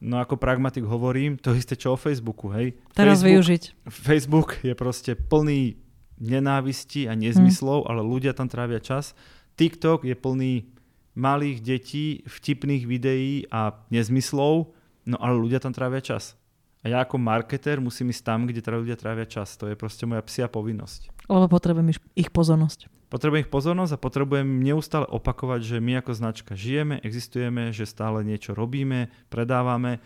No 0.00 0.16
ako 0.16 0.40
pragmatik 0.40 0.88
hovorím, 0.88 1.36
to 1.36 1.52
isté 1.52 1.76
čo 1.76 1.92
o 1.92 1.98
Facebooku, 2.00 2.48
hej. 2.56 2.72
Teraz 2.96 3.20
Facebook, 3.20 3.28
využiť. 3.28 3.62
Facebook 3.92 4.50
je 4.64 4.72
proste 4.72 5.12
plný 5.12 5.76
nenávisti 6.16 7.04
a 7.04 7.12
nezmyslov, 7.12 7.84
hmm. 7.84 7.88
ale 7.92 8.00
ľudia 8.00 8.32
tam 8.32 8.48
trávia 8.48 8.80
čas. 8.80 9.12
TikTok 9.60 10.08
je 10.08 10.16
plný 10.16 10.72
malých 11.12 11.60
detí, 11.60 12.24
vtipných 12.24 12.88
videí 12.88 13.44
a 13.52 13.76
nezmyslov, 13.92 14.72
no 15.04 15.16
ale 15.20 15.36
ľudia 15.36 15.60
tam 15.60 15.76
trávia 15.76 16.00
čas. 16.00 16.32
A 16.80 16.88
ja 16.88 17.04
ako 17.04 17.20
marketer 17.20 17.76
musím 17.76 18.08
ísť 18.08 18.24
tam, 18.24 18.48
kde 18.48 18.64
ľudia 18.64 18.96
trávia 18.96 19.28
čas. 19.28 19.52
To 19.60 19.68
je 19.68 19.76
proste 19.76 20.08
moja 20.08 20.24
psia 20.24 20.48
povinnosť. 20.48 21.12
Lebo 21.28 21.44
potrebujem 21.52 21.92
ich 22.16 22.32
pozornosť. 22.32 22.88
Potrebujem 23.10 23.42
ich 23.42 23.50
pozornosť 23.50 23.98
a 23.98 24.02
potrebujem 24.02 24.62
neustále 24.62 25.02
opakovať, 25.10 25.66
že 25.66 25.76
my 25.82 25.98
ako 25.98 26.14
značka 26.14 26.54
žijeme, 26.54 27.02
existujeme, 27.02 27.74
že 27.74 27.82
stále 27.82 28.22
niečo 28.22 28.54
robíme, 28.54 29.10
predávame. 29.26 29.98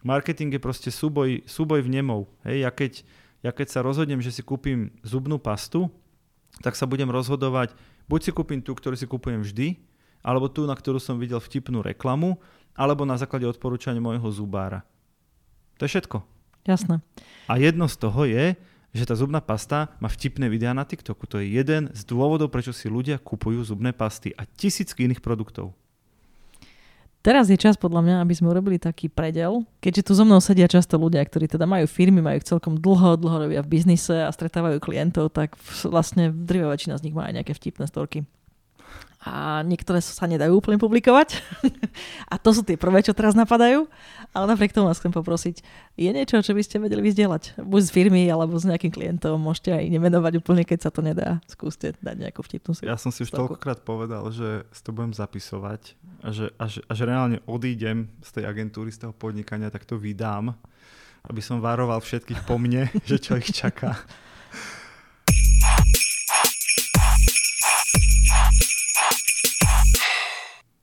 Marketing 0.00 0.56
je 0.56 0.62
proste 0.62 0.88
súboj, 0.88 1.44
súboj 1.44 1.84
vnemov. 1.84 2.24
Hej, 2.48 2.64
ja, 2.64 2.70
keď, 2.72 2.92
ja 3.44 3.52
keď 3.52 3.66
sa 3.68 3.84
rozhodnem, 3.84 4.24
že 4.24 4.32
si 4.32 4.40
kúpim 4.40 4.88
zubnú 5.04 5.36
pastu, 5.36 5.92
tak 6.64 6.72
sa 6.72 6.88
budem 6.88 7.12
rozhodovať, 7.12 7.76
buď 8.08 8.20
si 8.24 8.30
kúpim 8.32 8.64
tú, 8.64 8.72
ktorú 8.72 8.96
si 8.96 9.04
kúpujem 9.04 9.44
vždy, 9.44 9.76
alebo 10.24 10.48
tú, 10.48 10.64
na 10.64 10.72
ktorú 10.72 10.96
som 10.96 11.20
videl 11.20 11.44
vtipnú 11.44 11.84
reklamu, 11.84 12.40
alebo 12.72 13.04
na 13.04 13.20
základe 13.20 13.44
odporúčania 13.44 14.00
môjho 14.00 14.32
zubára. 14.32 14.88
To 15.76 15.84
je 15.84 15.92
všetko. 15.92 16.24
Jasné. 16.64 17.04
A 17.44 17.60
jedno 17.60 17.92
z 17.92 17.96
toho 18.00 18.24
je, 18.24 18.56
že 18.98 19.08
tá 19.08 19.14
zubná 19.14 19.38
pasta 19.38 19.94
má 20.02 20.10
vtipné 20.10 20.50
videá 20.50 20.74
na 20.74 20.82
TikToku. 20.82 21.24
To 21.30 21.38
je 21.38 21.46
jeden 21.46 21.88
z 21.94 22.02
dôvodov, 22.02 22.50
prečo 22.50 22.74
si 22.74 22.90
ľudia 22.90 23.22
kupujú 23.22 23.62
zubné 23.62 23.94
pasty 23.94 24.34
a 24.34 24.42
tisícky 24.44 25.06
iných 25.06 25.22
produktov. 25.22 25.72
Teraz 27.22 27.50
je 27.50 27.58
čas 27.58 27.74
podľa 27.74 28.02
mňa, 28.06 28.16
aby 28.22 28.34
sme 28.34 28.50
urobili 28.54 28.78
taký 28.78 29.10
predel, 29.10 29.66
keďže 29.82 30.06
tu 30.06 30.12
so 30.14 30.22
mnou 30.22 30.38
sedia 30.38 30.70
často 30.70 30.94
ľudia, 30.96 31.20
ktorí 31.26 31.50
teda 31.50 31.66
majú 31.66 31.84
firmy, 31.90 32.22
majú 32.22 32.40
celkom 32.46 32.78
dlho, 32.78 33.18
dlho 33.18 33.36
robia 33.46 33.60
v 33.60 33.70
biznise 33.74 34.22
a 34.22 34.30
stretávajú 34.30 34.78
klientov, 34.78 35.34
tak 35.34 35.58
vlastne 35.82 36.30
drvia 36.30 36.70
väčšina 36.70 36.94
z 36.96 37.10
nich 37.10 37.14
má 37.18 37.26
aj 37.26 37.42
nejaké 37.42 37.52
vtipné 37.58 37.90
storky 37.90 38.22
a 39.18 39.66
niektoré 39.66 39.98
sa 39.98 40.30
nedajú 40.30 40.62
úplne 40.62 40.78
publikovať. 40.78 41.42
a 42.32 42.38
to 42.38 42.54
sú 42.54 42.62
tie 42.62 42.78
prvé, 42.78 43.02
čo 43.02 43.10
teraz 43.10 43.34
napadajú. 43.34 43.90
Ale 44.30 44.44
napriek 44.46 44.70
tomu 44.70 44.86
vás 44.86 45.02
chcem 45.02 45.10
poprosiť, 45.10 45.64
je 45.98 46.10
niečo, 46.14 46.38
čo 46.38 46.54
by 46.54 46.62
ste 46.62 46.78
vedeli 46.78 47.02
vyzdieľať? 47.02 47.58
Buď 47.58 47.80
z 47.82 47.90
firmy, 47.90 48.22
alebo 48.30 48.54
s 48.54 48.68
nejakým 48.68 48.94
klientom. 48.94 49.42
Môžete 49.42 49.74
aj 49.74 49.90
nemenovať 49.90 50.38
úplne, 50.38 50.62
keď 50.62 50.86
sa 50.86 50.90
to 50.94 51.02
nedá. 51.02 51.42
Skúste 51.50 51.98
dať 51.98 52.16
nejakú 52.28 52.46
vtipnú 52.46 52.78
si. 52.78 52.86
Ja 52.86 52.94
som 52.94 53.10
si 53.10 53.26
už 53.26 53.34
toľkokrát 53.34 53.82
povedal, 53.82 54.30
že 54.30 54.62
si 54.70 54.82
to 54.86 54.94
budem 54.94 55.10
zapisovať 55.10 55.98
a 56.22 56.28
že 56.30 56.54
až, 56.54 56.84
až 56.86 56.98
reálne 57.02 57.42
odídem 57.50 58.06
z 58.22 58.38
tej 58.38 58.44
agentúry, 58.46 58.94
z 58.94 59.08
toho 59.08 59.14
podnikania, 59.16 59.74
tak 59.74 59.82
to 59.82 59.98
vydám, 59.98 60.54
aby 61.26 61.40
som 61.42 61.58
varoval 61.58 61.98
všetkých 61.98 62.46
po 62.46 62.54
mne, 62.60 62.86
že 63.10 63.18
čo 63.18 63.34
ich 63.34 63.50
čaká. 63.50 63.98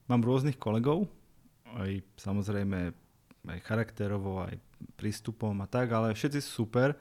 Mám 0.06 0.22
rôznych 0.22 0.58
kolegov, 0.58 1.10
aj 1.76 2.01
samozrejme 2.18 2.93
aj 3.45 3.60
charakterovo, 3.62 4.41
aj 4.41 4.58
prístupom 4.97 5.53
a 5.62 5.68
tak, 5.70 5.93
ale 5.93 6.18
všetci 6.18 6.39
sú 6.41 6.66
super, 6.66 6.97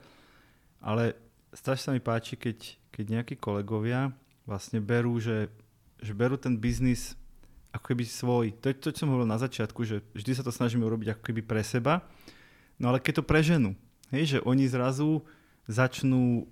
ale 0.81 1.17
strašne 1.53 1.83
sa 1.89 1.95
mi 1.95 2.01
páči, 2.01 2.37
keď, 2.37 2.77
keď 2.93 3.05
nejakí 3.19 3.35
kolegovia 3.37 4.13
vlastne 4.45 4.77
berú, 4.77 5.17
že, 5.17 5.49
že 5.97 6.13
berú 6.13 6.37
ten 6.37 6.53
biznis 6.57 7.17
ako 7.73 7.91
keby 7.91 8.03
svoj. 8.05 8.45
To 8.61 8.71
je 8.71 8.75
to, 8.77 8.89
čo 8.93 9.03
som 9.03 9.11
hovoril 9.11 9.27
na 9.27 9.41
začiatku, 9.41 9.81
že 9.83 10.05
vždy 10.15 10.31
sa 10.37 10.43
to 10.45 10.53
snažíme 10.53 10.85
urobiť 10.85 11.17
ako 11.17 11.21
keby 11.25 11.41
pre 11.43 11.61
seba, 11.65 12.05
no 12.77 12.93
ale 12.93 13.01
keď 13.01 13.21
to 13.21 13.27
preženú, 13.27 13.73
hej, 14.13 14.37
že 14.37 14.43
oni 14.45 14.69
zrazu 14.69 15.25
začnú 15.65 16.45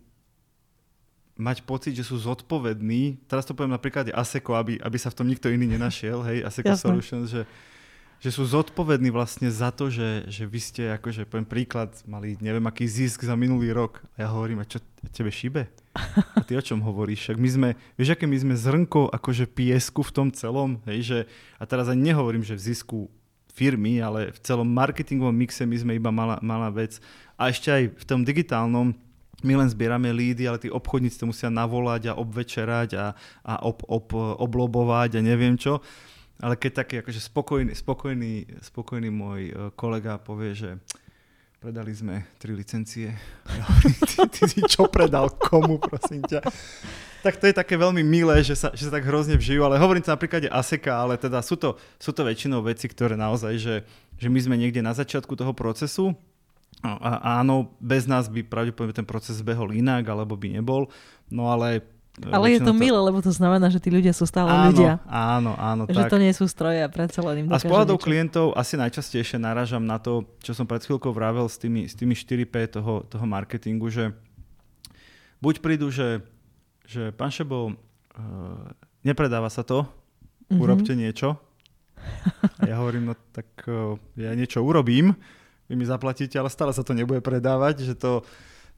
mať 1.33 1.65
pocit, 1.65 1.97
že 1.97 2.05
sú 2.05 2.21
zodpovední. 2.21 3.25
Teraz 3.25 3.45
to 3.45 3.57
poviem 3.57 3.73
napríklad 3.73 4.13
ASECO, 4.13 4.53
aby, 4.53 4.77
aby 4.77 4.97
sa 5.01 5.09
v 5.09 5.17
tom 5.17 5.27
nikto 5.29 5.49
iný 5.49 5.65
nenašiel, 5.65 6.21
hej, 6.29 6.45
ASECO 6.45 6.77
Jasne. 6.77 6.93
Solutions, 6.93 7.27
že, 7.33 7.43
že 8.21 8.29
sú 8.29 8.45
zodpovední 8.45 9.09
vlastne 9.09 9.49
za 9.49 9.73
to, 9.73 9.89
že, 9.89 10.29
že 10.29 10.45
vy 10.45 10.59
ste, 10.61 10.83
akože 10.93 11.25
poviem 11.25 11.49
príklad, 11.49 11.89
mali 12.05 12.37
neviem 12.37 12.63
aký 12.69 12.85
zisk 12.85 13.25
za 13.25 13.33
minulý 13.33 13.73
rok. 13.73 14.05
A 14.13 14.25
ja 14.25 14.29
hovorím, 14.29 14.61
a 14.61 14.69
čo 14.69 14.77
tebe 15.09 15.33
šíbe? 15.33 15.65
A 16.37 16.41
ty 16.45 16.53
o 16.53 16.61
čom 16.61 16.81
hovoríš? 16.85 17.29
Však 17.29 17.37
my 17.41 17.49
sme, 17.49 17.69
vieš, 17.97 18.13
aké 18.13 18.29
my 18.29 18.37
sme 18.37 18.53
zrnko 18.53 19.09
akože 19.09 19.49
piesku 19.49 20.05
v 20.05 20.13
tom 20.13 20.27
celom, 20.29 20.81
hej, 20.85 20.99
že, 21.01 21.19
a 21.57 21.65
teraz 21.65 21.89
ani 21.89 22.13
nehovorím, 22.13 22.45
že 22.45 22.53
v 22.53 22.65
zisku 22.73 22.99
firmy, 23.53 24.01
ale 24.01 24.33
v 24.33 24.39
celom 24.41 24.65
marketingovom 24.65 25.33
mixe 25.33 25.61
my 25.65 25.77
sme 25.77 25.93
iba 25.93 26.09
malá, 26.09 26.41
malá 26.41 26.73
vec. 26.73 26.97
A 27.37 27.53
ešte 27.53 27.69
aj 27.69 27.83
v 27.93 28.05
tom 28.09 28.25
digitálnom, 28.25 28.97
my 29.43 29.63
len 29.63 29.69
zbierame 29.69 30.09
lídy, 30.09 30.47
ale 30.47 30.59
tí 30.59 30.71
obchodníci 30.71 31.19
to 31.19 31.29
musia 31.29 31.51
navolať 31.51 32.11
a 32.11 32.17
obvečerať 32.17 32.89
a, 32.95 33.05
a 33.43 33.53
ob, 33.63 33.83
ob, 33.85 34.11
oblobovať 34.15 35.19
a 35.19 35.25
neviem 35.25 35.59
čo. 35.59 35.83
Ale 36.41 36.59
keď 36.59 36.71
taký 36.83 36.95
akože 36.99 37.21
spokojný, 37.21 37.71
spokojný, 37.77 38.33
spokojný 38.59 39.09
môj 39.13 39.41
e, 39.47 39.53
kolega 39.77 40.19
povie, 40.19 40.57
že 40.57 40.69
predali 41.63 41.95
sme 41.95 42.27
tri 42.35 42.51
licencie. 42.51 43.15
Ty, 44.03 44.27
ty 44.27 44.43
si 44.51 44.59
čo 44.67 44.91
predal 44.91 45.31
komu, 45.39 45.79
prosím 45.79 46.19
ťa? 46.27 46.43
Tak 47.23 47.39
to 47.39 47.47
je 47.47 47.55
také 47.55 47.79
veľmi 47.79 48.03
milé, 48.03 48.43
že 48.43 48.59
sa, 48.59 48.75
že 48.75 48.91
sa 48.91 48.99
tak 48.99 49.07
hrozne 49.07 49.39
vžijú, 49.39 49.63
ale 49.63 49.79
hovorím 49.79 50.03
to 50.03 50.11
napríklad 50.11 50.51
ASEKA, 50.51 50.91
ale 50.91 51.15
teda 51.15 51.39
sú 51.39 51.55
to, 51.55 51.79
sú 51.95 52.11
to 52.11 52.27
väčšinou 52.27 52.59
veci, 52.67 52.91
ktoré 52.91 53.15
naozaj, 53.15 53.55
že, 53.55 53.75
že 54.19 54.27
my 54.27 54.39
sme 54.43 54.59
niekde 54.59 54.83
na 54.83 54.91
začiatku 54.91 55.31
toho 55.39 55.55
procesu 55.55 56.11
áno, 56.83 57.71
bez 57.79 58.03
nás 58.03 58.27
by 58.27 58.43
pravdepodobne 58.43 58.91
ten 58.91 59.07
proces 59.07 59.39
behol 59.39 59.71
inak, 59.71 60.03
alebo 60.03 60.35
by 60.35 60.59
nebol, 60.59 60.91
no 61.31 61.47
ale... 61.47 61.79
E, 62.19 62.29
ale 62.29 62.59
je 62.59 62.59
to, 62.61 62.69
to 62.69 62.73
milé, 62.75 62.99
lebo 62.99 63.23
to 63.23 63.31
znamená, 63.31 63.71
že 63.71 63.79
tí 63.79 63.89
ľudia 63.89 64.11
sú 64.11 64.27
stále 64.27 64.51
áno, 64.51 64.69
ľudia. 64.69 64.99
Áno, 65.07 65.55
áno. 65.55 65.87
Že 65.87 66.03
tak. 66.05 66.11
to 66.11 66.17
nie 66.19 66.33
sú 66.35 66.45
stroje 66.45 66.83
a 66.83 66.89
predsa 66.91 67.23
len 67.23 67.47
im 67.47 67.47
A 67.49 67.57
z 67.57 67.65
pohľadov 67.65 67.97
klientov 68.03 68.53
asi 68.53 68.75
najčastejšie 68.75 69.39
narážam 69.39 69.81
na 69.81 69.97
to, 69.97 70.27
čo 70.43 70.51
som 70.51 70.67
pred 70.67 70.83
chvíľkou 70.83 71.09
vravel 71.15 71.47
s 71.47 71.57
tými, 71.57 71.87
s 71.87 71.95
tými 71.95 72.13
4P 72.13 72.69
toho, 72.69 73.07
toho 73.07 73.25
marketingu, 73.25 73.87
že 73.87 74.11
buď 75.39 75.63
prídu, 75.63 75.87
že, 75.87 76.21
že 76.83 77.15
pán 77.15 77.31
Šebo, 77.31 77.71
uh, 77.71 77.75
nepredáva 79.07 79.47
sa 79.47 79.63
to, 79.63 79.87
mm-hmm. 79.87 80.59
urobte 80.59 80.93
niečo. 80.93 81.39
A 82.59 82.67
ja 82.67 82.75
hovorím, 82.83 83.11
no 83.11 83.13
tak 83.31 83.47
uh, 83.71 83.95
ja 84.19 84.35
niečo 84.35 84.59
urobím, 84.59 85.15
vy 85.67 85.73
mi 85.79 85.85
zaplatíte, 85.87 86.35
ale 86.35 86.51
stále 86.51 86.75
sa 86.75 86.83
to 86.83 86.91
nebude 86.91 87.23
predávať, 87.23 87.87
že 87.87 87.93
to, 87.95 88.21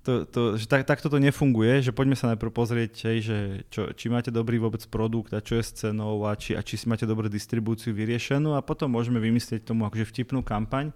to, 0.06 0.26
to, 0.30 0.42
že 0.62 0.70
tak, 0.70 0.86
takto 0.86 1.10
to 1.10 1.18
nefunguje, 1.18 1.82
že 1.82 1.90
poďme 1.90 2.14
sa 2.14 2.30
najprv 2.34 2.52
pozrieť, 2.54 2.94
hej, 3.10 3.18
že 3.26 3.38
čo, 3.74 3.90
či 3.92 4.06
máte 4.14 4.30
dobrý 4.30 4.62
vôbec 4.62 4.86
produkt 4.86 5.34
a 5.34 5.42
čo 5.42 5.58
je 5.58 5.64
s 5.66 5.72
cenou 5.82 6.22
a 6.30 6.38
či, 6.38 6.54
a 6.54 6.62
či 6.62 6.78
si 6.78 6.86
máte 6.86 7.10
dobrú 7.10 7.26
distribúciu 7.26 7.90
vyriešenú 7.98 8.54
a 8.54 8.62
potom 8.62 8.94
môžeme 8.94 9.18
vymyslieť 9.18 9.66
tomu 9.66 9.90
akože 9.90 10.06
vtipnú 10.06 10.46
kampaň. 10.46 10.94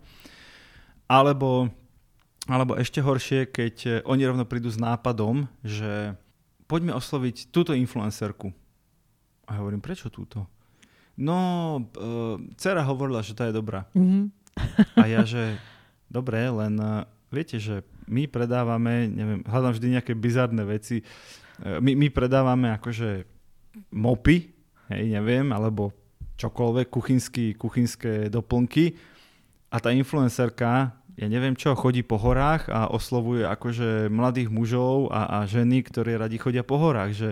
Alebo, 1.10 1.74
alebo 2.46 2.78
ešte 2.78 3.02
horšie, 3.02 3.50
keď 3.50 4.06
oni 4.06 4.30
rovno 4.30 4.46
prídu 4.46 4.70
s 4.70 4.78
nápadom, 4.78 5.50
že 5.66 6.14
poďme 6.70 6.94
osloviť 6.94 7.50
túto 7.50 7.74
influencerku. 7.74 8.54
A 9.50 9.58
ja 9.58 9.66
hovorím, 9.66 9.82
prečo 9.82 10.14
túto? 10.14 10.46
No, 11.18 11.38
uh, 11.82 12.38
dcera 12.54 12.86
hovorila, 12.86 13.26
že 13.26 13.34
tá 13.34 13.50
je 13.50 13.58
dobrá. 13.58 13.90
Mm-hmm. 13.98 14.24
A 14.96 15.04
ja, 15.10 15.26
že 15.26 15.58
Dobre, 16.10 16.50
len 16.50 16.74
uh, 16.82 17.06
viete, 17.30 17.62
že 17.62 17.86
my 18.10 18.26
predávame, 18.26 19.06
neviem, 19.06 19.46
hľadám 19.46 19.78
vždy 19.78 19.88
nejaké 19.94 20.14
bizarné 20.18 20.66
veci. 20.66 21.06
Uh, 21.62 21.78
my, 21.78 21.94
my 21.94 22.08
predávame 22.10 22.74
akože 22.74 23.30
mopy, 23.94 24.50
hej, 24.90 25.04
neviem, 25.06 25.54
alebo 25.54 25.94
čokoľvek, 26.42 26.88
kuchynský, 26.90 27.46
kuchynské 27.54 28.34
doplnky 28.34 28.98
a 29.70 29.78
tá 29.78 29.94
influencerka, 29.94 30.98
ja 31.20 31.28
neviem 31.28 31.54
čo, 31.54 31.76
chodí 31.76 32.02
po 32.02 32.16
horách 32.16 32.72
a 32.72 32.88
oslovuje 32.90 33.44
akože 33.44 34.08
mladých 34.08 34.50
mužov 34.50 35.12
a, 35.12 35.44
a 35.44 35.46
ženy, 35.46 35.84
ktoré 35.84 36.16
radi 36.16 36.40
chodia 36.40 36.64
po 36.64 36.80
horách, 36.80 37.12
že 37.12 37.30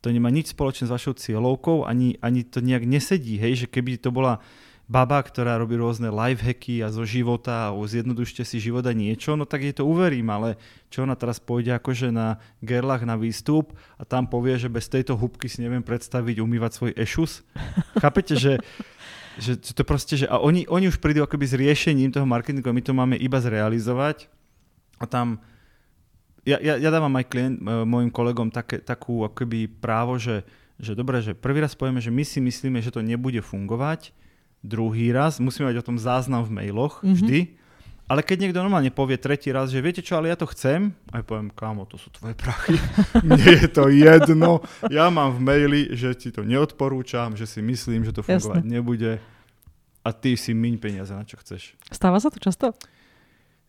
to 0.00 0.08
nemá 0.08 0.32
nič 0.32 0.56
spoločné 0.56 0.88
s 0.88 0.94
vašou 0.94 1.14
cieľovkou, 1.20 1.84
ani, 1.84 2.16
ani 2.24 2.48
to 2.48 2.64
nejak 2.64 2.88
nesedí, 2.88 3.36
hej, 3.36 3.64
že 3.64 3.66
keby 3.68 4.00
to 4.00 4.08
bola 4.08 4.40
baba, 4.88 5.20
ktorá 5.20 5.60
robí 5.60 5.76
rôzne 5.76 6.08
hacky 6.08 6.80
a 6.80 6.88
zo 6.88 7.04
života 7.04 7.68
a 7.68 7.76
zjednodušte 7.76 8.40
si 8.40 8.56
život 8.56 8.82
a 8.88 8.96
niečo, 8.96 9.36
no 9.36 9.44
tak 9.44 9.68
jej 9.68 9.76
to 9.76 9.84
uverím, 9.84 10.32
ale 10.32 10.56
čo 10.88 11.04
ona 11.04 11.12
teraz 11.12 11.36
pôjde 11.36 11.76
akože 11.76 12.08
na 12.08 12.40
gerlach 12.64 13.04
na 13.04 13.20
výstup 13.20 13.76
a 14.00 14.08
tam 14.08 14.24
povie, 14.24 14.56
že 14.56 14.72
bez 14.72 14.88
tejto 14.88 15.12
hubky 15.14 15.46
si 15.46 15.60
neviem 15.60 15.84
predstaviť 15.84 16.40
umývať 16.40 16.70
svoj 16.72 16.92
ešus. 16.96 17.44
Chápete, 18.00 18.32
že 18.34 18.56
že 19.38 19.54
to 19.54 19.86
proste, 19.86 20.18
že 20.18 20.26
a 20.26 20.42
oni, 20.42 20.66
oni 20.66 20.90
už 20.90 20.98
prídu 20.98 21.22
akoby 21.22 21.46
s 21.46 21.54
riešením 21.54 22.10
toho 22.10 22.26
marketingu, 22.26 22.74
my 22.74 22.82
to 22.82 22.90
máme 22.90 23.14
iba 23.14 23.38
zrealizovať 23.38 24.26
a 24.98 25.06
tam 25.06 25.38
ja, 26.42 26.58
ja, 26.58 26.74
ja 26.74 26.90
dávam 26.90 27.14
aj 27.14 27.26
klient, 27.30 27.56
môjim 27.62 28.10
kolegom 28.10 28.50
také, 28.50 28.82
takú 28.82 29.22
akoby 29.22 29.70
právo, 29.70 30.18
že, 30.18 30.42
že 30.80 30.96
dobre, 30.96 31.22
že 31.22 31.38
prvý 31.38 31.62
raz 31.62 31.76
povieme, 31.76 32.02
že 32.02 32.10
my 32.10 32.24
si 32.26 32.42
myslíme, 32.42 32.82
že 32.82 32.90
to 32.90 33.04
nebude 33.04 33.38
fungovať, 33.44 34.10
druhý 34.62 35.14
raz, 35.14 35.38
musíme 35.38 35.70
mať 35.70 35.80
o 35.80 35.86
tom 35.86 35.96
záznam 35.98 36.42
v 36.42 36.54
mailoch 36.62 37.00
mm-hmm. 37.00 37.14
vždy, 37.14 37.40
ale 38.08 38.24
keď 38.24 38.48
niekto 38.48 38.64
normálne 38.64 38.88
povie 38.88 39.20
tretí 39.20 39.52
raz, 39.52 39.68
že 39.68 39.84
viete 39.84 40.00
čo, 40.00 40.16
ale 40.16 40.32
ja 40.32 40.36
to 40.40 40.48
chcem, 40.48 40.96
aj 41.12 41.22
poviem, 41.28 41.52
kámo, 41.52 41.84
to 41.84 42.00
sú 42.00 42.08
tvoje 42.08 42.32
prachy, 42.32 42.80
nie 43.36 43.52
je 43.60 43.68
to 43.68 43.92
jedno, 43.92 44.64
ja 44.88 45.12
mám 45.12 45.36
v 45.36 45.40
maili, 45.44 45.82
že 45.92 46.16
ti 46.16 46.32
to 46.32 46.40
neodporúčam, 46.40 47.36
že 47.36 47.44
si 47.44 47.60
myslím, 47.60 48.08
že 48.08 48.16
to 48.16 48.24
fungovať 48.24 48.64
Jasne. 48.64 48.72
nebude 48.72 49.20
a 50.00 50.08
ty 50.16 50.40
si 50.40 50.56
miň 50.56 50.80
peniaze 50.80 51.12
na 51.12 51.20
čo 51.28 51.36
chceš. 51.36 51.76
Stáva 51.92 52.16
sa 52.16 52.32
to 52.32 52.40
často? 52.40 52.72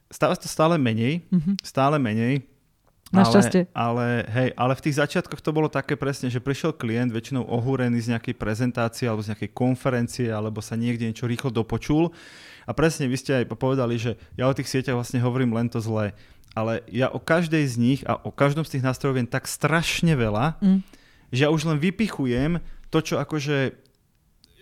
Stáva 0.07 0.39
sa 0.39 0.41
to 0.41 0.49
stále 0.49 0.79
menej, 0.79 1.27
mm-hmm. 1.27 1.59
stále 1.59 1.99
menej. 1.99 2.47
Našťastie. 3.09 3.73
Ale, 3.73 3.73
ale, 3.73 4.05
hej, 4.29 4.49
ale 4.53 4.73
v 4.77 4.83
tých 4.85 4.99
začiatkoch 5.01 5.41
to 5.41 5.49
bolo 5.49 5.65
také 5.65 5.97
presne, 5.97 6.29
že 6.29 6.37
prišiel 6.37 6.77
klient 6.77 7.09
väčšinou 7.09 7.41
ohúrený 7.41 7.97
z 7.97 8.13
nejakej 8.13 8.37
prezentácie 8.37 9.09
alebo 9.09 9.25
z 9.25 9.33
nejakej 9.33 9.49
konferencie 9.49 10.29
alebo 10.29 10.61
sa 10.61 10.77
niekde 10.77 11.09
niečo 11.09 11.25
rýchlo 11.25 11.49
dopočul. 11.49 12.13
A 12.69 12.71
presne 12.77 13.09
vy 13.09 13.17
ste 13.17 13.41
aj 13.41 13.49
povedali, 13.49 13.97
že 13.97 14.13
ja 14.37 14.45
o 14.45 14.53
tých 14.53 14.69
sieťach 14.69 14.93
vlastne 14.93 15.17
hovorím 15.25 15.57
len 15.57 15.73
to 15.73 15.81
zlé. 15.81 16.13
Ale 16.53 16.85
ja 16.89 17.09
o 17.09 17.17
každej 17.17 17.65
z 17.65 17.75
nich 17.81 18.01
a 18.05 18.17
o 18.21 18.29
každom 18.29 18.61
z 18.61 18.77
tých 18.77 18.85
nástrojov 18.85 19.17
viem 19.17 19.29
tak 19.29 19.49
strašne 19.49 20.13
veľa, 20.13 20.61
mm. 20.61 20.79
že 21.33 21.41
ja 21.45 21.49
už 21.49 21.65
len 21.65 21.81
vypichujem 21.81 22.61
to, 22.93 22.99
čo 23.01 23.17
akože 23.17 23.88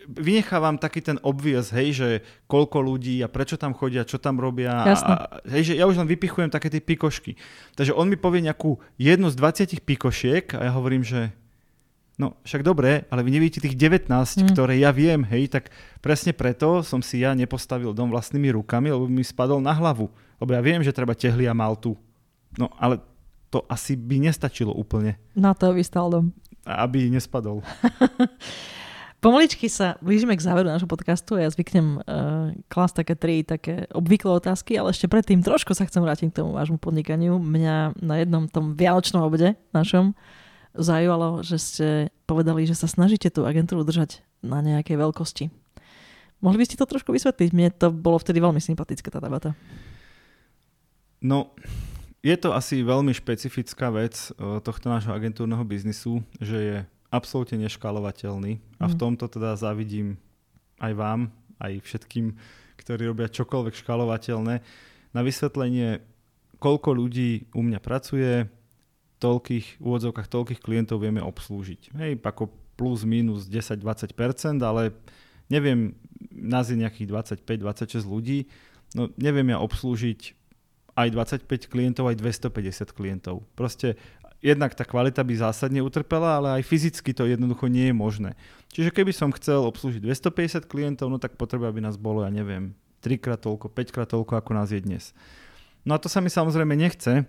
vynechávam 0.08 0.80
taký 0.80 1.04
ten 1.04 1.20
obvious, 1.22 1.76
hej, 1.76 1.88
že 1.92 2.10
koľko 2.48 2.80
ľudí 2.80 3.20
a 3.20 3.28
prečo 3.28 3.60
tam 3.60 3.76
chodia, 3.76 4.08
čo 4.08 4.18
tam 4.18 4.40
robia. 4.40 4.88
A, 4.88 5.40
hej, 5.52 5.72
že 5.72 5.74
ja 5.76 5.84
už 5.84 6.00
len 6.00 6.08
vypichujem 6.08 6.48
také 6.48 6.72
tie 6.72 6.80
pikošky. 6.80 7.36
Takže 7.76 7.92
on 7.92 8.08
mi 8.08 8.16
povie 8.16 8.40
nejakú 8.48 8.80
jednu 8.96 9.28
z 9.28 9.36
20 9.36 9.84
pikošiek 9.84 10.56
a 10.56 10.68
ja 10.68 10.72
hovorím, 10.72 11.04
že 11.04 11.36
No 12.18 12.34
však 12.42 12.66
dobre, 12.66 13.06
ale 13.14 13.22
vy 13.22 13.30
nevidíte 13.30 13.62
tých 13.62 13.78
19, 13.78 14.10
mm. 14.10 14.50
ktoré 14.58 14.82
ja 14.82 14.90
viem, 14.90 15.22
hej, 15.22 15.54
tak 15.54 15.70
presne 16.02 16.34
preto 16.34 16.82
som 16.82 16.98
si 16.98 17.22
ja 17.22 17.38
nepostavil 17.38 17.94
dom 17.94 18.10
vlastnými 18.10 18.58
rukami, 18.58 18.90
lebo 18.90 19.06
mi 19.06 19.22
spadol 19.22 19.62
na 19.62 19.70
hlavu. 19.78 20.10
Lebo 20.42 20.50
ja 20.50 20.62
viem, 20.66 20.82
že 20.82 20.90
treba 20.90 21.14
tehli 21.14 21.46
a 21.46 21.54
maltu. 21.54 21.94
No 22.58 22.74
ale 22.82 22.98
to 23.54 23.62
asi 23.70 23.94
by 23.94 24.18
nestačilo 24.18 24.74
úplne. 24.74 25.22
Na 25.38 25.54
to 25.54 25.70
vystal 25.78 26.10
dom. 26.10 26.34
Aby 26.66 27.06
nespadol. 27.14 27.62
Pomaličky 29.18 29.65
sa 29.65 29.98
blížime 29.98 30.38
k 30.38 30.45
záveru 30.45 30.69
nášho 30.69 30.85
podcastu 30.85 31.41
a 31.41 31.45
ja 31.45 31.49
zvyknem 31.49 31.88
uh, 31.98 32.53
klásť 32.69 33.02
také 33.02 33.14
tri 33.18 33.41
také 33.41 33.89
obvyklé 33.89 34.30
otázky, 34.30 34.77
ale 34.77 34.94
ešte 34.94 35.10
predtým 35.10 35.41
trošku 35.41 35.73
sa 35.73 35.89
chcem 35.89 36.06
vrátiť 36.06 36.30
k 36.30 36.38
tomu 36.45 36.53
vášmu 36.53 36.77
podnikaniu. 36.77 37.41
Mňa 37.41 37.98
na 37.98 38.15
jednom 38.22 38.45
tom 38.45 38.77
vianočnom 38.77 39.26
obede 39.26 39.57
našom 39.73 40.14
zajímalo, 40.77 41.41
že 41.41 41.57
ste 41.57 41.88
povedali, 42.30 42.69
že 42.69 42.77
sa 42.77 42.85
snažíte 42.85 43.34
tú 43.34 43.49
agentúru 43.49 43.81
držať 43.81 44.22
na 44.45 44.61
nejakej 44.61 45.02
veľkosti. 45.02 45.49
Mohli 46.38 46.57
by 46.61 46.65
ste 46.69 46.77
to 46.77 46.85
trošku 46.85 47.10
vysvetliť? 47.10 47.49
Mne 47.49 47.73
to 47.73 47.89
bolo 47.89 48.22
vtedy 48.22 48.38
veľmi 48.38 48.61
sympatická 48.61 49.10
tá 49.10 49.18
debata. 49.18 49.57
No, 51.18 51.57
je 52.22 52.38
to 52.38 52.53
asi 52.53 52.85
veľmi 52.85 53.18
špecifická 53.18 53.89
vec 53.89 54.30
eh, 54.30 54.61
tohto 54.61 54.94
nášho 54.94 55.10
agentúrneho 55.10 55.65
biznisu, 55.65 56.22
že 56.38 56.57
je 56.61 56.77
absolútne 57.10 57.64
neškalovateľný 57.64 58.60
a 58.80 58.86
v 58.86 58.96
Mhm. 58.96 59.00
tomto 59.00 59.26
teda 59.28 59.56
závidím 59.56 60.20
aj 60.80 60.94
vám, 60.94 61.20
aj 61.58 61.82
všetkým, 61.82 62.36
ktorí 62.78 63.10
robia 63.10 63.32
čokoľvek 63.32 63.74
škalovateľné. 63.74 64.56
Na 65.16 65.22
vysvetlenie, 65.26 66.04
koľko 66.60 66.94
ľudí 66.94 67.50
u 67.56 67.62
mňa 67.66 67.80
pracuje, 67.82 68.46
toľkých, 69.18 69.82
úvodzovkách 69.82 70.30
toľkých 70.30 70.62
klientov 70.62 71.02
vieme 71.02 71.18
obslúžiť. 71.26 71.90
Hej, 71.98 72.22
ako 72.22 72.54
plus 72.78 73.02
minus 73.02 73.50
10-20%, 73.50 74.62
ale 74.62 74.94
neviem, 75.50 75.98
nás 76.30 76.70
je 76.70 76.78
nejakých 76.78 77.10
25-26 77.42 78.06
ľudí, 78.06 78.46
no 78.94 79.10
neviem 79.18 79.50
ja 79.50 79.58
obslúžiť 79.58 80.38
aj 80.94 81.08
25 81.14 81.66
klientov, 81.66 82.14
aj 82.14 82.18
250 82.22 82.94
klientov. 82.94 83.42
Proste 83.58 83.98
jednak 84.42 84.74
tá 84.78 84.86
kvalita 84.86 85.26
by 85.26 85.34
zásadne 85.50 85.82
utrpela, 85.82 86.38
ale 86.38 86.62
aj 86.62 86.64
fyzicky 86.68 87.12
to 87.14 87.26
jednoducho 87.26 87.68
nie 87.68 87.90
je 87.90 87.96
možné. 87.96 88.32
Čiže 88.72 88.94
keby 88.94 89.12
som 89.14 89.34
chcel 89.34 89.66
obslúžiť 89.66 90.04
250 90.04 90.70
klientov, 90.70 91.10
no 91.10 91.18
tak 91.18 91.40
potrebujem, 91.40 91.74
aby 91.74 91.82
nás 91.82 91.98
bolo, 91.98 92.22
ja 92.22 92.32
neviem, 92.32 92.78
3 93.02 93.18
krát 93.18 93.42
toľko, 93.42 93.74
5 93.74 93.96
krát 93.96 94.10
toľko, 94.10 94.38
ako 94.38 94.52
nás 94.54 94.70
je 94.70 94.82
dnes. 94.82 95.14
No 95.88 95.96
a 95.96 96.02
to 96.02 96.12
sa 96.12 96.20
mi 96.22 96.30
samozrejme 96.30 96.76
nechce, 96.76 97.24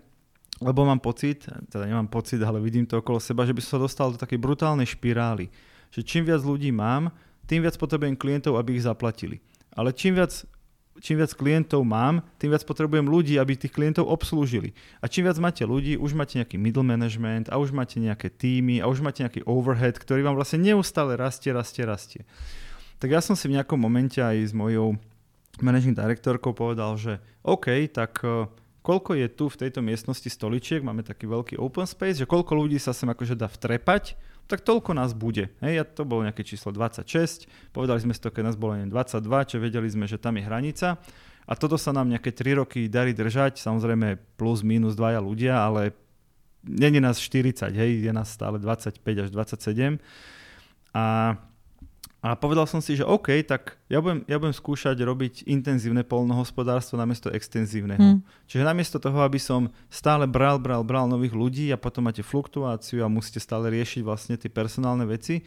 lebo 0.58 0.82
mám 0.82 0.98
pocit, 0.98 1.46
teda 1.70 1.86
nemám 1.86 2.10
pocit, 2.10 2.42
ale 2.42 2.58
vidím 2.58 2.82
to 2.82 2.98
okolo 2.98 3.22
seba, 3.22 3.46
že 3.46 3.54
by 3.54 3.62
som 3.62 3.78
sa 3.78 3.84
dostal 3.86 4.08
do 4.10 4.18
takej 4.18 4.42
brutálnej 4.42 4.90
špirály. 4.90 5.46
Že 5.94 6.00
čím 6.02 6.22
viac 6.26 6.42
ľudí 6.42 6.74
mám, 6.74 7.14
tým 7.46 7.62
viac 7.62 7.78
potrebujem 7.78 8.18
klientov, 8.18 8.58
aby 8.58 8.76
ich 8.76 8.84
zaplatili. 8.84 9.38
Ale 9.72 9.94
čím 9.94 10.18
viac, 10.18 10.34
čím 10.98 11.22
viac 11.22 11.32
klientov 11.34 11.82
mám, 11.86 12.22
tým 12.38 12.50
viac 12.54 12.62
potrebujem 12.66 13.06
ľudí, 13.06 13.38
aby 13.38 13.54
tých 13.54 13.74
klientov 13.74 14.10
obslúžili. 14.10 14.74
A 15.02 15.06
čím 15.06 15.26
viac 15.26 15.38
máte 15.38 15.62
ľudí, 15.62 15.94
už 15.98 16.14
máte 16.14 16.38
nejaký 16.38 16.58
middle 16.58 16.86
management 16.86 17.50
a 17.50 17.58
už 17.58 17.74
máte 17.74 17.98
nejaké 18.02 18.30
týmy 18.30 18.82
a 18.82 18.90
už 18.90 19.02
máte 19.02 19.22
nejaký 19.22 19.46
overhead, 19.46 19.96
ktorý 19.96 20.26
vám 20.26 20.36
vlastne 20.36 20.62
neustále 20.62 21.14
rastie, 21.14 21.54
rastie, 21.54 21.82
rastie. 21.86 22.22
Tak 22.98 23.14
ja 23.14 23.22
som 23.22 23.38
si 23.38 23.46
v 23.46 23.58
nejakom 23.58 23.78
momente 23.78 24.18
aj 24.18 24.50
s 24.50 24.52
mojou 24.54 24.98
managing 25.62 25.94
direktorkou 25.94 26.54
povedal, 26.54 26.98
že 26.98 27.22
OK, 27.46 27.90
tak 27.90 28.22
uh, 28.26 28.50
koľko 28.82 29.18
je 29.18 29.26
tu 29.30 29.46
v 29.50 29.58
tejto 29.66 29.80
miestnosti 29.82 30.26
stoličiek, 30.26 30.82
máme 30.82 31.06
taký 31.06 31.26
veľký 31.26 31.54
open 31.58 31.86
space, 31.86 32.22
že 32.22 32.30
koľko 32.30 32.58
ľudí 32.58 32.78
sa 32.78 32.94
sem 32.94 33.10
akože 33.10 33.38
dá 33.38 33.46
vtrepať, 33.46 34.18
tak 34.48 34.64
toľko 34.64 34.96
nás 34.96 35.12
bude. 35.12 35.52
Hej, 35.60 35.74
a 35.80 35.84
to 35.84 36.08
bolo 36.08 36.24
nejaké 36.24 36.40
číslo 36.42 36.72
26, 36.72 37.46
povedali 37.70 38.00
sme 38.00 38.16
si 38.16 38.20
to, 38.24 38.32
keď 38.32 38.42
nás 38.48 38.56
bolo 38.56 38.80
len 38.80 38.88
22, 38.88 39.22
čo 39.44 39.56
vedeli 39.60 39.86
sme, 39.86 40.08
že 40.08 40.16
tam 40.16 40.40
je 40.40 40.48
hranica. 40.48 40.96
A 41.48 41.52
toto 41.56 41.76
sa 41.80 41.92
nám 41.92 42.08
nejaké 42.08 42.32
3 42.32 42.60
roky 42.60 42.88
darí 42.88 43.12
držať, 43.12 43.60
samozrejme 43.60 44.20
plus 44.40 44.60
minus 44.64 44.96
dvaja 44.96 45.20
ľudia, 45.20 45.56
ale 45.56 45.96
není 46.64 47.00
nás 47.00 47.20
40, 47.20 47.72
hej, 47.72 48.04
je 48.04 48.12
nás 48.12 48.28
stále 48.28 48.60
25 48.60 49.00
až 49.00 49.28
27. 49.32 50.00
A 50.96 51.36
a 52.18 52.34
povedal 52.34 52.66
som 52.66 52.82
si, 52.82 52.98
že 52.98 53.06
OK, 53.06 53.30
tak 53.46 53.78
ja 53.86 54.02
budem, 54.02 54.26
ja 54.26 54.42
budem 54.42 54.50
skúšať 54.50 54.98
robiť 54.98 55.46
intenzívne 55.46 56.02
polnohospodárstvo 56.02 56.98
namiesto 56.98 57.30
extenzívneho. 57.30 58.18
Hm. 58.18 58.18
Čiže 58.50 58.66
namiesto 58.66 58.98
toho, 58.98 59.22
aby 59.22 59.38
som 59.38 59.70
stále 59.86 60.26
bral, 60.26 60.58
bral, 60.58 60.82
bral 60.82 61.06
nových 61.06 61.30
ľudí 61.30 61.70
a 61.70 61.78
potom 61.78 62.10
máte 62.10 62.26
fluktuáciu 62.26 63.06
a 63.06 63.12
musíte 63.12 63.38
stále 63.38 63.70
riešiť 63.70 64.02
vlastne 64.02 64.34
tie 64.34 64.50
personálne 64.50 65.06
veci, 65.06 65.46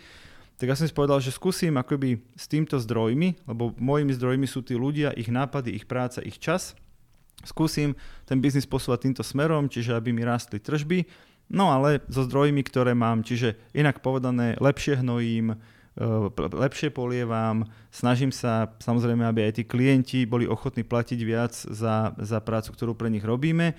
tak 0.61 0.69
ja 0.69 0.77
som 0.77 0.85
si 0.85 0.93
povedal, 0.93 1.17
že 1.17 1.33
skúsim 1.33 1.73
akoby 1.73 2.21
s 2.37 2.45
týmto 2.45 2.77
zdrojmi, 2.77 3.49
lebo 3.49 3.73
mojimi 3.81 4.13
zdrojmi 4.13 4.45
sú 4.45 4.61
tí 4.61 4.77
ľudia, 4.77 5.09
ich 5.17 5.25
nápady, 5.25 5.73
ich 5.73 5.89
práca, 5.89 6.21
ich 6.21 6.37
čas. 6.37 6.77
Skúsim 7.41 7.97
ten 8.29 8.37
biznis 8.37 8.69
posúvať 8.69 9.09
týmto 9.09 9.25
smerom, 9.25 9.65
čiže 9.65 9.97
aby 9.97 10.13
mi 10.13 10.21
rástli 10.21 10.61
tržby, 10.61 11.09
no 11.49 11.73
ale 11.73 12.05
so 12.13 12.21
zdrojmi, 12.21 12.61
ktoré 12.61 12.93
mám, 12.93 13.25
čiže 13.25 13.57
inak 13.73 14.05
povedané, 14.05 14.53
lepšie 14.61 15.01
hnojím, 15.01 15.57
lepšie 16.35 16.89
polievam, 16.89 17.67
snažím 17.93 18.33
sa 18.33 18.73
samozrejme, 18.81 19.21
aby 19.27 19.49
aj 19.49 19.53
tí 19.61 19.63
klienti 19.67 20.19
boli 20.25 20.49
ochotní 20.49 20.81
platiť 20.81 21.19
viac 21.21 21.53
za, 21.53 22.15
za 22.17 22.39
prácu, 22.41 22.73
ktorú 22.73 22.93
pre 22.97 23.11
nich 23.11 23.21
robíme. 23.21 23.77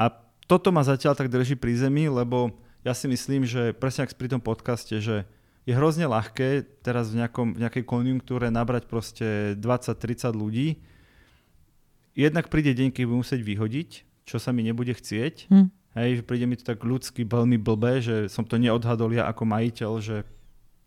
A 0.00 0.04
toto 0.48 0.72
ma 0.72 0.82
zatiaľ 0.86 1.14
tak 1.18 1.28
drží 1.28 1.58
pri 1.58 1.76
zemi, 1.76 2.08
lebo 2.08 2.54
ja 2.82 2.96
si 2.96 3.06
myslím, 3.06 3.46
že 3.46 3.76
presne 3.76 4.08
ak 4.08 4.18
pri 4.18 4.32
tom 4.32 4.42
podcaste, 4.42 4.98
že 4.98 5.28
je 5.62 5.72
hrozne 5.78 6.10
ľahké 6.10 6.82
teraz 6.82 7.14
v, 7.14 7.22
nejakom, 7.22 7.54
v 7.54 7.62
nejakej 7.62 7.84
konjunktúre 7.86 8.50
nabrať 8.50 8.90
proste 8.90 9.54
20-30 9.62 10.34
ľudí. 10.34 10.82
Jednak 12.18 12.50
príde 12.50 12.74
deň, 12.74 12.90
keď 12.90 13.02
budem 13.06 13.22
musieť 13.22 13.40
vyhodiť, 13.46 13.90
čo 14.26 14.36
sa 14.42 14.50
mi 14.50 14.66
nebude 14.66 14.90
chcieť. 14.90 15.46
Hm. 15.48 15.70
Hej, 15.92 16.10
že 16.18 16.22
príde 16.26 16.48
mi 16.48 16.56
to 16.58 16.64
tak 16.66 16.82
ľudsky 16.82 17.22
veľmi 17.28 17.60
blbé, 17.60 18.00
že 18.02 18.16
som 18.26 18.42
to 18.42 18.56
neodhadol 18.58 19.12
ja 19.12 19.28
ako 19.28 19.44
majiteľ, 19.44 19.92
že 20.00 20.16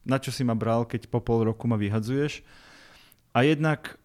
na 0.05 0.21
čo 0.21 0.29
si 0.29 0.45
ma 0.45 0.53
bral, 0.53 0.85
keď 0.85 1.09
po 1.09 1.19
pol 1.19 1.49
roku 1.49 1.65
ma 1.65 1.75
vyhadzuješ. 1.75 2.45
A 3.33 3.43
jednak 3.43 3.97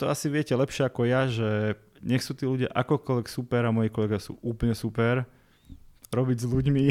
to 0.00 0.08
asi 0.08 0.32
viete 0.32 0.56
lepšie 0.56 0.88
ako 0.88 1.04
ja, 1.06 1.28
že 1.28 1.76
nech 2.00 2.24
sú 2.24 2.32
tí 2.34 2.48
ľudia 2.48 2.72
akokoľvek 2.72 3.28
super 3.28 3.62
a 3.66 3.74
moji 3.74 3.92
kolega 3.92 4.16
sú 4.18 4.40
úplne 4.40 4.72
super. 4.72 5.28
Robiť 6.08 6.40
s 6.40 6.46
ľuďmi 6.48 6.84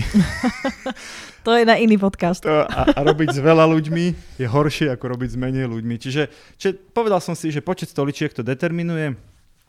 To 1.48 1.58
je 1.58 1.66
na 1.66 1.74
iný 1.82 1.98
podcast. 1.98 2.46
to, 2.46 2.54
a, 2.54 2.94
a 2.94 3.00
robiť 3.02 3.34
s 3.34 3.40
veľa 3.42 3.66
ľuďmi 3.66 4.38
je 4.38 4.46
horšie 4.46 4.94
ako 4.94 5.18
robiť 5.18 5.34
s 5.34 5.38
menej 5.42 5.66
ľuďmi. 5.66 5.96
Čiže, 5.98 6.30
čiže 6.62 6.78
povedal 6.94 7.18
som 7.18 7.34
si, 7.34 7.50
že 7.50 7.66
počet 7.66 7.90
stoličiek 7.90 8.30
to 8.30 8.46
determinuje 8.46 9.18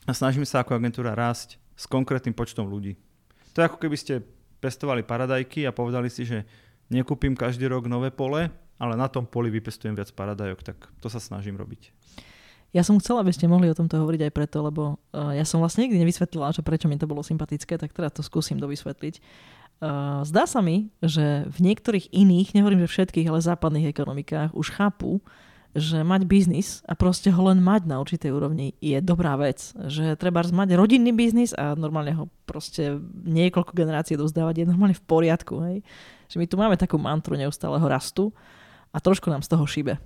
a 0.04 0.12
snažíme 0.12 0.44
sa 0.44 0.60
ako 0.60 0.76
agentúra 0.76 1.16
rásť 1.16 1.56
s 1.72 1.88
konkrétnym 1.88 2.36
počtom 2.36 2.68
ľudí. 2.68 3.00
To 3.56 3.64
je 3.64 3.68
ako 3.72 3.80
keby 3.80 3.96
ste 3.96 4.20
pestovali 4.60 5.00
paradajky 5.00 5.64
a 5.64 5.72
povedali 5.72 6.12
si, 6.12 6.28
že 6.28 6.44
nekúpim 6.88 7.36
každý 7.36 7.68
rok 7.68 7.86
nové 7.86 8.08
pole, 8.12 8.52
ale 8.78 8.94
na 8.94 9.08
tom 9.10 9.26
poli 9.26 9.52
vypestujem 9.52 9.94
viac 9.94 10.08
paradajok, 10.14 10.60
tak 10.64 10.78
to 11.02 11.08
sa 11.10 11.20
snažím 11.20 11.58
robiť. 11.58 11.92
Ja 12.76 12.84
som 12.84 13.00
chcela, 13.00 13.24
aby 13.24 13.32
ste 13.32 13.48
mohli 13.48 13.72
o 13.72 13.76
tomto 13.76 13.96
hovoriť 13.96 14.28
aj 14.28 14.32
preto, 14.32 14.60
lebo 14.60 15.00
uh, 15.16 15.32
ja 15.32 15.48
som 15.48 15.64
vlastne 15.64 15.88
nikdy 15.88 16.04
nevysvetlila, 16.04 16.52
že 16.52 16.60
prečo 16.60 16.84
mi 16.84 17.00
to 17.00 17.08
bolo 17.08 17.24
sympatické, 17.24 17.80
tak 17.80 17.96
teraz 17.96 18.12
to 18.12 18.20
skúsim 18.20 18.60
dovysvetliť. 18.60 19.24
Uh, 19.78 20.20
zdá 20.28 20.44
sa 20.44 20.60
mi, 20.60 20.92
že 21.00 21.48
v 21.48 21.58
niektorých 21.64 22.12
iných, 22.12 22.52
nehovorím, 22.52 22.84
že 22.84 22.92
všetkých, 22.92 23.28
ale 23.32 23.40
západných 23.40 23.88
ekonomikách 23.88 24.52
už 24.52 24.76
chápu, 24.76 25.24
že 25.76 26.00
mať 26.00 26.24
biznis 26.28 26.80
a 26.84 26.96
proste 26.96 27.28
ho 27.32 27.42
len 27.48 27.60
mať 27.60 27.88
na 27.88 28.00
určitej 28.00 28.32
úrovni 28.32 28.76
je 28.80 28.98
dobrá 29.00 29.36
vec. 29.36 29.72
Že 29.76 30.16
treba 30.16 30.44
mať 30.44 30.74
rodinný 30.76 31.12
biznis 31.12 31.52
a 31.56 31.76
normálne 31.76 32.12
ho 32.16 32.24
proste 32.48 32.96
niekoľko 33.24 33.72
generácií 33.76 34.16
dozdávať 34.16 34.64
je 34.64 34.68
normálne 34.68 34.96
v 34.96 35.04
poriadku. 35.04 35.54
Hej? 35.64 35.76
Že 36.28 36.36
my 36.40 36.46
tu 36.46 36.56
máme 36.60 36.76
takú 36.76 37.00
mantru 37.00 37.34
neustáleho 37.34 37.84
rastu 37.88 38.30
a 38.92 39.00
trošku 39.00 39.28
nám 39.28 39.44
z 39.44 39.52
toho 39.52 39.64
šíbe. 39.64 39.96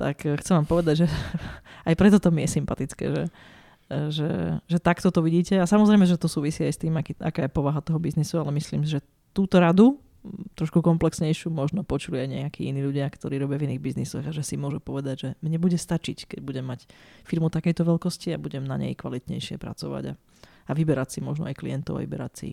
Tak 0.00 0.24
eh, 0.24 0.36
chcem 0.40 0.56
vám 0.60 0.68
povedať, 0.68 1.04
že 1.04 1.06
aj 1.88 1.94
preto 1.96 2.16
to 2.16 2.32
mi 2.32 2.48
je 2.48 2.56
sympatické, 2.56 3.04
že, 3.12 3.24
eh, 3.92 4.08
že, 4.08 4.28
že 4.64 4.78
takto 4.80 5.12
to 5.12 5.20
vidíte. 5.20 5.60
A 5.60 5.68
samozrejme, 5.68 6.08
že 6.08 6.16
to 6.16 6.28
súvisí 6.28 6.64
aj 6.64 6.72
s 6.72 6.80
tým, 6.80 6.96
aký, 6.96 7.12
aká 7.20 7.44
je 7.44 7.52
povaha 7.52 7.84
toho 7.84 8.00
biznisu, 8.00 8.40
ale 8.40 8.52
myslím, 8.56 8.88
že 8.88 9.04
túto 9.36 9.60
radu 9.60 10.00
mm, 10.24 10.56
trošku 10.56 10.80
komplexnejšiu 10.80 11.52
možno 11.52 11.84
počuli 11.84 12.24
aj 12.24 12.28
nejakí 12.28 12.64
iní 12.64 12.80
ľudia, 12.80 13.04
ktorí 13.08 13.36
robia 13.36 13.60
v 13.60 13.72
iných 13.72 13.84
biznisoch 13.84 14.24
a 14.24 14.32
že 14.32 14.40
si 14.40 14.56
môžu 14.56 14.80
povedať, 14.80 15.16
že 15.16 15.28
mne 15.44 15.60
bude 15.60 15.76
stačiť, 15.76 16.36
keď 16.36 16.40
budem 16.40 16.64
mať 16.64 16.88
firmu 17.28 17.52
takejto 17.52 17.84
veľkosti 17.84 18.32
a 18.32 18.40
budem 18.40 18.64
na 18.64 18.80
nej 18.80 18.96
kvalitnejšie 18.96 19.60
pracovať 19.60 20.04
a, 20.10 20.14
a 20.68 20.72
vyberať 20.72 21.16
si 21.16 21.20
možno 21.20 21.44
aj 21.48 21.60
klientov 21.60 22.00
a 22.00 22.04
vyberať 22.04 22.32
si 22.36 22.50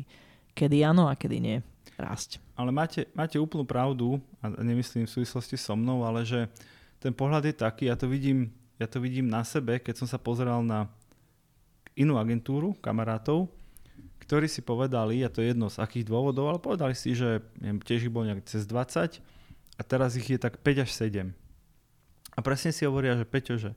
kedy 0.57 0.81
áno 0.81 1.05
a 1.05 1.13
kedy 1.13 1.37
nie 1.37 1.57
rásť. 2.01 2.46
Ale 2.57 2.73
máte, 2.73 3.05
máte 3.13 3.37
úplnú 3.37 3.63
pravdu, 3.63 4.17
a 4.41 4.49
nemyslím 4.49 5.05
v 5.05 5.13
súvislosti 5.21 5.53
so 5.61 5.77
mnou, 5.77 6.01
ale 6.01 6.25
že 6.25 6.49
ten 6.97 7.13
pohľad 7.13 7.45
je 7.45 7.53
taký, 7.53 7.85
ja 7.85 7.93
to 7.93 8.09
vidím, 8.09 8.49
ja 8.81 8.89
to 8.89 8.97
vidím 8.97 9.29
na 9.29 9.45
sebe, 9.45 9.77
keď 9.77 10.01
som 10.01 10.07
sa 10.09 10.17
pozeral 10.17 10.65
na 10.65 10.89
inú 11.93 12.17
agentúru 12.17 12.73
kamarátov, 12.81 13.45
ktorí 14.25 14.49
si 14.49 14.65
povedali, 14.65 15.21
a 15.21 15.29
to 15.29 15.45
je 15.45 15.53
jedno 15.53 15.69
z 15.69 15.77
akých 15.77 16.09
dôvodov, 16.09 16.49
ale 16.49 16.59
povedali 16.59 16.97
si, 16.97 17.13
že 17.13 17.45
neviem, 17.61 17.77
tiež 17.77 18.09
ich 18.09 18.13
bolo 18.13 18.25
nejak 18.25 18.49
cez 18.49 18.65
20 18.65 19.21
a 19.77 19.81
teraz 19.85 20.17
ich 20.17 20.25
je 20.25 20.41
tak 20.41 20.57
5 20.61 20.83
až 20.83 20.89
7. 20.93 21.29
A 22.37 22.39
presne 22.45 22.73
si 22.73 22.85
hovoria, 22.85 23.17
že 23.17 23.25
Peťo, 23.25 23.57
že 23.57 23.73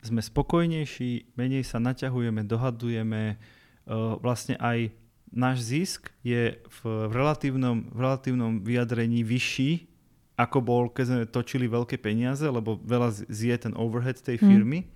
sme 0.00 0.20
spokojnejší, 0.20 1.36
menej 1.36 1.64
sa 1.64 1.80
naťahujeme, 1.80 2.44
dohadujeme, 2.44 3.36
uh, 3.36 4.16
vlastne 4.20 4.56
aj 4.56 4.92
náš 5.30 5.62
zisk 5.62 6.10
je 6.26 6.58
v, 6.58 6.78
v, 7.08 7.12
relatívnom, 7.14 7.86
v 7.90 7.98
relatívnom 7.98 8.62
vyjadrení 8.62 9.22
vyšší, 9.22 9.86
ako 10.34 10.58
bol, 10.62 10.82
keď 10.90 11.04
sme 11.06 11.18
točili 11.28 11.66
veľké 11.70 12.00
peniaze, 12.00 12.42
lebo 12.42 12.80
veľa 12.80 13.12
zje 13.28 13.56
ten 13.60 13.72
overhead 13.76 14.18
tej 14.18 14.40
firmy. 14.40 14.84
Mm. 14.84 14.88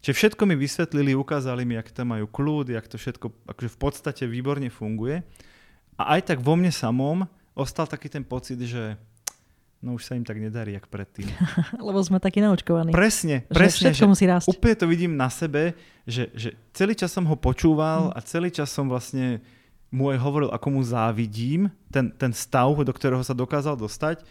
Čiže 0.00 0.16
všetko 0.16 0.42
mi 0.48 0.56
vysvetlili, 0.56 1.12
ukázali 1.12 1.68
mi, 1.68 1.76
jak 1.76 1.92
tam 1.92 2.16
majú 2.16 2.24
kľud, 2.28 2.72
jak 2.72 2.88
to 2.88 2.96
všetko 2.96 3.26
akože 3.52 3.68
v 3.68 3.78
podstate 3.78 4.22
výborne 4.24 4.72
funguje. 4.72 5.20
A 6.00 6.16
aj 6.16 6.32
tak 6.32 6.38
vo 6.40 6.56
mne 6.56 6.72
samom 6.72 7.28
ostal 7.52 7.84
taký 7.84 8.08
ten 8.08 8.24
pocit, 8.24 8.56
že 8.64 8.96
no 9.80 9.96
už 9.96 10.04
sa 10.04 10.12
im 10.16 10.24
tak 10.24 10.36
nedarí, 10.36 10.76
jak 10.76 10.86
predtým. 10.86 11.28
Lebo 11.88 12.00
sme 12.04 12.20
takí 12.20 12.44
naočkovaní. 12.44 12.92
Presne, 12.92 13.48
presne. 13.48 13.96
Že 13.96 14.08
musí 14.08 14.24
rásť. 14.28 14.52
Úplne 14.52 14.76
to 14.76 14.86
vidím 14.86 15.16
na 15.16 15.32
sebe, 15.32 15.72
že, 16.04 16.28
že 16.36 16.56
celý 16.76 16.92
čas 16.92 17.12
som 17.12 17.24
ho 17.24 17.36
počúval 17.36 18.12
mm. 18.12 18.14
a 18.14 18.18
celý 18.24 18.48
čas 18.52 18.68
som 18.68 18.88
vlastne 18.88 19.40
mu 19.90 20.12
aj 20.12 20.18
hovoril, 20.22 20.50
ako 20.54 20.68
mu 20.70 20.80
závidím 20.86 21.66
ten, 21.90 22.14
ten 22.14 22.30
stav, 22.30 22.70
do 22.70 22.92
ktorého 22.94 23.26
sa 23.26 23.34
dokázal 23.34 23.74
dostať, 23.74 24.22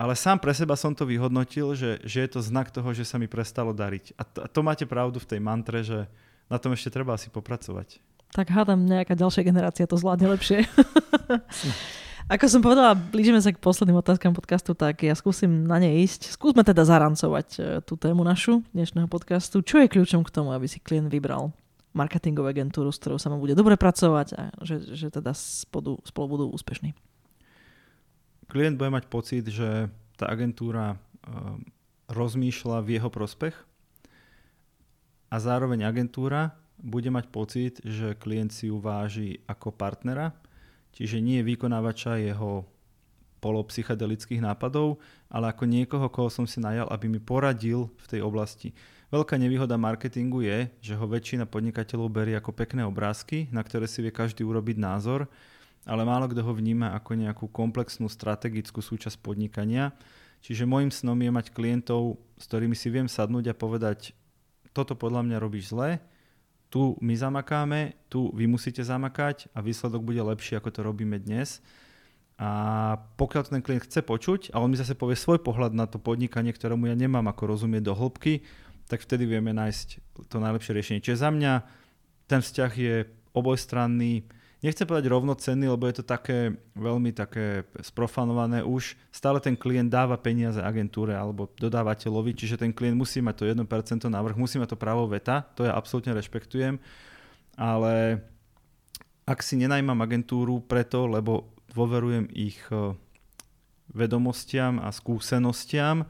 ale 0.00 0.16
sám 0.18 0.40
pre 0.40 0.50
seba 0.56 0.74
som 0.74 0.96
to 0.96 1.06
vyhodnotil, 1.06 1.76
že, 1.76 2.00
že 2.02 2.26
je 2.26 2.30
to 2.32 2.40
znak 2.42 2.72
toho, 2.74 2.90
že 2.90 3.06
sa 3.06 3.20
mi 3.20 3.30
prestalo 3.30 3.70
dariť. 3.70 4.16
A 4.18 4.22
to, 4.26 4.38
a 4.42 4.48
to 4.50 4.60
máte 4.64 4.88
pravdu 4.88 5.22
v 5.22 5.28
tej 5.28 5.40
mantre, 5.44 5.84
že 5.86 6.08
na 6.50 6.58
tom 6.58 6.74
ešte 6.74 6.90
treba 6.90 7.14
asi 7.14 7.30
popracovať. 7.30 8.02
Tak 8.32 8.48
hádam, 8.50 8.86
nejaká 8.86 9.14
ďalšia 9.14 9.42
generácia 9.44 9.86
to 9.86 10.00
zvládne 10.00 10.34
lepšie. 10.34 10.64
Ako 12.30 12.46
som 12.46 12.62
povedala, 12.62 12.94
blížime 12.94 13.42
sa 13.42 13.50
k 13.50 13.58
posledným 13.58 13.98
otázkam 13.98 14.30
podcastu, 14.30 14.70
tak 14.70 15.02
ja 15.02 15.18
skúsim 15.18 15.66
na 15.66 15.82
ne 15.82 15.98
ísť. 15.98 16.30
Skúsme 16.30 16.62
teda 16.62 16.86
zarancovať 16.86 17.48
e, 17.58 17.60
tú 17.82 17.98
tému 17.98 18.22
našu 18.22 18.62
dnešného 18.70 19.10
podcastu. 19.10 19.66
Čo 19.66 19.82
je 19.82 19.90
kľúčom 19.90 20.22
k 20.22 20.30
tomu, 20.30 20.54
aby 20.54 20.70
si 20.70 20.78
klient 20.78 21.10
vybral 21.10 21.50
marketingovú 21.90 22.46
agentúru, 22.46 22.94
s 22.94 23.02
ktorou 23.02 23.18
sa 23.18 23.34
mu 23.34 23.42
bude 23.42 23.58
dobre 23.58 23.74
pracovať 23.74 24.38
a 24.38 24.54
že, 24.62 24.94
že 24.94 25.10
teda 25.10 25.34
spolu, 25.34 25.98
spolu 26.06 26.38
budú 26.38 26.54
úspešní? 26.54 26.94
Klient 28.46 28.78
bude 28.78 28.94
mať 28.94 29.10
pocit, 29.10 29.50
že 29.50 29.90
tá 30.14 30.30
agentúra 30.30 30.94
um, 31.26 31.58
rozmýšľa 32.14 32.78
v 32.86 32.94
jeho 32.94 33.10
prospech 33.10 33.58
a 35.34 35.36
zároveň 35.42 35.82
agentúra 35.82 36.54
bude 36.78 37.10
mať 37.10 37.26
pocit, 37.34 37.82
že 37.82 38.14
klient 38.14 38.54
si 38.54 38.70
ju 38.70 38.78
váži 38.78 39.42
ako 39.50 39.74
partnera 39.74 40.30
Čiže 40.94 41.22
nie 41.22 41.40
vykonávača 41.46 42.18
jeho 42.20 42.66
polopsychedelických 43.40 44.44
nápadov, 44.44 45.00
ale 45.32 45.48
ako 45.50 45.64
niekoho, 45.64 46.06
koho 46.12 46.28
som 46.28 46.44
si 46.44 46.60
najal, 46.60 46.86
aby 46.92 47.08
mi 47.08 47.18
poradil 47.18 47.88
v 48.04 48.06
tej 48.06 48.20
oblasti. 48.20 48.76
Veľká 49.10 49.34
nevýhoda 49.40 49.74
marketingu 49.74 50.44
je, 50.46 50.70
že 50.78 50.94
ho 50.94 51.02
väčšina 51.08 51.48
podnikateľov 51.48 52.14
berie 52.14 52.36
ako 52.38 52.54
pekné 52.54 52.86
obrázky, 52.86 53.50
na 53.50 53.64
ktoré 53.64 53.90
si 53.90 54.04
vie 54.04 54.14
každý 54.14 54.46
urobiť 54.46 54.78
názor, 54.78 55.26
ale 55.82 56.06
málo 56.06 56.30
kto 56.30 56.44
ho 56.44 56.52
vníma 56.54 56.94
ako 56.94 57.18
nejakú 57.18 57.44
komplexnú 57.50 58.06
strategickú 58.06 58.78
súčasť 58.78 59.18
podnikania. 59.18 59.90
Čiže 60.44 60.68
môjim 60.68 60.92
snom 60.94 61.18
je 61.18 61.32
mať 61.32 61.46
klientov, 61.50 62.22
s 62.38 62.44
ktorými 62.46 62.76
si 62.78 62.86
viem 62.92 63.10
sadnúť 63.10 63.50
a 63.50 63.58
povedať, 63.58 64.14
toto 64.70 64.94
podľa 64.94 65.26
mňa 65.26 65.36
robíš 65.42 65.74
zle, 65.74 65.98
tu 66.70 66.94
my 67.02 67.14
zamakáme, 67.18 67.98
tu 68.06 68.30
vy 68.30 68.46
musíte 68.46 68.80
zamakať 68.80 69.50
a 69.52 69.58
výsledok 69.58 70.06
bude 70.06 70.22
lepší, 70.22 70.54
ako 70.56 70.70
to 70.70 70.80
robíme 70.86 71.18
dnes. 71.18 71.58
A 72.40 72.96
pokiaľ 73.20 73.52
ten 73.52 73.60
klient 73.60 73.84
chce 73.84 74.00
počuť 74.00 74.54
a 74.54 74.62
on 74.64 74.72
mi 74.72 74.80
zase 74.80 74.96
povie 74.96 75.18
svoj 75.18 75.44
pohľad 75.44 75.76
na 75.76 75.84
to 75.84 76.00
podnikanie, 76.00 76.54
ktorému 76.54 76.88
ja 76.88 76.96
nemám 76.96 77.26
ako 77.28 77.52
rozumieť 77.52 77.90
do 77.90 77.92
hĺbky, 77.92 78.46
tak 78.88 79.04
vtedy 79.04 79.28
vieme 79.28 79.52
nájsť 79.52 79.88
to 80.32 80.40
najlepšie 80.40 80.72
riešenie. 80.72 81.04
Čiže 81.04 81.20
za 81.20 81.30
mňa 81.34 81.52
ten 82.30 82.40
vzťah 82.40 82.72
je 82.72 82.94
obojstranný, 83.36 84.24
nechcem 84.60 84.84
povedať 84.84 85.08
rovnocenný, 85.08 85.68
lebo 85.68 85.88
je 85.88 86.00
to 86.00 86.04
také 86.04 86.56
veľmi 86.76 87.12
také 87.16 87.64
sprofanované 87.80 88.60
už. 88.64 88.96
Stále 89.08 89.40
ten 89.40 89.56
klient 89.56 89.88
dáva 89.88 90.20
peniaze 90.20 90.60
agentúre 90.60 91.16
alebo 91.16 91.48
dodávateľovi, 91.56 92.36
čiže 92.36 92.60
ten 92.60 92.72
klient 92.72 92.96
musí 92.96 93.24
mať 93.24 93.34
to 93.36 93.44
1% 93.48 93.64
návrh, 94.08 94.36
musí 94.36 94.60
mať 94.60 94.76
to 94.76 94.78
právo 94.80 95.08
veta, 95.08 95.44
to 95.56 95.64
ja 95.64 95.72
absolútne 95.76 96.12
rešpektujem, 96.12 96.76
ale 97.56 98.24
ak 99.28 99.46
si 99.46 99.54
nenajmam 99.60 100.00
agentúru 100.02 100.58
preto, 100.64 101.06
lebo 101.06 101.54
dôverujem 101.70 102.26
ich 102.34 102.58
eh, 102.74 102.96
vedomostiam 103.94 104.82
a 104.82 104.90
skúsenostiam, 104.90 106.08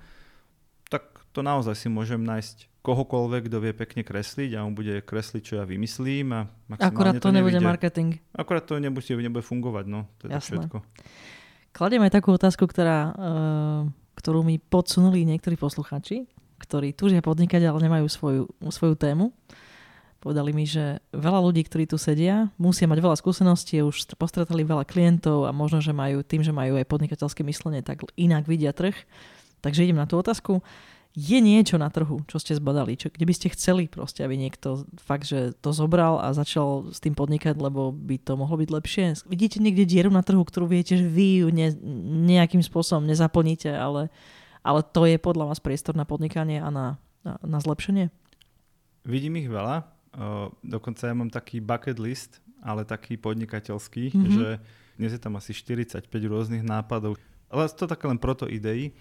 tak 0.89 1.07
to 1.37 1.45
naozaj 1.45 1.77
si 1.77 1.89
môžem 1.93 2.21
nájsť 2.21 2.70
kohokoľvek, 2.81 3.53
kto 3.53 3.57
vie 3.61 3.73
pekne 3.77 4.03
kresliť 4.03 4.57
a 4.57 4.65
on 4.65 4.73
bude 4.73 5.05
kresliť, 5.05 5.43
čo 5.45 5.55
ja 5.61 5.65
vymyslím. 5.69 6.33
A 6.33 6.41
Akurát 6.81 7.21
to, 7.21 7.29
to 7.29 7.37
nebude 7.37 7.61
marketing. 7.61 8.17
Akurát 8.33 8.65
to 8.65 8.81
nebude, 8.81 9.05
nebude 9.05 9.45
fungovať, 9.45 9.85
no. 9.85 10.09
To 10.25 10.29
je 10.29 10.31
Jasné. 10.33 10.65
všetko. 10.65 10.79
Kladiem 11.77 12.03
aj 12.03 12.13
takú 12.17 12.33
otázku, 12.35 12.65
ktorá, 12.67 13.13
uh, 13.13 13.81
ktorú 14.17 14.43
mi 14.43 14.57
podsunuli 14.59 15.29
niektorí 15.29 15.61
posluchači, 15.61 16.27
ktorí 16.61 16.97
túžia 16.97 17.21
podnikať, 17.21 17.69
ale 17.69 17.85
nemajú 17.85 18.07
svoju, 18.09 18.43
svoju 18.73 18.97
tému. 18.97 19.31
Povedali 20.21 20.53
mi, 20.53 20.69
že 20.69 21.01
veľa 21.17 21.41
ľudí, 21.41 21.65
ktorí 21.65 21.89
tu 21.89 21.97
sedia, 21.97 22.53
musia 22.61 22.85
mať 22.85 23.01
veľa 23.01 23.17
skúseností, 23.17 23.81
už 23.81 24.17
postretali 24.21 24.69
veľa 24.69 24.85
klientov 24.85 25.49
a 25.49 25.53
možno, 25.53 25.81
že 25.81 25.97
majú 25.97 26.21
tým, 26.21 26.45
že 26.45 26.53
majú 26.53 26.77
aj 26.77 26.85
podnikateľské 26.85 27.41
myslenie, 27.41 27.81
tak 27.81 28.05
inak 28.21 28.45
vidia 28.45 28.77
trh. 28.77 28.93
Takže 29.65 29.89
idem 29.89 29.97
na 29.97 30.05
tú 30.05 30.21
otázku 30.21 30.61
je 31.11 31.39
niečo 31.43 31.75
na 31.75 31.91
trhu, 31.91 32.23
čo 32.31 32.39
ste 32.39 32.55
zbadali, 32.55 32.95
čo, 32.95 33.11
kde 33.11 33.27
by 33.27 33.35
ste 33.35 33.51
chceli 33.51 33.91
proste, 33.91 34.23
aby 34.23 34.39
niekto 34.39 34.87
fakt, 34.95 35.27
že 35.27 35.59
to 35.59 35.75
zobral 35.75 36.23
a 36.23 36.31
začal 36.31 36.95
s 36.95 37.03
tým 37.03 37.19
podnikať, 37.19 37.59
lebo 37.59 37.91
by 37.91 38.23
to 38.23 38.39
mohlo 38.39 38.55
byť 38.55 38.71
lepšie. 38.71 39.05
Vidíte 39.27 39.59
niekde 39.59 39.91
dieru 39.91 40.15
na 40.15 40.23
trhu, 40.23 40.39
ktorú 40.47 40.71
viete, 40.71 40.95
že 40.95 41.07
vy 41.11 41.43
ju 41.43 41.49
ne, 41.51 41.75
nejakým 42.31 42.63
spôsobom 42.63 43.03
nezaplníte, 43.11 43.75
ale, 43.75 44.07
ale 44.63 44.87
to 44.87 45.03
je 45.03 45.19
podľa 45.19 45.51
vás 45.51 45.59
priestor 45.59 45.99
na 45.99 46.07
podnikanie 46.07 46.63
a 46.63 46.71
na, 46.71 46.87
na, 47.27 47.43
na 47.43 47.59
zlepšenie? 47.59 48.15
Vidím 49.03 49.43
ich 49.43 49.51
veľa. 49.51 49.83
O, 50.15 50.55
dokonca 50.63 51.11
ja 51.11 51.15
mám 51.19 51.31
taký 51.35 51.59
bucket 51.59 51.99
list, 51.99 52.39
ale 52.63 52.87
taký 52.87 53.19
podnikateľský, 53.19 54.15
mm-hmm. 54.15 54.31
že 54.31 54.49
dnes 54.95 55.11
je 55.11 55.21
tam 55.21 55.35
asi 55.35 55.51
45 55.57 56.07
rôznych 56.07 56.63
nápadov. 56.63 57.19
Ale 57.51 57.67
to 57.67 57.91
také 57.91 58.07
len 58.07 58.21
proto 58.21 58.47
ideí. 58.47 58.95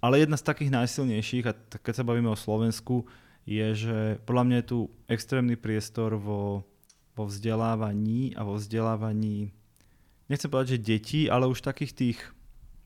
Ale 0.00 0.24
jedna 0.24 0.40
z 0.40 0.48
takých 0.48 0.72
najsilnejších, 0.72 1.44
a 1.44 1.52
keď 1.80 1.94
sa 2.00 2.08
bavíme 2.08 2.32
o 2.32 2.38
Slovensku, 2.38 3.04
je, 3.44 3.66
že 3.76 3.98
podľa 4.24 4.44
mňa 4.48 4.56
je 4.60 4.66
tu 4.68 4.78
extrémny 5.08 5.56
priestor 5.60 6.16
vo, 6.16 6.64
vo 7.12 7.24
vzdelávaní 7.28 8.32
a 8.36 8.44
vo 8.44 8.56
vzdelávaní, 8.56 9.52
nechcem 10.28 10.48
povedať, 10.48 10.76
že 10.76 10.84
detí, 10.84 11.20
ale 11.28 11.48
už 11.48 11.60
takých 11.60 11.92
tých 11.92 12.20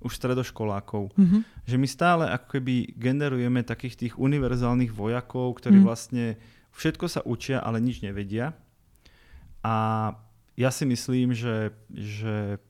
už 0.05 0.21
stredoškolákov. 0.21 1.17
Mm-hmm. 1.17 1.41
Že 1.65 1.77
my 1.81 1.89
stále 1.89 2.25
ako 2.29 2.61
keby 2.61 2.93
generujeme 2.93 3.65
takých 3.65 3.97
tých 3.97 4.15
univerzálnych 4.21 4.93
vojakov, 4.93 5.57
ktorí 5.57 5.81
mm. 5.81 5.87
vlastne 5.87 6.37
všetko 6.77 7.09
sa 7.09 7.25
učia, 7.25 7.65
ale 7.65 7.81
nič 7.81 8.05
nevedia. 8.05 8.53
A 9.65 10.13
ja 10.61 10.69
si 10.69 10.85
myslím, 10.85 11.33
že, 11.33 11.73
že 11.89 12.61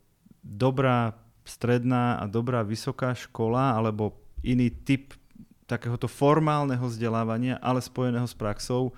dobrá 0.46 1.18
stredná 1.42 2.22
a 2.22 2.30
dobrá 2.30 2.62
vysoká 2.62 3.12
škola 3.18 3.74
alebo 3.74 4.23
iný 4.44 4.68
typ 4.84 5.16
takéhoto 5.64 6.04
formálneho 6.04 6.84
vzdelávania, 6.84 7.56
ale 7.64 7.80
spojeného 7.80 8.28
s 8.28 8.36
praxou, 8.36 8.92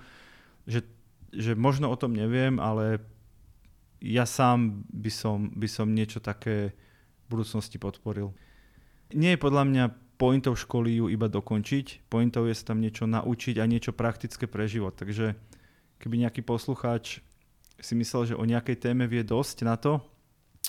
že, 0.67 0.83
že 1.31 1.55
možno 1.55 1.87
o 1.87 1.95
tom 1.95 2.11
neviem, 2.11 2.59
ale 2.59 2.99
ja 4.03 4.27
sám 4.27 4.83
by 4.91 5.11
som, 5.11 5.49
by 5.55 5.67
som 5.71 5.87
niečo 5.89 6.19
také 6.19 6.75
v 7.25 7.25
budúcnosti 7.31 7.79
podporil. 7.79 8.35
Nie 9.15 9.35
je 9.35 9.43
podľa 9.43 9.63
mňa 9.63 9.83
pointov 10.19 10.59
školy 10.59 10.99
ju 10.99 11.05
iba 11.07 11.31
dokončiť, 11.31 12.09
pointov 12.11 12.51
je 12.51 12.55
sa 12.57 12.73
tam 12.73 12.83
niečo 12.83 13.07
naučiť 13.07 13.55
a 13.61 13.69
niečo 13.69 13.95
praktické 13.95 14.49
pre 14.49 14.67
život. 14.67 14.97
Takže 14.97 15.37
keby 16.03 16.27
nejaký 16.27 16.43
poslucháč 16.43 17.23
si 17.77 17.93
myslel, 17.93 18.33
že 18.33 18.39
o 18.39 18.43
nejakej 18.43 18.81
téme 18.81 19.05
vie 19.05 19.21
dosť 19.21 19.57
na 19.63 19.77
to, 19.77 20.01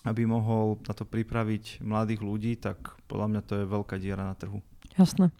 aby 0.08 0.24
mohol 0.24 0.80
na 0.88 0.92
to 0.96 1.04
pripraviť 1.04 1.84
mladých 1.84 2.20
ľudí, 2.24 2.52
tak 2.56 2.96
podľa 3.06 3.26
mňa 3.28 3.42
to 3.44 3.52
je 3.60 3.64
veľká 3.68 3.96
diera 4.00 4.24
na 4.24 4.34
trhu. 4.34 4.64
Jasné. 4.96 5.30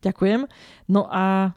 Ďakujem. 0.00 0.46
No 0.86 1.10
a 1.10 1.52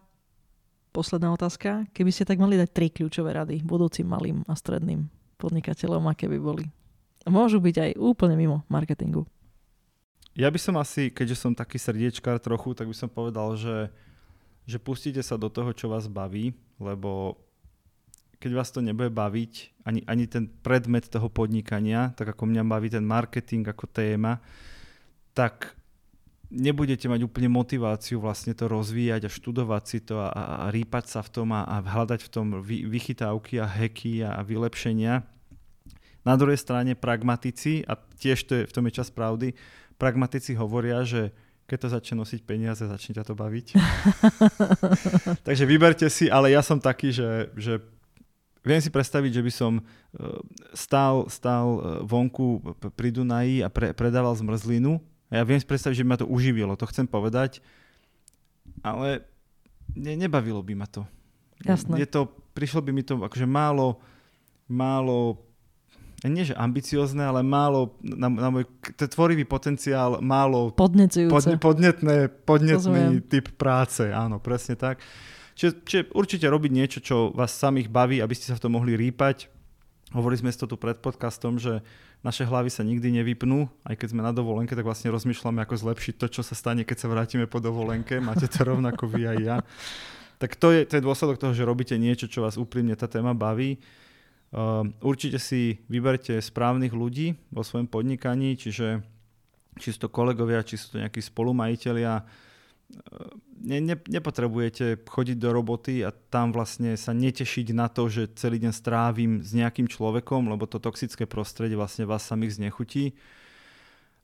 posledná 0.92 1.30
otázka. 1.30 1.86
Keby 1.94 2.10
ste 2.10 2.26
tak 2.26 2.42
mali 2.42 2.58
dať 2.58 2.70
tri 2.74 2.88
kľúčové 2.90 3.38
rady 3.38 3.62
budúcim 3.62 4.10
malým 4.10 4.42
a 4.50 4.58
stredným 4.58 5.08
podnikateľom, 5.38 6.10
aké 6.10 6.26
by 6.26 6.40
boli? 6.42 6.66
Môžu 7.30 7.62
byť 7.62 7.76
aj 7.78 7.92
úplne 8.02 8.34
mimo 8.40 8.66
marketingu. 8.72 9.28
Ja 10.38 10.50
by 10.54 10.60
som 10.62 10.78
asi, 10.78 11.10
keďže 11.10 11.38
som 11.38 11.52
taký 11.54 11.82
srdiečkár 11.82 12.38
trochu, 12.38 12.74
tak 12.78 12.86
by 12.90 12.96
som 12.96 13.10
povedal, 13.10 13.58
že, 13.58 13.90
že 14.70 14.78
pustíte 14.78 15.22
sa 15.22 15.34
do 15.34 15.50
toho, 15.50 15.74
čo 15.74 15.90
vás 15.90 16.06
baví, 16.06 16.54
lebo 16.78 17.42
keď 18.38 18.52
vás 18.54 18.70
to 18.70 18.86
nebude 18.86 19.10
baviť, 19.10 19.82
ani, 19.86 20.06
ani 20.06 20.30
ten 20.30 20.46
predmet 20.50 21.10
toho 21.10 21.26
podnikania, 21.30 22.14
tak 22.14 22.38
ako 22.38 22.46
mňa 22.46 22.64
baví 22.70 22.90
ten 22.94 23.06
marketing 23.06 23.66
ako 23.66 23.90
téma, 23.90 24.38
tak 25.34 25.78
nebudete 26.54 27.10
mať 27.12 27.28
úplne 27.28 27.52
motiváciu 27.52 28.22
vlastne 28.24 28.56
to 28.56 28.72
rozvíjať 28.72 29.28
a 29.28 29.34
študovať 29.34 29.84
si 29.84 30.00
to 30.00 30.22
a, 30.22 30.30
a 30.32 30.66
rýpať 30.72 31.18
sa 31.18 31.20
v 31.26 31.30
tom 31.34 31.50
a, 31.52 31.66
a 31.66 31.84
hľadať 31.84 32.22
v 32.24 32.30
tom 32.32 32.48
vy, 32.64 32.88
vychytávky 32.88 33.60
a 33.60 33.68
heky 33.68 34.24
a, 34.24 34.40
a 34.40 34.42
vylepšenia. 34.46 35.26
Na 36.24 36.36
druhej 36.36 36.60
strane 36.60 36.96
pragmatici, 36.96 37.88
a 37.88 37.96
tiež 37.96 38.38
to 38.48 38.54
je, 38.60 38.64
v 38.68 38.74
tom 38.76 38.86
je 38.88 38.98
čas 39.00 39.10
pravdy, 39.12 39.56
pragmatici 39.96 40.56
hovoria, 40.60 41.04
že 41.08 41.32
keď 41.68 41.78
to 41.84 41.88
začne 42.00 42.16
nosiť 42.24 42.42
peniaze, 42.48 42.80
začne 42.80 43.20
ťa 43.20 43.28
to 43.28 43.36
baviť. 43.36 43.68
Takže 45.48 45.64
vyberte 45.68 46.08
si, 46.08 46.32
ale 46.32 46.56
ja 46.56 46.64
som 46.64 46.80
taký, 46.80 47.12
že, 47.12 47.52
že 47.60 47.84
viem 48.68 48.84
si 48.84 48.92
predstaviť, 48.92 49.32
že 49.40 49.46
by 49.46 49.52
som 49.52 49.74
e, 49.80 49.84
stál, 50.76 51.32
stál 51.32 51.68
e, 51.68 51.80
vonku 52.04 52.76
pri 52.94 53.10
Dunaji 53.16 53.64
a 53.64 53.72
pre, 53.72 53.96
predával 53.96 54.36
zmrzlinu 54.36 55.00
a 55.32 55.40
ja 55.40 55.44
viem 55.48 55.60
si 55.60 55.68
predstaviť, 55.68 55.96
že 55.98 56.04
by 56.04 56.10
ma 56.12 56.20
to 56.20 56.28
uživilo, 56.28 56.76
to 56.76 56.88
chcem 56.92 57.08
povedať, 57.08 57.64
ale 58.84 59.24
ne, 59.96 60.14
nebavilo 60.20 60.60
by 60.60 60.74
ma 60.76 60.88
to. 60.88 61.08
Jasné. 61.64 61.98
Je 62.04 62.08
to, 62.08 62.30
prišlo 62.54 62.84
by 62.84 62.92
mi 62.92 63.02
to 63.02 63.18
akože 63.18 63.48
málo, 63.48 63.98
málo 64.68 65.48
nie 66.26 66.50
že 66.50 66.58
ambiciozne, 66.58 67.30
ale 67.30 67.46
málo, 67.46 67.94
na, 68.02 68.26
na 68.26 68.50
môj 68.50 68.66
tvorivý 68.98 69.46
potenciál, 69.46 70.18
málo 70.18 70.74
podnecujúce. 70.74 71.30
Pod, 71.30 71.46
podnetné, 71.62 72.34
podnetný 72.42 73.22
Rozumiem. 73.22 73.30
typ 73.30 73.54
práce, 73.54 74.10
áno, 74.10 74.42
presne 74.42 74.74
tak. 74.74 74.98
Čiže, 75.58 75.74
čiže 75.90 76.02
určite 76.14 76.46
robiť 76.46 76.72
niečo, 76.72 77.00
čo 77.02 77.34
vás 77.34 77.50
samých 77.50 77.90
baví, 77.90 78.22
aby 78.22 78.38
ste 78.38 78.54
sa 78.54 78.58
v 78.62 78.70
tom 78.70 78.78
mohli 78.78 78.94
rýpať. 78.94 79.50
Hovorili 80.14 80.46
sme 80.46 80.54
si 80.54 80.62
to 80.62 80.70
tu 80.70 80.78
pred 80.78 81.02
podcastom, 81.02 81.58
že 81.58 81.82
naše 82.22 82.46
hlavy 82.46 82.70
sa 82.70 82.86
nikdy 82.86 83.10
nevypnú, 83.22 83.66
aj 83.86 83.98
keď 83.98 84.08
sme 84.14 84.22
na 84.22 84.30
dovolenke, 84.30 84.78
tak 84.78 84.86
vlastne 84.86 85.10
rozmýšľame, 85.10 85.62
ako 85.66 85.82
zlepšiť 85.82 86.14
to, 86.22 86.28
čo 86.30 86.42
sa 86.46 86.54
stane, 86.54 86.86
keď 86.86 86.98
sa 87.02 87.08
vrátime 87.10 87.50
po 87.50 87.58
dovolenke. 87.58 88.22
Máte 88.22 88.46
to 88.46 88.64
rovnako 88.70 89.10
vy 89.10 89.34
aj 89.34 89.38
ja. 89.42 89.58
Tak 90.38 90.54
to 90.62 90.70
je, 90.70 90.86
to 90.86 91.02
je 91.02 91.06
dôsledok 91.06 91.42
toho, 91.42 91.54
že 91.58 91.66
robíte 91.66 91.98
niečo, 91.98 92.30
čo 92.30 92.46
vás 92.46 92.62
úprimne 92.62 92.94
tá 92.94 93.10
téma 93.10 93.34
baví. 93.34 93.82
Uh, 94.54 94.86
určite 95.02 95.42
si 95.42 95.82
vyberte 95.90 96.38
správnych 96.38 96.94
ľudí 96.94 97.34
vo 97.50 97.66
svojom 97.66 97.90
podnikaní, 97.90 98.56
čiže 98.56 99.02
či 99.82 99.88
sú 99.94 100.08
to 100.08 100.10
kolegovia, 100.14 100.66
či 100.66 100.78
sú 100.78 100.96
to 100.96 101.02
nejakí 101.02 101.20
spolumajiteľia, 101.20 102.22
ne, 103.62 103.78
ne, 103.84 103.96
nepotrebujete 103.96 105.04
chodiť 105.04 105.38
do 105.38 105.50
roboty 105.52 106.06
a 106.06 106.12
tam 106.12 106.56
vlastne 106.56 106.96
sa 106.96 107.12
netešiť 107.12 107.76
na 107.76 107.92
to, 107.92 108.08
že 108.08 108.34
celý 108.40 108.64
deň 108.64 108.74
strávim 108.74 109.32
s 109.44 109.52
nejakým 109.52 109.92
človekom, 109.92 110.48
lebo 110.48 110.70
to 110.70 110.80
toxické 110.80 111.28
prostredie 111.28 111.76
vlastne 111.76 112.08
vás 112.08 112.24
samých 112.24 112.62
znechutí. 112.62 113.18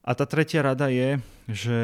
A 0.04 0.12
tá 0.16 0.28
tretia 0.28 0.64
rada 0.64 0.92
je, 0.92 1.20
že 1.48 1.80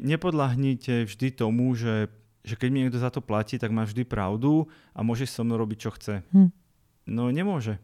nepodľahnite 0.00 1.04
vždy 1.04 1.28
tomu, 1.36 1.76
že, 1.76 2.08
že 2.40 2.56
keď 2.56 2.68
mi 2.72 2.78
niekto 2.84 3.00
za 3.00 3.12
to 3.12 3.20
platí, 3.20 3.60
tak 3.60 3.72
má 3.72 3.84
vždy 3.84 4.08
pravdu 4.08 4.68
a 4.96 5.04
môže 5.04 5.28
so 5.28 5.44
mnou 5.44 5.60
robiť, 5.60 5.78
čo 5.78 5.90
chce. 5.92 6.14
Hm. 6.32 6.50
No 7.08 7.28
nemôže. 7.28 7.80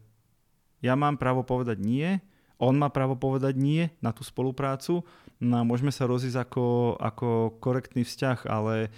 Ja 0.81 0.93
mám 0.93 1.17
právo 1.17 1.41
povedať 1.41 1.81
nie, 1.81 2.21
on 2.55 2.79
má 2.79 2.87
právo 2.87 3.19
povedať 3.19 3.57
nie 3.59 3.91
na 3.99 4.15
tú 4.15 4.23
spoluprácu 4.23 5.03
no 5.39 5.55
a 5.59 5.67
môžeme 5.67 5.91
sa 5.91 6.07
rozísť 6.07 6.47
ako, 6.47 6.95
ako 6.99 7.57
korektný 7.59 8.03
vzťah, 8.03 8.47
ale 8.47 8.93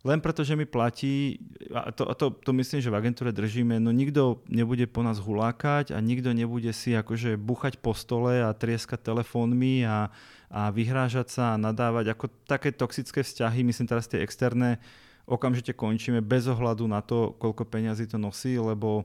len 0.00 0.16
preto, 0.24 0.40
že 0.40 0.56
mi 0.56 0.64
platí, 0.64 1.44
a 1.76 1.92
to, 1.92 2.08
a 2.08 2.16
to, 2.16 2.32
to 2.32 2.56
myslím, 2.56 2.80
že 2.80 2.88
v 2.88 2.96
agentúre 2.96 3.36
držíme, 3.36 3.76
no 3.76 3.92
nikto 3.92 4.40
nebude 4.48 4.88
po 4.88 5.04
nás 5.04 5.20
hulákať 5.20 5.92
a 5.92 6.00
nikto 6.00 6.32
nebude 6.32 6.72
si 6.72 6.96
akože 6.96 7.36
buchať 7.36 7.84
po 7.84 7.92
stole 7.92 8.40
a 8.40 8.56
trieskať 8.56 9.12
telefónmi 9.12 9.84
a, 9.84 10.08
a 10.48 10.72
vyhrážať 10.72 11.28
sa 11.28 11.44
a 11.52 11.60
nadávať. 11.60 12.16
Ako 12.16 12.32
také 12.48 12.72
toxické 12.72 13.20
vzťahy, 13.20 13.60
myslím 13.60 13.92
teraz 13.92 14.08
tie 14.08 14.24
externé, 14.24 14.80
okamžite 15.28 15.76
končíme 15.76 16.24
bez 16.24 16.48
ohľadu 16.48 16.88
na 16.88 17.04
to, 17.04 17.36
koľko 17.36 17.68
peňazí 17.68 18.08
to 18.08 18.16
nosí, 18.16 18.56
lebo 18.56 19.04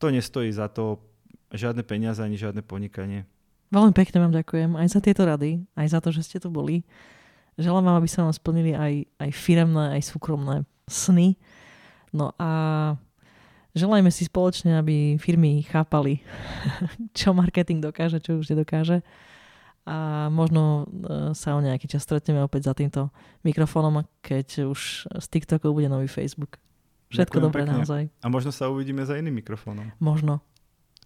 to 0.00 0.08
nestojí 0.08 0.48
za 0.48 0.72
to 0.72 1.04
žiadne 1.52 1.84
peniaze 1.84 2.24
ani 2.24 2.40
žiadne 2.40 2.64
podnikanie. 2.64 3.28
Veľmi 3.74 3.90
pekne 3.90 4.22
vám 4.22 4.30
ďakujem 4.30 4.78
aj 4.78 4.86
za 4.86 5.00
tieto 5.02 5.26
rady, 5.26 5.66
aj 5.74 5.86
za 5.90 5.98
to, 5.98 6.14
že 6.14 6.22
ste 6.22 6.38
tu 6.38 6.46
boli. 6.46 6.86
Želám 7.58 7.90
vám, 7.90 7.96
aby 7.98 8.06
sa 8.06 8.22
vám 8.22 8.30
splnili 8.30 8.70
aj, 8.70 9.02
aj 9.18 9.30
firemné, 9.34 9.98
aj 9.98 10.14
súkromné 10.14 10.62
sny. 10.86 11.34
No 12.14 12.30
a 12.38 12.50
želajme 13.74 14.14
si 14.14 14.30
spoločne, 14.30 14.78
aby 14.78 15.18
firmy 15.18 15.66
chápali, 15.66 16.22
čo 17.18 17.34
marketing 17.34 17.82
dokáže, 17.82 18.22
čo 18.22 18.38
už 18.38 18.54
nedokáže. 18.54 19.02
A 19.84 20.30
možno 20.30 20.86
e, 20.86 21.34
sa 21.34 21.58
o 21.58 21.60
nejaký 21.60 21.90
čas 21.90 22.06
stretneme 22.06 22.46
opäť 22.46 22.70
za 22.70 22.74
týmto 22.78 23.10
mikrofónom, 23.42 24.06
keď 24.22 24.70
už 24.70 25.10
z 25.10 25.26
TikToku 25.34 25.74
bude 25.74 25.90
nový 25.90 26.06
Facebook. 26.06 26.62
Všetko 27.10 27.42
ďakujem 27.42 27.46
dobré 27.50 27.62
pekne. 27.66 27.74
naozaj. 27.82 28.02
A 28.22 28.26
možno 28.30 28.54
sa 28.54 28.70
uvidíme 28.70 29.02
za 29.02 29.18
iným 29.18 29.42
mikrofónom. 29.42 29.90
Možno. 29.98 30.40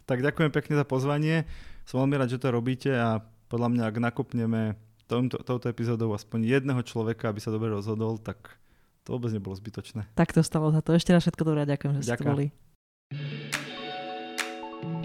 Tak 0.04 0.20
ďakujem 0.20 0.52
pekne 0.52 0.74
za 0.76 0.84
pozvanie. 0.84 1.48
Som 1.88 2.04
veľmi 2.04 2.20
rád, 2.20 2.36
že 2.36 2.36
to 2.36 2.52
robíte 2.52 2.92
a 2.92 3.24
podľa 3.48 3.72
mňa, 3.72 3.82
ak 3.88 3.96
nakopneme 3.96 4.76
tomto, 5.08 5.40
touto 5.40 5.72
epizódou 5.72 6.12
aspoň 6.12 6.60
jedného 6.60 6.84
človeka, 6.84 7.32
aby 7.32 7.40
sa 7.40 7.48
dobre 7.48 7.72
rozhodol, 7.72 8.20
tak 8.20 8.60
to 9.08 9.16
vôbec 9.16 9.32
nebolo 9.32 9.56
zbytočné. 9.56 10.04
Tak 10.12 10.36
to 10.36 10.44
stalo 10.44 10.68
za 10.68 10.84
to. 10.84 10.92
Ešte 10.92 11.16
raz 11.16 11.24
všetko 11.24 11.48
dobré 11.48 11.64
ďakujem, 11.64 11.92
že 11.96 12.12
ste 12.12 12.20
boli. 12.20 12.52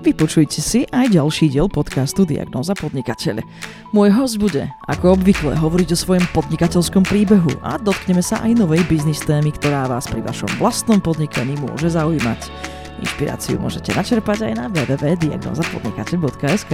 Vypočujte 0.03 0.59
si 0.59 0.83
aj 0.91 1.15
ďalší 1.15 1.55
diel 1.55 1.71
podcastu 1.71 2.27
Diagnóza 2.27 2.75
podnikateľ. 2.75 3.39
Môj 3.95 4.11
host 4.11 4.35
bude, 4.35 4.67
ako 4.91 5.15
obvykle, 5.15 5.55
hovoriť 5.55 5.95
o 5.95 6.01
svojom 6.03 6.27
podnikateľskom 6.35 7.07
príbehu 7.07 7.63
a 7.63 7.79
dotkneme 7.79 8.19
sa 8.19 8.43
aj 8.43 8.59
novej 8.59 8.83
biznis 8.91 9.23
témy, 9.23 9.55
ktorá 9.55 9.87
vás 9.87 10.11
pri 10.11 10.19
vašom 10.19 10.51
vlastnom 10.59 10.99
podnikaní 10.99 11.55
môže 11.63 11.95
zaujímať. 11.95 12.82
Inšpiráciu 13.03 13.59
môžete 13.59 13.91
načerpať 13.91 14.47
aj 14.47 14.53
na 14.55 14.71
www.diagnozapodnikateľ.sk. 14.71 16.71